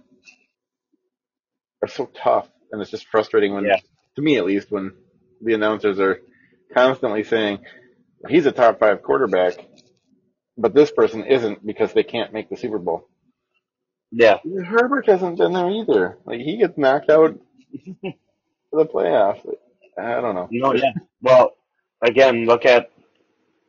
are 1.84 1.88
so 1.88 2.08
tough. 2.08 2.50
And 2.72 2.82
it's 2.82 2.92
just 2.92 3.08
frustrating 3.08 3.54
when, 3.54 3.66
Yeah. 3.66 3.78
to 4.16 4.22
me 4.22 4.38
at 4.38 4.46
least, 4.46 4.72
when 4.72 4.94
the 5.42 5.54
announcers 5.54 6.00
are 6.00 6.22
constantly 6.74 7.24
saying, 7.24 7.60
he's 8.28 8.46
a 8.46 8.52
top 8.52 8.80
five 8.80 9.02
quarterback, 9.04 9.54
but 10.58 10.74
this 10.74 10.92
person 10.92 11.26
isn't 11.26 11.66
because 11.66 11.94
they 11.94 12.04
can't 12.04 12.34
make 12.34 12.50
the 12.50 12.58
Super 12.58 12.80
Bowl. 12.80 13.08
Yeah. 14.12 14.38
Herbert 14.66 15.08
hasn't 15.08 15.38
been 15.38 15.54
there 15.54 15.70
either. 15.70 16.18
Like 16.26 16.40
he 16.40 16.58
gets 16.58 16.78
knocked 16.78 17.10
out 17.10 17.40
for 18.72 18.84
the 18.84 18.86
playoffs. 18.86 19.42
I 19.98 20.22
don't 20.22 20.36
know. 20.36 20.48
No, 20.52 20.74
yeah. 20.74 20.92
Well, 21.22 21.56
again, 22.02 22.46
look 22.46 22.66
at 22.66 22.92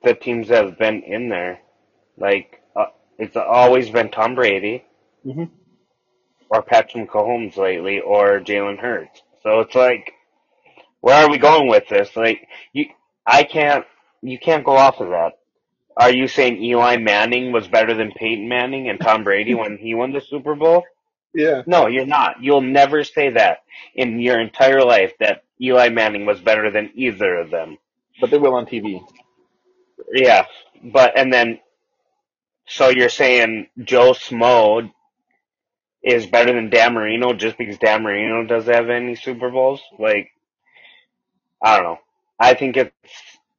the 0.02 0.14
teams 0.14 0.48
that 0.48 0.64
have 0.64 0.78
been 0.78 1.02
in 1.02 1.28
there. 1.30 1.60
Like, 2.18 2.60
uh, 2.76 2.86
it's 3.18 3.36
always 3.36 3.88
been 3.90 4.10
Tom 4.10 4.34
Brady 4.34 4.84
Mhm. 5.26 5.50
or 6.50 6.62
Patrick 6.62 7.10
Mahomes 7.10 7.56
lately 7.56 8.00
or 8.00 8.40
Jalen 8.40 8.78
Hurts. 8.78 9.22
So 9.42 9.60
it's 9.60 9.74
like, 9.74 10.12
where 11.04 11.22
are 11.26 11.30
we 11.30 11.36
going 11.36 11.68
with 11.68 11.86
this? 11.90 12.16
Like, 12.16 12.48
you, 12.72 12.86
I 13.26 13.44
can't, 13.44 13.84
you 14.22 14.38
can't 14.38 14.64
go 14.64 14.74
off 14.74 15.00
of 15.00 15.10
that. 15.10 15.32
Are 15.98 16.10
you 16.10 16.28
saying 16.28 16.62
Eli 16.62 16.96
Manning 16.96 17.52
was 17.52 17.68
better 17.68 17.92
than 17.92 18.12
Peyton 18.12 18.48
Manning 18.48 18.88
and 18.88 18.98
Tom 18.98 19.22
Brady 19.22 19.54
when 19.54 19.76
he 19.76 19.94
won 19.94 20.12
the 20.14 20.22
Super 20.22 20.54
Bowl? 20.54 20.82
Yeah. 21.34 21.62
No, 21.66 21.88
you're 21.88 22.06
not. 22.06 22.36
You'll 22.40 22.62
never 22.62 23.04
say 23.04 23.30
that 23.32 23.58
in 23.94 24.18
your 24.18 24.40
entire 24.40 24.82
life 24.82 25.12
that 25.20 25.44
Eli 25.60 25.90
Manning 25.90 26.24
was 26.24 26.40
better 26.40 26.70
than 26.70 26.90
either 26.94 27.36
of 27.36 27.50
them. 27.50 27.76
but 28.18 28.30
they 28.30 28.38
will 28.38 28.54
on 28.54 28.64
TV. 28.64 29.02
Yeah, 30.12 30.46
but 30.82 31.18
and 31.18 31.32
then 31.32 31.60
so 32.66 32.88
you're 32.88 33.10
saying 33.10 33.68
Joe 33.82 34.12
Smo 34.12 34.90
is 36.02 36.26
better 36.26 36.52
than 36.54 36.70
Dan 36.70 36.94
Marino 36.94 37.34
just 37.34 37.58
because 37.58 37.78
Dan 37.78 38.02
Marino 38.04 38.46
doesn't 38.46 38.72
have 38.74 38.90
any 38.90 39.16
Super 39.16 39.50
Bowls? 39.50 39.82
Like, 39.98 40.30
I 41.64 41.76
don't 41.76 41.84
know. 41.84 41.98
I 42.38 42.54
think 42.54 42.76
it's 42.76 42.92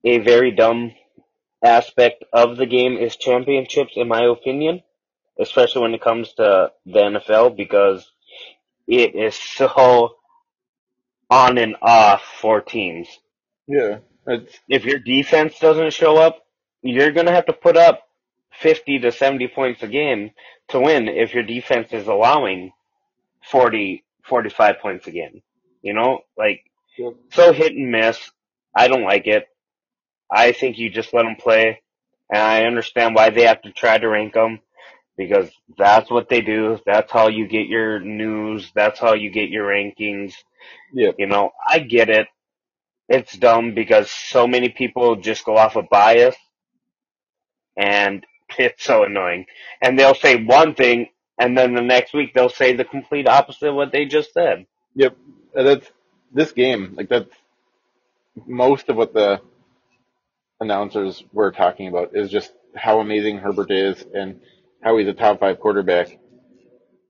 a 0.06 0.20
very 0.20 0.52
dumb 0.52 0.94
aspect 1.64 2.24
of 2.32 2.56
the 2.58 2.68
game 2.68 2.98
is 2.98 3.16
championships, 3.16 3.94
in 3.96 4.08
my 4.08 4.26
opinion, 4.26 4.84
especially 5.40 5.82
when 5.82 5.96
it 5.96 6.02
comes 6.02 6.32
to 6.34 6.72
the 6.86 7.00
NFL 7.00 7.58
because 7.58 8.10
it 8.88 9.16
is 9.16 9.36
so 9.58 10.18
on 11.32 11.58
and 11.58 11.76
off 11.82 12.22
for 12.40 12.62
teams. 12.62 13.08
Yeah, 13.68 14.00
it's 14.28 14.60
If 14.70 14.86
your 14.86 15.00
defense 15.00 15.58
doesn't 15.60 15.94
show 15.94 16.18
up, 16.18 16.46
you're 16.84 17.12
going 17.12 17.26
to 17.26 17.32
have 17.34 17.48
to 17.48 17.54
put 17.54 17.76
up 17.76 18.08
50 18.60 19.00
to 19.00 19.12
70 19.12 19.48
points 19.48 19.82
a 19.82 19.88
game 19.88 20.32
to 20.70 20.80
win 20.80 21.10
if 21.10 21.34
your 21.34 21.44
defense 21.44 21.88
is 21.92 22.08
allowing 22.08 22.72
40, 23.50 24.04
45 24.24 24.80
points 24.80 25.08
a 25.08 25.12
game. 25.12 25.42
You 25.82 25.94
know, 25.96 26.20
like. 26.38 26.62
So 27.32 27.54
hit 27.54 27.74
and 27.74 27.92
miss. 27.92 28.20
I 28.76 28.88
don't 28.90 29.04
like 29.04 29.28
it. 29.28 29.48
I 30.32 30.54
think 30.54 30.78
you 30.78 30.90
just 30.90 31.14
let 31.14 31.24
them 31.24 31.36
play, 31.38 31.82
and 32.32 32.42
I 32.42 32.66
understand 32.66 33.16
why 33.16 33.30
they 33.32 33.44
have 33.44 33.62
to 33.64 33.72
try 33.74 33.98
to 33.98 34.08
rank 34.10 34.34
them 34.34 34.60
because 35.18 35.50
that's 35.78 36.10
what 36.10 36.30
they 36.30 36.42
do. 36.42 36.80
That's 36.86 37.12
how 37.12 37.28
you 37.28 37.48
get 37.48 37.68
your 37.68 38.00
news. 38.00 38.72
That's 38.76 39.00
how 39.00 39.14
you 39.14 39.32
get 39.32 39.50
your 39.50 39.68
rankings. 39.68 40.34
yeah, 40.94 41.12
You 41.18 41.28
know, 41.28 41.52
I 41.68 41.80
get 41.80 42.10
it. 42.10 42.28
It's 43.10 43.38
dumb 43.38 43.76
because 43.76 44.10
so 44.12 44.48
many 44.48 44.70
people 44.70 45.18
just 45.18 45.46
go 45.46 45.58
off 45.58 45.76
of 45.76 45.90
bias 45.90 46.36
and 47.78 48.26
it's 48.60 48.84
so 48.84 49.04
annoying. 49.04 49.46
And 49.82 49.98
they'll 50.00 50.16
say 50.16 50.44
one 50.44 50.76
thing 50.76 51.08
and 51.40 51.58
then 51.58 51.76
the 51.76 51.82
next 51.82 52.14
week 52.14 52.34
they'll 52.34 52.50
say 52.50 52.74
the 52.76 52.86
complete 52.86 53.28
opposite 53.28 53.70
of 53.70 53.76
what 53.76 53.92
they 53.92 54.06
just 54.06 54.34
said. 54.34 54.66
yep. 54.96 55.18
And 55.56 55.68
that's 55.68 55.92
this 56.36 56.52
game. 56.52 56.94
Like 56.96 57.10
that's 57.10 57.30
most 58.46 58.90
of 58.90 58.98
what 58.98 59.14
the 59.14 59.42
announcers 60.60 61.24
were 61.34 61.52
talking 61.52 61.88
about 61.88 62.16
is 62.16 62.30
just 62.30 62.52
how 62.76 63.00
amazing 63.00 63.38
Herbert 63.38 63.72
is 63.72 64.04
and 64.14 64.42
how 64.82 64.98
he's 64.98 65.08
a 65.08 65.14
top 65.14 65.40
five 65.40 65.60
quarterback. 65.60 66.20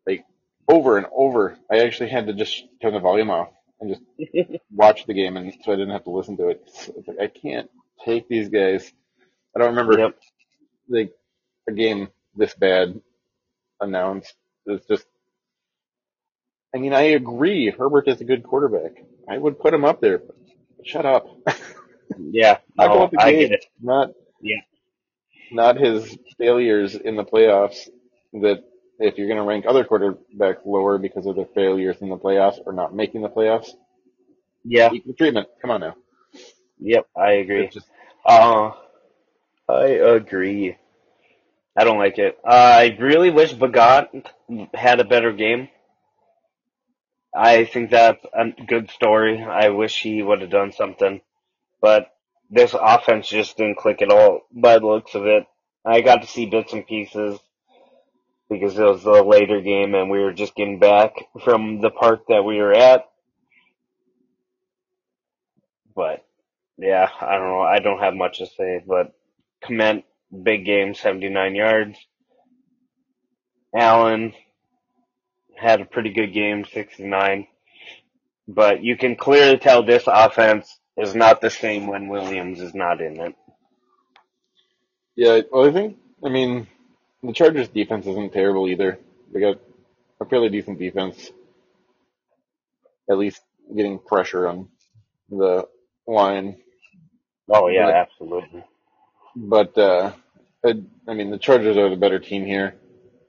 Like 0.07 0.25
over 0.67 0.97
and 0.97 1.07
over, 1.13 1.57
I 1.71 1.79
actually 1.79 2.09
had 2.09 2.27
to 2.27 2.33
just 2.33 2.63
turn 2.81 2.93
the 2.93 2.99
volume 2.99 3.29
off 3.31 3.49
and 3.81 3.89
just 3.95 4.61
watch 4.71 5.05
the 5.05 5.13
game, 5.13 5.35
and 5.37 5.53
so 5.63 5.73
I 5.73 5.75
didn't 5.75 5.91
have 5.91 6.03
to 6.05 6.11
listen 6.11 6.37
to 6.37 6.49
it. 6.49 6.63
It's, 6.67 6.87
it's 6.89 7.07
like 7.07 7.19
I 7.19 7.27
can't 7.27 7.69
take 8.05 8.27
these 8.29 8.49
guys. 8.49 8.91
I 9.55 9.59
don't 9.59 9.69
remember 9.69 9.97
Yep. 9.97 10.19
like 10.89 11.13
a 11.67 11.71
game 11.73 12.09
this 12.35 12.53
bad 12.53 13.01
announced. 13.81 14.33
It's 14.67 14.85
just. 14.85 15.05
I 16.73 16.77
mean, 16.77 16.93
I 16.93 17.03
agree. 17.03 17.69
Herbert 17.71 18.07
is 18.07 18.19
a 18.21 18.25
good 18.25 18.43
quarterback. 18.43 19.03
I 19.29 19.37
would 19.37 19.59
put 19.59 19.73
him 19.73 19.85
up 19.85 20.01
there. 20.01 20.19
But 20.19 20.35
shut 20.87 21.05
up. 21.05 21.25
Yeah, 22.17 22.59
Talk 22.77 22.93
no, 22.93 22.95
about 22.95 23.11
the 23.11 23.17
I 23.17 23.31
game, 23.31 23.33
get 23.33 23.51
it. 23.51 23.65
not 23.81 24.09
Yeah. 24.41 24.61
not 25.51 25.77
his 25.77 26.17
failures 26.37 26.95
in 26.95 27.15
the 27.15 27.23
playoffs. 27.25 27.89
That 28.33 28.63
if 28.99 29.17
you're 29.17 29.27
going 29.27 29.39
to 29.39 29.43
rank 29.43 29.65
other 29.67 29.83
quarterbacks 29.85 30.65
lower 30.65 30.97
because 30.97 31.25
of 31.25 31.35
their 31.35 31.47
failures 31.55 31.97
in 32.01 32.09
the 32.09 32.17
playoffs 32.17 32.59
or 32.65 32.73
not 32.73 32.95
making 32.95 33.21
the 33.21 33.29
playoffs, 33.29 33.69
Yeah, 34.63 34.91
equal 34.91 35.13
treatment. 35.13 35.47
Come 35.61 35.71
on 35.71 35.81
now. 35.81 35.95
yep, 36.79 37.07
I 37.15 37.33
agree. 37.33 37.69
Just 37.69 37.87
Uh, 38.25 38.71
I 39.69 39.85
agree. 39.87 40.77
I 41.77 41.83
don't 41.83 41.97
like 41.99 42.17
it. 42.17 42.37
Uh, 42.43 42.49
I 42.51 42.97
really 42.99 43.29
wish 43.31 43.53
Bagent 43.53 44.25
had 44.73 44.99
a 44.99 45.03
better 45.05 45.31
game. 45.33 45.69
I 47.35 47.65
think 47.65 47.91
that's 47.91 48.23
a 48.33 48.51
good 48.65 48.89
story. 48.91 49.43
I 49.43 49.69
wish 49.69 50.01
he 50.01 50.23
would 50.23 50.41
have 50.41 50.49
done 50.49 50.71
something. 50.71 51.21
But 51.81 52.07
this 52.49 52.73
offense 52.79 53.27
just 53.27 53.57
didn't 53.57 53.77
click 53.77 54.01
at 54.01 54.09
all 54.09 54.41
by 54.51 54.79
the 54.79 54.87
looks 54.87 55.15
of 55.15 55.25
it. 55.25 55.45
I 55.83 56.01
got 56.01 56.21
to 56.21 56.27
see 56.27 56.45
bits 56.45 56.73
and 56.73 56.87
pieces 56.87 57.39
because 58.49 58.77
it 58.77 58.83
was 58.83 59.03
a 59.05 59.21
later 59.23 59.61
game 59.61 59.95
and 59.95 60.09
we 60.09 60.19
were 60.19 60.33
just 60.33 60.55
getting 60.55 60.79
back 60.79 61.13
from 61.43 61.81
the 61.81 61.89
park 61.89 62.21
that 62.29 62.43
we 62.43 62.57
were 62.57 62.73
at. 62.73 63.05
But 65.95 66.25
yeah, 66.77 67.09
I 67.21 67.37
don't 67.37 67.49
know. 67.49 67.61
I 67.61 67.79
don't 67.79 67.99
have 67.99 68.13
much 68.15 68.39
to 68.39 68.47
say, 68.47 68.83
but 68.85 69.13
Kmet, 69.63 70.03
big 70.43 70.65
game, 70.65 70.93
79 70.93 71.55
yards. 71.55 71.97
Allen 73.75 74.33
had 75.57 75.81
a 75.81 75.85
pretty 75.85 76.11
good 76.13 76.33
game, 76.33 76.65
69. 76.73 77.47
But 78.47 78.83
you 78.83 78.97
can 78.97 79.15
clearly 79.15 79.57
tell 79.57 79.83
this 79.83 80.03
offense 80.07 80.79
is 80.97 81.15
not 81.15 81.41
the 81.41 81.49
same 81.49 81.87
when 81.87 82.09
Williams 82.09 82.61
is 82.61 82.73
not 82.75 83.01
in 83.01 83.19
it. 83.19 83.35
yeah. 85.15 85.41
Well, 85.51 85.67
I 85.69 85.73
think 85.73 85.97
I 86.25 86.29
mean 86.29 86.67
the 87.23 87.33
Chargers 87.33 87.69
defense 87.69 88.07
isn't 88.07 88.33
terrible 88.33 88.67
either. 88.69 88.99
They 89.33 89.39
got 89.39 89.59
a 90.21 90.25
fairly 90.25 90.49
decent 90.49 90.79
defense. 90.79 91.31
At 93.09 93.17
least 93.17 93.41
getting 93.75 93.99
pressure 93.99 94.47
on 94.47 94.69
the 95.29 95.67
line. 96.07 96.57
Oh 97.49 97.67
yeah, 97.69 97.87
But 97.87 97.95
absolutely. 97.95 98.63
But 99.35 99.77
uh, 99.77 100.13
I, 100.65 100.73
I 101.07 101.13
mean, 101.13 101.31
the 101.31 101.37
Chargers 101.37 101.77
are 101.77 101.89
the 101.89 101.95
better 101.97 102.19
team 102.19 102.45
here. 102.45 102.75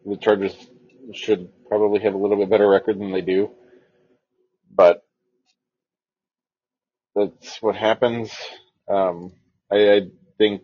The 0.05 0.16
Chargers 0.16 0.55
should 1.15 1.51
probably 1.68 2.01
have 2.01 2.14
a 2.14 2.18
little 2.18 2.36
bit 2.38 2.51
better 2.51 2.68
record 2.68 2.98
than 3.01 3.12
they 3.12 3.22
do, 3.22 3.51
but 4.70 5.05
that's 7.16 7.62
what 7.62 7.76
happens. 7.76 8.32
Um, 8.88 9.32
I, 9.72 9.93
I 9.94 10.01
think 10.38 10.62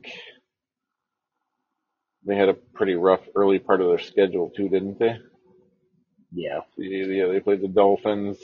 they 2.26 2.36
had 2.36 2.50
a 2.50 2.54
pretty 2.54 2.94
rough 2.94 3.22
early 3.36 3.58
part 3.60 3.80
of 3.82 3.88
their 3.88 3.98
schedule 4.00 4.50
too, 4.56 4.68
didn't 4.68 4.98
they? 5.00 5.18
Yeah. 6.32 6.60
Yeah, 6.78 7.28
they 7.28 7.40
played 7.40 7.62
the 7.62 7.68
Dolphins, 7.68 8.38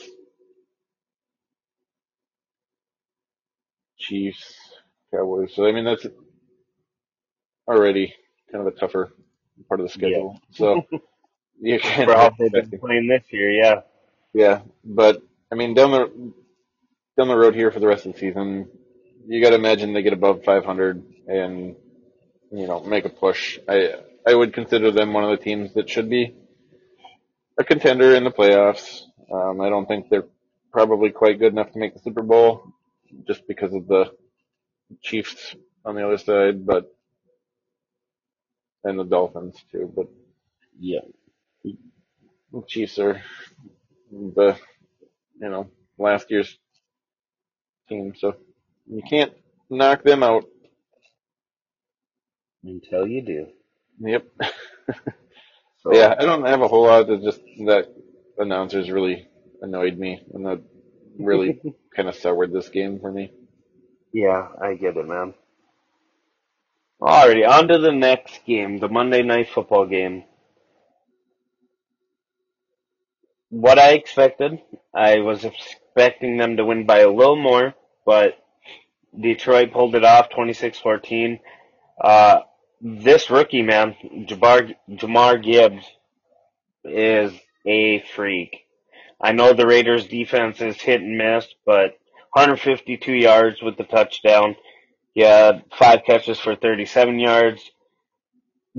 Chiefs, 3.98 4.54
Cowboys. 5.14 5.54
So 5.54 5.66
I 5.66 5.72
mean, 5.72 5.84
that's 5.84 6.06
already 7.68 8.14
kind 8.52 8.66
of 8.66 8.74
a 8.74 8.78
tougher 8.78 9.10
part 9.68 9.80
of 9.80 9.86
the 9.86 9.92
Yeah. 9.94 10.22
schedule. 10.22 10.40
So 10.52 10.80
you 11.60 11.80
can't 11.80 12.10
For 12.10 12.14
how 12.14 12.30
they've 12.38 12.54
been 12.54 12.72
expecting. 12.72 12.80
playing 12.80 13.08
this 13.08 13.24
year, 13.32 13.50
yeah. 13.50 13.82
Yeah, 14.34 14.62
but 14.84 15.22
I 15.52 15.56
mean, 15.56 15.74
down 15.74 15.90
the 15.92 16.32
down 17.18 17.28
the 17.28 17.36
road 17.36 17.54
here 17.54 17.72
for 17.72 17.80
the 17.80 17.88
rest 17.88 18.06
of 18.06 18.14
the 18.14 18.18
season, 18.20 18.68
you 19.28 19.42
got 19.42 19.50
to 19.50 19.56
imagine 19.56 19.94
they 19.94 20.02
get 20.02 20.12
above 20.14 20.44
500 20.44 21.04
and 21.28 21.76
you 22.52 22.66
know 22.68 22.80
make 22.82 23.04
a 23.06 23.10
push. 23.10 23.58
I 23.68 23.94
I 24.26 24.34
would 24.34 24.54
consider 24.54 24.92
them 24.92 25.12
one 25.14 25.24
of 25.24 25.30
the 25.30 25.44
teams 25.44 25.74
that 25.74 25.90
should 25.90 26.10
be 26.10 26.34
a 27.58 27.64
contender 27.64 28.14
in 28.14 28.24
the 28.24 28.30
playoffs. 28.32 29.02
Um, 29.32 29.60
I 29.60 29.70
don't 29.70 29.86
think 29.86 30.10
they're 30.10 30.26
probably 30.72 31.10
quite 31.10 31.38
good 31.40 31.52
enough 31.52 31.72
to 31.72 31.78
make 31.80 31.94
the 31.94 32.00
Super 32.00 32.22
Bowl 32.22 32.72
just 33.26 33.46
because 33.48 33.74
of 33.74 33.88
the 33.88 34.12
Chiefs 35.02 35.56
on 35.84 35.96
the 35.96 36.06
other 36.06 36.18
side, 36.18 36.66
but 36.66 36.92
and 38.84 38.98
the 38.98 39.04
Dolphins 39.04 39.56
too. 39.72 39.92
But 39.94 40.08
Yeah. 40.80 41.00
The 42.52 42.62
Chiefs 42.66 42.98
are 42.98 43.22
the 44.10 44.56
you 45.40 45.48
know 45.48 45.68
last 45.98 46.30
year's 46.30 46.56
team, 47.88 48.14
so 48.16 48.34
you 48.86 49.02
can't 49.08 49.32
knock 49.70 50.02
them 50.02 50.22
out. 50.22 50.44
Until 52.64 53.06
you 53.06 53.22
do. 53.24 53.46
Yep. 54.00 54.26
So 55.82 55.94
yeah, 55.94 56.14
I 56.18 56.24
don't 56.24 56.44
have 56.46 56.60
a 56.60 56.68
whole 56.68 56.84
lot. 56.84 57.08
Of 57.08 57.22
just 57.22 57.40
that 57.66 57.88
announcers 58.36 58.90
really 58.90 59.28
annoyed 59.62 59.96
me, 59.96 60.20
and 60.34 60.44
that 60.46 60.60
really 61.18 61.60
kind 61.96 62.08
of 62.08 62.16
soured 62.16 62.52
this 62.52 62.68
game 62.68 62.98
for 63.00 63.10
me. 63.12 63.32
Yeah, 64.12 64.48
I 64.60 64.74
get 64.74 64.96
it, 64.96 65.06
man. 65.06 65.34
Alrighty, 67.00 67.48
on 67.48 67.68
to 67.68 67.78
the 67.78 67.92
next 67.92 68.44
game, 68.44 68.78
the 68.80 68.88
Monday 68.88 69.22
Night 69.22 69.48
Football 69.50 69.86
game. 69.86 70.24
What 73.50 73.78
I 73.78 73.92
expected, 73.92 74.60
I 74.94 75.20
was 75.20 75.44
expecting 75.44 76.36
them 76.36 76.56
to 76.56 76.64
win 76.66 76.84
by 76.84 77.00
a 77.00 77.10
little 77.10 77.36
more, 77.36 77.74
but 78.04 78.34
Detroit 79.18 79.72
pulled 79.72 79.94
it 79.94 80.04
off, 80.04 80.28
26-14. 80.30 81.40
Uh, 82.02 82.40
this 82.80 83.30
rookie, 83.30 83.62
man, 83.62 83.96
Jahmyr 84.28 85.42
Gibbs, 85.42 85.84
is 86.84 87.32
a 87.66 88.00
freak. 88.14 88.66
I 89.20 89.32
know 89.32 89.52
the 89.52 89.66
Raiders 89.66 90.06
defense 90.06 90.60
is 90.60 90.80
hit 90.80 91.00
and 91.00 91.16
miss, 91.18 91.46
but 91.66 91.98
152 92.34 93.12
yards 93.12 93.62
with 93.62 93.76
the 93.76 93.84
touchdown. 93.84 94.56
He 95.14 95.22
had 95.22 95.64
five 95.76 96.00
catches 96.06 96.38
for 96.38 96.54
37 96.54 97.18
yards. 97.18 97.70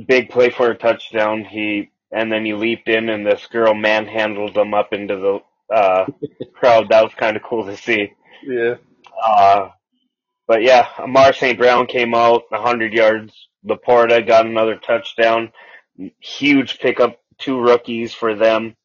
Big 0.07 0.29
play 0.29 0.49
for 0.49 0.69
a 0.69 0.77
touchdown. 0.77 1.43
He 1.43 1.89
and 2.11 2.31
then 2.31 2.45
he 2.45 2.53
leaped 2.53 2.87
in, 2.89 3.09
and 3.09 3.25
this 3.25 3.45
girl 3.47 3.73
manhandled 3.73 4.57
him 4.57 4.73
up 4.73 4.93
into 4.93 5.15
the 5.15 5.75
uh, 5.75 6.05
crowd. 6.53 6.89
That 6.89 7.03
was 7.03 7.13
kind 7.15 7.37
of 7.37 7.43
cool 7.43 7.65
to 7.65 7.77
see. 7.77 8.13
Yeah. 8.43 8.75
Uh, 9.23 9.69
but 10.47 10.63
yeah, 10.63 10.87
Amon-Ra 10.97 11.31
St. 11.31 11.57
Brown 11.57 11.85
came 11.85 12.15
out 12.15 12.43
a 12.51 12.55
100 12.57 12.93
yards. 12.93 13.33
LaPorta 13.65 14.25
got 14.25 14.45
another 14.45 14.77
touchdown. 14.77 15.51
Huge 16.19 16.79
pickup, 16.79 17.19
two 17.37 17.59
rookies 17.59 18.13
for 18.13 18.35
them. 18.35 18.75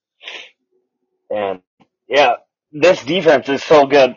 And 1.30 1.60
yeah, 2.09 2.34
this 2.72 3.02
defense 3.05 3.48
is 3.48 3.62
so 3.62 3.86
good. 3.86 4.16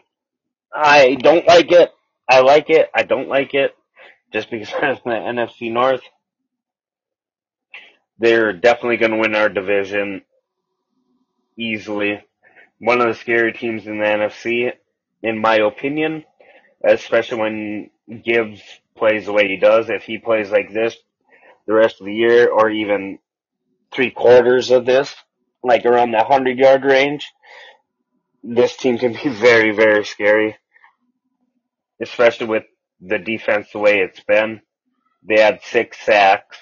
I 0.74 1.16
don't 1.16 1.48
like 1.48 1.72
it. 1.72 1.92
I 2.30 2.42
like 2.42 2.70
it. 2.70 2.90
I 2.94 3.04
don't 3.04 3.30
like 3.30 3.54
it. 3.54 3.76
Just 4.34 4.50
because 4.52 4.70
it's 4.82 5.02
the 5.04 5.12
NFC 5.12 5.72
North. 5.72 6.02
They're 8.20 8.54
definitely 8.54 8.98
going 8.98 9.12
to 9.12 9.18
win 9.18 9.36
our 9.36 9.50
division 9.50 10.24
easily. 11.58 12.24
One 12.80 13.02
of 13.02 13.08
the 13.08 13.16
scary 13.16 13.54
teams 13.54 13.86
in 13.88 14.00
the 14.00 14.06
NFC, 14.06 14.72
in 15.24 15.40
my 15.40 15.56
opinion, 15.56 16.24
especially 16.84 17.40
when 17.40 17.90
Gibbs 18.24 18.62
plays 18.96 19.26
the 19.26 19.34
way 19.34 19.48
he 19.48 19.58
does. 19.58 19.90
If 19.90 20.04
he 20.04 20.18
plays 20.18 20.50
like 20.50 20.74
this 20.74 20.96
the 21.66 21.74
rest 21.74 22.00
of 22.00 22.06
the 22.06 22.14
year, 22.14 22.50
or 22.50 22.70
even 22.70 23.20
three 23.94 24.12
quarters 24.12 24.72
of 24.72 24.86
this, 24.86 25.14
like 25.64 25.86
around 25.86 26.12
the 26.12 26.24
hundred 26.24 26.58
yard 26.58 26.84
range, 26.86 27.28
this 28.44 28.76
team 28.78 28.98
can 28.98 29.14
be 29.14 29.30
very, 29.30 29.72
very 29.76 30.06
scary. 30.06 30.56
Especially 32.02 32.48
with 32.48 32.64
the 33.02 33.18
defense 33.18 33.68
the 33.74 33.80
way 33.80 34.00
it's 34.00 34.20
been. 34.22 34.62
They 35.24 35.42
had 35.42 35.62
six 35.64 36.00
sacks. 36.06 36.58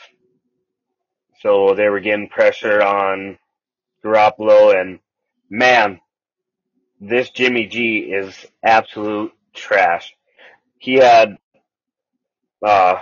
So 1.46 1.76
they 1.76 1.90
were 1.90 2.00
getting 2.00 2.28
pressure 2.28 2.82
on 2.82 3.38
Garoppolo 4.04 4.82
and 4.82 4.98
man, 5.48 6.00
this 7.00 7.30
Jimmy 7.30 7.68
G 7.68 7.98
is 8.00 8.48
absolute 8.64 9.32
trash. 9.54 10.16
He 10.80 10.96
had 10.96 11.38
uh 12.66 12.96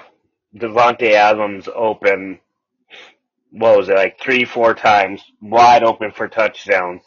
Davante 0.54 1.14
Adams 1.14 1.70
open 1.74 2.42
what 3.52 3.78
was 3.78 3.88
it, 3.88 3.96
like 3.96 4.20
three, 4.20 4.44
four 4.44 4.74
times, 4.74 5.24
wide 5.42 5.84
open 5.86 6.12
for 6.12 6.28
touchdowns. 6.28 7.02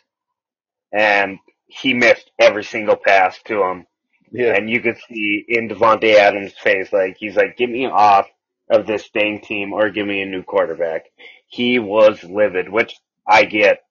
And 0.91 1.39
he 1.67 1.93
missed 1.93 2.31
every 2.39 2.65
single 2.65 2.97
pass 2.97 3.39
to 3.45 3.63
him. 3.63 3.87
Yeah. 4.33 4.55
And 4.55 4.71
you 4.71 4.81
could 4.81 4.97
see 5.07 5.45
in 5.47 5.69
Davante 5.69 6.15
Adams' 6.15 6.55
face, 6.55 6.91
like 6.95 7.19
he's 7.19 7.37
like, 7.37 7.59
"Get 7.59 7.69
me 7.69 7.85
off 7.85 8.27
of 8.71 8.87
this 8.87 9.09
dang 9.11 9.41
team, 9.41 9.73
or 9.73 9.91
give 9.91 10.07
me 10.07 10.23
a 10.23 10.27
new 10.27 10.43
quarterback." 10.43 11.07
He 11.49 11.79
was 11.79 12.23
livid, 12.25 12.69
which 12.69 12.95
I 13.27 13.45
get. 13.45 13.85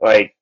Like 0.00 0.34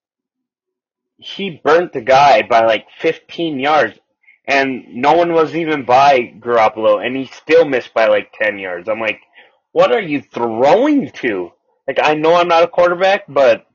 he 1.17 1.61
burnt 1.63 1.93
the 1.93 2.01
guy 2.01 2.43
by 2.43 2.65
like 2.65 2.87
15 3.01 3.59
yards, 3.59 3.99
and 4.47 4.95
no 4.95 5.15
one 5.15 5.33
was 5.33 5.55
even 5.55 5.85
by 5.85 6.33
Garoppolo, 6.39 7.05
and 7.05 7.17
he 7.17 7.27
still 7.27 7.65
missed 7.65 7.93
by 7.93 8.07
like 8.07 8.33
10 8.41 8.59
yards. 8.59 8.89
I'm 8.89 9.01
like, 9.01 9.21
what 9.73 9.93
are 9.93 10.01
you 10.01 10.23
throwing 10.23 11.11
to? 11.13 11.53
Like 11.87 11.99
I 12.03 12.15
know 12.15 12.35
I'm 12.37 12.49
not 12.49 12.63
a 12.65 12.69
quarterback, 12.69 13.25
but 13.29 13.67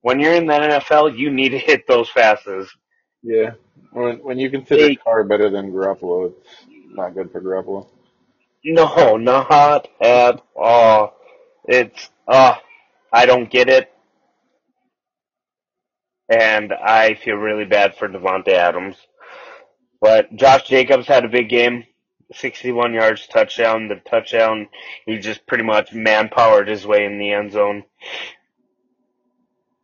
when 0.00 0.18
you're 0.18 0.34
in 0.34 0.46
the 0.46 0.54
NFL, 0.54 1.16
you 1.16 1.30
need 1.30 1.50
to 1.50 1.58
hit 1.58 1.86
those 1.86 2.10
passes. 2.10 2.68
Yeah. 3.22 3.52
When 3.92 4.16
when 4.18 4.38
you 4.38 4.50
consider 4.50 4.82
They- 4.88 4.96
Carr 4.96 5.24
better 5.24 5.48
than 5.50 5.70
Garoppolo, 5.72 6.32
it's 6.32 6.66
not 6.94 7.14
good 7.14 7.30
for 7.30 7.40
Garoppolo. 7.40 7.86
No, 8.64 9.16
not 9.16 9.88
at 10.00 10.42
all. 10.56 11.14
It's 11.66 12.10
uh 12.28 12.54
I 13.12 13.26
don't 13.26 13.50
get 13.50 13.68
it. 13.68 13.90
And 16.28 16.72
I 16.72 17.14
feel 17.14 17.36
really 17.36 17.64
bad 17.66 17.96
for 17.96 18.08
Davante 18.08 18.48
Adams. 18.48 18.96
But 20.00 20.34
Josh 20.34 20.64
Jacobs 20.68 21.06
had 21.06 21.24
a 21.24 21.28
big 21.28 21.48
game. 21.48 21.84
61 22.34 22.94
yards 22.94 23.26
touchdown. 23.26 23.88
The 23.88 23.96
touchdown, 23.96 24.68
he 25.06 25.18
just 25.18 25.46
pretty 25.46 25.64
much 25.64 25.92
manpowered 25.92 26.68
his 26.68 26.86
way 26.86 27.04
in 27.04 27.18
the 27.18 27.32
end 27.32 27.52
zone. 27.52 27.84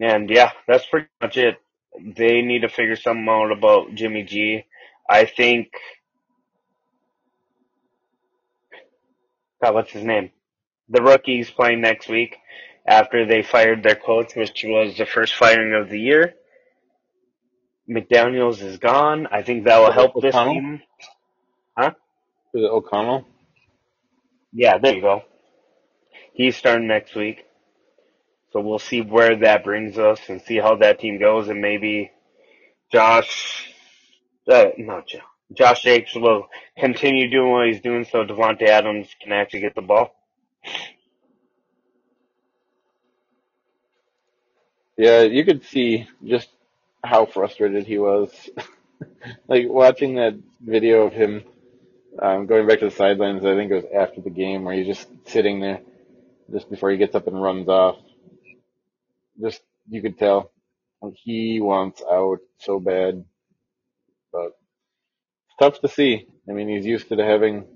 And 0.00 0.30
yeah, 0.30 0.52
that's 0.66 0.86
pretty 0.86 1.08
much 1.20 1.36
it. 1.36 1.56
They 2.00 2.42
need 2.42 2.62
to 2.62 2.68
figure 2.68 2.96
something 2.96 3.28
out 3.28 3.52
about 3.52 3.94
Jimmy 3.94 4.22
G. 4.22 4.64
I 5.10 5.24
think, 5.24 5.68
God, 9.62 9.74
what's 9.74 9.92
his 9.92 10.04
name? 10.04 10.30
The 10.88 11.02
rookie's 11.02 11.50
playing 11.50 11.80
next 11.80 12.08
week 12.08 12.36
after 12.86 13.26
they 13.26 13.42
fired 13.42 13.82
their 13.82 13.96
coach, 13.96 14.34
which 14.36 14.64
was 14.66 14.96
the 14.96 15.06
first 15.06 15.34
firing 15.34 15.74
of 15.74 15.90
the 15.90 16.00
year. 16.00 16.34
McDaniels 17.90 18.62
is 18.62 18.78
gone. 18.78 19.26
I 19.30 19.42
think 19.42 19.64
that 19.64 19.78
will 19.78 19.92
help 19.92 20.14
this 20.20 20.34
O'Connell? 20.34 20.54
team. 20.54 20.82
Is 22.54 22.62
it 22.64 22.70
O'Connell? 22.70 23.26
Yeah, 24.52 24.78
there 24.78 24.94
you 24.94 25.02
go. 25.02 25.22
He's 26.34 26.56
starting 26.56 26.88
next 26.88 27.14
week. 27.14 27.44
So 28.52 28.60
we'll 28.60 28.78
see 28.78 29.02
where 29.02 29.36
that 29.36 29.64
brings 29.64 29.98
us 29.98 30.20
and 30.28 30.40
see 30.42 30.56
how 30.56 30.76
that 30.76 31.00
team 31.00 31.18
goes 31.18 31.48
and 31.48 31.60
maybe 31.60 32.10
Josh, 32.92 33.72
uh, 34.50 34.66
not 34.78 35.06
Josh, 35.08 35.22
Josh 35.54 35.82
Jacobs 35.82 36.14
will 36.14 36.48
continue 36.78 37.30
doing 37.30 37.52
what 37.52 37.66
he's 37.68 37.80
doing 37.80 38.04
so 38.04 38.24
Davante 38.24 38.62
Adams 38.68 39.08
can 39.20 39.32
actually 39.32 39.60
get 39.60 39.74
the 39.74 39.82
ball. 39.82 40.14
Yeah, 44.96 45.22
you 45.22 45.44
could 45.44 45.64
see 45.64 46.08
just 46.24 46.48
how 47.04 47.26
frustrated 47.26 47.86
he 47.86 47.98
was. 47.98 48.30
like 49.48 49.66
watching 49.68 50.16
that 50.16 50.38
video 50.60 51.06
of 51.06 51.12
him 51.12 51.44
um, 52.20 52.46
going 52.46 52.66
back 52.66 52.80
to 52.80 52.86
the 52.86 52.94
sidelines. 52.94 53.44
I 53.44 53.54
think 53.54 53.70
it 53.70 53.76
was 53.76 53.84
after 53.94 54.20
the 54.20 54.30
game 54.30 54.64
where 54.64 54.74
he's 54.74 54.86
just 54.86 55.08
sitting 55.26 55.60
there 55.60 55.80
just 56.52 56.70
before 56.70 56.90
he 56.90 56.96
gets 56.96 57.14
up 57.14 57.26
and 57.26 57.40
runs 57.40 57.68
off. 57.68 57.98
Just 59.40 59.62
you 59.88 60.02
could 60.02 60.18
tell 60.18 60.50
he 61.14 61.60
wants 61.60 62.02
out 62.10 62.40
so 62.58 62.80
bad, 62.80 63.24
tough 65.58 65.80
to 65.80 65.88
see. 65.88 66.26
I 66.48 66.52
mean, 66.52 66.68
he's 66.68 66.86
used 66.86 67.08
to 67.08 67.16
having 67.16 67.66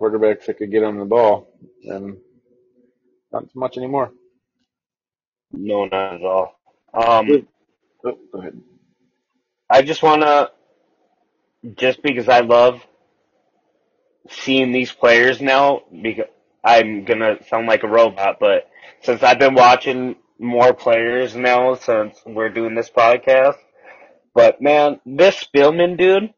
quarterbacks 0.00 0.46
that 0.46 0.58
could 0.58 0.70
get 0.70 0.82
him 0.82 0.98
the 0.98 1.04
ball, 1.04 1.48
and 1.84 2.18
not 3.32 3.44
so 3.44 3.58
much 3.58 3.76
anymore. 3.76 4.12
No, 5.52 5.84
not 5.86 6.14
at 6.14 6.22
all. 6.22 6.58
Um, 6.94 7.46
Oh, 8.04 8.18
go 8.32 8.38
ahead. 8.40 8.60
I 9.68 9.82
just 9.82 10.02
want 10.02 10.22
to, 10.22 10.50
just 11.76 12.02
because 12.02 12.28
I 12.28 12.40
love 12.40 12.80
seeing 14.30 14.72
these 14.72 14.92
players 14.92 15.40
now, 15.40 15.82
because 15.90 16.26
I'm 16.64 17.04
going 17.04 17.20
to 17.20 17.38
sound 17.48 17.66
like 17.66 17.82
a 17.82 17.88
robot, 17.88 18.36
but 18.40 18.70
since 19.02 19.22
I've 19.22 19.38
been 19.38 19.54
watching 19.54 20.16
more 20.38 20.72
players 20.72 21.34
now 21.34 21.74
since 21.74 22.20
we're 22.24 22.50
doing 22.50 22.74
this 22.74 22.90
podcast, 22.90 23.56
but 24.34 24.62
man, 24.62 25.00
this 25.04 25.44
Spillman 25.44 25.98
dude, 25.98 26.32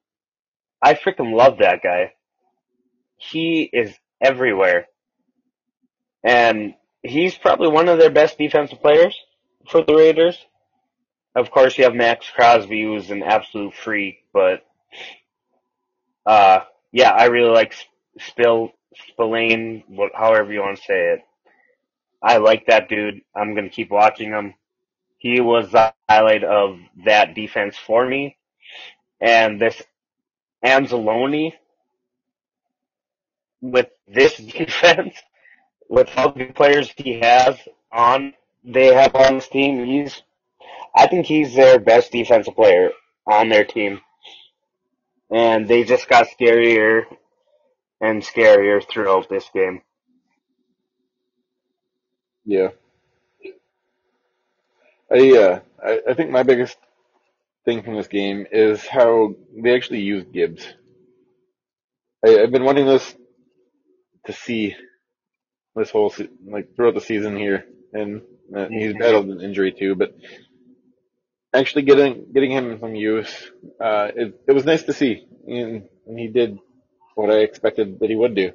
I 0.82 0.94
freaking 0.94 1.34
love 1.34 1.58
that 1.58 1.82
guy. 1.82 2.14
He 3.16 3.68
is 3.72 3.94
everywhere. 4.20 4.86
And 6.24 6.74
he's 7.02 7.36
probably 7.36 7.68
one 7.68 7.88
of 7.88 7.98
their 7.98 8.10
best 8.10 8.38
defensive 8.38 8.80
players 8.80 9.16
for 9.70 9.82
the 9.84 9.94
Raiders. 9.94 10.38
Of 11.34 11.50
course, 11.50 11.78
you 11.78 11.84
have 11.84 11.94
Maxx 11.94 12.28
Crosby, 12.30 12.82
who's 12.82 13.10
an 13.10 13.22
absolute 13.22 13.74
freak, 13.74 14.24
but 14.32 14.64
uh, 16.26 16.60
yeah, 16.92 17.10
I 17.10 17.26
really 17.26 17.50
like 17.50 17.74
Spill 18.18 18.72
Spillane, 19.08 19.84
however 20.14 20.52
you 20.52 20.60
want 20.60 20.78
to 20.78 20.82
say 20.84 21.12
it. 21.14 21.20
I 22.22 22.38
like 22.38 22.66
that 22.66 22.88
dude. 22.88 23.22
I'm 23.34 23.54
gonna 23.54 23.70
keep 23.70 23.90
watching 23.90 24.30
him. 24.30 24.54
He 25.18 25.40
was 25.40 25.70
the 25.70 25.94
highlight 26.08 26.44
of 26.44 26.78
that 27.06 27.34
defense 27.34 27.76
for 27.76 28.06
me, 28.06 28.36
and 29.20 29.60
this 29.60 29.80
Anzalone 30.64 31.54
with 33.60 33.88
this 34.06 34.36
defense, 34.38 35.14
with 35.88 36.08
all 36.16 36.32
the 36.32 36.46
players 36.46 36.92
he 36.96 37.20
has 37.20 37.56
on, 37.92 38.34
they 38.64 38.86
have 38.94 39.14
on 39.14 39.36
his 39.36 39.48
team. 39.48 39.84
He's, 39.84 40.22
I 40.96 41.06
think 41.08 41.26
he's 41.26 41.54
their 41.54 41.78
best 41.78 42.12
defensive 42.12 42.54
player 42.54 42.90
on 43.26 43.48
their 43.48 43.64
team, 43.64 44.00
and 45.30 45.68
they 45.68 45.84
just 45.84 46.08
got 46.08 46.28
scarier 46.28 47.04
and 48.00 48.22
scarier 48.22 48.86
throughout 48.88 49.28
this 49.28 49.48
game. 49.54 49.82
Yeah. 52.44 52.70
I, 55.10 55.36
uh, 55.36 55.60
I, 55.84 56.00
I 56.10 56.14
think 56.14 56.30
my 56.30 56.42
biggest 56.42 56.78
thing 57.70 57.84
from 57.84 57.94
this 57.96 58.08
game 58.08 58.46
is 58.50 58.84
how 58.86 59.34
they 59.62 59.74
actually 59.76 60.00
used 60.00 60.32
Gibbs. 60.32 60.66
I, 62.26 62.40
I've 62.42 62.50
been 62.52 62.64
wanting 62.64 62.86
this 62.86 63.14
to 64.26 64.32
see 64.32 64.76
this 65.76 65.90
whole 65.90 66.10
se- 66.10 66.30
like 66.46 66.74
throughout 66.76 66.94
the 66.94 67.00
season 67.00 67.36
here, 67.36 67.66
and 67.92 68.22
uh, 68.56 68.66
he's 68.68 68.94
battled 68.94 69.28
an 69.28 69.40
injury 69.40 69.72
too, 69.72 69.94
but 69.94 70.14
actually 71.54 71.82
getting 71.82 72.32
getting 72.34 72.50
him 72.50 72.78
some 72.80 72.94
use, 72.96 73.50
uh, 73.80 74.08
it 74.16 74.40
it 74.48 74.52
was 74.52 74.64
nice 74.64 74.82
to 74.84 74.92
see, 74.92 75.26
and, 75.48 75.84
and 76.06 76.18
he 76.18 76.28
did 76.28 76.58
what 77.14 77.30
I 77.30 77.38
expected 77.40 78.00
that 78.00 78.10
he 78.10 78.16
would 78.16 78.34
do. 78.34 78.52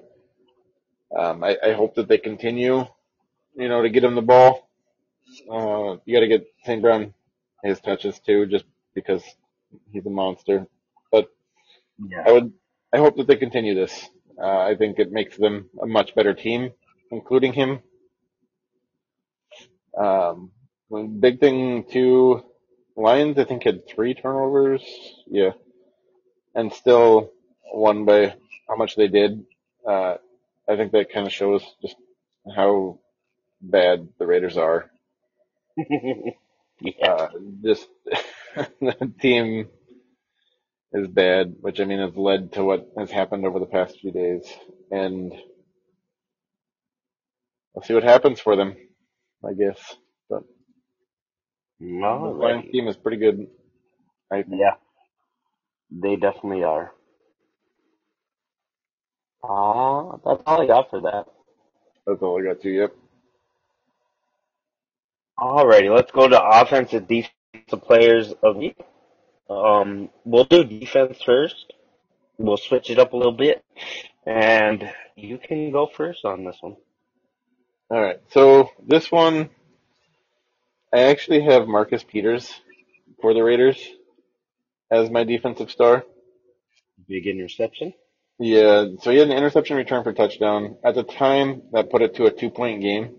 Um, 1.17 1.43
I, 1.43 1.57
I 1.63 1.73
hope 1.73 1.95
that 1.95 2.07
they 2.09 2.17
continue, 2.17 2.85
you 3.55 3.69
know, 3.69 3.81
to 3.81 3.89
get 3.89 4.03
him 4.03 4.15
the 4.15 4.21
ball. 4.21 4.69
Uh, 5.51 5.97
you 6.05 6.15
got 6.15 6.21
to 6.21 6.27
get 6.27 6.47
St. 6.65 6.81
Brown 6.81 7.13
his 7.63 7.79
touches 7.81 8.19
too, 8.19 8.45
just 8.47 8.65
because 8.95 9.23
he's 9.91 10.05
a 10.05 10.09
monster. 10.09 10.67
But 11.11 11.29
I 12.25 12.31
would, 12.31 12.53
I 12.93 12.97
hope 12.97 13.17
that 13.17 13.27
they 13.27 13.35
continue 13.37 13.75
this. 13.75 14.09
Uh, 14.41 14.59
I 14.59 14.75
think 14.75 14.99
it 14.99 15.11
makes 15.11 15.37
them 15.37 15.69
a 15.81 15.87
much 15.87 16.15
better 16.15 16.33
team, 16.33 16.71
including 17.11 17.53
him. 17.53 17.81
Um, 19.97 20.51
big 21.19 21.39
thing 21.39 21.85
too, 21.91 22.43
Lions 22.95 23.37
I 23.37 23.45
think 23.45 23.63
had 23.63 23.87
three 23.87 24.13
turnovers, 24.13 24.83
yeah, 25.27 25.51
and 26.55 26.71
still 26.73 27.31
won 27.73 28.05
by 28.05 28.35
how 28.67 28.75
much 28.75 28.95
they 28.95 29.07
did. 29.07 29.45
Uh, 29.87 30.15
I 30.67 30.75
think 30.75 30.91
that 30.93 31.11
kind 31.11 31.27
of 31.27 31.33
shows 31.33 31.63
just 31.81 31.95
how 32.55 32.99
bad 33.61 34.09
the 34.19 34.27
Raiders 34.27 34.57
are. 34.57 34.91
yeah. 35.77 36.33
Uh, 37.07 37.29
just 37.63 37.87
the 38.81 39.13
team 39.21 39.69
is 40.93 41.07
bad, 41.07 41.55
which 41.61 41.79
I 41.81 41.85
mean 41.85 41.99
has 41.99 42.15
led 42.15 42.53
to 42.53 42.63
what 42.63 42.89
has 42.97 43.11
happened 43.11 43.45
over 43.45 43.59
the 43.59 43.65
past 43.67 43.99
few 43.99 44.11
days, 44.11 44.43
and 44.91 45.33
we'll 47.73 47.83
see 47.83 47.93
what 47.95 48.03
happens 48.03 48.39
for 48.39 48.55
them, 48.55 48.75
I 49.45 49.53
guess. 49.53 49.79
But 50.29 50.43
the 51.79 52.29
Lions 52.29 52.71
team 52.71 52.87
is 52.87 52.97
pretty 52.97 53.17
good. 53.17 53.47
I 54.31 54.43
think. 54.43 54.61
Yeah, 54.61 54.75
they 55.91 56.15
definitely 56.17 56.63
are. 56.63 56.91
Uh, 59.43 60.17
that's 60.25 60.43
all 60.45 60.61
I 60.61 60.67
got 60.67 60.89
for 60.89 61.01
that. 61.01 61.25
That's 62.07 62.21
all 62.21 62.39
I 62.41 62.45
got 62.53 62.61
to. 62.63 62.69
Yep. 62.69 62.95
Alrighty, 65.39 65.93
let's 65.95 66.11
go 66.11 66.27
to 66.29 66.41
offensive 66.43 67.07
defensive 67.55 67.87
players 67.87 68.31
of 68.31 68.55
the 68.55 68.59
week. 68.59 68.77
Um, 69.49 70.09
we'll 70.23 70.45
do 70.45 70.63
defense 70.63 71.21
first. 71.23 71.73
We'll 72.37 72.57
switch 72.57 72.89
it 72.89 72.99
up 72.99 73.13
a 73.13 73.17
little 73.17 73.31
bit, 73.31 73.63
and 74.25 74.91
you 75.15 75.37
can 75.37 75.71
go 75.71 75.87
first 75.87 76.25
on 76.25 76.43
this 76.43 76.57
one. 76.61 76.75
All 77.89 78.01
right. 78.01 78.19
So 78.31 78.69
this 78.85 79.11
one, 79.11 79.49
I 80.93 81.03
actually 81.03 81.43
have 81.43 81.67
Marcus 81.67 82.03
Peters 82.03 82.53
for 83.21 83.33
the 83.33 83.43
Raiders 83.43 83.77
as 84.91 85.09
my 85.09 85.23
defensive 85.23 85.71
star. 85.71 86.03
Big 87.07 87.27
interception. 87.27 87.93
Yeah, 88.37 88.87
so 89.01 89.11
he 89.11 89.17
had 89.17 89.29
an 89.29 89.37
interception 89.37 89.77
return 89.77 90.03
for 90.03 90.11
touchdown. 90.11 90.77
At 90.83 90.95
the 90.95 91.03
time, 91.03 91.61
that 91.71 91.89
put 91.89 92.01
it 92.01 92.15
to 92.15 92.25
a 92.25 92.31
two 92.31 92.49
point 92.49 92.81
game. 92.81 93.15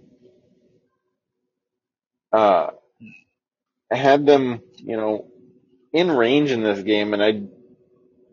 Uh, 2.32 2.70
I 3.90 3.96
had 3.96 4.26
them, 4.26 4.62
you 4.76 4.96
know, 4.96 5.26
in 5.92 6.10
range 6.10 6.50
in 6.52 6.62
this 6.62 6.82
game, 6.82 7.14
and 7.14 7.22
I, 7.22 7.42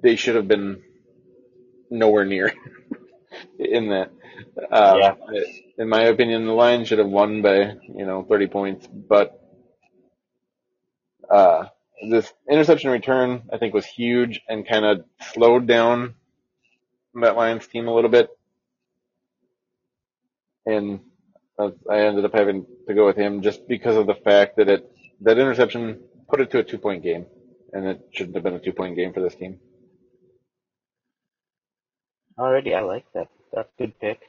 they 0.02 0.16
should 0.16 0.36
have 0.36 0.48
been 0.48 0.84
nowhere 1.90 2.26
near 2.26 2.54
in 3.60 3.90
that. 3.90 4.12
Uh, 4.72 5.02
Yeah. 5.02 5.16
in 5.78 5.90
my 5.90 6.04
opinion, 6.04 6.46
the 6.46 6.54
Lions 6.54 6.88
should 6.88 7.00
have 7.00 7.08
won 7.10 7.42
by, 7.42 7.76
you 7.96 8.06
know, 8.06 8.24
30 8.24 8.48
points, 8.48 8.88
but, 8.88 9.40
uh, 11.30 11.66
this 12.10 12.32
interception 12.50 12.92
return, 12.92 13.44
I 13.52 13.58
think 13.58 13.74
was 13.74 13.86
huge 13.86 14.42
and 14.50 14.68
kind 14.68 14.86
of 14.86 15.06
slowed 15.34 15.68
down 15.68 16.16
that 17.16 17.36
Lions 17.38 17.68
team 17.68 17.88
a 17.88 17.94
little 17.94 18.10
bit. 18.12 18.30
And 20.66 21.02
uh, 21.60 21.72
I 21.90 22.02
ended 22.02 22.26
up 22.26 22.34
having 22.34 22.66
to 22.88 22.94
go 22.96 23.06
with 23.06 23.18
him 23.18 23.42
just 23.42 23.68
because 23.68 23.98
of 23.98 24.08
the 24.08 24.16
fact 24.16 24.58
that 24.58 24.70
it, 24.70 24.93
that 25.22 25.38
interception 25.38 26.00
put 26.30 26.42
it 26.42 26.52
to 26.52 26.60
a 26.60 26.64
two 26.64 26.78
point 26.78 27.04
game 27.04 27.26
and 27.72 27.88
it 27.88 28.02
shouldn't 28.12 28.36
have 28.36 28.44
been 28.44 28.56
a 28.56 28.60
two 28.60 28.74
point 28.74 28.96
game 28.96 29.14
for 29.14 29.22
this 29.22 29.36
team. 29.36 29.60
Alrighty, 32.38 32.76
I 32.76 32.82
like 32.82 33.06
that. 33.14 33.28
That's 33.54 33.70
a 33.80 33.82
good 33.84 34.00
pick. 34.00 34.20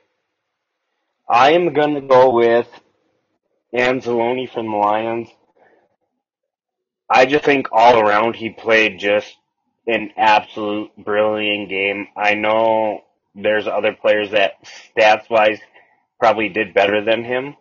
I 1.28 1.52
am 1.52 1.72
gonna 1.72 2.02
go 2.02 2.30
with 2.34 2.68
Anzalone 3.74 4.50
from 4.50 4.66
the 4.66 4.76
Lions. 4.76 5.28
I 7.08 7.26
just 7.26 7.44
think 7.44 7.68
all 7.72 7.98
around 7.98 8.36
he 8.36 8.50
played 8.50 8.98
just 8.98 9.34
an 9.86 10.10
absolute 10.16 10.90
brilliant 10.96 11.68
game. 11.68 12.08
I 12.16 12.34
know 12.34 13.02
there's 13.34 13.66
other 13.66 13.92
players 13.92 14.30
that 14.30 14.52
stats 14.96 15.28
wise 15.28 15.58
probably 16.18 16.48
did 16.48 16.74
better 16.74 17.04
than 17.04 17.24
him, 17.24 17.56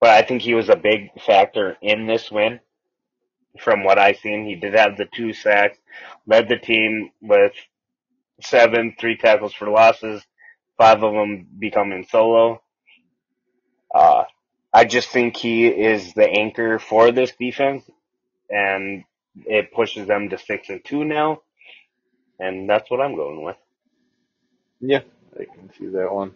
but 0.00 0.10
I 0.10 0.22
think 0.22 0.42
he 0.42 0.54
was 0.54 0.68
a 0.68 0.76
big 0.76 1.10
factor 1.20 1.76
in 1.82 2.06
this 2.06 2.30
win. 2.30 2.60
From 3.60 3.82
what 3.84 3.98
I've 3.98 4.18
seen, 4.18 4.46
he 4.46 4.54
did 4.54 4.74
have 4.74 4.96
the 4.96 5.06
two 5.06 5.32
sacks, 5.32 5.78
led 6.26 6.48
the 6.48 6.58
team 6.58 7.10
with 7.20 7.52
seven, 8.42 8.94
three 8.98 9.16
tackles 9.16 9.52
for 9.54 9.68
losses, 9.68 10.22
five 10.76 11.02
of 11.02 11.12
them 11.12 11.46
becoming 11.58 12.06
solo. 12.08 12.62
Uh, 13.92 14.24
I 14.72 14.84
just 14.84 15.08
think 15.08 15.36
he 15.36 15.66
is 15.66 16.12
the 16.14 16.28
anchor 16.28 16.78
for 16.78 17.10
this 17.10 17.32
defense, 17.38 17.84
and 18.50 19.04
it 19.46 19.72
pushes 19.72 20.06
them 20.06 20.28
to 20.28 20.38
six 20.38 20.68
and 20.68 20.84
two 20.84 21.04
now, 21.04 21.42
and 22.38 22.68
that's 22.68 22.90
what 22.90 23.00
I'm 23.00 23.16
going 23.16 23.42
with. 23.42 23.56
Yeah, 24.80 25.00
I 25.38 25.44
can 25.44 25.72
see 25.78 25.86
that 25.86 26.12
one. 26.12 26.32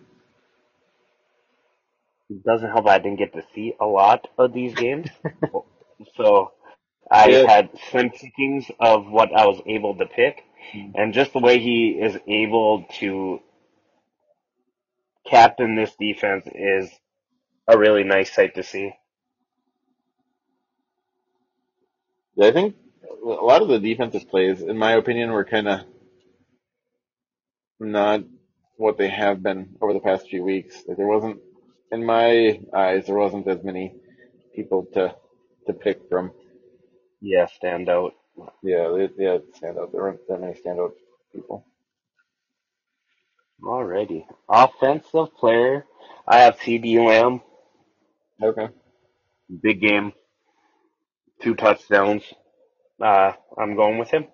Doesn't 2.46 2.70
help 2.70 2.86
I 2.88 2.98
didn't 2.98 3.18
get 3.18 3.34
to 3.34 3.42
see 3.54 3.74
a 3.80 3.86
lot 3.86 4.28
of 4.38 4.52
these 4.52 4.74
games, 4.74 5.08
so 6.16 6.52
I 7.10 7.30
Yeah. 7.30 7.46
had 7.46 7.70
slim 7.90 8.10
pickings 8.10 8.66
of 8.80 9.06
what 9.08 9.30
I 9.34 9.46
was 9.46 9.62
able 9.66 9.96
to 9.96 10.06
pick, 10.06 10.42
mm-hmm. 10.74 10.92
and 10.94 11.14
just 11.14 11.32
the 11.34 11.40
way 11.40 11.60
he 11.60 11.90
is 12.02 12.18
able 12.28 12.86
to 13.00 13.40
captain 15.28 15.76
this 15.76 15.94
defense 16.00 16.46
is 16.54 16.90
a 17.68 17.78
really 17.78 18.04
nice 18.04 18.32
sight 18.34 18.54
to 18.56 18.62
see. 18.64 18.92
Yeah, 22.36 22.48
I 22.48 22.52
think 22.52 22.76
a 23.24 23.26
lot 23.28 23.62
of 23.62 23.68
the 23.68 23.78
defensive 23.80 24.28
plays, 24.30 24.62
in 24.62 24.78
my 24.78 24.92
opinion, 24.94 25.32
were 25.32 25.44
kind 25.44 25.68
of 25.68 25.80
not 27.80 28.24
what 28.76 28.98
they 28.98 29.08
have 29.08 29.42
been 29.42 29.76
over 29.82 29.92
the 29.92 30.00
past 30.00 30.28
few 30.28 30.44
weeks. 30.44 30.82
Like 30.88 30.96
there 30.98 31.06
wasn't, 31.08 31.40
in 31.92 32.06
my 32.06 32.60
eyes, 32.74 33.06
there 33.06 33.16
wasn't 33.18 33.48
as 33.48 33.64
many 33.64 33.96
people 34.56 34.86
to 34.94 35.16
to 35.66 35.74
pick 35.74 36.00
from. 36.10 36.32
Yeah, 37.20 37.46
stand 37.46 37.88
out. 37.90 38.14
Yeah, 38.62 38.88
they, 38.96 39.10
yeah, 39.24 39.38
standout. 39.60 39.92
There 39.92 40.02
weren't 40.02 40.26
that 40.28 40.40
many 40.40 40.54
standout 40.54 40.92
people. 41.34 41.66
Alrighty. 43.62 44.26
Offensive 44.48 45.34
player. 45.36 45.86
I 46.28 46.40
have 46.40 46.58
CeeDee 46.58 47.04
Lamb. 47.06 47.42
Okay. 48.42 48.68
Big 49.62 49.80
game. 49.80 50.12
Two 51.42 51.54
touchdowns. 51.54 52.24
Uh, 53.02 53.32
I'm 53.58 53.76
going 53.76 53.98
with 53.98 54.10
him. 54.10 54.26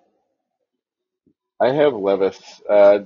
I 1.61 1.69
have 1.73 1.93
Levis. 1.93 2.39
Uh, 2.69 2.99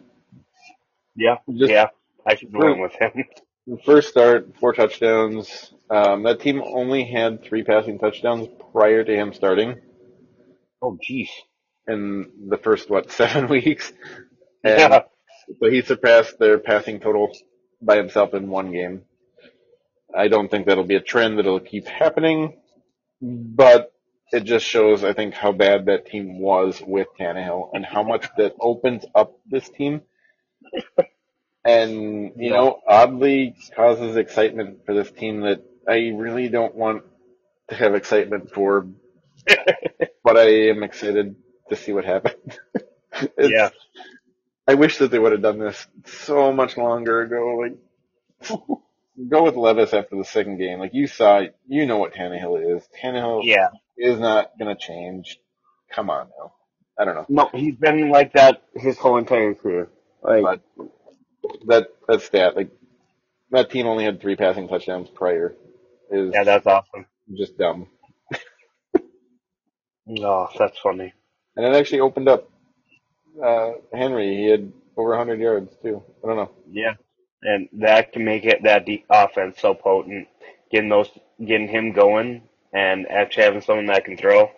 Yeah. 1.15 1.37
just 1.57 1.73
yeah. 1.73 1.89
I 2.25 2.35
should 2.35 2.53
go 2.53 2.75
with 2.81 2.93
him. 2.99 3.25
first 3.85 4.09
start, 4.09 4.55
four 4.59 4.73
touchdowns. 4.73 5.73
Um, 5.89 6.23
that 6.23 6.41
team 6.41 6.61
only 6.63 7.05
had 7.05 7.43
three 7.43 7.63
passing 7.63 7.99
touchdowns 7.99 8.47
prior 8.71 9.03
to 9.03 9.15
him 9.15 9.33
starting 9.33 9.79
oh, 10.83 10.97
jeez. 11.09 11.29
in 11.87 12.31
the 12.49 12.57
first 12.57 12.89
what 12.89 13.11
seven 13.21 13.47
weeks. 13.47 13.91
And 14.63 14.79
Yeah. 14.79 15.03
So 15.61 15.69
he 15.69 15.81
surpassed 15.81 16.39
their 16.39 16.59
passing 16.59 16.99
total 16.99 17.31
by 17.81 17.97
himself 17.97 18.33
in 18.33 18.49
one 18.49 18.71
game. 18.71 19.03
I 20.15 20.27
don't 20.27 20.49
think 20.49 20.67
that'll 20.67 20.85
be 20.85 20.95
a 20.95 21.01
trend 21.01 21.37
that'll 21.37 21.59
keep 21.59 21.87
happening, 21.87 22.61
but 23.21 23.91
it 24.31 24.45
just 24.45 24.65
shows, 24.65 25.03
I 25.03 25.13
think, 25.13 25.33
how 25.33 25.51
bad 25.51 25.87
that 25.87 26.05
team 26.05 26.39
was 26.39 26.81
with 26.85 27.07
Tannehill 27.19 27.69
and 27.73 27.85
how 27.85 28.03
much 28.03 28.27
that 28.37 28.55
opens 28.59 29.05
up 29.15 29.37
this 29.49 29.67
team. 29.69 30.01
And, 31.65 32.33
you 32.37 32.51
Yeah. 32.51 32.51
know, 32.51 32.81
oddly 32.87 33.55
causes 33.75 34.15
excitement 34.17 34.85
for 34.85 34.93
this 34.93 35.11
team 35.11 35.41
that 35.41 35.63
I 35.87 36.11
really 36.15 36.49
don't 36.49 36.75
want 36.75 37.03
to 37.69 37.75
have 37.75 37.95
excitement 37.95 38.51
for, 38.51 38.87
but 40.23 40.37
I 40.37 40.69
am 40.69 40.83
excited 40.83 41.35
to 41.69 41.75
see 41.75 41.93
what 41.93 42.05
happens. 42.05 42.57
Yeah. 43.39 43.69
I 44.67 44.75
wish 44.75 44.97
that 44.99 45.11
they 45.11 45.19
would 45.19 45.33
have 45.33 45.41
done 45.41 45.59
this 45.59 45.87
so 46.05 46.51
much 46.53 46.77
longer 46.77 47.21
ago. 47.21 47.57
Like, 47.61 47.77
go 49.29 49.43
with 49.43 49.55
Levis 49.55 49.93
after 49.93 50.15
the 50.17 50.25
second 50.25 50.57
game. 50.57 50.79
Like 50.79 50.93
you 50.93 51.07
saw, 51.07 51.41
you 51.67 51.85
know 51.85 51.97
what 51.97 52.13
Tannehill 52.13 52.77
is. 52.77 52.87
Tannehill 53.03 53.41
Yeah. 53.45 53.69
is 53.97 54.19
not 54.19 54.51
going 54.59 54.75
to 54.75 54.81
change. 54.81 55.39
Come 55.91 56.09
on 56.09 56.29
now. 56.39 56.53
I 56.97 57.05
don't 57.05 57.15
know. 57.15 57.25
No, 57.29 57.49
he's 57.53 57.75
been 57.75 58.09
like 58.09 58.33
that 58.33 58.63
his 58.75 58.97
whole 58.97 59.17
entire 59.17 59.53
career. 59.53 59.89
Like, 60.23 60.43
But 60.43 60.61
that 61.67 61.89
that 62.07 62.21
stat, 62.21 62.55
like 62.55 62.71
that 63.51 63.69
team 63.71 63.87
only 63.87 64.05
had 64.05 64.21
three 64.21 64.35
passing 64.35 64.67
touchdowns 64.67 65.09
prior, 65.09 65.55
is 66.11 66.33
yeah, 66.33 66.43
that's 66.43 66.67
awesome. 66.67 67.05
just 67.35 67.57
dumb. 67.57 67.87
No, 70.05 70.49
that's 70.59 70.77
funny. 70.79 71.13
And 71.55 71.65
it 71.65 71.75
actually 71.75 72.01
opened 72.01 72.29
up 72.29 72.49
uh, 73.43 73.71
Henry. 73.93 74.35
He 74.37 74.45
had 74.49 74.71
over 74.97 75.09
100 75.11 75.39
yards 75.39 75.75
too. 75.81 76.03
I 76.23 76.27
don't 76.27 76.37
know. 76.37 76.51
Yeah. 76.71 76.95
And 77.43 77.69
that 77.73 78.13
can 78.13 78.25
make 78.25 78.45
it 78.45 78.63
that 78.63 78.85
de- 78.85 79.05
offense 79.09 79.57
so 79.59 79.73
potent. 79.73 80.27
Getting 80.71 80.89
those, 80.89 81.09
getting 81.45 81.67
him 81.67 81.93
going, 81.93 82.43
and 82.73 83.07
actually 83.09 83.43
having 83.43 83.61
someone 83.61 83.87
that 83.87 84.05
can 84.05 84.17
throw. 84.17 84.51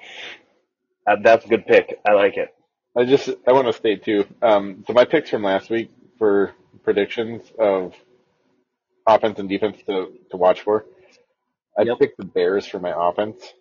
Uh, 1.08 1.18
that's 1.24 1.46
a 1.46 1.50
good 1.50 1.66
pick. 1.66 2.00
I 2.08 2.14
like 2.14 2.38
it. 2.38 2.54
I 2.98 3.06
just 3.06 3.30
I 3.48 3.52
want 3.54 3.68
to 3.68 3.74
state 3.74 4.04
too. 4.04 4.26
Um, 4.42 4.84
so 4.88 4.94
my 4.94 5.06
picks 5.06 5.30
from 5.30 5.44
last 5.44 5.70
week 5.70 5.92
for 6.18 6.54
predictions 6.86 7.44
of 7.60 7.96
offense 9.08 9.40
and 9.40 9.50
defense 9.50 9.78
to 9.88 10.14
to 10.32 10.38
watch 10.38 10.62
for. 10.62 10.86
I 11.78 11.86
Yep. 11.86 12.00
picked 12.00 12.18
the 12.18 12.26
Bears 12.26 12.68
for 12.68 12.80
my 12.80 12.94
offense 12.96 13.54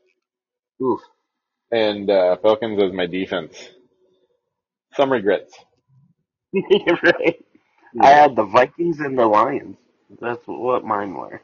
Oof. 0.82 1.00
and 1.72 2.10
uh, 2.10 2.36
Falcons 2.42 2.82
as 2.82 2.92
my 2.92 3.06
defense. 3.06 3.56
Some 4.94 5.12
regrets. 5.12 5.54
You're 6.52 6.98
right. 7.04 7.44
I 8.00 8.10
had 8.10 8.36
the 8.36 8.44
Vikings 8.44 9.00
and 9.00 9.18
the 9.18 9.26
Lions. 9.26 9.76
That's 10.20 10.42
what 10.46 10.84
mine 10.84 11.14
were. 11.14 11.40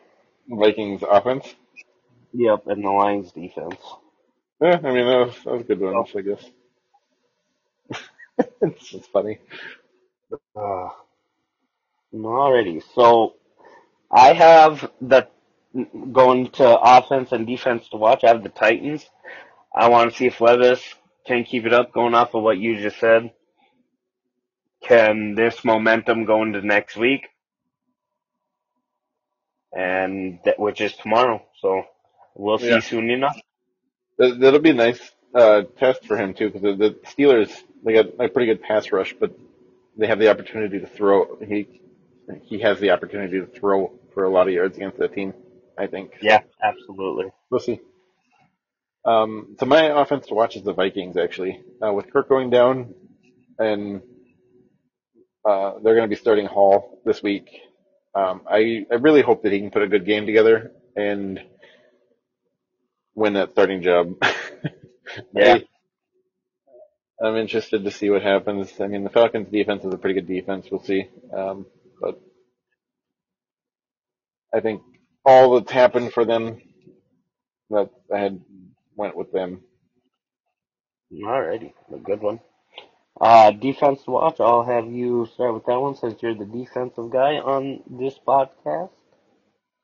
Vikings 0.48 1.02
offense. 1.09 1.55
Yep, 2.35 2.65
and 2.66 2.85
the 2.85 2.90
Lions 2.90 3.32
defense. 3.32 3.81
Yeah, 4.62 4.78
I 4.85 4.93
mean 4.93 5.07
that 5.07 5.27
was, 5.27 5.36
that 5.44 5.52
was 5.52 5.62
a 5.62 5.65
good 5.65 5.81
one, 5.81 6.05
I 6.16 6.20
guess. 6.23 6.44
it's 8.62 8.89
just 8.90 9.11
funny. 9.12 9.39
Uh, 10.57 10.89
alrighty. 12.15 12.82
So 12.95 13.35
I 14.11 14.32
have 14.32 14.91
the 15.01 15.28
going 16.12 16.51
to 16.51 16.78
offense 16.81 17.32
and 17.32 17.47
defense 17.47 17.89
to 17.91 17.97
watch. 17.97 18.24
I 18.24 18.28
have 18.28 18.43
the 18.43 18.49
Titans. 18.49 19.09
I 19.74 19.89
want 19.89 20.11
to 20.11 20.16
see 20.16 20.27
if 20.27 20.41
Levis 20.41 20.82
can 21.27 21.45
keep 21.45 21.65
it 21.65 21.73
up 21.73 21.93
going 21.93 22.15
off 22.15 22.35
of 22.35 22.43
what 22.43 22.59
you 22.59 22.81
just 22.81 22.99
said. 22.99 23.32
Can 24.82 25.35
this 25.35 25.65
momentum 25.65 26.24
go 26.24 26.43
into 26.43 26.62
next 26.62 26.97
week? 26.97 27.28
And 29.73 30.41
that, 30.45 30.59
which 30.59 30.81
is 30.81 30.93
tomorrow. 30.95 31.43
So 31.61 31.85
we'll 32.35 32.59
see 32.59 32.70
Yeah. 32.70 32.81
soon 32.81 33.11
enough. 33.11 33.39
That, 34.19 34.41
that'll 34.41 34.61
be 34.61 34.70
a 34.70 34.74
nice 34.74 35.01
uh, 35.35 35.62
test 35.78 36.05
for 36.05 36.16
him 36.16 36.35
too, 36.35 36.51
because 36.51 36.62
the, 36.62 36.74
the 36.74 36.91
Steelers 37.07 37.53
they 37.85 37.95
got 37.95 38.07
a 38.19 38.28
pretty 38.28 38.47
good 38.47 38.62
pass 38.62 38.91
rush, 38.93 39.15
but 39.19 39.32
they 39.97 40.07
have 40.07 40.19
the 40.19 40.28
opportunity 40.31 40.81
to 40.81 40.87
throw. 40.87 41.39
He 41.47 41.81
he 42.44 42.61
has 42.61 42.81
the 42.81 42.90
opportunity 42.90 43.40
to 43.40 43.47
throw 43.47 43.98
for 44.15 44.24
a 44.24 44.31
lot 44.31 44.48
of 44.48 44.55
yards 44.55 44.77
against 44.77 44.98
that 44.98 45.15
team. 45.15 45.35
I 45.78 45.86
think. 45.86 46.12
Yeah, 46.20 46.40
absolutely. 46.62 47.32
We'll 47.51 47.61
see. 47.61 47.81
Um, 49.05 49.57
so 49.59 49.65
my 49.66 50.01
offense 50.02 50.27
to 50.27 50.35
watch 50.35 50.57
is 50.57 50.62
the 50.62 50.74
Vikings 50.74 51.16
actually, 51.16 51.61
uh, 51.85 51.93
with 51.93 52.12
Kirk 52.12 52.28
going 52.28 52.51
down, 52.51 52.94
and 53.59 54.02
uh, 55.48 55.73
they're 55.82 55.94
going 55.94 56.09
to 56.09 56.15
be 56.15 56.20
starting 56.20 56.47
Hall 56.47 57.01
this 57.05 57.23
week. 57.23 57.48
Um, 58.15 58.43
I 58.48 58.85
I 58.90 58.97
really 58.97 59.23
hope 59.23 59.43
that 59.44 59.52
he 59.52 59.61
can 59.61 59.70
put 59.70 59.82
a 59.82 59.89
good 59.89 60.05
game 60.05 60.27
together 60.27 60.73
and 60.97 61.40
win 63.15 63.35
that 63.35 63.52
starting 63.52 63.82
job. 63.82 64.16
Yeah. 65.35 65.59
I, 67.20 67.27
I'm 67.27 67.36
interested 67.36 67.85
to 67.85 67.90
see 67.90 68.11
what 68.11 68.23
happens. 68.23 68.81
I 68.81 68.86
mean, 68.86 69.05
the 69.05 69.11
Falcons' 69.11 69.48
defense 69.51 69.85
is 69.85 69.93
a 69.93 69.98
pretty 69.98 70.20
good 70.20 70.28
defense. 70.28 70.69
We'll 70.70 70.82
see, 70.82 71.09
um, 71.36 71.66
but 72.01 72.21
I 74.55 74.61
think 74.61 74.83
all 75.25 75.59
that's 75.59 75.73
happened 75.73 76.13
for 76.13 76.25
them 76.25 76.61
that 77.71 77.91
I 78.13 78.19
had 78.19 78.41
went 78.97 79.17
with 79.17 79.33
them. 79.33 79.63
Alrighty, 81.13 81.73
a 81.93 81.99
good 81.99 82.21
one. 82.21 82.41
Uh, 83.21 83.51
defense 83.51 84.03
to 84.05 84.13
watch. 84.13 84.41
I'll 84.41 84.65
have 84.65 84.87
you 84.91 85.29
start 85.35 85.55
with 85.55 85.67
that 85.67 85.81
one 85.81 85.95
since 85.97 86.23
you're 86.23 86.35
the 86.35 86.47
defensive 86.47 87.11
guy 87.11 87.37
on 87.37 87.83
this 87.91 88.15
podcast. 88.27 88.91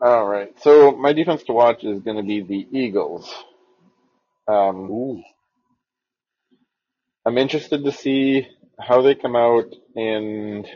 All 0.01 0.27
right. 0.27 0.53
So 0.63 0.93
my 0.93 1.13
defense 1.13 1.43
to 1.45 1.53
watch 1.53 1.85
is 1.85 2.01
going 2.01 2.17
to 2.17 2.23
be 2.23 2.41
the 2.43 2.67
Eagles. 2.79 3.33
Um, 4.49 4.91
Ooh. 4.91 5.23
I'm 7.27 7.39
interested 7.39 7.85
to 7.85 7.93
see 7.93 8.47
how 8.79 9.03
they 9.03 9.15
come 9.15 9.37
out 9.37 9.75
and 9.97 10.67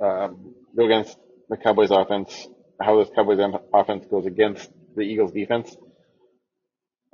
um, 0.00 0.54
go 0.76 0.86
against 0.86 1.16
the 1.48 1.56
Cowboys 1.56 1.90
offense. 1.90 2.48
How 2.80 2.98
this 2.98 3.10
Cowboys 3.14 3.38
offense 3.74 4.06
goes 4.10 4.26
against 4.26 4.70
the 4.96 5.02
Eagles 5.02 5.32
defense. 5.32 5.76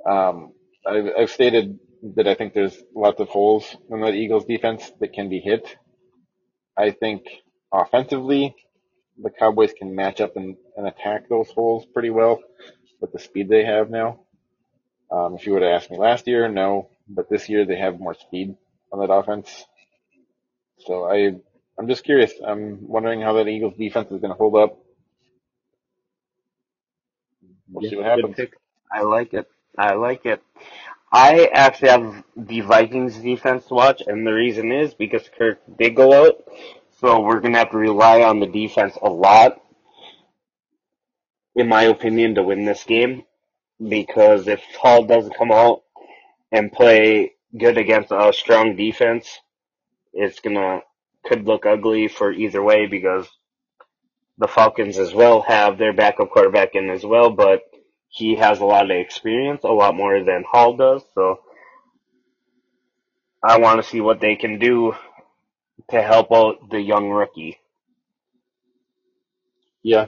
Um, 0.09 0.53
I've, 0.85 1.05
I've 1.19 1.29
stated 1.31 1.79
that 2.15 2.27
I 2.27 2.35
think 2.35 2.53
there's 2.53 2.77
lots 2.95 3.19
of 3.19 3.27
holes 3.27 3.75
in 3.89 4.01
that 4.01 4.13
Eagles 4.13 4.45
defense 4.45 4.89
that 4.99 5.13
can 5.13 5.29
be 5.29 5.39
hit. 5.39 5.75
I 6.77 6.91
think 6.91 7.23
offensively, 7.73 8.55
the 9.21 9.31
Cowboys 9.31 9.73
can 9.77 9.95
match 9.95 10.21
up 10.21 10.35
and, 10.35 10.55
and 10.77 10.87
attack 10.87 11.27
those 11.27 11.49
holes 11.49 11.85
pretty 11.93 12.11
well 12.11 12.39
with 13.01 13.11
the 13.11 13.19
speed 13.19 13.49
they 13.49 13.65
have 13.65 13.89
now. 13.89 14.21
Um, 15.11 15.35
if 15.35 15.45
you 15.45 15.53
would 15.53 15.63
have 15.63 15.71
asked 15.71 15.91
me 15.91 15.97
last 15.97 16.27
year, 16.27 16.47
no, 16.47 16.89
but 17.07 17.29
this 17.29 17.49
year 17.49 17.65
they 17.65 17.77
have 17.77 17.99
more 17.99 18.13
speed 18.13 18.55
on 18.91 18.99
that 18.99 19.13
offense. 19.13 19.65
So 20.85 21.05
I, 21.05 21.35
I'm 21.79 21.87
just 21.87 22.03
curious. 22.03 22.33
I'm 22.45 22.87
wondering 22.87 23.21
how 23.21 23.33
that 23.33 23.47
Eagles 23.47 23.75
defense 23.77 24.11
is 24.11 24.19
going 24.21 24.31
to 24.31 24.37
hold 24.37 24.55
up. 24.55 24.77
We'll 27.71 27.83
see 27.83 27.95
what 27.95 28.05
happens. 28.05 28.37
I 28.91 29.01
like 29.01 29.33
it. 29.33 29.47
I 29.77 29.93
like 29.93 30.25
it. 30.25 30.41
I 31.11 31.49
actually 31.53 31.89
have 31.89 32.23
the 32.35 32.61
Vikings 32.61 33.17
defense 33.17 33.65
to 33.67 33.73
watch, 33.75 34.01
and 34.05 34.27
the 34.27 34.33
reason 34.33 34.71
is 34.71 34.93
because 34.93 35.29
Kirk 35.37 35.59
did 35.77 35.95
go 35.95 36.13
out, 36.27 36.43
so 36.99 37.21
we're 37.21 37.39
gonna 37.39 37.59
have 37.59 37.71
to 37.71 37.77
rely 37.77 38.23
on 38.23 38.39
the 38.39 38.47
defense 38.47 38.97
a 39.01 39.09
lot, 39.09 39.61
in 41.55 41.67
my 41.69 41.83
opinion, 41.83 42.35
to 42.35 42.43
win 42.43 42.65
this 42.65 42.83
game. 42.83 43.23
Because 43.87 44.47
if 44.47 44.61
Hall 44.79 45.03
doesn't 45.05 45.37
come 45.37 45.51
out 45.51 45.83
and 46.51 46.71
play 46.71 47.33
good 47.57 47.77
against 47.77 48.11
a 48.11 48.33
strong 48.33 48.75
defense, 48.75 49.39
it's 50.13 50.39
gonna 50.41 50.81
could 51.25 51.45
look 51.45 51.65
ugly 51.65 52.07
for 52.07 52.31
either 52.31 52.61
way 52.63 52.87
because 52.87 53.27
the 54.37 54.47
Falcons 54.47 54.97
as 54.97 55.13
well 55.13 55.41
have 55.41 55.77
their 55.77 55.93
backup 55.93 56.31
quarterback 56.31 56.75
in 56.75 56.89
as 56.89 57.03
well, 57.03 57.29
but 57.31 57.61
he 58.09 58.35
has 58.35 58.59
a 58.59 58.65
lot 58.65 58.89
of 58.89 58.97
experience, 58.97 59.63
a 59.63 59.67
lot 59.69 59.95
more 59.95 60.23
than 60.23 60.43
Hall 60.49 60.75
does. 60.75 61.03
So 61.15 61.41
I 63.43 63.59
want 63.59 63.81
to 63.83 63.89
see 63.89 64.01
what 64.01 64.19
they 64.19 64.35
can 64.35 64.59
do 64.59 64.95
to 65.91 66.01
help 66.01 66.31
out 66.31 66.69
the 66.69 66.81
young 66.81 67.09
rookie. 67.09 67.57
Yeah. 69.83 70.07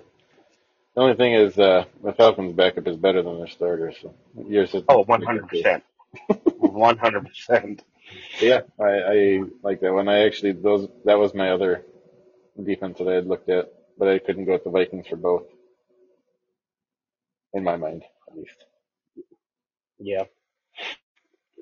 The 0.95 1.02
only 1.02 1.15
thing 1.15 1.34
is, 1.34 1.57
uh, 1.57 1.86
the 2.03 2.14
Falcons 2.14 2.53
backup 2.53 2.88
is 2.88 2.98
better 2.98 3.22
than 3.23 3.38
their 3.38 3.48
starter, 3.48 3.94
so 4.02 4.14
yours 4.48 4.73
is. 4.73 4.84
Oh, 4.90 5.06
100%. 5.06 5.81
100%. 6.30 7.80
Yeah, 8.41 8.61
I, 8.80 8.86
I 8.86 9.41
like 9.64 9.81
that 9.81 9.94
one. 9.94 10.10
I 10.10 10.26
actually, 10.26 10.53
those, 10.53 10.88
that 11.06 11.19
was 11.19 11.34
my 11.34 11.52
other 11.52 11.86
defense 12.64 12.98
that 12.99 13.07
I 13.07 13.14
had 13.15 13.27
looked 13.27 13.49
at, 13.49 13.72
but 13.98 14.07
I 14.07 14.19
couldn't 14.19 14.45
go 14.45 14.53
with 14.53 14.64
the 14.64 14.69
Vikings 14.72 15.07
for 15.07 15.15
both. 15.18 15.44
In 17.53 17.64
my 17.64 17.77
mind, 17.77 18.03
at 18.30 18.38
least. 18.38 18.56
Yeah. 19.99 20.23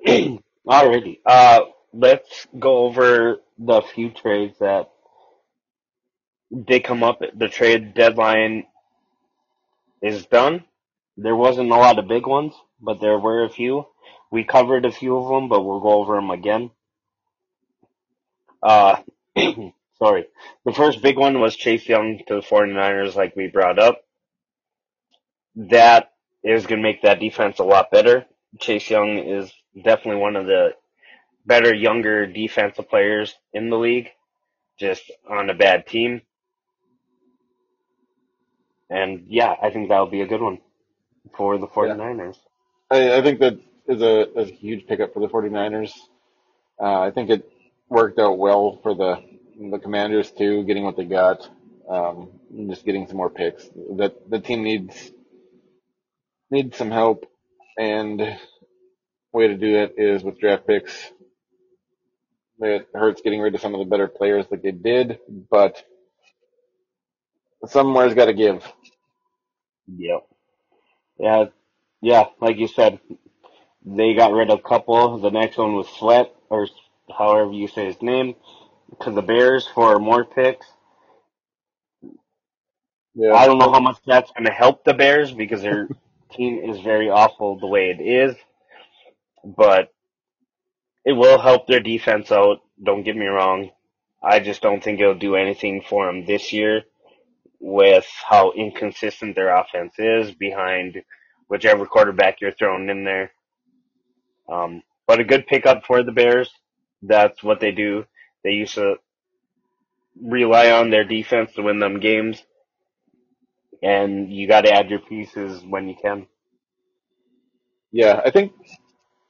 Alrighty. 0.66 1.20
Uh, 1.26 1.62
let's 1.92 2.46
go 2.58 2.78
over 2.86 3.38
the 3.58 3.82
few 3.94 4.10
trades 4.10 4.58
that 4.60 4.90
did 6.66 6.84
come 6.84 7.02
up. 7.02 7.20
The 7.34 7.48
trade 7.48 7.94
deadline 7.94 8.64
is 10.02 10.26
done. 10.26 10.64
There 11.16 11.36
wasn't 11.36 11.70
a 11.70 11.76
lot 11.76 11.98
of 11.98 12.08
big 12.08 12.26
ones, 12.26 12.54
but 12.80 13.00
there 13.00 13.18
were 13.18 13.44
a 13.44 13.50
few. 13.50 13.86
We 14.30 14.44
covered 14.44 14.86
a 14.86 14.92
few 14.92 15.16
of 15.18 15.28
them, 15.28 15.48
but 15.48 15.64
we'll 15.64 15.80
go 15.80 15.94
over 15.94 16.16
them 16.16 16.30
again. 16.30 16.70
Uh, 18.62 18.96
sorry. 19.98 20.26
The 20.64 20.72
first 20.74 21.02
big 21.02 21.18
one 21.18 21.40
was 21.40 21.56
Chase 21.56 21.88
Young 21.88 22.20
to 22.28 22.36
the 22.36 22.42
49ers, 22.42 23.16
like 23.16 23.36
we 23.36 23.48
brought 23.48 23.78
up. 23.78 24.02
That 25.56 26.12
is 26.44 26.66
going 26.66 26.80
to 26.80 26.88
make 26.88 27.02
that 27.02 27.20
defense 27.20 27.58
a 27.60 27.64
lot 27.64 27.90
better. 27.90 28.26
Chase 28.60 28.90
Young 28.90 29.18
is 29.18 29.52
definitely 29.76 30.20
one 30.22 30.36
of 30.36 30.46
the 30.46 30.70
better 31.46 31.74
younger 31.74 32.26
defensive 32.26 32.88
players 32.90 33.34
in 33.54 33.70
the 33.70 33.78
league. 33.78 34.08
just 34.78 35.10
on 35.28 35.50
a 35.50 35.54
bad 35.54 35.86
team. 35.86 36.22
And 38.90 39.24
yeah, 39.28 39.54
I 39.62 39.70
think 39.70 39.88
that'll 39.88 40.10
be 40.10 40.22
a 40.22 40.26
good 40.28 40.42
one 40.42 40.58
for 41.36 41.58
the 41.58 41.68
49ers. 41.68 42.36
I, 42.90 43.18
I 43.18 43.22
think 43.22 43.40
that 43.40 43.58
is 43.88 44.02
a, 44.02 44.28
a 44.40 44.44
huge 44.46 44.86
pickup 44.86 45.14
for 45.14 45.20
the 45.20 45.28
49ers. 45.28 45.92
Uh, 46.80 47.00
I 47.00 47.10
think 47.10 47.30
it 47.30 47.50
worked 47.88 48.18
out 48.18 48.38
well 48.38 48.78
for 48.82 48.94
the 48.94 49.16
the 49.58 49.78
Commanders 49.78 50.30
too, 50.32 50.64
getting 50.64 50.84
what 50.84 50.96
they 50.96 51.04
got, 51.04 51.48
um, 51.90 52.30
just 52.68 52.84
getting 52.84 53.06
some 53.08 53.16
more 53.18 53.30
picks. 53.30 53.68
That 53.96 54.30
the 54.30 54.40
team 54.40 54.62
needs 54.64 55.10
needs 56.50 56.76
some 56.76 56.90
help, 56.90 57.26
and 57.78 58.20
way 59.32 59.48
to 59.48 59.56
do 59.56 59.74
that 59.74 59.94
is 59.98 60.22
with 60.24 60.40
draft 60.40 60.66
picks. 60.66 61.12
It 62.60 62.88
hurts 62.94 63.22
getting 63.22 63.40
rid 63.40 63.54
of 63.54 63.60
some 63.60 63.74
of 63.74 63.80
the 63.80 63.86
better 63.90 64.08
players 64.08 64.46
like 64.50 64.62
they 64.62 64.72
did, 64.72 65.18
but 65.50 65.82
somewhere's 67.66 68.14
got 68.14 68.26
to 68.26 68.34
give. 68.34 68.64
Yep. 69.88 70.26
Yeah, 71.18 71.44
yeah, 72.02 72.24
like 72.40 72.58
you 72.58 72.68
said, 72.68 73.00
they 73.84 74.14
got 74.14 74.32
rid 74.32 74.50
of 74.50 74.60
a 74.60 74.62
couple. 74.68 75.18
The 75.18 75.30
next 75.30 75.58
one 75.58 75.74
was 75.74 75.88
Sweat, 75.88 76.34
or 76.50 76.68
however 77.16 77.52
you 77.52 77.68
say 77.68 77.86
his 77.86 78.02
name, 78.02 78.36
to 79.02 79.10
the 79.12 79.22
Bears 79.22 79.68
for 79.74 79.98
more 79.98 80.24
picks. 80.24 80.66
Yeah, 83.14 83.34
I 83.34 83.46
don't 83.46 83.58
know 83.58 83.72
how 83.72 83.80
much 83.80 83.98
that's 84.06 84.32
going 84.32 84.46
to 84.46 84.52
help 84.52 84.84
the 84.84 84.94
Bears 84.94 85.32
because 85.32 85.62
their 85.62 85.88
team 86.32 86.58
is 86.70 86.80
very 86.80 87.10
awful 87.10 87.58
the 87.58 87.66
way 87.68 87.90
it 87.90 88.02
is, 88.02 88.36
but 89.44 89.90
it 91.04 91.12
will 91.14 91.40
help 91.40 91.66
their 91.66 91.80
defense 91.80 92.32
out. 92.32 92.58
Don't 92.82 93.04
get 93.04 93.16
me 93.16 93.26
wrong. 93.26 93.70
I 94.22 94.40
just 94.40 94.62
don't 94.62 94.82
think 94.84 95.00
it'll 95.00 95.14
do 95.18 95.36
anything 95.36 95.82
for 95.88 96.06
them 96.06 96.26
this 96.26 96.52
year 96.52 96.82
with 97.60 98.06
how 98.28 98.52
inconsistent 98.52 99.36
their 99.36 99.54
offense 99.56 99.94
is 99.98 100.32
behind 100.32 101.02
whichever 101.48 101.86
quarterback 101.86 102.40
you're 102.40 102.52
throwing 102.52 102.88
in 102.90 103.04
there. 103.04 103.32
Um, 104.52 104.82
but 105.06 105.20
a 105.20 105.24
good 105.24 105.46
pickup 105.46 105.84
for 105.86 106.02
the 106.04 106.12
Bears. 106.12 106.50
That's 107.02 107.42
what 107.42 107.60
they 107.60 107.72
do. 107.72 108.04
They 108.44 108.52
used 108.52 108.74
to 108.74 108.96
rely 110.22 110.70
on 110.72 110.90
their 110.90 111.04
defense 111.04 111.52
to 111.54 111.62
win 111.62 111.80
them 111.80 112.00
games. 112.00 112.42
And 113.82 114.32
you 114.32 114.48
got 114.48 114.62
to 114.62 114.72
add 114.72 114.90
your 114.90 115.00
pieces 115.00 115.62
when 115.64 115.88
you 115.88 115.96
can. 116.00 116.26
yeah. 117.92 118.20
I 118.24 118.30
think 118.30 118.52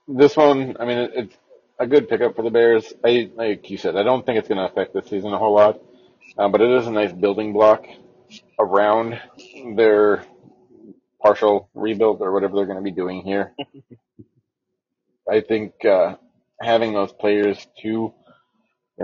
this 0.09 0.37
one. 0.37 0.77
I 0.81 0.87
mean, 0.87 1.11
it's 1.15 1.37
a 1.79 1.87
good 1.87 2.09
pickup 2.09 2.37
for 2.37 2.43
the 2.43 2.51
Bears. 2.51 2.93
I 3.05 3.31
like 3.37 3.71
you 3.71 3.79
said, 3.79 3.97
I 3.97 4.05
don't 4.05 4.27
think 4.27 4.39
it's 4.39 4.49
going 4.49 4.59
to 4.59 4.67
affect 4.73 4.95
the 4.95 5.03
season 5.03 5.33
a 5.33 5.39
whole 5.39 5.55
lot, 5.55 5.81
uh, 6.39 6.49
but 6.49 6.61
it 6.63 6.71
is 6.81 6.87
a 6.87 6.93
nice 6.93 7.13
building 7.13 7.53
block 7.53 7.87
around 8.59 9.21
their 9.77 10.25
partial 11.23 11.71
rebuild 11.75 12.23
or 12.23 12.33
whatever 12.33 12.57
they're 12.57 12.67
going 12.67 12.79
to 12.79 12.83
be 12.85 12.93
doing 12.93 13.23
here. 13.23 13.55
I 15.31 15.41
think 15.41 15.85
uh, 15.85 16.17
having 16.61 16.93
those 16.93 17.13
players 17.13 17.59
to, 17.83 17.89
you 17.89 18.15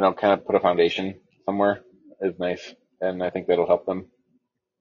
know, 0.01 0.13
kind 0.13 0.33
of 0.33 0.47
put 0.47 0.55
a 0.55 0.61
foundation 0.61 1.21
somewhere 1.45 1.83
is 2.21 2.39
nice, 2.39 2.75
and 3.01 3.23
I 3.23 3.31
think 3.31 3.47
that'll 3.47 3.67
help 3.67 3.87
them. 3.87 4.07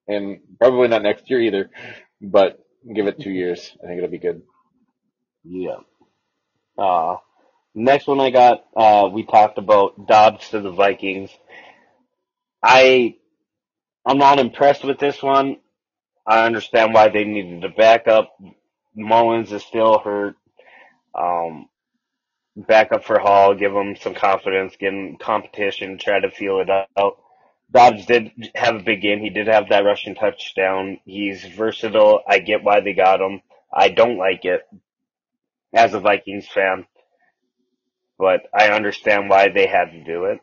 And 0.07 0.39
probably 0.59 0.87
not 0.87 1.03
next 1.03 1.29
year 1.29 1.41
either, 1.41 1.69
but 2.21 2.59
give 2.93 3.07
it 3.07 3.19
two 3.19 3.31
years. 3.31 3.75
I 3.83 3.87
think 3.87 3.97
it'll 3.97 4.09
be 4.09 4.17
good. 4.19 4.41
Yeah. 5.43 5.77
Uh, 6.77 7.17
next 7.75 8.07
one 8.07 8.19
I 8.19 8.29
got, 8.31 8.65
uh, 8.75 9.09
we 9.11 9.25
talked 9.25 9.57
about 9.57 10.07
Dobbs 10.07 10.49
to 10.49 10.61
the 10.61 10.71
Vikings. 10.71 11.31
I, 12.61 13.15
I'm 14.05 14.17
not 14.17 14.39
impressed 14.39 14.83
with 14.83 14.99
this 14.99 15.21
one. 15.21 15.57
I 16.25 16.45
understand 16.45 16.93
why 16.93 17.09
they 17.09 17.25
needed 17.25 17.63
a 17.63 17.69
backup. 17.69 18.31
Mullens 18.95 19.51
is 19.51 19.63
still 19.63 19.99
hurt. 19.99 20.35
Um, 21.15 21.67
backup 22.55 23.05
for 23.05 23.19
Hall, 23.19 23.55
give 23.55 23.73
him 23.73 23.95
some 23.97 24.15
confidence, 24.15 24.75
give 24.79 24.93
him 24.93 25.17
competition, 25.17 25.97
try 25.99 26.19
to 26.19 26.31
feel 26.31 26.59
it 26.61 26.69
out. 26.97 27.17
Dobbs 27.71 28.05
did 28.05 28.31
have 28.55 28.75
a 28.77 28.83
big 28.83 29.01
game. 29.01 29.19
He 29.21 29.31
did 29.31 29.47
have 29.47 29.69
that 29.69 29.85
rushing 29.85 30.15
touchdown. 30.15 30.99
He's 31.05 31.43
versatile. 31.43 32.21
I 32.27 32.39
get 32.39 32.63
why 32.63 32.81
they 32.81 32.93
got 32.93 33.21
him. 33.21 33.41
I 33.73 33.89
don't 33.89 34.17
like 34.17 34.45
it 34.45 34.61
as 35.73 35.93
a 35.93 35.99
Vikings 36.01 36.47
fan, 36.47 36.85
but 38.19 38.41
I 38.53 38.69
understand 38.69 39.29
why 39.29 39.49
they 39.49 39.67
had 39.67 39.91
to 39.91 40.03
do 40.03 40.25
it. 40.25 40.41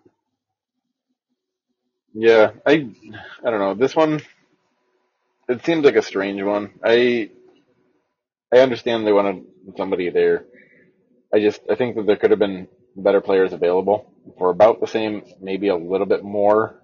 Yeah, 2.14 2.52
I, 2.66 2.90
I 3.44 3.50
don't 3.50 3.60
know. 3.60 3.74
This 3.74 3.96
one, 3.96 4.20
it 5.48 5.64
seems 5.64 5.84
like 5.84 5.96
a 5.96 6.02
strange 6.02 6.42
one. 6.42 6.72
I, 6.84 7.30
I 8.52 8.58
understand 8.60 9.06
they 9.06 9.12
wanted 9.12 9.44
somebody 9.76 10.10
there. 10.10 10.46
I 11.34 11.40
just, 11.40 11.60
I 11.70 11.76
think 11.76 11.96
that 11.96 12.06
there 12.06 12.16
could 12.16 12.30
have 12.30 12.40
been 12.40 12.68
better 12.96 13.20
players 13.20 13.52
available 13.52 14.12
for 14.38 14.50
about 14.50 14.80
the 14.80 14.86
same, 14.86 15.22
maybe 15.40 15.68
a 15.68 15.76
little 15.76 16.06
bit 16.06 16.24
more 16.24 16.80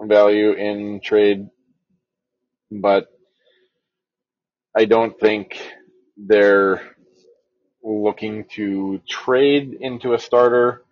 value 0.00 0.52
in 0.52 1.00
trade, 1.00 1.48
but 2.70 3.08
I 4.76 4.84
don't 4.86 5.18
think 5.18 5.60
they're 6.16 6.82
looking 7.82 8.46
to 8.56 9.00
trade 9.08 9.76
into 9.80 10.14
a 10.14 10.18
starter 10.18 10.84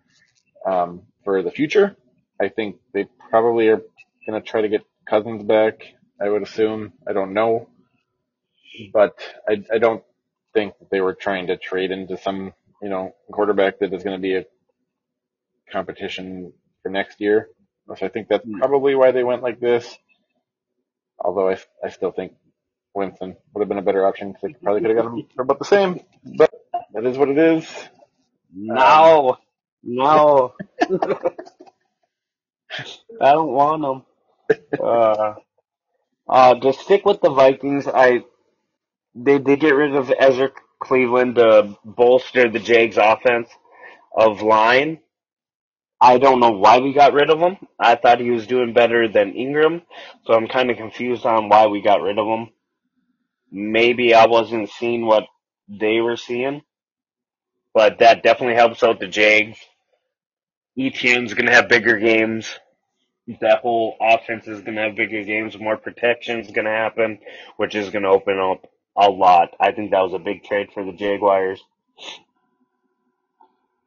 um, 0.65 1.03
for 1.23 1.43
the 1.43 1.51
future. 1.51 1.95
I 2.41 2.49
think 2.49 2.77
they 2.93 3.07
probably 3.29 3.69
are 3.69 3.81
going 4.27 4.41
to 4.41 4.41
try 4.41 4.61
to 4.61 4.69
get 4.69 4.81
Cousins 5.09 5.43
back. 5.43 5.81
I 6.21 6.29
would 6.29 6.43
assume. 6.43 6.93
I 7.07 7.13
don't 7.13 7.33
know, 7.33 7.69
but 8.93 9.15
I, 9.47 9.63
I 9.73 9.77
don't 9.79 10.03
think 10.57 10.73
that 10.79 10.89
they 10.91 11.01
were 11.01 11.15
trying 11.15 11.47
to 11.49 11.57
trade 11.57 11.91
into 11.91 12.17
some 12.17 12.53
you 12.83 12.89
know 12.89 13.15
quarterback 13.31 13.79
that 13.79 13.93
is 13.93 14.03
going 14.03 14.17
to 14.17 14.21
be 14.21 14.35
a 14.37 14.45
competition 15.71 16.53
for 16.83 16.89
next 16.91 17.21
year. 17.21 17.49
So 17.97 18.05
I 18.05 18.09
think 18.09 18.29
that's 18.29 18.45
Hmm. 18.45 18.59
probably 18.59 18.95
why 18.95 19.11
they 19.11 19.23
went 19.25 19.43
like 19.43 19.59
this. 19.59 19.97
Although 21.19 21.49
I, 21.51 21.59
I 21.83 21.89
still 21.89 22.11
think 22.11 22.33
Winston 22.95 23.37
would 23.53 23.61
have 23.61 23.69
been 23.69 23.79
a 23.79 23.83
better 23.83 24.07
option 24.07 24.29
because 24.33 24.41
they 24.43 24.59
probably 24.63 24.81
could 24.81 24.91
have 24.91 25.05
got 25.05 25.13
him 25.13 25.27
for 25.35 25.43
about 25.43 25.59
the 25.59 25.65
same. 25.65 26.01
But 26.25 26.51
that 26.93 27.05
is 27.05 27.17
what 27.17 27.29
it 27.29 27.39
is. 27.39 27.67
No, 28.53 29.37
no. 29.83 30.53
I 33.21 33.31
don't 33.33 33.51
want 33.53 33.81
them. 33.83 34.05
Uh, 34.85 35.35
uh, 36.29 36.55
just 36.61 36.81
stick 36.81 37.05
with 37.05 37.21
the 37.21 37.31
Vikings. 37.31 37.87
I 37.87 38.23
they 39.17 39.39
did 39.39 39.59
get 39.59 39.75
rid 39.75 39.95
of 39.95 40.11
Ezra 40.17 40.51
Cleveland 40.79 41.35
to 41.35 41.75
bolster 41.83 42.49
the 42.49 42.59
Jags 42.59 42.97
offense 42.97 43.49
of 44.15 44.41
line. 44.41 44.99
I 45.99 46.19
don't 46.19 46.39
know 46.39 46.51
why 46.51 46.79
we 46.79 46.93
got 46.93 47.13
rid 47.13 47.31
of 47.31 47.39
him. 47.39 47.57
I 47.79 47.95
thought 47.95 48.19
he 48.19 48.29
was 48.29 48.45
doing 48.45 48.73
better 48.73 49.07
than 49.07 49.33
Ingram, 49.33 49.81
so 50.25 50.33
I'm 50.33 50.47
kind 50.47 50.69
of 50.69 50.77
confused 50.77 51.25
on 51.25 51.49
why 51.49 51.65
we 51.65 51.81
got 51.81 52.03
rid 52.03 52.19
of 52.19 52.27
him. 52.27 52.49
Maybe 53.51 54.13
I 54.13 54.27
wasn't 54.27 54.69
seeing 54.69 55.05
what 55.05 55.23
they 55.67 55.99
were 55.99 56.17
seeing, 56.17 56.61
but 57.73 57.99
that 57.99 58.21
definitely 58.21 58.55
helps 58.55 58.83
out 58.83 58.99
the 58.99 59.07
Jags. 59.07 59.57
Etienne's 60.77 61.33
gonna 61.33 61.53
have 61.53 61.69
bigger 61.69 61.97
games. 61.97 62.59
That 63.41 63.61
whole 63.61 63.97
offense 63.99 64.47
is 64.47 64.61
gonna 64.61 64.83
have 64.83 64.95
bigger 64.95 65.23
games. 65.23 65.57
More 65.57 65.77
protection 65.77 66.39
is 66.39 66.51
gonna 66.51 66.69
happen, 66.69 67.17
which 67.55 67.73
is 67.73 67.89
gonna 67.89 68.11
open 68.11 68.39
up 68.39 68.67
a 68.97 69.09
lot. 69.09 69.55
I 69.59 69.71
think 69.73 69.91
that 69.91 70.01
was 70.01 70.13
a 70.13 70.19
big 70.19 70.43
trade 70.43 70.69
for 70.73 70.83
the 70.85 70.93
Jaguars. 70.93 71.63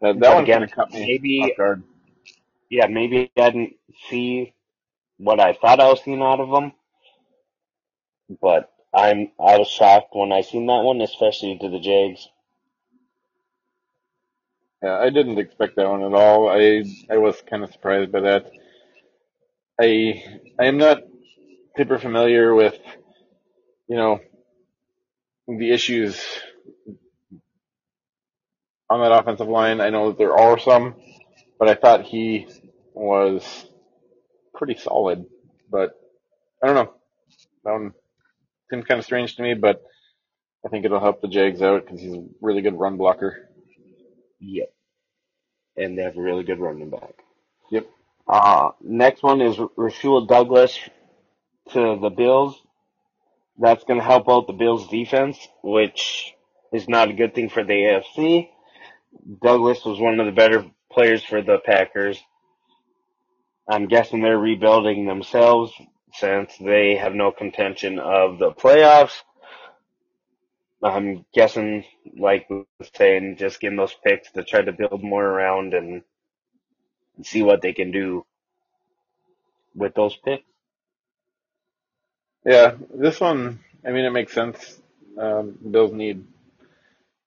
That, 0.01 0.20
that 0.20 0.39
again, 0.39 0.69
cut 0.69 0.93
me 0.93 1.07
maybe 1.07 1.41
off 1.41 1.57
guard. 1.57 1.82
yeah, 2.70 2.87
maybe 2.89 3.31
I 3.37 3.51
didn't 3.51 3.77
see 4.11 4.55
what 5.19 5.41
I 5.41 5.55
thought 5.55 5.81
I 5.81 5.89
was 5.89 6.03
seeing 6.05 6.23
out 6.23 6.41
of 6.41 6.51
them, 6.51 6.73
but 8.41 8.73
I'm 8.95 9.32
I 9.41 9.59
was 9.59 9.69
shocked 9.69 10.15
when 10.15 10.32
I 10.32 10.43
seen 10.43 10.66
that 10.66 10.82
one, 10.85 11.01
especially 11.03 11.59
to 11.59 11.69
the 11.69 11.81
Jags. 11.81 12.28
Yeah, 14.82 14.99
I 14.99 15.11
didn't 15.11 15.39
expect 15.39 15.77
that 15.77 15.89
one 15.91 16.03
at 16.03 16.15
all. 16.15 16.49
I 16.49 16.85
I 17.11 17.19
was 17.19 17.41
kind 17.49 17.65
of 17.65 17.73
surprised 17.73 18.12
by 18.12 18.20
that. 18.20 18.51
I 19.81 20.24
I 20.59 20.66
am 20.66 20.78
not 20.78 21.03
super 21.77 21.99
familiar 21.99 22.55
with 22.55 22.78
you 23.89 23.97
know 23.97 24.20
the 25.59 25.73
issues 25.73 26.23
on 28.89 29.01
that 29.01 29.13
offensive 29.13 29.49
line. 29.49 29.81
I 29.81 29.91
know 29.91 30.09
that 30.09 30.19
there 30.19 30.37
are 30.37 30.59
some, 30.59 30.97
but 31.59 31.69
I 31.69 31.75
thought 31.75 32.05
he 32.05 32.49
was 32.95 33.67
pretty 34.55 34.77
solid. 34.77 35.27
But 35.71 35.91
I 36.63 36.67
don't 36.67 36.77
know. 36.77 36.93
That 37.65 37.73
one 37.73 37.93
seems 38.71 38.85
kind 38.85 38.99
of 38.99 39.05
strange 39.05 39.37
to 39.37 39.43
me, 39.43 39.55
but 39.55 39.83
I 40.65 40.69
think 40.69 40.85
it'll 40.85 41.01
help 41.01 41.21
the 41.21 41.29
Jags 41.29 41.63
out 41.63 41.85
because 41.85 42.01
he's 42.01 42.15
a 42.15 42.27
really 42.41 42.63
good 42.63 42.79
run 42.79 42.97
blocker. 42.97 43.49
Yep, 44.41 44.73
and 45.77 45.97
they 45.97 46.03
have 46.03 46.17
a 46.17 46.23
really 46.23 46.45
good 46.45 46.59
running 46.59 46.91
back. 46.91 47.15
Yep. 47.71 47.87
Uh, 48.27 48.71
next 48.83 49.23
one 49.23 49.41
is 49.41 49.59
Rasul 49.77 50.27
Douglas 50.27 50.79
to 51.73 51.99
the 52.01 52.11
Bills. 52.11 52.61
That's 53.59 53.85
going 53.85 54.01
to 54.01 54.05
help 54.07 54.29
out 54.29 54.47
the 54.47 54.53
Bills 54.53 54.89
defense, 54.89 55.39
which 55.63 56.35
is 56.73 56.89
not 56.89 57.11
a 57.11 57.15
good 57.15 57.35
thing 57.35 57.49
for 57.51 57.65
the 57.65 57.73
AFC. 57.73 58.49
Douglas 59.43 59.85
was 59.85 60.01
one 60.01 60.21
of 60.21 60.27
the 60.27 60.33
better 60.33 60.67
players 60.93 61.23
for 61.25 61.43
the 61.43 61.59
Packers. 61.65 62.21
I'm 63.69 63.87
guessing 63.87 64.21
they're 64.21 64.39
rebuilding 64.39 65.07
themselves 65.07 65.73
since 66.15 66.57
they 66.59 66.97
have 66.97 67.15
no 67.15 67.31
contention 67.33 67.99
of 67.99 68.39
the 68.39 68.51
playoffs. 68.53 69.23
I'm 70.83 71.27
guessing, 71.35 71.85
like 72.19 72.49
we 72.49 72.65
was 72.79 72.91
saying, 72.97 73.37
just 73.39 73.61
getting 73.61 73.77
those 73.77 73.95
picks 74.05 74.33
to 74.33 74.45
try 74.45 74.63
to 74.63 74.73
build 74.73 75.03
more 75.03 75.25
around 75.25 75.75
and 75.75 76.03
see 77.23 77.43
what 77.43 77.63
they 77.63 77.73
can 77.73 77.91
do 77.93 78.25
with 79.75 79.95
those 79.95 80.17
picks. 80.17 80.45
Yeah, 82.45 82.75
this 82.95 83.21
one, 83.21 83.61
I 83.87 83.91
mean, 83.91 84.05
it 84.05 84.11
makes 84.11 84.33
sense. 84.33 84.81
Um, 85.19 85.59
Bills 85.71 85.93
need 85.93 86.25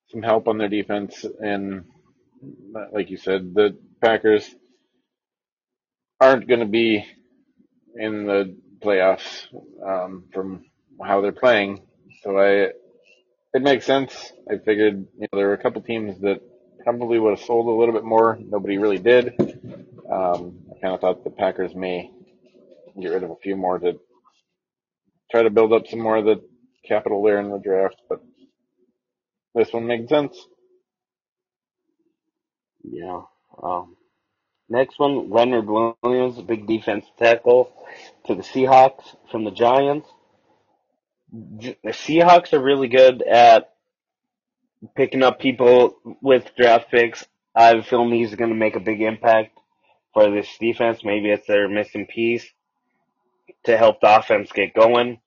some 0.10 0.23
help 0.23 0.48
on 0.48 0.57
their 0.57 0.69
defense, 0.69 1.26
and 1.41 1.85
like 2.91 3.10
you 3.10 3.18
said, 3.18 3.53
the 3.53 3.77
Packers 4.02 4.53
aren't 6.19 6.48
going 6.48 6.61
to 6.61 6.65
be 6.65 7.06
in 7.95 8.26
the 8.26 8.56
playoffs 8.80 9.48
um, 9.85 10.26
from 10.34 10.65
how 11.03 11.22
they're 11.22 11.31
playing. 11.31 11.81
So 12.23 12.38
I, 12.38 12.72
it 13.53 13.61
makes 13.61 13.85
sense. 13.85 14.34
I 14.49 14.57
figured 14.57 15.07
you 15.19 15.27
know 15.31 15.38
there 15.38 15.48
were 15.48 15.53
a 15.53 15.61
couple 15.61 15.81
teams 15.81 16.19
that 16.22 16.41
probably 16.84 17.19
would 17.19 17.38
have 17.38 17.45
sold 17.45 17.68
a 17.68 17.72
little 17.80 17.94
bit 17.94 18.03
more. 18.03 18.38
Nobody 18.41 18.77
really 18.77 18.99
did. 18.99 19.35
Um, 20.11 20.60
I 20.72 20.80
kind 20.81 20.94
of 20.94 21.02
thought 21.02 21.23
the 21.23 21.30
Packers 21.30 21.76
may 21.76 22.11
get 22.99 23.10
rid 23.10 23.23
of 23.23 23.31
a 23.31 23.35
few 23.38 23.56
more 23.56 23.80
to 23.80 23.99
try 25.34 25.41
to 25.41 25.49
build 25.49 25.73
up 25.73 25.88
some 25.88 25.99
more 25.99 26.18
of 26.18 26.26
the 26.26 26.43
capital 26.88 27.23
there 27.23 27.39
in 27.39 27.49
the 27.49 27.57
draft, 27.57 27.95
but 28.07 28.22
this 29.55 29.73
one 29.73 29.88
makes 29.88 30.07
sense. 30.07 30.38
Yeah. 32.84 33.22
Um, 33.61 33.95
next 34.69 34.99
one, 34.99 35.31
Leonard 35.31 35.65
Williams, 35.68 36.39
big 36.43 36.68
defense 36.68 37.05
tackle 37.18 37.73
to 38.27 38.35
the 38.35 38.43
Seahawks 38.43 39.03
from 39.31 39.43
the 39.43 39.49
Giants. 39.49 40.07
The 41.31 41.77
Seahawks 41.88 42.53
are 42.53 42.61
really 42.61 42.88
good 42.88 43.23
at 43.23 43.73
picking 44.95 45.23
up 45.23 45.39
people 45.39 45.97
with 46.22 46.51
draft 46.55 46.91
picks. 46.91 47.26
I 47.55 47.69
have 47.69 47.80
a 47.80 47.84
feeling 47.84 48.14
he's 48.14 48.35
going 48.35 48.51
to 48.51 48.55
make 48.55 48.76
a 48.76 48.80
big 48.80 49.01
impact 49.01 49.57
for 50.14 50.30
this 50.30 50.47
defense. 50.60 51.03
Maybe 51.03 51.31
it's 51.31 51.47
their 51.47 51.68
missing 51.68 52.05
piece 52.05 52.45
to 53.64 53.76
help 53.76 53.99
the 53.99 54.19
offense 54.19 54.51
get 54.51 54.76
going 54.76 55.19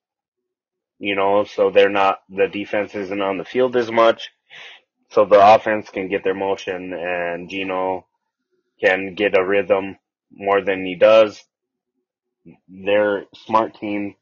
you 0.99 1.15
know, 1.15 1.43
so 1.43 1.69
they're 1.69 1.89
not, 1.89 2.21
the 2.29 2.47
defense 2.47 2.95
isn't 2.95 3.21
on 3.21 3.37
the 3.37 3.45
field 3.45 3.75
as 3.75 3.91
much. 3.91 4.29
So 5.11 5.25
the 5.25 5.55
offense 5.55 5.89
can 5.89 6.09
get 6.09 6.23
their 6.23 6.33
motion 6.35 6.93
and 6.93 7.49
Geno 7.49 8.05
can 8.81 9.15
get 9.15 9.37
a 9.37 9.45
rhythm 9.45 9.97
more 10.31 10.61
than 10.61 10.85
he 10.85 10.95
does. 10.95 11.43
They're 12.67 13.25
smart 13.35 13.75
team. 13.79 14.15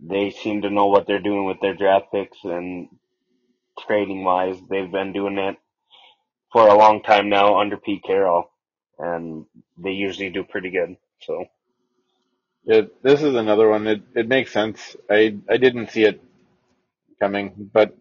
They 0.00 0.30
seem 0.30 0.62
to 0.62 0.70
know 0.70 0.86
what 0.86 1.06
they're 1.06 1.20
doing 1.20 1.46
with 1.46 1.60
their 1.60 1.74
draft 1.74 2.06
picks 2.12 2.38
and 2.44 2.88
trading 3.86 4.24
wise. 4.24 4.58
They've 4.68 4.90
been 4.90 5.12
doing 5.12 5.38
it 5.38 5.56
for 6.52 6.68
a 6.68 6.76
long 6.76 7.02
time 7.02 7.28
now 7.28 7.58
under 7.58 7.76
Pete 7.76 8.02
Carroll 8.04 8.50
and 8.98 9.46
they 9.78 9.92
usually 9.92 10.30
do 10.30 10.44
pretty 10.44 10.70
good. 10.70 10.96
So. 11.22 11.46
It, 12.66 13.02
this 13.02 13.22
is 13.22 13.36
another 13.36 13.68
one. 13.70 13.86
It 13.88 14.02
it 14.16 14.28
makes 14.28 14.52
sense. 14.52 14.96
I 15.10 15.38
I 15.50 15.58
didn't 15.58 15.90
see 15.90 16.04
it 16.04 16.22
coming, 17.20 17.70
but 17.72 17.96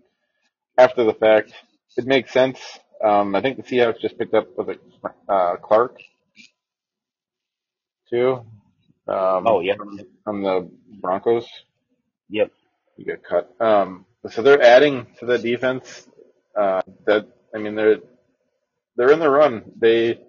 after 0.77 1.03
the 1.05 1.13
fact, 1.13 1.53
it 1.97 2.05
makes 2.07 2.33
sense. 2.33 2.59
Um, 3.03 3.35
I 3.35 3.41
think 3.41 3.57
the 3.57 3.63
Seahawks 3.63 4.01
just 4.01 4.17
picked 4.17 4.33
up 4.35 4.57
with 4.57 4.69
it 4.71 4.81
uh, 5.29 5.57
Clark 5.57 5.99
too. 8.09 8.45
Um, 9.07 9.47
oh 9.47 9.61
yeah, 9.61 9.75
from 10.23 10.43
the 10.43 10.69
Broncos. 11.01 11.47
Yep, 12.29 12.51
you 12.97 13.05
get 13.05 13.23
cut. 13.23 13.53
Um, 13.61 14.05
so 14.29 14.41
they're 14.41 14.61
adding 14.61 15.07
to 15.19 15.25
the 15.25 15.37
defense. 15.39 16.07
Uh, 16.55 16.81
that 17.05 17.27
I 17.55 17.59
mean 17.59 17.75
they're 17.75 17.99
they're 18.97 19.11
in 19.11 19.19
the 19.19 19.29
run. 19.29 19.71
They 19.77 20.19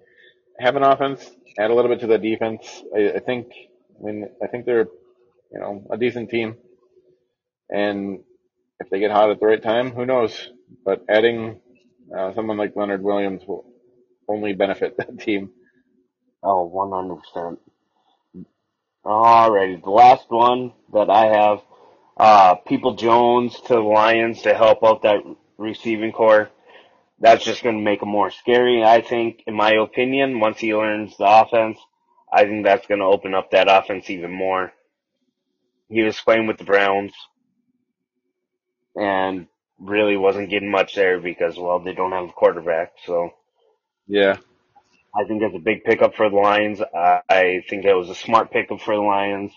have 0.58 0.76
an 0.76 0.82
offense. 0.84 1.30
Add 1.58 1.70
a 1.70 1.74
little 1.74 1.90
bit 1.90 2.00
to 2.00 2.06
the 2.08 2.18
defense. 2.18 2.82
I, 2.96 3.12
I 3.16 3.20
think 3.20 3.48
I 4.00 4.04
mean, 4.04 4.28
I 4.42 4.46
think 4.46 4.66
they're, 4.66 4.86
you 5.52 5.60
know, 5.60 5.86
a 5.90 5.96
decent 5.96 6.30
team. 6.30 6.56
And 7.70 8.20
if 8.80 8.90
they 8.90 9.00
get 9.00 9.10
hot 9.10 9.30
at 9.30 9.40
the 9.40 9.46
right 9.46 9.62
time, 9.62 9.92
who 9.92 10.06
knows? 10.06 10.50
But 10.84 11.04
adding 11.08 11.60
uh, 12.16 12.34
someone 12.34 12.56
like 12.56 12.76
Leonard 12.76 13.02
Williams 13.02 13.42
will 13.46 13.64
only 14.28 14.52
benefit 14.52 14.96
that 14.98 15.18
team. 15.20 15.50
Oh, 16.42 16.70
100%. 17.34 17.58
Alrighty, 19.04 19.82
the 19.82 19.90
last 19.90 20.26
one 20.30 20.72
that 20.92 21.08
I 21.10 21.26
have, 21.26 21.60
uh, 22.16 22.54
Peoples-Jones 22.66 23.60
to 23.62 23.74
the 23.74 23.80
Lions 23.80 24.42
to 24.42 24.54
help 24.54 24.82
out 24.82 25.02
that 25.02 25.20
receiving 25.58 26.12
corps. 26.12 26.50
That's 27.20 27.44
just 27.44 27.62
going 27.62 27.76
to 27.76 27.82
make 27.82 28.02
him 28.02 28.08
more 28.08 28.30
scary, 28.30 28.82
I 28.84 29.00
think, 29.00 29.42
in 29.46 29.54
my 29.54 29.72
opinion, 29.72 30.40
once 30.40 30.58
he 30.58 30.74
learns 30.74 31.16
the 31.16 31.24
offense. 31.24 31.78
I 32.32 32.44
think 32.44 32.64
that's 32.64 32.86
going 32.86 33.00
to 33.00 33.06
open 33.06 33.34
up 33.34 33.50
that 33.52 33.68
offense 33.70 34.10
even 34.10 34.32
more. 34.32 34.72
He 35.88 36.02
was 36.02 36.20
playing 36.20 36.46
with 36.46 36.58
the 36.58 36.64
Browns 36.64 37.12
and 38.96 39.46
really 39.78 40.16
wasn't 40.16 40.50
getting 40.50 40.70
much 40.70 40.94
there 40.94 41.20
because, 41.20 41.56
well, 41.58 41.80
they 41.80 41.94
don't 41.94 42.12
have 42.12 42.30
a 42.30 42.32
quarterback. 42.32 42.92
So, 43.06 43.30
yeah, 44.06 44.36
I 45.14 45.24
think 45.26 45.42
it's 45.42 45.56
a 45.56 45.60
big 45.60 45.84
pickup 45.84 46.14
for 46.14 46.30
the 46.30 46.36
Lions. 46.36 46.80
I, 46.82 47.20
I 47.28 47.64
think 47.68 47.84
it 47.84 47.94
was 47.94 48.10
a 48.10 48.14
smart 48.14 48.50
pickup 48.50 48.80
for 48.80 48.94
the 48.96 49.02
Lions. 49.02 49.52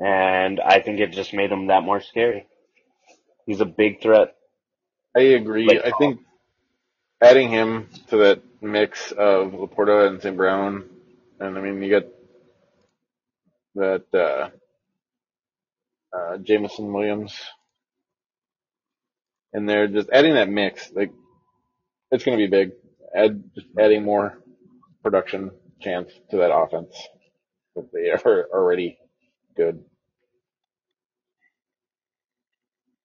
And 0.00 0.60
I 0.60 0.80
think 0.80 1.00
it 1.00 1.12
just 1.12 1.34
made 1.34 1.52
him 1.52 1.68
that 1.68 1.82
more 1.84 2.00
scary. 2.00 2.46
He's 3.46 3.60
a 3.60 3.66
big 3.66 4.02
threat. 4.02 4.34
I 5.16 5.20
agree. 5.20 5.66
Like, 5.66 5.84
I 5.84 5.92
think 5.98 6.20
adding 7.22 7.50
him 7.50 7.88
to 8.08 8.18
that 8.18 8.42
mix 8.62 9.12
of 9.12 9.52
LaPorta 9.52 10.08
and 10.08 10.22
St. 10.22 10.36
Brown, 10.36 10.84
and 11.40 11.58
I 11.58 11.62
mean 11.62 11.82
you 11.82 11.90
got 12.00 12.08
that 13.76 14.04
uh, 14.14 14.50
uh, 16.16 16.38
Jameson 16.38 16.92
Williams 16.92 17.34
and 19.54 19.68
they're 19.68 19.88
just 19.88 20.10
adding 20.12 20.34
that 20.36 20.50
mix, 20.50 20.92
like 20.94 21.12
it's 22.10 22.24
going 22.24 22.38
to 22.38 22.44
be 22.44 22.50
big. 22.50 22.72
Add 23.14 23.44
just 23.54 23.68
adding 23.78 24.04
more 24.04 24.38
production 25.02 25.50
chance 25.80 26.12
to 26.30 26.38
that 26.38 26.54
offense 26.54 26.94
that 27.76 27.90
they 27.92 28.10
are 28.30 28.48
already 28.52 28.98
good. 29.56 29.84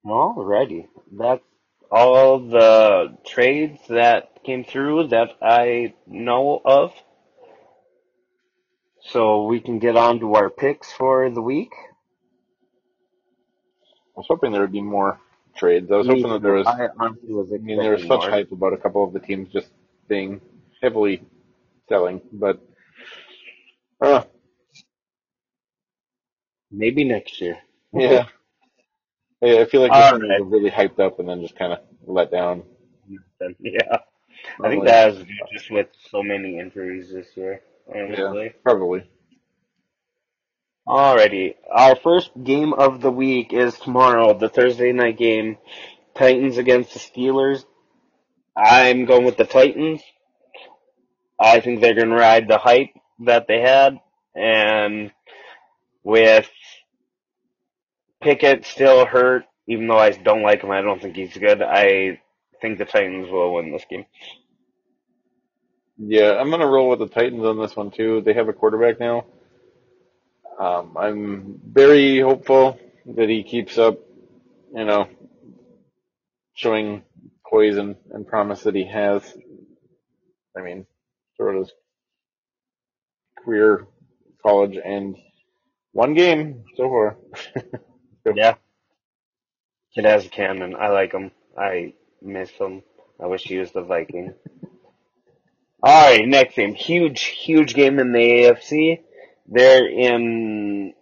Alrighty, 0.05 0.87
that's 1.17 1.43
all 1.91 2.39
the 2.39 3.17
trades 3.25 3.79
that 3.89 4.43
came 4.43 4.63
through 4.63 5.07
that 5.09 5.31
I 5.41 5.93
know 6.05 6.61
of. 6.63 6.93
So 9.01 9.45
we 9.45 9.59
can 9.59 9.79
get 9.79 9.95
on 9.95 10.19
to 10.19 10.35
our 10.35 10.49
picks 10.49 10.91
for 10.91 11.29
the 11.29 11.41
week. 11.41 11.71
I 14.15 14.19
was 14.19 14.25
hoping 14.27 14.51
there 14.51 14.61
would 14.61 14.71
be 14.71 14.81
more 14.81 15.19
trades. 15.55 15.91
I 15.91 15.97
was 15.97 16.07
hoping 16.07 16.29
that 16.29 16.41
there 16.41 16.53
was. 16.53 16.67
I 16.67 16.89
honestly 16.99 17.33
was 17.33 17.51
I 17.53 17.57
mean, 17.57 17.77
there 17.77 17.91
was 17.91 18.01
such 18.01 18.21
more. 18.21 18.29
hype 18.29 18.51
about 18.51 18.73
a 18.73 18.77
couple 18.77 19.03
of 19.03 19.13
the 19.13 19.19
teams 19.19 19.49
just 19.53 19.69
being 20.07 20.41
heavily 20.81 21.23
selling, 21.87 22.21
but 22.33 22.59
uh, 24.01 24.23
maybe 26.71 27.03
next 27.03 27.39
year. 27.41 27.57
Yeah. 27.93 28.27
I 29.41 29.65
feel 29.65 29.81
like 29.81 29.91
this 29.91 30.19
right. 30.19 30.45
really 30.45 30.71
hyped 30.71 30.99
up 30.99 31.19
and 31.19 31.29
then 31.29 31.41
just 31.41 31.55
kind 31.55 31.73
of 31.73 31.79
let 32.05 32.31
down. 32.31 32.63
Yeah, 33.59 33.97
I 34.63 34.69
think 34.69 34.85
that 34.85 35.13
has 35.13 35.25
just 35.51 35.69
with 35.69 35.87
so 36.09 36.23
many 36.23 36.59
injuries 36.59 37.11
this 37.11 37.27
year. 37.35 37.61
Honestly, 37.93 38.45
yeah, 38.45 38.51
probably. 38.63 39.03
Alrighty, 40.87 41.55
our 41.69 41.95
first 41.95 42.31
game 42.41 42.73
of 42.73 43.01
the 43.01 43.11
week 43.11 43.53
is 43.53 43.77
tomorrow, 43.77 44.33
the 44.37 44.49
Thursday 44.49 44.91
night 44.91 45.17
game, 45.17 45.57
Titans 46.15 46.57
against 46.57 46.93
the 46.93 46.99
Steelers. 46.99 47.65
I'm 48.55 49.05
going 49.05 49.25
with 49.25 49.37
the 49.37 49.45
Titans. 49.45 50.01
I 51.39 51.59
think 51.59 51.81
they're 51.81 51.93
going 51.93 52.09
to 52.09 52.15
ride 52.15 52.47
the 52.47 52.57
hype 52.57 52.89
that 53.25 53.47
they 53.47 53.59
had, 53.59 53.99
and 54.33 55.11
with 56.03 56.49
Pickett 58.21 58.65
still 58.65 59.05
hurt, 59.05 59.45
even 59.67 59.87
though 59.87 59.97
I 59.97 60.11
don't 60.11 60.43
like 60.43 60.61
him. 60.63 60.71
I 60.71 60.81
don't 60.81 61.01
think 61.01 61.15
he's 61.15 61.37
good. 61.37 61.61
I 61.61 62.19
think 62.61 62.77
the 62.77 62.85
Titans 62.85 63.29
will 63.29 63.53
win 63.53 63.71
this 63.71 63.85
game. 63.89 64.05
Yeah, 65.97 66.37
I'm 66.39 66.49
gonna 66.49 66.67
roll 66.67 66.89
with 66.89 66.99
the 66.99 67.07
Titans 67.07 67.43
on 67.43 67.59
this 67.59 67.75
one 67.75 67.91
too. 67.91 68.21
They 68.21 68.33
have 68.33 68.49
a 68.49 68.53
quarterback 68.53 68.99
now. 68.99 69.25
Um, 70.59 70.97
I'm 70.97 71.61
very 71.63 72.19
hopeful 72.19 72.79
that 73.15 73.29
he 73.29 73.43
keeps 73.43 73.77
up, 73.77 73.99
you 74.75 74.85
know, 74.85 75.07
showing 76.53 77.03
poise 77.49 77.77
and, 77.77 77.95
and 78.11 78.27
promise 78.27 78.63
that 78.63 78.75
he 78.75 78.85
has. 78.85 79.21
I 80.57 80.61
mean, 80.61 80.85
throughout 81.35 81.59
his 81.59 81.71
career, 83.43 83.85
college, 84.43 84.77
and 84.83 85.15
one 85.91 86.13
game 86.15 86.63
so 86.75 86.89
far. 86.89 87.17
Yeah. 88.35 88.55
Kid 89.95 90.05
has 90.05 90.25
a 90.25 90.29
cannon. 90.29 90.75
I 90.75 90.89
like 90.89 91.11
him. 91.13 91.31
I 91.57 91.93
miss 92.21 92.49
him. 92.51 92.83
I 93.21 93.25
wish 93.27 93.43
he 93.43 93.57
was 93.57 93.71
the 93.71 93.81
Viking. 93.81 94.33
Alright, 95.85 96.27
next 96.27 96.55
game. 96.55 96.73
Huge, 96.73 97.21
huge 97.23 97.73
game 97.73 97.99
in 97.99 98.11
the 98.11 98.19
AFC. 98.19 98.99
They're 99.47 99.87
in 99.87 100.93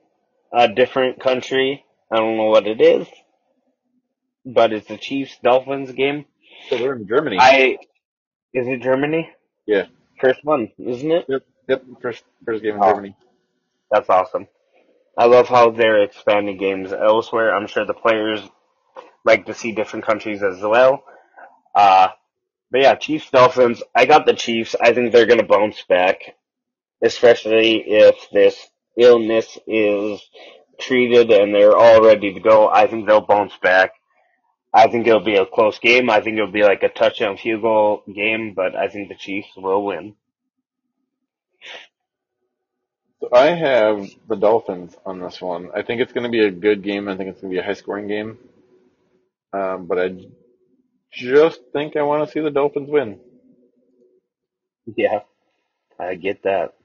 a 0.54 0.68
different 0.68 1.20
country. 1.20 1.84
I 2.12 2.18
don't 2.18 2.38
know 2.38 2.46
what 2.50 2.68
it 2.68 2.80
is, 2.80 3.08
but 4.46 4.72
it's 4.72 4.88
the 4.88 4.98
Chiefs 4.98 5.38
Dolphins 5.44 5.92
game. 5.92 6.26
so 6.70 6.78
they're 6.78 6.96
in 6.96 7.08
Germany. 7.08 7.38
I 7.40 7.78
is 8.54 8.68
it 8.68 8.82
Germany? 8.82 9.30
yeah. 9.66 9.88
First 10.22 10.40
one, 10.46 10.72
isn't 10.78 11.12
it? 11.12 11.26
Yep. 11.28 11.44
Yep. 11.68 11.84
First 12.02 12.24
first 12.46 12.64
game 12.64 12.76
in 12.76 12.82
Oh. 12.84 12.90
Germany. 12.94 13.16
That's 13.92 14.10
awesome. 14.10 14.48
I 15.18 15.26
love 15.26 15.48
how 15.48 15.72
they're 15.72 16.04
expanding 16.04 16.58
games 16.58 16.92
elsewhere. 16.92 17.56
I'm 17.56 17.68
sure 17.68 17.86
the 17.86 17.94
players 17.94 18.42
like 19.24 19.46
to 19.46 19.54
see 19.54 19.72
different 19.72 20.06
countries 20.06 20.44
as 20.44 20.62
well. 20.62 21.04
Uh, 21.74 22.10
but 22.72 22.82
yeah, 22.82 22.96
Chiefs 22.96 23.30
Dolphins. 23.30 23.82
I 23.94 24.06
got 24.06 24.26
the 24.26 24.34
Chiefs. 24.34 24.76
I 24.80 24.94
think 24.94 25.12
they're 25.12 25.26
going 25.26 25.40
to 25.40 25.46
bounce 25.46 25.82
back, 25.88 26.36
especially 27.02 27.84
if 27.88 28.16
this 28.32 28.68
illness 28.98 29.58
is 29.68 30.22
treated 30.80 31.32
and 31.32 31.54
they're 31.54 31.76
all 31.76 32.04
ready 32.04 32.34
to 32.34 32.40
go. 32.40 32.68
I 32.68 32.88
think 32.88 33.08
they'll 33.08 33.22
bounce 33.26 33.54
back. 33.62 33.92
I 34.74 34.88
think 34.88 35.08
it'll 35.08 35.22
be 35.22 35.38
a 35.38 35.46
close 35.46 35.80
game. 35.80 36.10
I 36.10 36.20
think 36.20 36.38
it'll 36.38 36.52
be 36.52 36.64
like 36.64 36.84
a 36.84 36.90
touchdown 36.90 37.38
field 37.38 37.62
goal 37.62 38.04
game, 38.14 38.54
but 38.54 38.76
I 38.76 38.90
think 38.90 39.08
the 39.08 39.16
Chiefs 39.16 39.50
will 39.56 39.86
win. 39.86 40.16
So 43.26 43.36
I 43.36 43.56
have 43.56 44.08
the 44.28 44.36
Dolphins 44.36 44.96
on 45.04 45.20
this 45.20 45.42
one. 45.42 45.70
I 45.74 45.82
think 45.82 46.00
it's 46.00 46.14
going 46.14 46.26
to 46.26 46.30
be 46.30 46.46
a 46.46 46.52
good 46.52 46.84
game. 46.84 47.08
I 47.08 47.18
think 47.18 47.30
it's 47.30 47.42
going 47.42 47.52
to 47.52 47.56
be 47.56 47.60
a 47.60 47.66
high 47.66 47.74
scoring 47.74 48.08
game. 48.08 48.38
Um, 49.52 49.88
but 49.88 49.98
I 49.98 50.16
just 51.12 51.60
think 51.74 51.96
I 51.96 52.04
want 52.04 52.24
to 52.28 52.32
see 52.32 52.40
the 52.42 52.52
Dolphins 52.52 52.90
win. 52.90 53.20
Yeah, 54.96 55.22
I 56.00 56.14
get 56.14 56.44
that. 56.44 56.76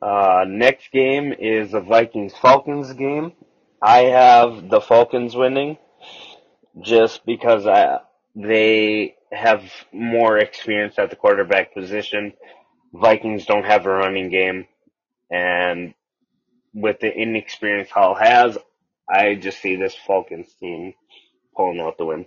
Uh, 0.00 0.46
next 0.48 0.90
game 0.90 1.34
is 1.38 1.72
the 1.72 1.80
Vikings 1.80 2.32
Falcons 2.40 2.90
game. 2.94 3.34
I 3.82 4.04
have 4.04 4.70
the 4.70 4.80
Falcons 4.80 5.36
winning 5.36 5.76
just 6.80 7.26
because 7.26 7.66
I, 7.66 7.98
they 8.34 9.16
have 9.30 9.62
more 9.92 10.38
experience 10.38 10.98
at 10.98 11.10
the 11.10 11.16
quarterback 11.16 11.74
position. 11.74 12.32
Vikings 12.94 13.44
don't 13.44 13.66
have 13.66 13.84
a 13.84 13.90
running 13.90 14.30
game 14.30 14.66
and 15.30 15.94
with 16.74 17.00
the 17.00 17.12
inexperience 17.14 17.90
Hall 17.90 18.14
has, 18.14 18.58
I 19.08 19.34
just 19.36 19.60
see 19.60 19.76
this 19.76 19.94
Falcons 20.06 20.52
team 20.60 20.94
pulling 21.56 21.80
out 21.80 21.98
the 21.98 22.06
win. 22.06 22.26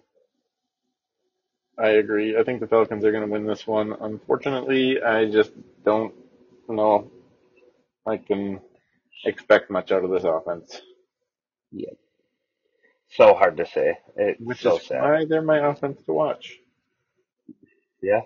I 1.77 1.89
agree. 1.89 2.37
I 2.37 2.43
think 2.43 2.59
the 2.59 2.67
Falcons 2.67 3.05
are 3.05 3.11
going 3.11 3.25
to 3.25 3.31
win 3.31 3.45
this 3.45 3.67
one. 3.67 3.93
Unfortunately, 3.99 5.01
I 5.01 5.29
just 5.29 5.51
don't 5.85 6.13
know 6.69 7.11
I 8.07 8.17
can 8.17 8.61
expect 9.25 9.69
much 9.69 9.91
out 9.91 10.03
of 10.05 10.11
this 10.11 10.23
offense. 10.23 10.81
Yeah. 11.71 11.91
So 13.11 13.33
hard 13.33 13.57
to 13.57 13.65
say. 13.65 13.97
It's 14.15 14.41
Which 14.41 14.61
so 14.61 14.77
is 14.77 14.85
sad. 14.85 15.01
why 15.01 15.25
they're 15.25 15.41
my 15.41 15.67
offense 15.69 16.01
to 16.05 16.13
watch. 16.13 16.57
Yeah, 18.01 18.21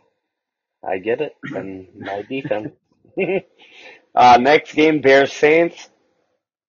I 0.87 0.99
get 0.99 1.21
it. 1.21 1.35
And 1.55 1.87
my 1.99 2.23
defense. 2.23 2.73
uh, 4.15 4.37
next 4.41 4.73
game, 4.73 5.01
Bears 5.01 5.33
Saints. 5.33 5.89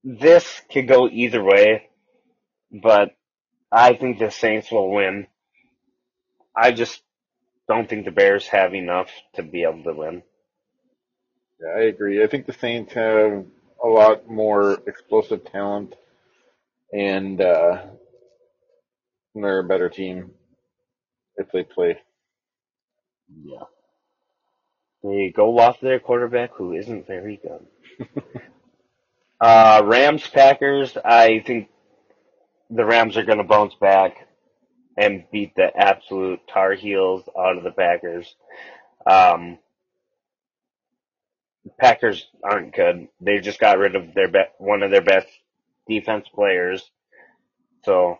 This 0.05 0.63
could 0.73 0.89
go 0.89 1.09
either 1.09 1.43
way, 1.43 1.89
but 2.73 3.15
I 3.71 3.95
think 3.95 4.19
the 4.19 4.31
Saints 4.31 4.71
will 4.71 4.91
win. 4.93 5.27
I 6.57 6.73
just 6.73 7.03
don't 7.69 7.89
think 7.89 8.05
the 8.05 8.11
Bears 8.11 8.47
have 8.49 8.75
enough 8.75 9.11
to 9.35 9.43
be 9.43 9.63
able 9.65 9.83
to 9.85 9.95
win. 9.95 10.23
Yeah, 11.61 11.69
I 11.79 11.83
agree. 11.85 12.23
I 12.23 12.27
think 12.27 12.47
the 12.47 12.53
Saints 12.53 12.93
have 12.95 13.45
a 13.83 13.89
lot 13.89 14.29
more 14.29 14.75
explosive 14.87 15.45
talent 15.51 15.95
and 16.93 17.41
uh, 17.41 17.83
they're 19.35 19.61
a 19.61 19.65
better 19.65 19.89
team 19.89 20.33
if 21.37 21.51
they 21.53 21.65
play. 21.65 21.99
Yeah. 23.45 23.65
They 25.03 25.33
go 25.35 25.59
off 25.59 25.81
their 25.81 25.99
quarterback 25.99 26.53
who 26.55 26.75
isn't 26.75 27.07
very 27.07 27.41
good. 27.43 28.09
uh, 29.41 29.83
Rams 29.85 30.27
Packers, 30.27 30.97
I 31.05 31.43
think 31.45 31.69
the 32.71 32.85
Rams 32.85 33.17
are 33.17 33.25
going 33.25 33.39
to 33.39 33.45
bounce 33.45 33.75
back 33.75 34.29
and 34.97 35.25
beat 35.33 35.55
the 35.57 35.77
absolute 35.77 36.41
Tar 36.49 36.75
Heels 36.75 37.29
out 37.39 37.59
of 37.59 37.65
the 37.65 37.73
Packers. 37.73 38.35
Um, 39.07 39.59
Packers 41.79 42.27
aren't 42.43 42.75
good. 42.75 43.09
They 43.21 43.39
just 43.41 43.59
got 43.59 43.79
rid 43.79 43.97
of 43.97 44.15
their 44.15 44.29
be- 44.29 44.45
one 44.59 44.83
of 44.83 44.91
their 44.91 45.03
best 45.03 45.29
defense 45.89 46.27
players. 46.35 46.91
So 47.85 48.19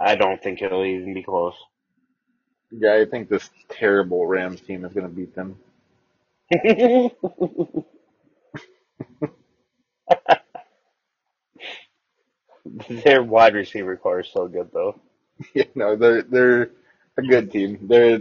I 0.00 0.14
don't 0.16 0.42
think 0.42 0.62
it'll 0.62 0.84
even 0.84 1.14
be 1.14 1.22
close. 1.22 1.54
Yeah, 2.70 2.94
I 2.94 3.04
think 3.04 3.28
this 3.28 3.50
terrible 3.68 4.26
Rams 4.26 4.60
team 4.62 4.84
is 4.84 4.92
going 4.92 5.06
to 5.08 5.14
beat 5.14 5.34
them. 5.34 5.58
their 12.88 13.22
wide 13.22 13.54
receiver 13.54 13.96
corps 13.96 14.20
is 14.20 14.28
so 14.32 14.48
good 14.48 14.70
though. 14.72 14.98
Yeah, 15.54 15.64
no, 15.74 15.96
they're 15.96 16.22
they're 16.22 16.70
a 17.18 17.22
good 17.22 17.50
team. 17.50 17.78
They're 17.88 18.20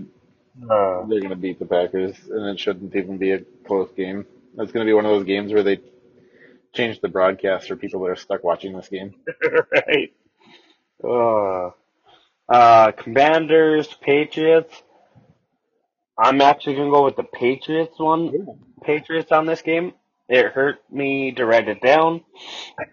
Uh, 0.64 1.06
they're 1.08 1.20
going 1.22 1.30
to 1.32 1.36
beat 1.36 1.58
the 1.60 1.66
Packers, 1.66 2.16
and 2.30 2.46
it 2.50 2.60
shouldn't 2.60 2.96
even 2.96 3.18
be 3.18 3.32
a 3.32 3.40
close 3.68 3.90
game. 3.98 4.26
It's 4.60 4.72
going 4.74 4.86
to 4.86 4.90
be 4.90 4.94
one 4.94 5.06
of 5.06 5.12
those 5.12 5.26
games 5.26 5.52
where 5.54 5.64
they 5.64 5.80
change 6.74 7.00
the 7.02 7.08
broadcast 7.10 7.68
for 7.68 7.76
people 7.76 8.02
that 8.02 8.12
are 8.12 8.16
stuck 8.18 8.44
watching 8.44 8.74
this 8.76 8.88
game. 8.90 9.16
right. 9.72 10.14
Uh, 11.04 11.72
uh, 12.50 12.92
Commanders, 12.94 13.90
Patriots. 14.02 14.84
I'm 16.22 16.42
actually 16.42 16.76
gonna 16.76 16.92
go 16.92 17.06
with 17.06 17.16
the 17.16 17.24
Patriots 17.24 17.98
one. 17.98 18.32
Patriots 18.84 19.32
on 19.32 19.46
this 19.46 19.62
game. 19.62 19.94
It 20.30 20.52
hurt 20.52 20.80
me 20.92 21.32
to 21.34 21.46
write 21.46 21.68
it 21.68 21.82
down. 21.82 22.24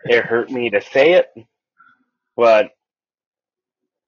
It 0.05 0.25
hurt 0.25 0.51
me 0.51 0.71
to 0.71 0.81
say 0.81 1.13
it, 1.13 1.33
but 2.37 2.71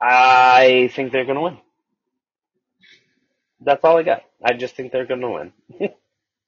I 0.01 0.91
think 0.95 1.13
they're 1.13 1.27
gonna 1.27 1.43
win. 1.43 1.59
That's 3.61 3.85
all 3.85 3.99
I 3.99 4.03
got. 4.03 4.23
I 4.43 4.55
just 4.55 4.75
think 4.75 4.91
they're 4.91 5.07
gonna 5.07 5.31
win. 5.31 5.53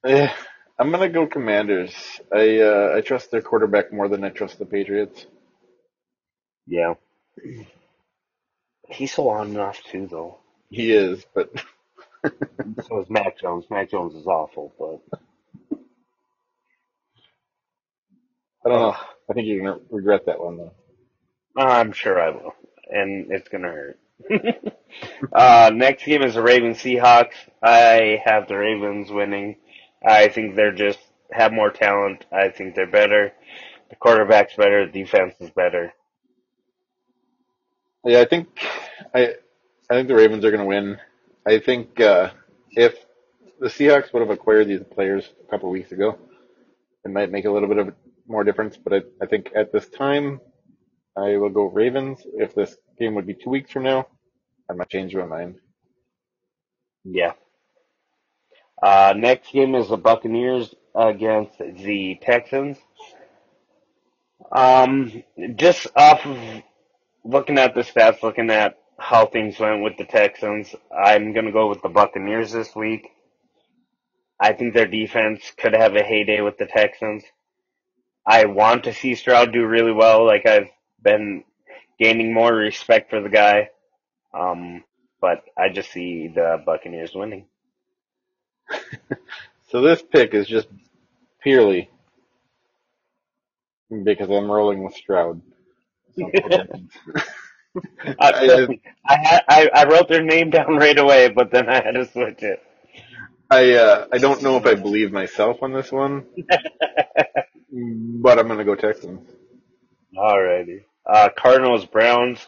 Eh, 0.05 0.29
I'm 0.81 0.91
going 0.91 1.01
to 1.01 1.09
go 1.09 1.29
Commanders. 1.29 1.95
I 2.33 2.59
uh, 2.59 2.95
I 2.97 3.03
trust 3.03 3.31
their 3.31 3.41
quarterback 3.41 3.93
more 3.93 4.09
than 4.09 4.25
I 4.25 4.31
trust 4.31 4.59
the 4.59 4.67
Patriots. 4.67 5.27
Yeah. 6.67 6.95
He's 8.89 9.15
so 9.15 9.29
on 9.29 9.51
and 9.51 9.59
off 9.59 9.81
too, 9.85 10.09
though. 10.11 10.39
He 10.71 10.91
is, 10.93 11.25
but 11.35 11.53
So 12.89 13.01
is 13.01 13.11
Mac 13.11 13.39
Jones. 13.41 13.65
Mac 13.71 13.91
Jones 13.91 14.15
is 14.15 14.27
awful, 14.27 14.73
but 14.79 15.19
I 18.65 18.69
don't 18.69 18.81
know. 18.81 18.97
I 19.31 19.33
think 19.35 19.47
you're 19.47 19.63
going 19.65 19.79
to 19.81 19.87
regret 19.91 20.27
that 20.27 20.41
one 20.41 20.57
though. 20.59 20.73
I'm 21.57 21.93
sure 21.93 22.21
I 22.21 22.31
will, 22.31 22.55
and 22.91 23.31
it's 23.31 23.49
gonna 23.49 23.69
hurt. 23.69 23.99
uh, 25.33 25.71
next 25.75 26.05
game 26.05 26.23
is 26.23 26.35
the 26.35 26.43
Ravens 26.43 26.79
Seahawks. 26.79 27.35
I 27.63 28.21
have 28.25 28.49
the 28.49 28.57
Ravens 28.57 29.11
winning. 29.11 29.57
I 30.07 30.29
think 30.29 30.57
they're 30.57 30.73
just 30.73 30.99
have 31.31 31.53
more 31.53 31.71
talent. 31.71 32.25
I 32.33 32.49
think 32.51 32.75
they're 32.75 32.91
better. 32.91 33.33
The 33.91 33.97
quarterback's 33.97 34.57
better. 34.57 34.87
The 34.87 34.93
defense 34.93 35.35
is 35.41 35.51
better. 35.51 35.93
Yeah, 38.05 38.21
I 38.21 38.25
think 38.27 38.49
I 39.15 39.35
I 39.91 39.95
think 39.95 40.09
the 40.09 40.15
Ravens 40.15 40.45
are 40.45 40.51
going 40.51 40.61
to 40.63 40.67
win. 40.67 40.99
I 41.47 41.59
think 41.59 42.01
uh, 42.01 42.31
if 42.71 42.95
the 43.61 43.69
Seahawks 43.69 44.13
would 44.13 44.21
have 44.21 44.31
acquired 44.31 44.69
these 44.69 44.83
players 44.95 45.29
a 45.47 45.51
couple 45.51 45.71
weeks 45.71 45.93
ago, 45.93 46.19
it 47.05 47.11
might 47.11 47.31
make 47.33 47.45
a 47.45 47.51
little 47.51 47.69
bit 47.69 47.79
of 47.79 47.95
more 48.29 48.45
difference. 48.45 48.77
But 48.77 48.93
I, 48.93 49.01
I 49.23 49.27
think 49.27 49.51
at 49.55 49.73
this 49.73 49.89
time, 49.89 50.41
I 51.17 51.37
will 51.37 51.51
go 51.51 51.65
Ravens. 51.65 52.21
If 52.35 52.55
this 52.55 52.77
game 52.99 53.15
would 53.15 53.27
be 53.27 53.35
two 53.35 53.51
weeks 53.51 53.73
from 53.73 53.85
now, 53.85 54.07
I 54.71 54.75
might 54.75 54.89
change 54.89 55.15
my 55.15 55.27
mind. 55.27 55.57
Yeah. 57.05 57.33
Uh, 58.83 59.15
next 59.17 59.53
game 59.53 59.75
is 59.75 59.89
the 59.89 59.97
Buccaneers 59.97 60.75
against 60.95 61.59
the 61.59 62.19
Texans. 62.23 62.79
Um, 64.51 65.23
just 65.57 65.87
off 65.97 66.25
of 66.27 66.39
looking 67.25 67.59
at 67.59 67.75
the 67.75 67.83
stats, 67.83 68.23
looking 68.23 68.51
at 68.51 68.79
how 69.03 69.27
things 69.27 69.61
went 69.61 69.83
with 69.83 69.99
the 69.99 70.07
Texans, 70.07 70.75
I'm 70.97 71.35
gonna 71.35 71.53
go 71.53 71.69
with 71.69 71.83
the 71.83 71.91
Buccaneers 71.91 72.53
this 72.53 72.75
week. 72.77 73.09
I 74.41 74.53
think 74.55 74.75
their 74.75 74.87
defense 74.89 75.53
could 75.57 75.75
have 75.75 75.97
a 75.97 76.03
heyday 76.05 76.41
with 76.43 76.59
the 76.59 76.67
Texans. 76.67 77.25
I 78.27 78.47
want 78.47 78.85
to 78.85 78.95
see 78.95 79.15
Stroud 79.17 79.53
do 79.53 79.67
really 79.67 79.93
well. 79.93 80.27
Like 80.27 80.47
I've 80.47 80.71
been 81.03 81.45
gaining 81.99 82.35
more 82.35 82.55
respect 82.55 83.11
for 83.11 83.21
the 83.23 83.31
guy. 83.31 83.71
Um, 84.35 84.85
but 85.21 85.45
I 85.59 85.71
just 85.71 85.93
see 85.93 86.29
the 86.29 86.63
Buccaneers 86.67 87.13
winning. 87.15 87.47
So 89.71 89.81
this 89.83 90.03
pick 90.03 90.35
is 90.35 90.47
just 90.49 90.69
purely 91.43 91.91
because 94.05 94.31
I'm 94.31 94.51
rolling 94.51 94.85
with 94.85 94.95
Stroud. 94.95 95.43
I 98.21 98.33
I, 98.33 98.69
I, 99.07 99.17
had- 99.17 99.45
I 99.49 99.71
I 99.75 99.85
wrote 99.87 100.09
their 100.09 100.23
name 100.23 100.51
down 100.51 100.77
right 100.77 100.99
away, 100.99 101.31
but 101.31 101.51
then 101.51 101.69
I 101.69 101.77
had 101.85 101.93
to 101.95 102.07
switch 102.07 102.43
it. 102.43 102.63
I 103.51 103.73
uh, 103.75 104.07
I 104.13 104.19
don't 104.19 104.43
know 104.43 104.57
if 104.59 104.67
I 104.67 104.75
believe 104.75 105.13
myself 105.13 105.63
on 105.63 105.73
this 105.73 105.93
one, 105.93 106.27
but 107.71 108.39
I'm 108.39 108.49
gonna 108.49 108.65
go 108.65 108.75
Texans. 108.77 109.29
Alrighty. 110.17 110.85
Uh, 111.07 111.31
Cardinals 111.37 111.87
Browns. 111.87 112.47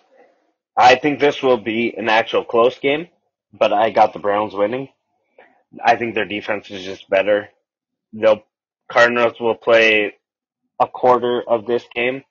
I 0.76 0.96
think 0.96 1.20
this 1.20 1.42
will 1.42 1.58
be 1.58 1.94
an 1.96 2.08
actual 2.08 2.44
close 2.44 2.78
game, 2.78 3.08
but 3.52 3.72
I 3.72 3.90
got 3.90 4.12
the 4.12 4.20
Browns 4.20 4.54
winning. 4.54 4.88
I 5.84 5.96
think 5.96 6.14
their 6.14 6.26
defense 6.26 6.70
is 6.70 6.84
just 6.84 7.08
better. 7.10 7.48
They'll 8.12 8.44
Cardinals 8.90 9.40
will 9.40 9.56
play 9.56 10.14
a 10.80 10.86
quarter 10.88 11.42
of 11.48 11.66
this 11.66 11.84
game, 11.94 12.22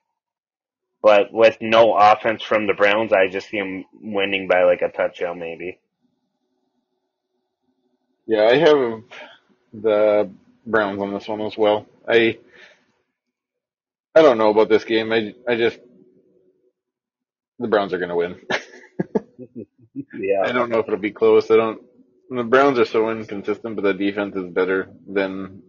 but 1.04 1.32
with 1.32 1.58
no 1.62 1.96
offense 1.96 2.42
from 2.44 2.66
the 2.66 2.74
Browns, 2.74 3.12
I 3.14 3.28
just 3.28 3.50
see 3.50 3.60
them 3.60 3.86
winning 4.02 4.48
by 4.48 4.64
like 4.64 4.82
a 4.82 4.90
touchdown 4.90 5.38
maybe. 5.40 5.80
Yeah, 8.26 8.44
I 8.44 8.56
have 8.58 9.02
the 9.72 10.30
Browns 10.66 11.00
on 11.02 11.14
this 11.14 11.28
one 11.28 11.42
as 11.42 11.56
well. 11.58 11.86
I 12.08 12.38
I 14.14 14.22
don't 14.22 14.38
know 14.38 14.50
about 14.50 14.68
this 14.70 14.84
game. 14.84 15.12
I 15.12 15.34
I 15.48 15.56
just 15.56 15.80
the 17.58 17.68
Browns 17.68 17.92
are 17.94 17.98
gonna 17.98 18.16
win. 18.16 18.40
Yeah. 20.14 20.44
I 20.44 20.52
don't 20.52 20.70
know 20.70 20.80
if 20.80 20.88
it'll 20.88 21.00
be 21.00 21.12
close. 21.12 21.50
I 21.50 21.56
don't. 21.56 21.82
The 22.30 22.44
Browns 22.44 22.78
are 22.78 22.84
so 22.86 23.10
inconsistent, 23.10 23.76
but 23.76 23.82
the 23.82 23.94
defense 23.94 24.36
is 24.36 24.50
better 24.52 24.90
than 25.08 25.62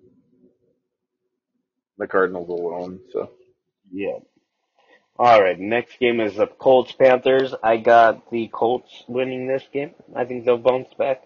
the 1.97 2.07
Cardinals 2.07 2.49
alone. 2.49 2.99
So 3.13 3.31
Yeah. 3.91 4.19
All 5.17 5.41
right. 5.41 5.59
Next 5.59 5.99
game 5.99 6.19
is 6.19 6.35
the 6.35 6.47
Colts 6.47 6.91
Panthers. 6.91 7.53
I 7.63 7.77
got 7.77 8.29
the 8.31 8.47
Colts 8.49 9.03
winning 9.07 9.47
this 9.47 9.63
game. 9.71 9.91
I 10.15 10.25
think 10.25 10.45
they'll 10.45 10.57
bounce 10.57 10.93
back. 10.97 11.23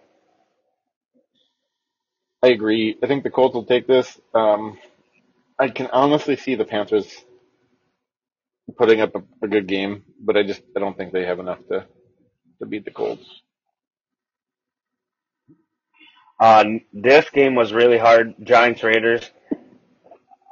I 2.43 2.49
agree. 2.49 2.97
I 3.03 3.07
think 3.07 3.23
the 3.23 3.31
Colts 3.31 3.55
will 3.55 3.65
take 3.65 3.87
this. 3.87 4.19
Um, 4.33 4.77
I 5.59 5.69
can 5.69 5.87
honestly 5.87 6.35
see 6.37 6.55
the 6.55 6.65
Panthers 6.65 7.07
putting 8.77 9.01
up 9.01 9.15
a, 9.15 9.23
a 9.43 9.47
good 9.47 9.67
game, 9.67 10.03
but 10.21 10.37
I 10.37 10.43
just 10.43 10.61
I 10.75 10.79
don't 10.79 10.95
think 10.97 11.11
they 11.11 11.25
have 11.25 11.39
enough 11.39 11.59
to 11.69 11.85
to 12.59 12.65
beat 12.65 12.85
the 12.85 12.91
Colts. 12.91 13.25
Uh, 16.39 16.63
this 16.93 17.29
game 17.31 17.55
was 17.55 17.73
really 17.73 17.97
hard. 17.97 18.35
Giants 18.43 18.83
Raiders. 18.83 19.29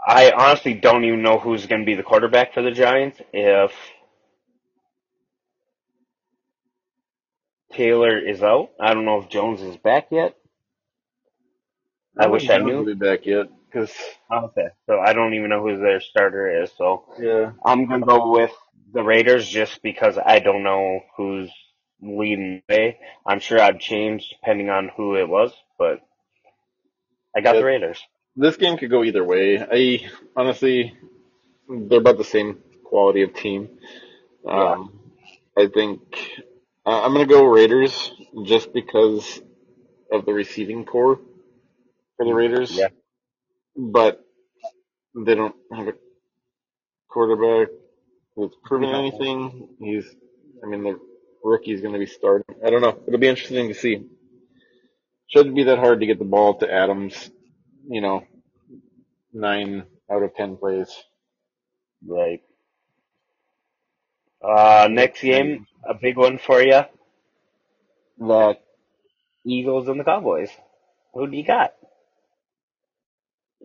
I 0.07 0.31
honestly 0.31 0.75
don't 0.75 1.05
even 1.05 1.23
know 1.23 1.39
who's 1.39 1.67
going 1.67 1.81
to 1.81 1.87
be 1.87 1.95
the 1.95 2.03
quarterback 2.03 2.55
for 2.55 2.63
the 2.63 2.71
Giants. 2.71 3.19
If 3.33 3.73
Taylor 7.73 8.17
is 8.19 8.43
out, 8.43 8.71
I 8.79 8.93
don't 8.93 9.05
know 9.05 9.21
if 9.21 9.29
Jones 9.29 9.61
is 9.61 9.77
back 9.77 10.07
yet. 10.11 10.35
I 12.19 12.27
don't 12.27 12.29
wish 12.29 12.49
I 12.49 12.59
knew. 12.59 12.85
be 12.85 12.93
back 12.95 13.25
yet 13.25 13.47
because 13.67 13.91
Okay, 14.33 14.67
so 14.87 14.99
I 14.99 15.13
don't 15.13 15.35
even 15.35 15.49
know 15.49 15.61
who 15.63 15.77
their 15.79 16.01
starter 16.01 16.63
is. 16.63 16.71
So 16.77 17.05
yeah, 17.19 17.51
I'm 17.65 17.85
gonna 17.87 18.05
go 18.05 18.31
with 18.31 18.51
the 18.93 19.03
Raiders 19.03 19.47
just 19.49 19.81
because 19.83 20.17
I 20.23 20.39
don't 20.39 20.63
know 20.63 21.01
who's 21.17 21.51
leading 22.01 22.63
the 22.69 22.75
way. 22.75 22.99
I'm 23.25 23.39
sure 23.39 23.61
I'd 23.61 23.79
change 23.79 24.29
depending 24.29 24.69
on 24.69 24.89
who 24.97 25.15
it 25.17 25.29
was, 25.29 25.53
but 25.79 26.01
I 27.35 27.41
got 27.41 27.53
Yeah. 27.53 27.59
the 27.59 27.65
Raiders. 27.65 28.01
This 28.39 28.55
game 28.55 28.77
could 28.77 28.91
go 28.91 29.03
either 29.03 29.23
way. 29.23 29.59
I 29.59 30.07
honestly, 30.35 30.95
they're 31.67 31.97
about 31.97 32.19
the 32.19 32.23
same 32.23 32.59
quality 32.83 33.23
of 33.23 33.33
team. 33.33 33.67
Um, 34.47 34.99
I 35.57 35.67
think 35.67 36.01
uh, 36.85 37.01
I'm 37.01 37.13
gonna 37.13 37.25
go 37.25 37.45
Raiders 37.45 38.11
just 38.43 38.73
because 38.73 39.41
of 40.11 40.27
the 40.27 40.33
receiving 40.33 40.85
corps 40.85 41.19
for 42.15 42.25
the 42.27 42.33
Raiders. 42.33 42.77
Yeah. 42.77 42.89
But 43.75 44.23
they 45.15 45.33
don't 45.33 45.55
have 45.73 45.87
a 45.87 45.93
quarterback 47.09 47.73
that's 48.35 48.53
proven 48.63 48.89
anything. 48.89 49.69
He's, 49.79 50.05
I 50.63 50.67
mean, 50.67 50.83
the 50.83 50.99
rookie's 51.43 51.81
gonna 51.81 51.97
be 51.97 52.05
starting. 52.05 52.55
I 52.63 52.69
don't 52.69 52.81
know. 52.81 52.99
It'll 53.07 53.19
be 53.19 53.27
interesting 53.27 53.67
to 53.69 53.73
see. 53.73 54.05
Shouldn't 55.25 55.55
be 55.55 55.63
that 55.63 55.79
hard 55.79 56.01
to 56.01 56.05
get 56.05 56.19
the 56.19 56.25
ball 56.25 56.59
to 56.59 56.71
Adams. 56.71 57.31
You 57.87 58.01
know, 58.01 58.25
nine 59.33 59.85
out 60.11 60.23
of 60.23 60.35
ten 60.35 60.57
plays. 60.57 60.89
Right. 62.05 62.41
Uh, 64.43 64.87
next 64.91 65.21
game, 65.21 65.67
a 65.87 65.93
big 65.93 66.17
one 66.17 66.37
for 66.37 66.61
you. 66.61 66.81
The 68.19 68.57
Eagles 69.45 69.87
and 69.87 69.99
the 69.99 70.03
Cowboys. 70.03 70.51
Who 71.13 71.27
do 71.29 71.37
you 71.37 71.45
got? 71.45 71.73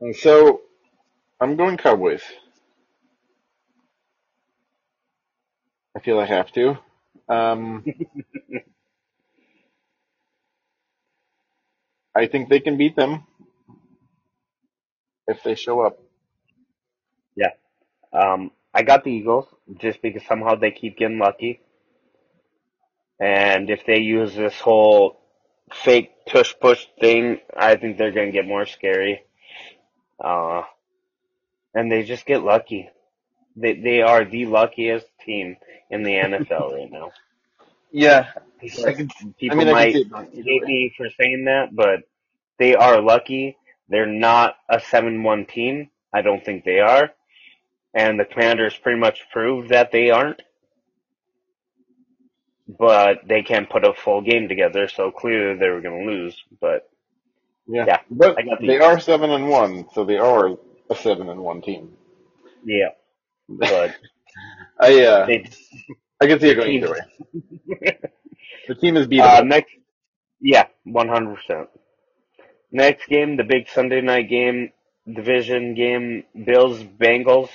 And 0.00 0.16
so 0.16 0.62
I'm 1.40 1.56
going 1.56 1.76
Cowboys. 1.76 2.22
I 5.96 6.00
feel 6.00 6.18
I 6.18 6.26
have 6.26 6.52
to. 6.52 6.78
Um, 7.28 7.84
I 12.16 12.26
think 12.26 12.48
they 12.48 12.60
can 12.60 12.76
beat 12.78 12.96
them 12.96 13.24
if 15.26 15.42
they 15.42 15.54
show 15.54 15.80
up. 15.80 15.98
Yeah. 17.36 17.50
Um, 18.12 18.50
I 18.74 18.82
got 18.82 19.04
the 19.04 19.10
Eagles 19.10 19.46
just 19.78 20.02
because 20.02 20.22
somehow 20.26 20.56
they 20.56 20.70
keep 20.70 20.98
getting 20.98 21.18
lucky. 21.18 21.60
And 23.20 23.70
if 23.70 23.86
they 23.86 23.98
use 24.00 24.34
this 24.34 24.54
whole 24.60 25.20
fake 25.72 26.10
tush 26.26 26.54
push 26.60 26.86
thing, 27.00 27.40
I 27.56 27.76
think 27.76 27.98
they're 27.98 28.12
going 28.12 28.28
to 28.28 28.32
get 28.32 28.46
more 28.46 28.66
scary. 28.66 29.22
Uh, 30.22 30.62
and 31.74 31.90
they 31.90 32.04
just 32.04 32.26
get 32.26 32.42
lucky. 32.42 32.90
They, 33.56 33.74
they 33.74 34.02
are 34.02 34.24
the 34.24 34.46
luckiest 34.46 35.06
team 35.24 35.56
in 35.90 36.02
the 36.02 36.12
NFL 36.12 36.72
right 36.72 36.90
now. 36.90 37.12
Yeah, 37.92 38.28
People, 38.60 38.86
I 38.86 38.94
can. 38.94 39.10
people 39.38 39.60
I 39.60 39.64
mean, 39.64 39.68
I 39.68 39.72
might 39.72 39.92
can 39.92 40.04
see 40.32 40.40
it 40.40 40.44
hate 40.44 40.64
me 40.64 40.94
for 40.96 41.08
saying 41.20 41.44
that, 41.46 41.74
but 41.74 42.00
they 42.58 42.74
are 42.76 43.00
lucky. 43.00 43.56
They're 43.88 44.06
not 44.06 44.56
a 44.70 44.78
7-1 44.78 45.48
team. 45.48 45.90
I 46.14 46.22
don't 46.22 46.44
think 46.44 46.64
they 46.64 46.80
are. 46.80 47.10
And 47.94 48.20
the 48.20 48.24
Commanders 48.26 48.76
pretty 48.76 49.00
much 49.00 49.20
proved 49.32 49.70
that 49.70 49.92
they 49.92 50.10
aren't. 50.10 50.42
But 52.68 53.20
they 53.28 53.42
can't 53.42 53.70
put 53.70 53.84
a 53.84 53.94
full 53.94 54.22
game 54.22 54.48
together, 54.48 54.88
so 54.88 55.10
clearly 55.10 55.58
they 55.58 55.68
were 55.68 55.82
going 55.82 56.06
to 56.06 56.12
lose. 56.12 56.36
But 56.60 56.82
Yeah, 57.68 57.86
Yeah, 57.86 58.00
but 58.10 58.38
I 58.38 58.42
got 58.42 58.60
the 58.60 58.68
they 58.68 58.78
are 58.78 59.00
seven 59.00 59.30
and 59.30 59.48
one, 59.48 59.86
so 59.94 60.04
they 60.04 60.18
are 60.18 60.56
a 60.90 60.96
seven 60.96 61.28
and 61.30 61.40
one 61.42 61.62
team. 61.62 61.92
yeah, 62.64 62.90
but 63.48 63.96
I 64.80 65.02
uh, 65.04 65.28
they 65.28 65.50
I 66.20 66.26
can 66.26 66.40
see 66.40 66.50
it 66.50 66.56
going 66.56 66.72
either 66.74 66.90
way. 66.90 67.00
The 68.68 68.74
team 68.76 68.96
is 68.96 69.06
beatable. 69.08 69.38
uh, 69.38 69.42
next, 69.44 69.72
yeah, 70.40 70.66
one 70.84 71.08
hundred 71.08 71.36
percent. 71.36 71.68
Next 72.72 73.06
game, 73.08 73.36
the 73.36 73.44
big 73.44 73.68
Sunday 73.68 74.00
night 74.00 74.30
game, 74.30 74.72
division 75.12 75.74
game, 75.74 76.24
Bills 76.46 76.82
Bengals. 76.82 77.50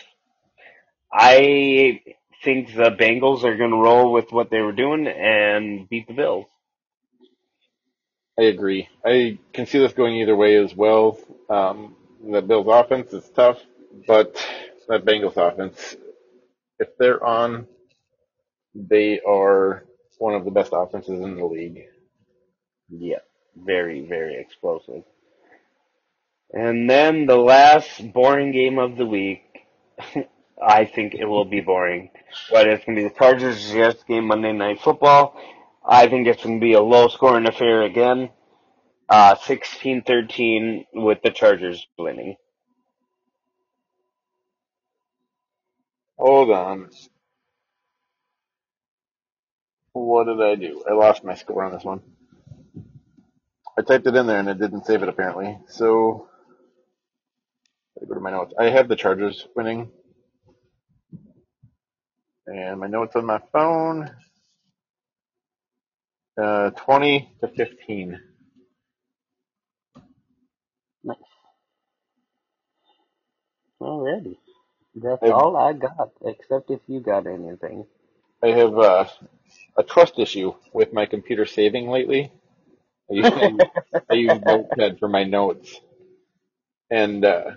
I 1.11 2.02
think 2.44 2.76
the 2.76 2.91
Bengals 2.91 3.44
are 3.44 3.57
going 3.57 3.72
to 3.72 3.77
roll 3.77 4.14
with 4.14 4.31
what 4.31 4.52
they 4.52 4.61
were 4.61 4.73
doing 4.73 5.07
and 5.07 5.89
beat 5.89 6.07
the 6.07 6.14
Bills. 6.14 6.45
I 8.39 8.44
agree. 8.44 8.88
I 9.06 9.39
can 9.53 9.65
see 9.65 9.80
this 9.80 9.94
going 9.94 10.15
either 10.18 10.35
way 10.35 10.57
as 10.57 10.76
well. 10.76 11.19
Um, 11.49 11.95
the 12.23 12.41
Bills' 12.41 12.68
offense 12.69 13.14
is 13.14 13.27
tough, 13.35 13.60
but 14.07 14.35
that 14.88 15.06
Bengals 15.06 15.38
offense, 15.38 15.95
if 16.80 16.89
they're 16.99 17.23
on, 17.26 17.68
they 18.76 19.19
are 19.27 19.85
one 20.19 20.35
of 20.35 20.45
the 20.45 20.52
best 20.52 20.72
offenses 20.73 21.19
in 21.22 21.35
the 21.35 21.45
league. 21.45 21.85
Yeah, 22.89 23.18
very 23.66 24.02
very 24.02 24.40
explosive. 24.40 25.04
And 26.54 26.90
then 26.90 27.26
the 27.26 27.36
last 27.36 28.14
boring 28.14 28.52
game 28.52 28.80
of 28.80 28.98
the 28.98 29.06
week. 29.06 29.44
I 30.62 30.86
think 30.86 31.14
it 31.14 31.26
will 31.26 31.46
be 31.46 31.62
boring, 31.62 32.10
but 32.52 32.68
it's 32.68 32.84
gonna 32.84 32.98
be 32.98 33.04
the 33.04 33.14
Chargers 33.14 33.72
Jets 33.72 34.04
game 34.04 34.26
Monday 34.26 34.54
Night 34.54 34.82
Football. 34.82 35.40
I 35.88 36.08
think 36.08 36.28
it's 36.28 36.44
gonna 36.44 36.60
be 36.60 36.74
a 36.74 36.82
low 36.82 37.10
scoring 37.10 37.48
affair 37.48 37.84
again. 37.84 38.30
Uh, 39.08 39.36
16-13 39.36 40.86
with 40.94 41.22
the 41.22 41.32
Chargers 41.32 41.86
winning. 41.98 42.36
Hold 46.18 46.50
on. 46.50 46.90
What 49.94 50.26
did 50.26 50.42
I 50.42 50.56
do? 50.56 50.84
I 50.90 50.94
lost 50.94 51.24
my 51.24 51.36
score 51.36 51.64
on 51.64 51.72
this 51.72 51.84
one. 51.84 52.02
I 53.78 53.84
typed 53.84 54.08
it 54.08 54.16
in 54.16 54.28
there 54.28 54.40
and 54.40 54.49
it 54.49 54.60
didn't 54.60 54.86
save 54.86 55.04
it 55.04 55.10
apparently. 55.10 55.58
So, 55.70 56.30
I 58.02 58.06
go 58.06 58.16
to 58.16 58.22
my 58.22 58.32
notes. 58.32 58.54
I 58.60 58.66
have 58.70 58.88
the 58.90 58.95
Chargers 58.98 59.48
winning. 59.56 59.91
And 62.48 62.80
my 62.80 62.88
notes 62.88 63.16
on 63.16 63.26
my 63.26 63.41
phone. 63.54 64.12
Uh, 66.41 66.72
20 66.72 67.32
to 67.41 67.48
15. 67.49 68.20
Nice. 71.04 71.18
Alrighty. 73.82 74.38
That's 74.95 75.24
I, 75.24 75.30
all 75.30 75.58
I 75.58 75.74
got, 75.74 76.12
except 76.26 76.72
if 76.72 76.82
you 76.88 77.02
got 77.02 77.28
anything. 77.28 77.86
I 78.44 78.48
have 78.49 78.78
uh, 78.78 79.06
a 79.78 79.84
trust 79.84 80.20
issue 80.20 80.54
with 80.74 80.94
my 80.94 81.06
computer 81.08 81.45
saving 81.45 81.90
lately. 81.90 82.32
I 83.12 83.16
use, 83.16 83.32
I 84.12 84.16
use 84.16 84.42
Notepad 84.42 85.00
for 85.00 85.10
my 85.10 85.24
notes. 85.26 85.80
And 86.92 87.26
uh, 87.26 87.52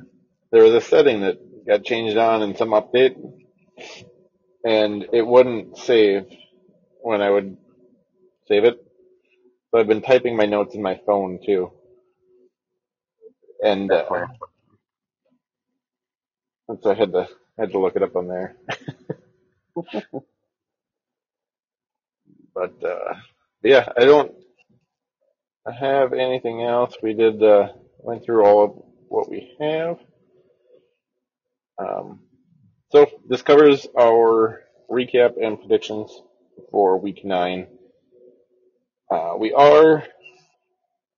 there 0.52 0.64
was 0.64 0.74
a 0.74 0.80
setting 0.80 1.22
that 1.22 1.66
got 1.66 1.84
changed 1.84 2.16
on 2.18 2.42
in 2.42 2.56
some 2.56 2.70
update, 2.70 3.16
and 4.64 5.06
it 5.12 5.26
wouldn't 5.26 5.78
save 5.78 6.26
when 7.02 7.22
I 7.22 7.30
would 7.30 7.56
save 8.48 8.64
it. 8.64 8.78
So 9.70 9.80
I've 9.80 9.88
been 9.88 10.02
typing 10.02 10.36
my 10.36 10.46
notes 10.46 10.74
in 10.74 10.82
my 10.82 11.00
phone 11.06 11.40
too. 11.44 11.72
And 13.64 13.92
uh, 13.92 14.26
so 16.82 16.90
I 16.90 16.94
had 16.94 17.12
to 17.12 17.28
had 17.58 17.72
to 17.72 17.78
look 17.80 17.96
it 17.96 18.02
up 18.04 18.16
on 18.16 18.28
there. 18.28 18.56
But 22.54 22.74
uh, 22.84 23.14
yeah, 23.62 23.88
I 23.96 24.04
don't 24.06 24.32
have 25.66 26.12
anything 26.12 26.62
else. 26.62 26.94
We 27.02 27.14
did 27.14 27.42
uh, 27.42 27.68
went 27.98 28.24
through 28.24 28.44
all 28.44 28.64
of 28.64 28.70
what 29.08 29.30
we 29.30 29.56
have. 29.60 29.98
Um, 31.78 32.20
so 32.90 33.06
this 33.28 33.42
covers 33.42 33.86
our 33.98 34.62
recap 34.90 35.42
and 35.42 35.58
predictions 35.58 36.10
for 36.70 36.98
week 36.98 37.24
nine. 37.24 37.66
Uh, 39.10 39.34
we 39.38 39.52
are 39.52 40.04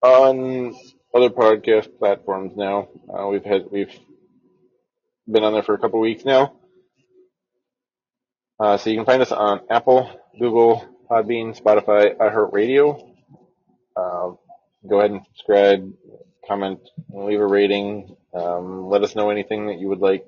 on 0.02 0.74
other 1.14 1.30
podcast 1.30 1.98
platforms 1.98 2.52
now. 2.56 2.88
Uh, 3.12 3.26
we've 3.28 3.44
had 3.44 3.66
we've 3.70 3.92
been 5.30 5.44
on 5.44 5.52
there 5.52 5.62
for 5.62 5.74
a 5.74 5.78
couple 5.78 6.00
weeks 6.00 6.24
now. 6.24 6.56
Uh, 8.58 8.76
so 8.76 8.90
you 8.90 8.96
can 8.96 9.06
find 9.06 9.22
us 9.22 9.32
on 9.32 9.60
Apple, 9.70 10.10
Google, 10.38 10.86
Podbean, 11.10 11.60
Spotify, 11.60 12.16
iHeartRadio. 12.16 13.11
Uh, 13.96 14.32
go 14.88 14.98
ahead 14.98 15.10
and 15.10 15.24
subscribe, 15.26 15.92
comment, 16.46 16.80
leave 17.10 17.40
a 17.40 17.46
rating. 17.46 18.16
Um, 18.34 18.88
let 18.88 19.02
us 19.02 19.14
know 19.14 19.30
anything 19.30 19.66
that 19.66 19.78
you 19.78 19.88
would 19.88 20.00
like 20.00 20.26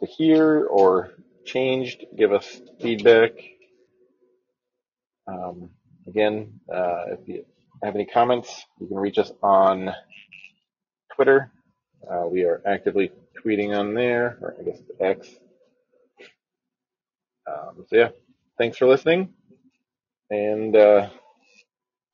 to 0.00 0.06
hear 0.06 0.66
or 0.66 1.12
changed. 1.44 2.04
Give 2.16 2.32
us 2.32 2.60
feedback. 2.80 3.32
Um, 5.26 5.70
again, 6.06 6.60
uh, 6.72 7.04
if 7.12 7.28
you 7.28 7.44
have 7.82 7.94
any 7.94 8.06
comments, 8.06 8.64
you 8.80 8.88
can 8.88 8.96
reach 8.96 9.18
us 9.18 9.32
on 9.42 9.90
Twitter. 11.14 11.50
Uh, 12.10 12.26
we 12.26 12.44
are 12.44 12.62
actively 12.66 13.12
tweeting 13.44 13.76
on 13.78 13.94
there, 13.94 14.38
or 14.40 14.56
I 14.58 14.62
guess 14.64 14.78
it's 14.80 15.00
X. 15.00 15.28
Um, 17.46 17.84
so 17.88 17.96
yeah, 17.96 18.08
thanks 18.58 18.76
for 18.78 18.86
listening, 18.86 19.34
and 20.30 20.76
uh, 20.76 21.08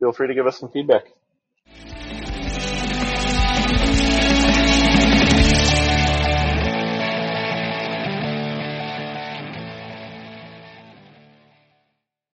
feel 0.01 0.13
free 0.13 0.29
to 0.29 0.35
give 0.35 0.47
us 0.49 0.61
some 0.61 0.71
feedback. 0.71 1.07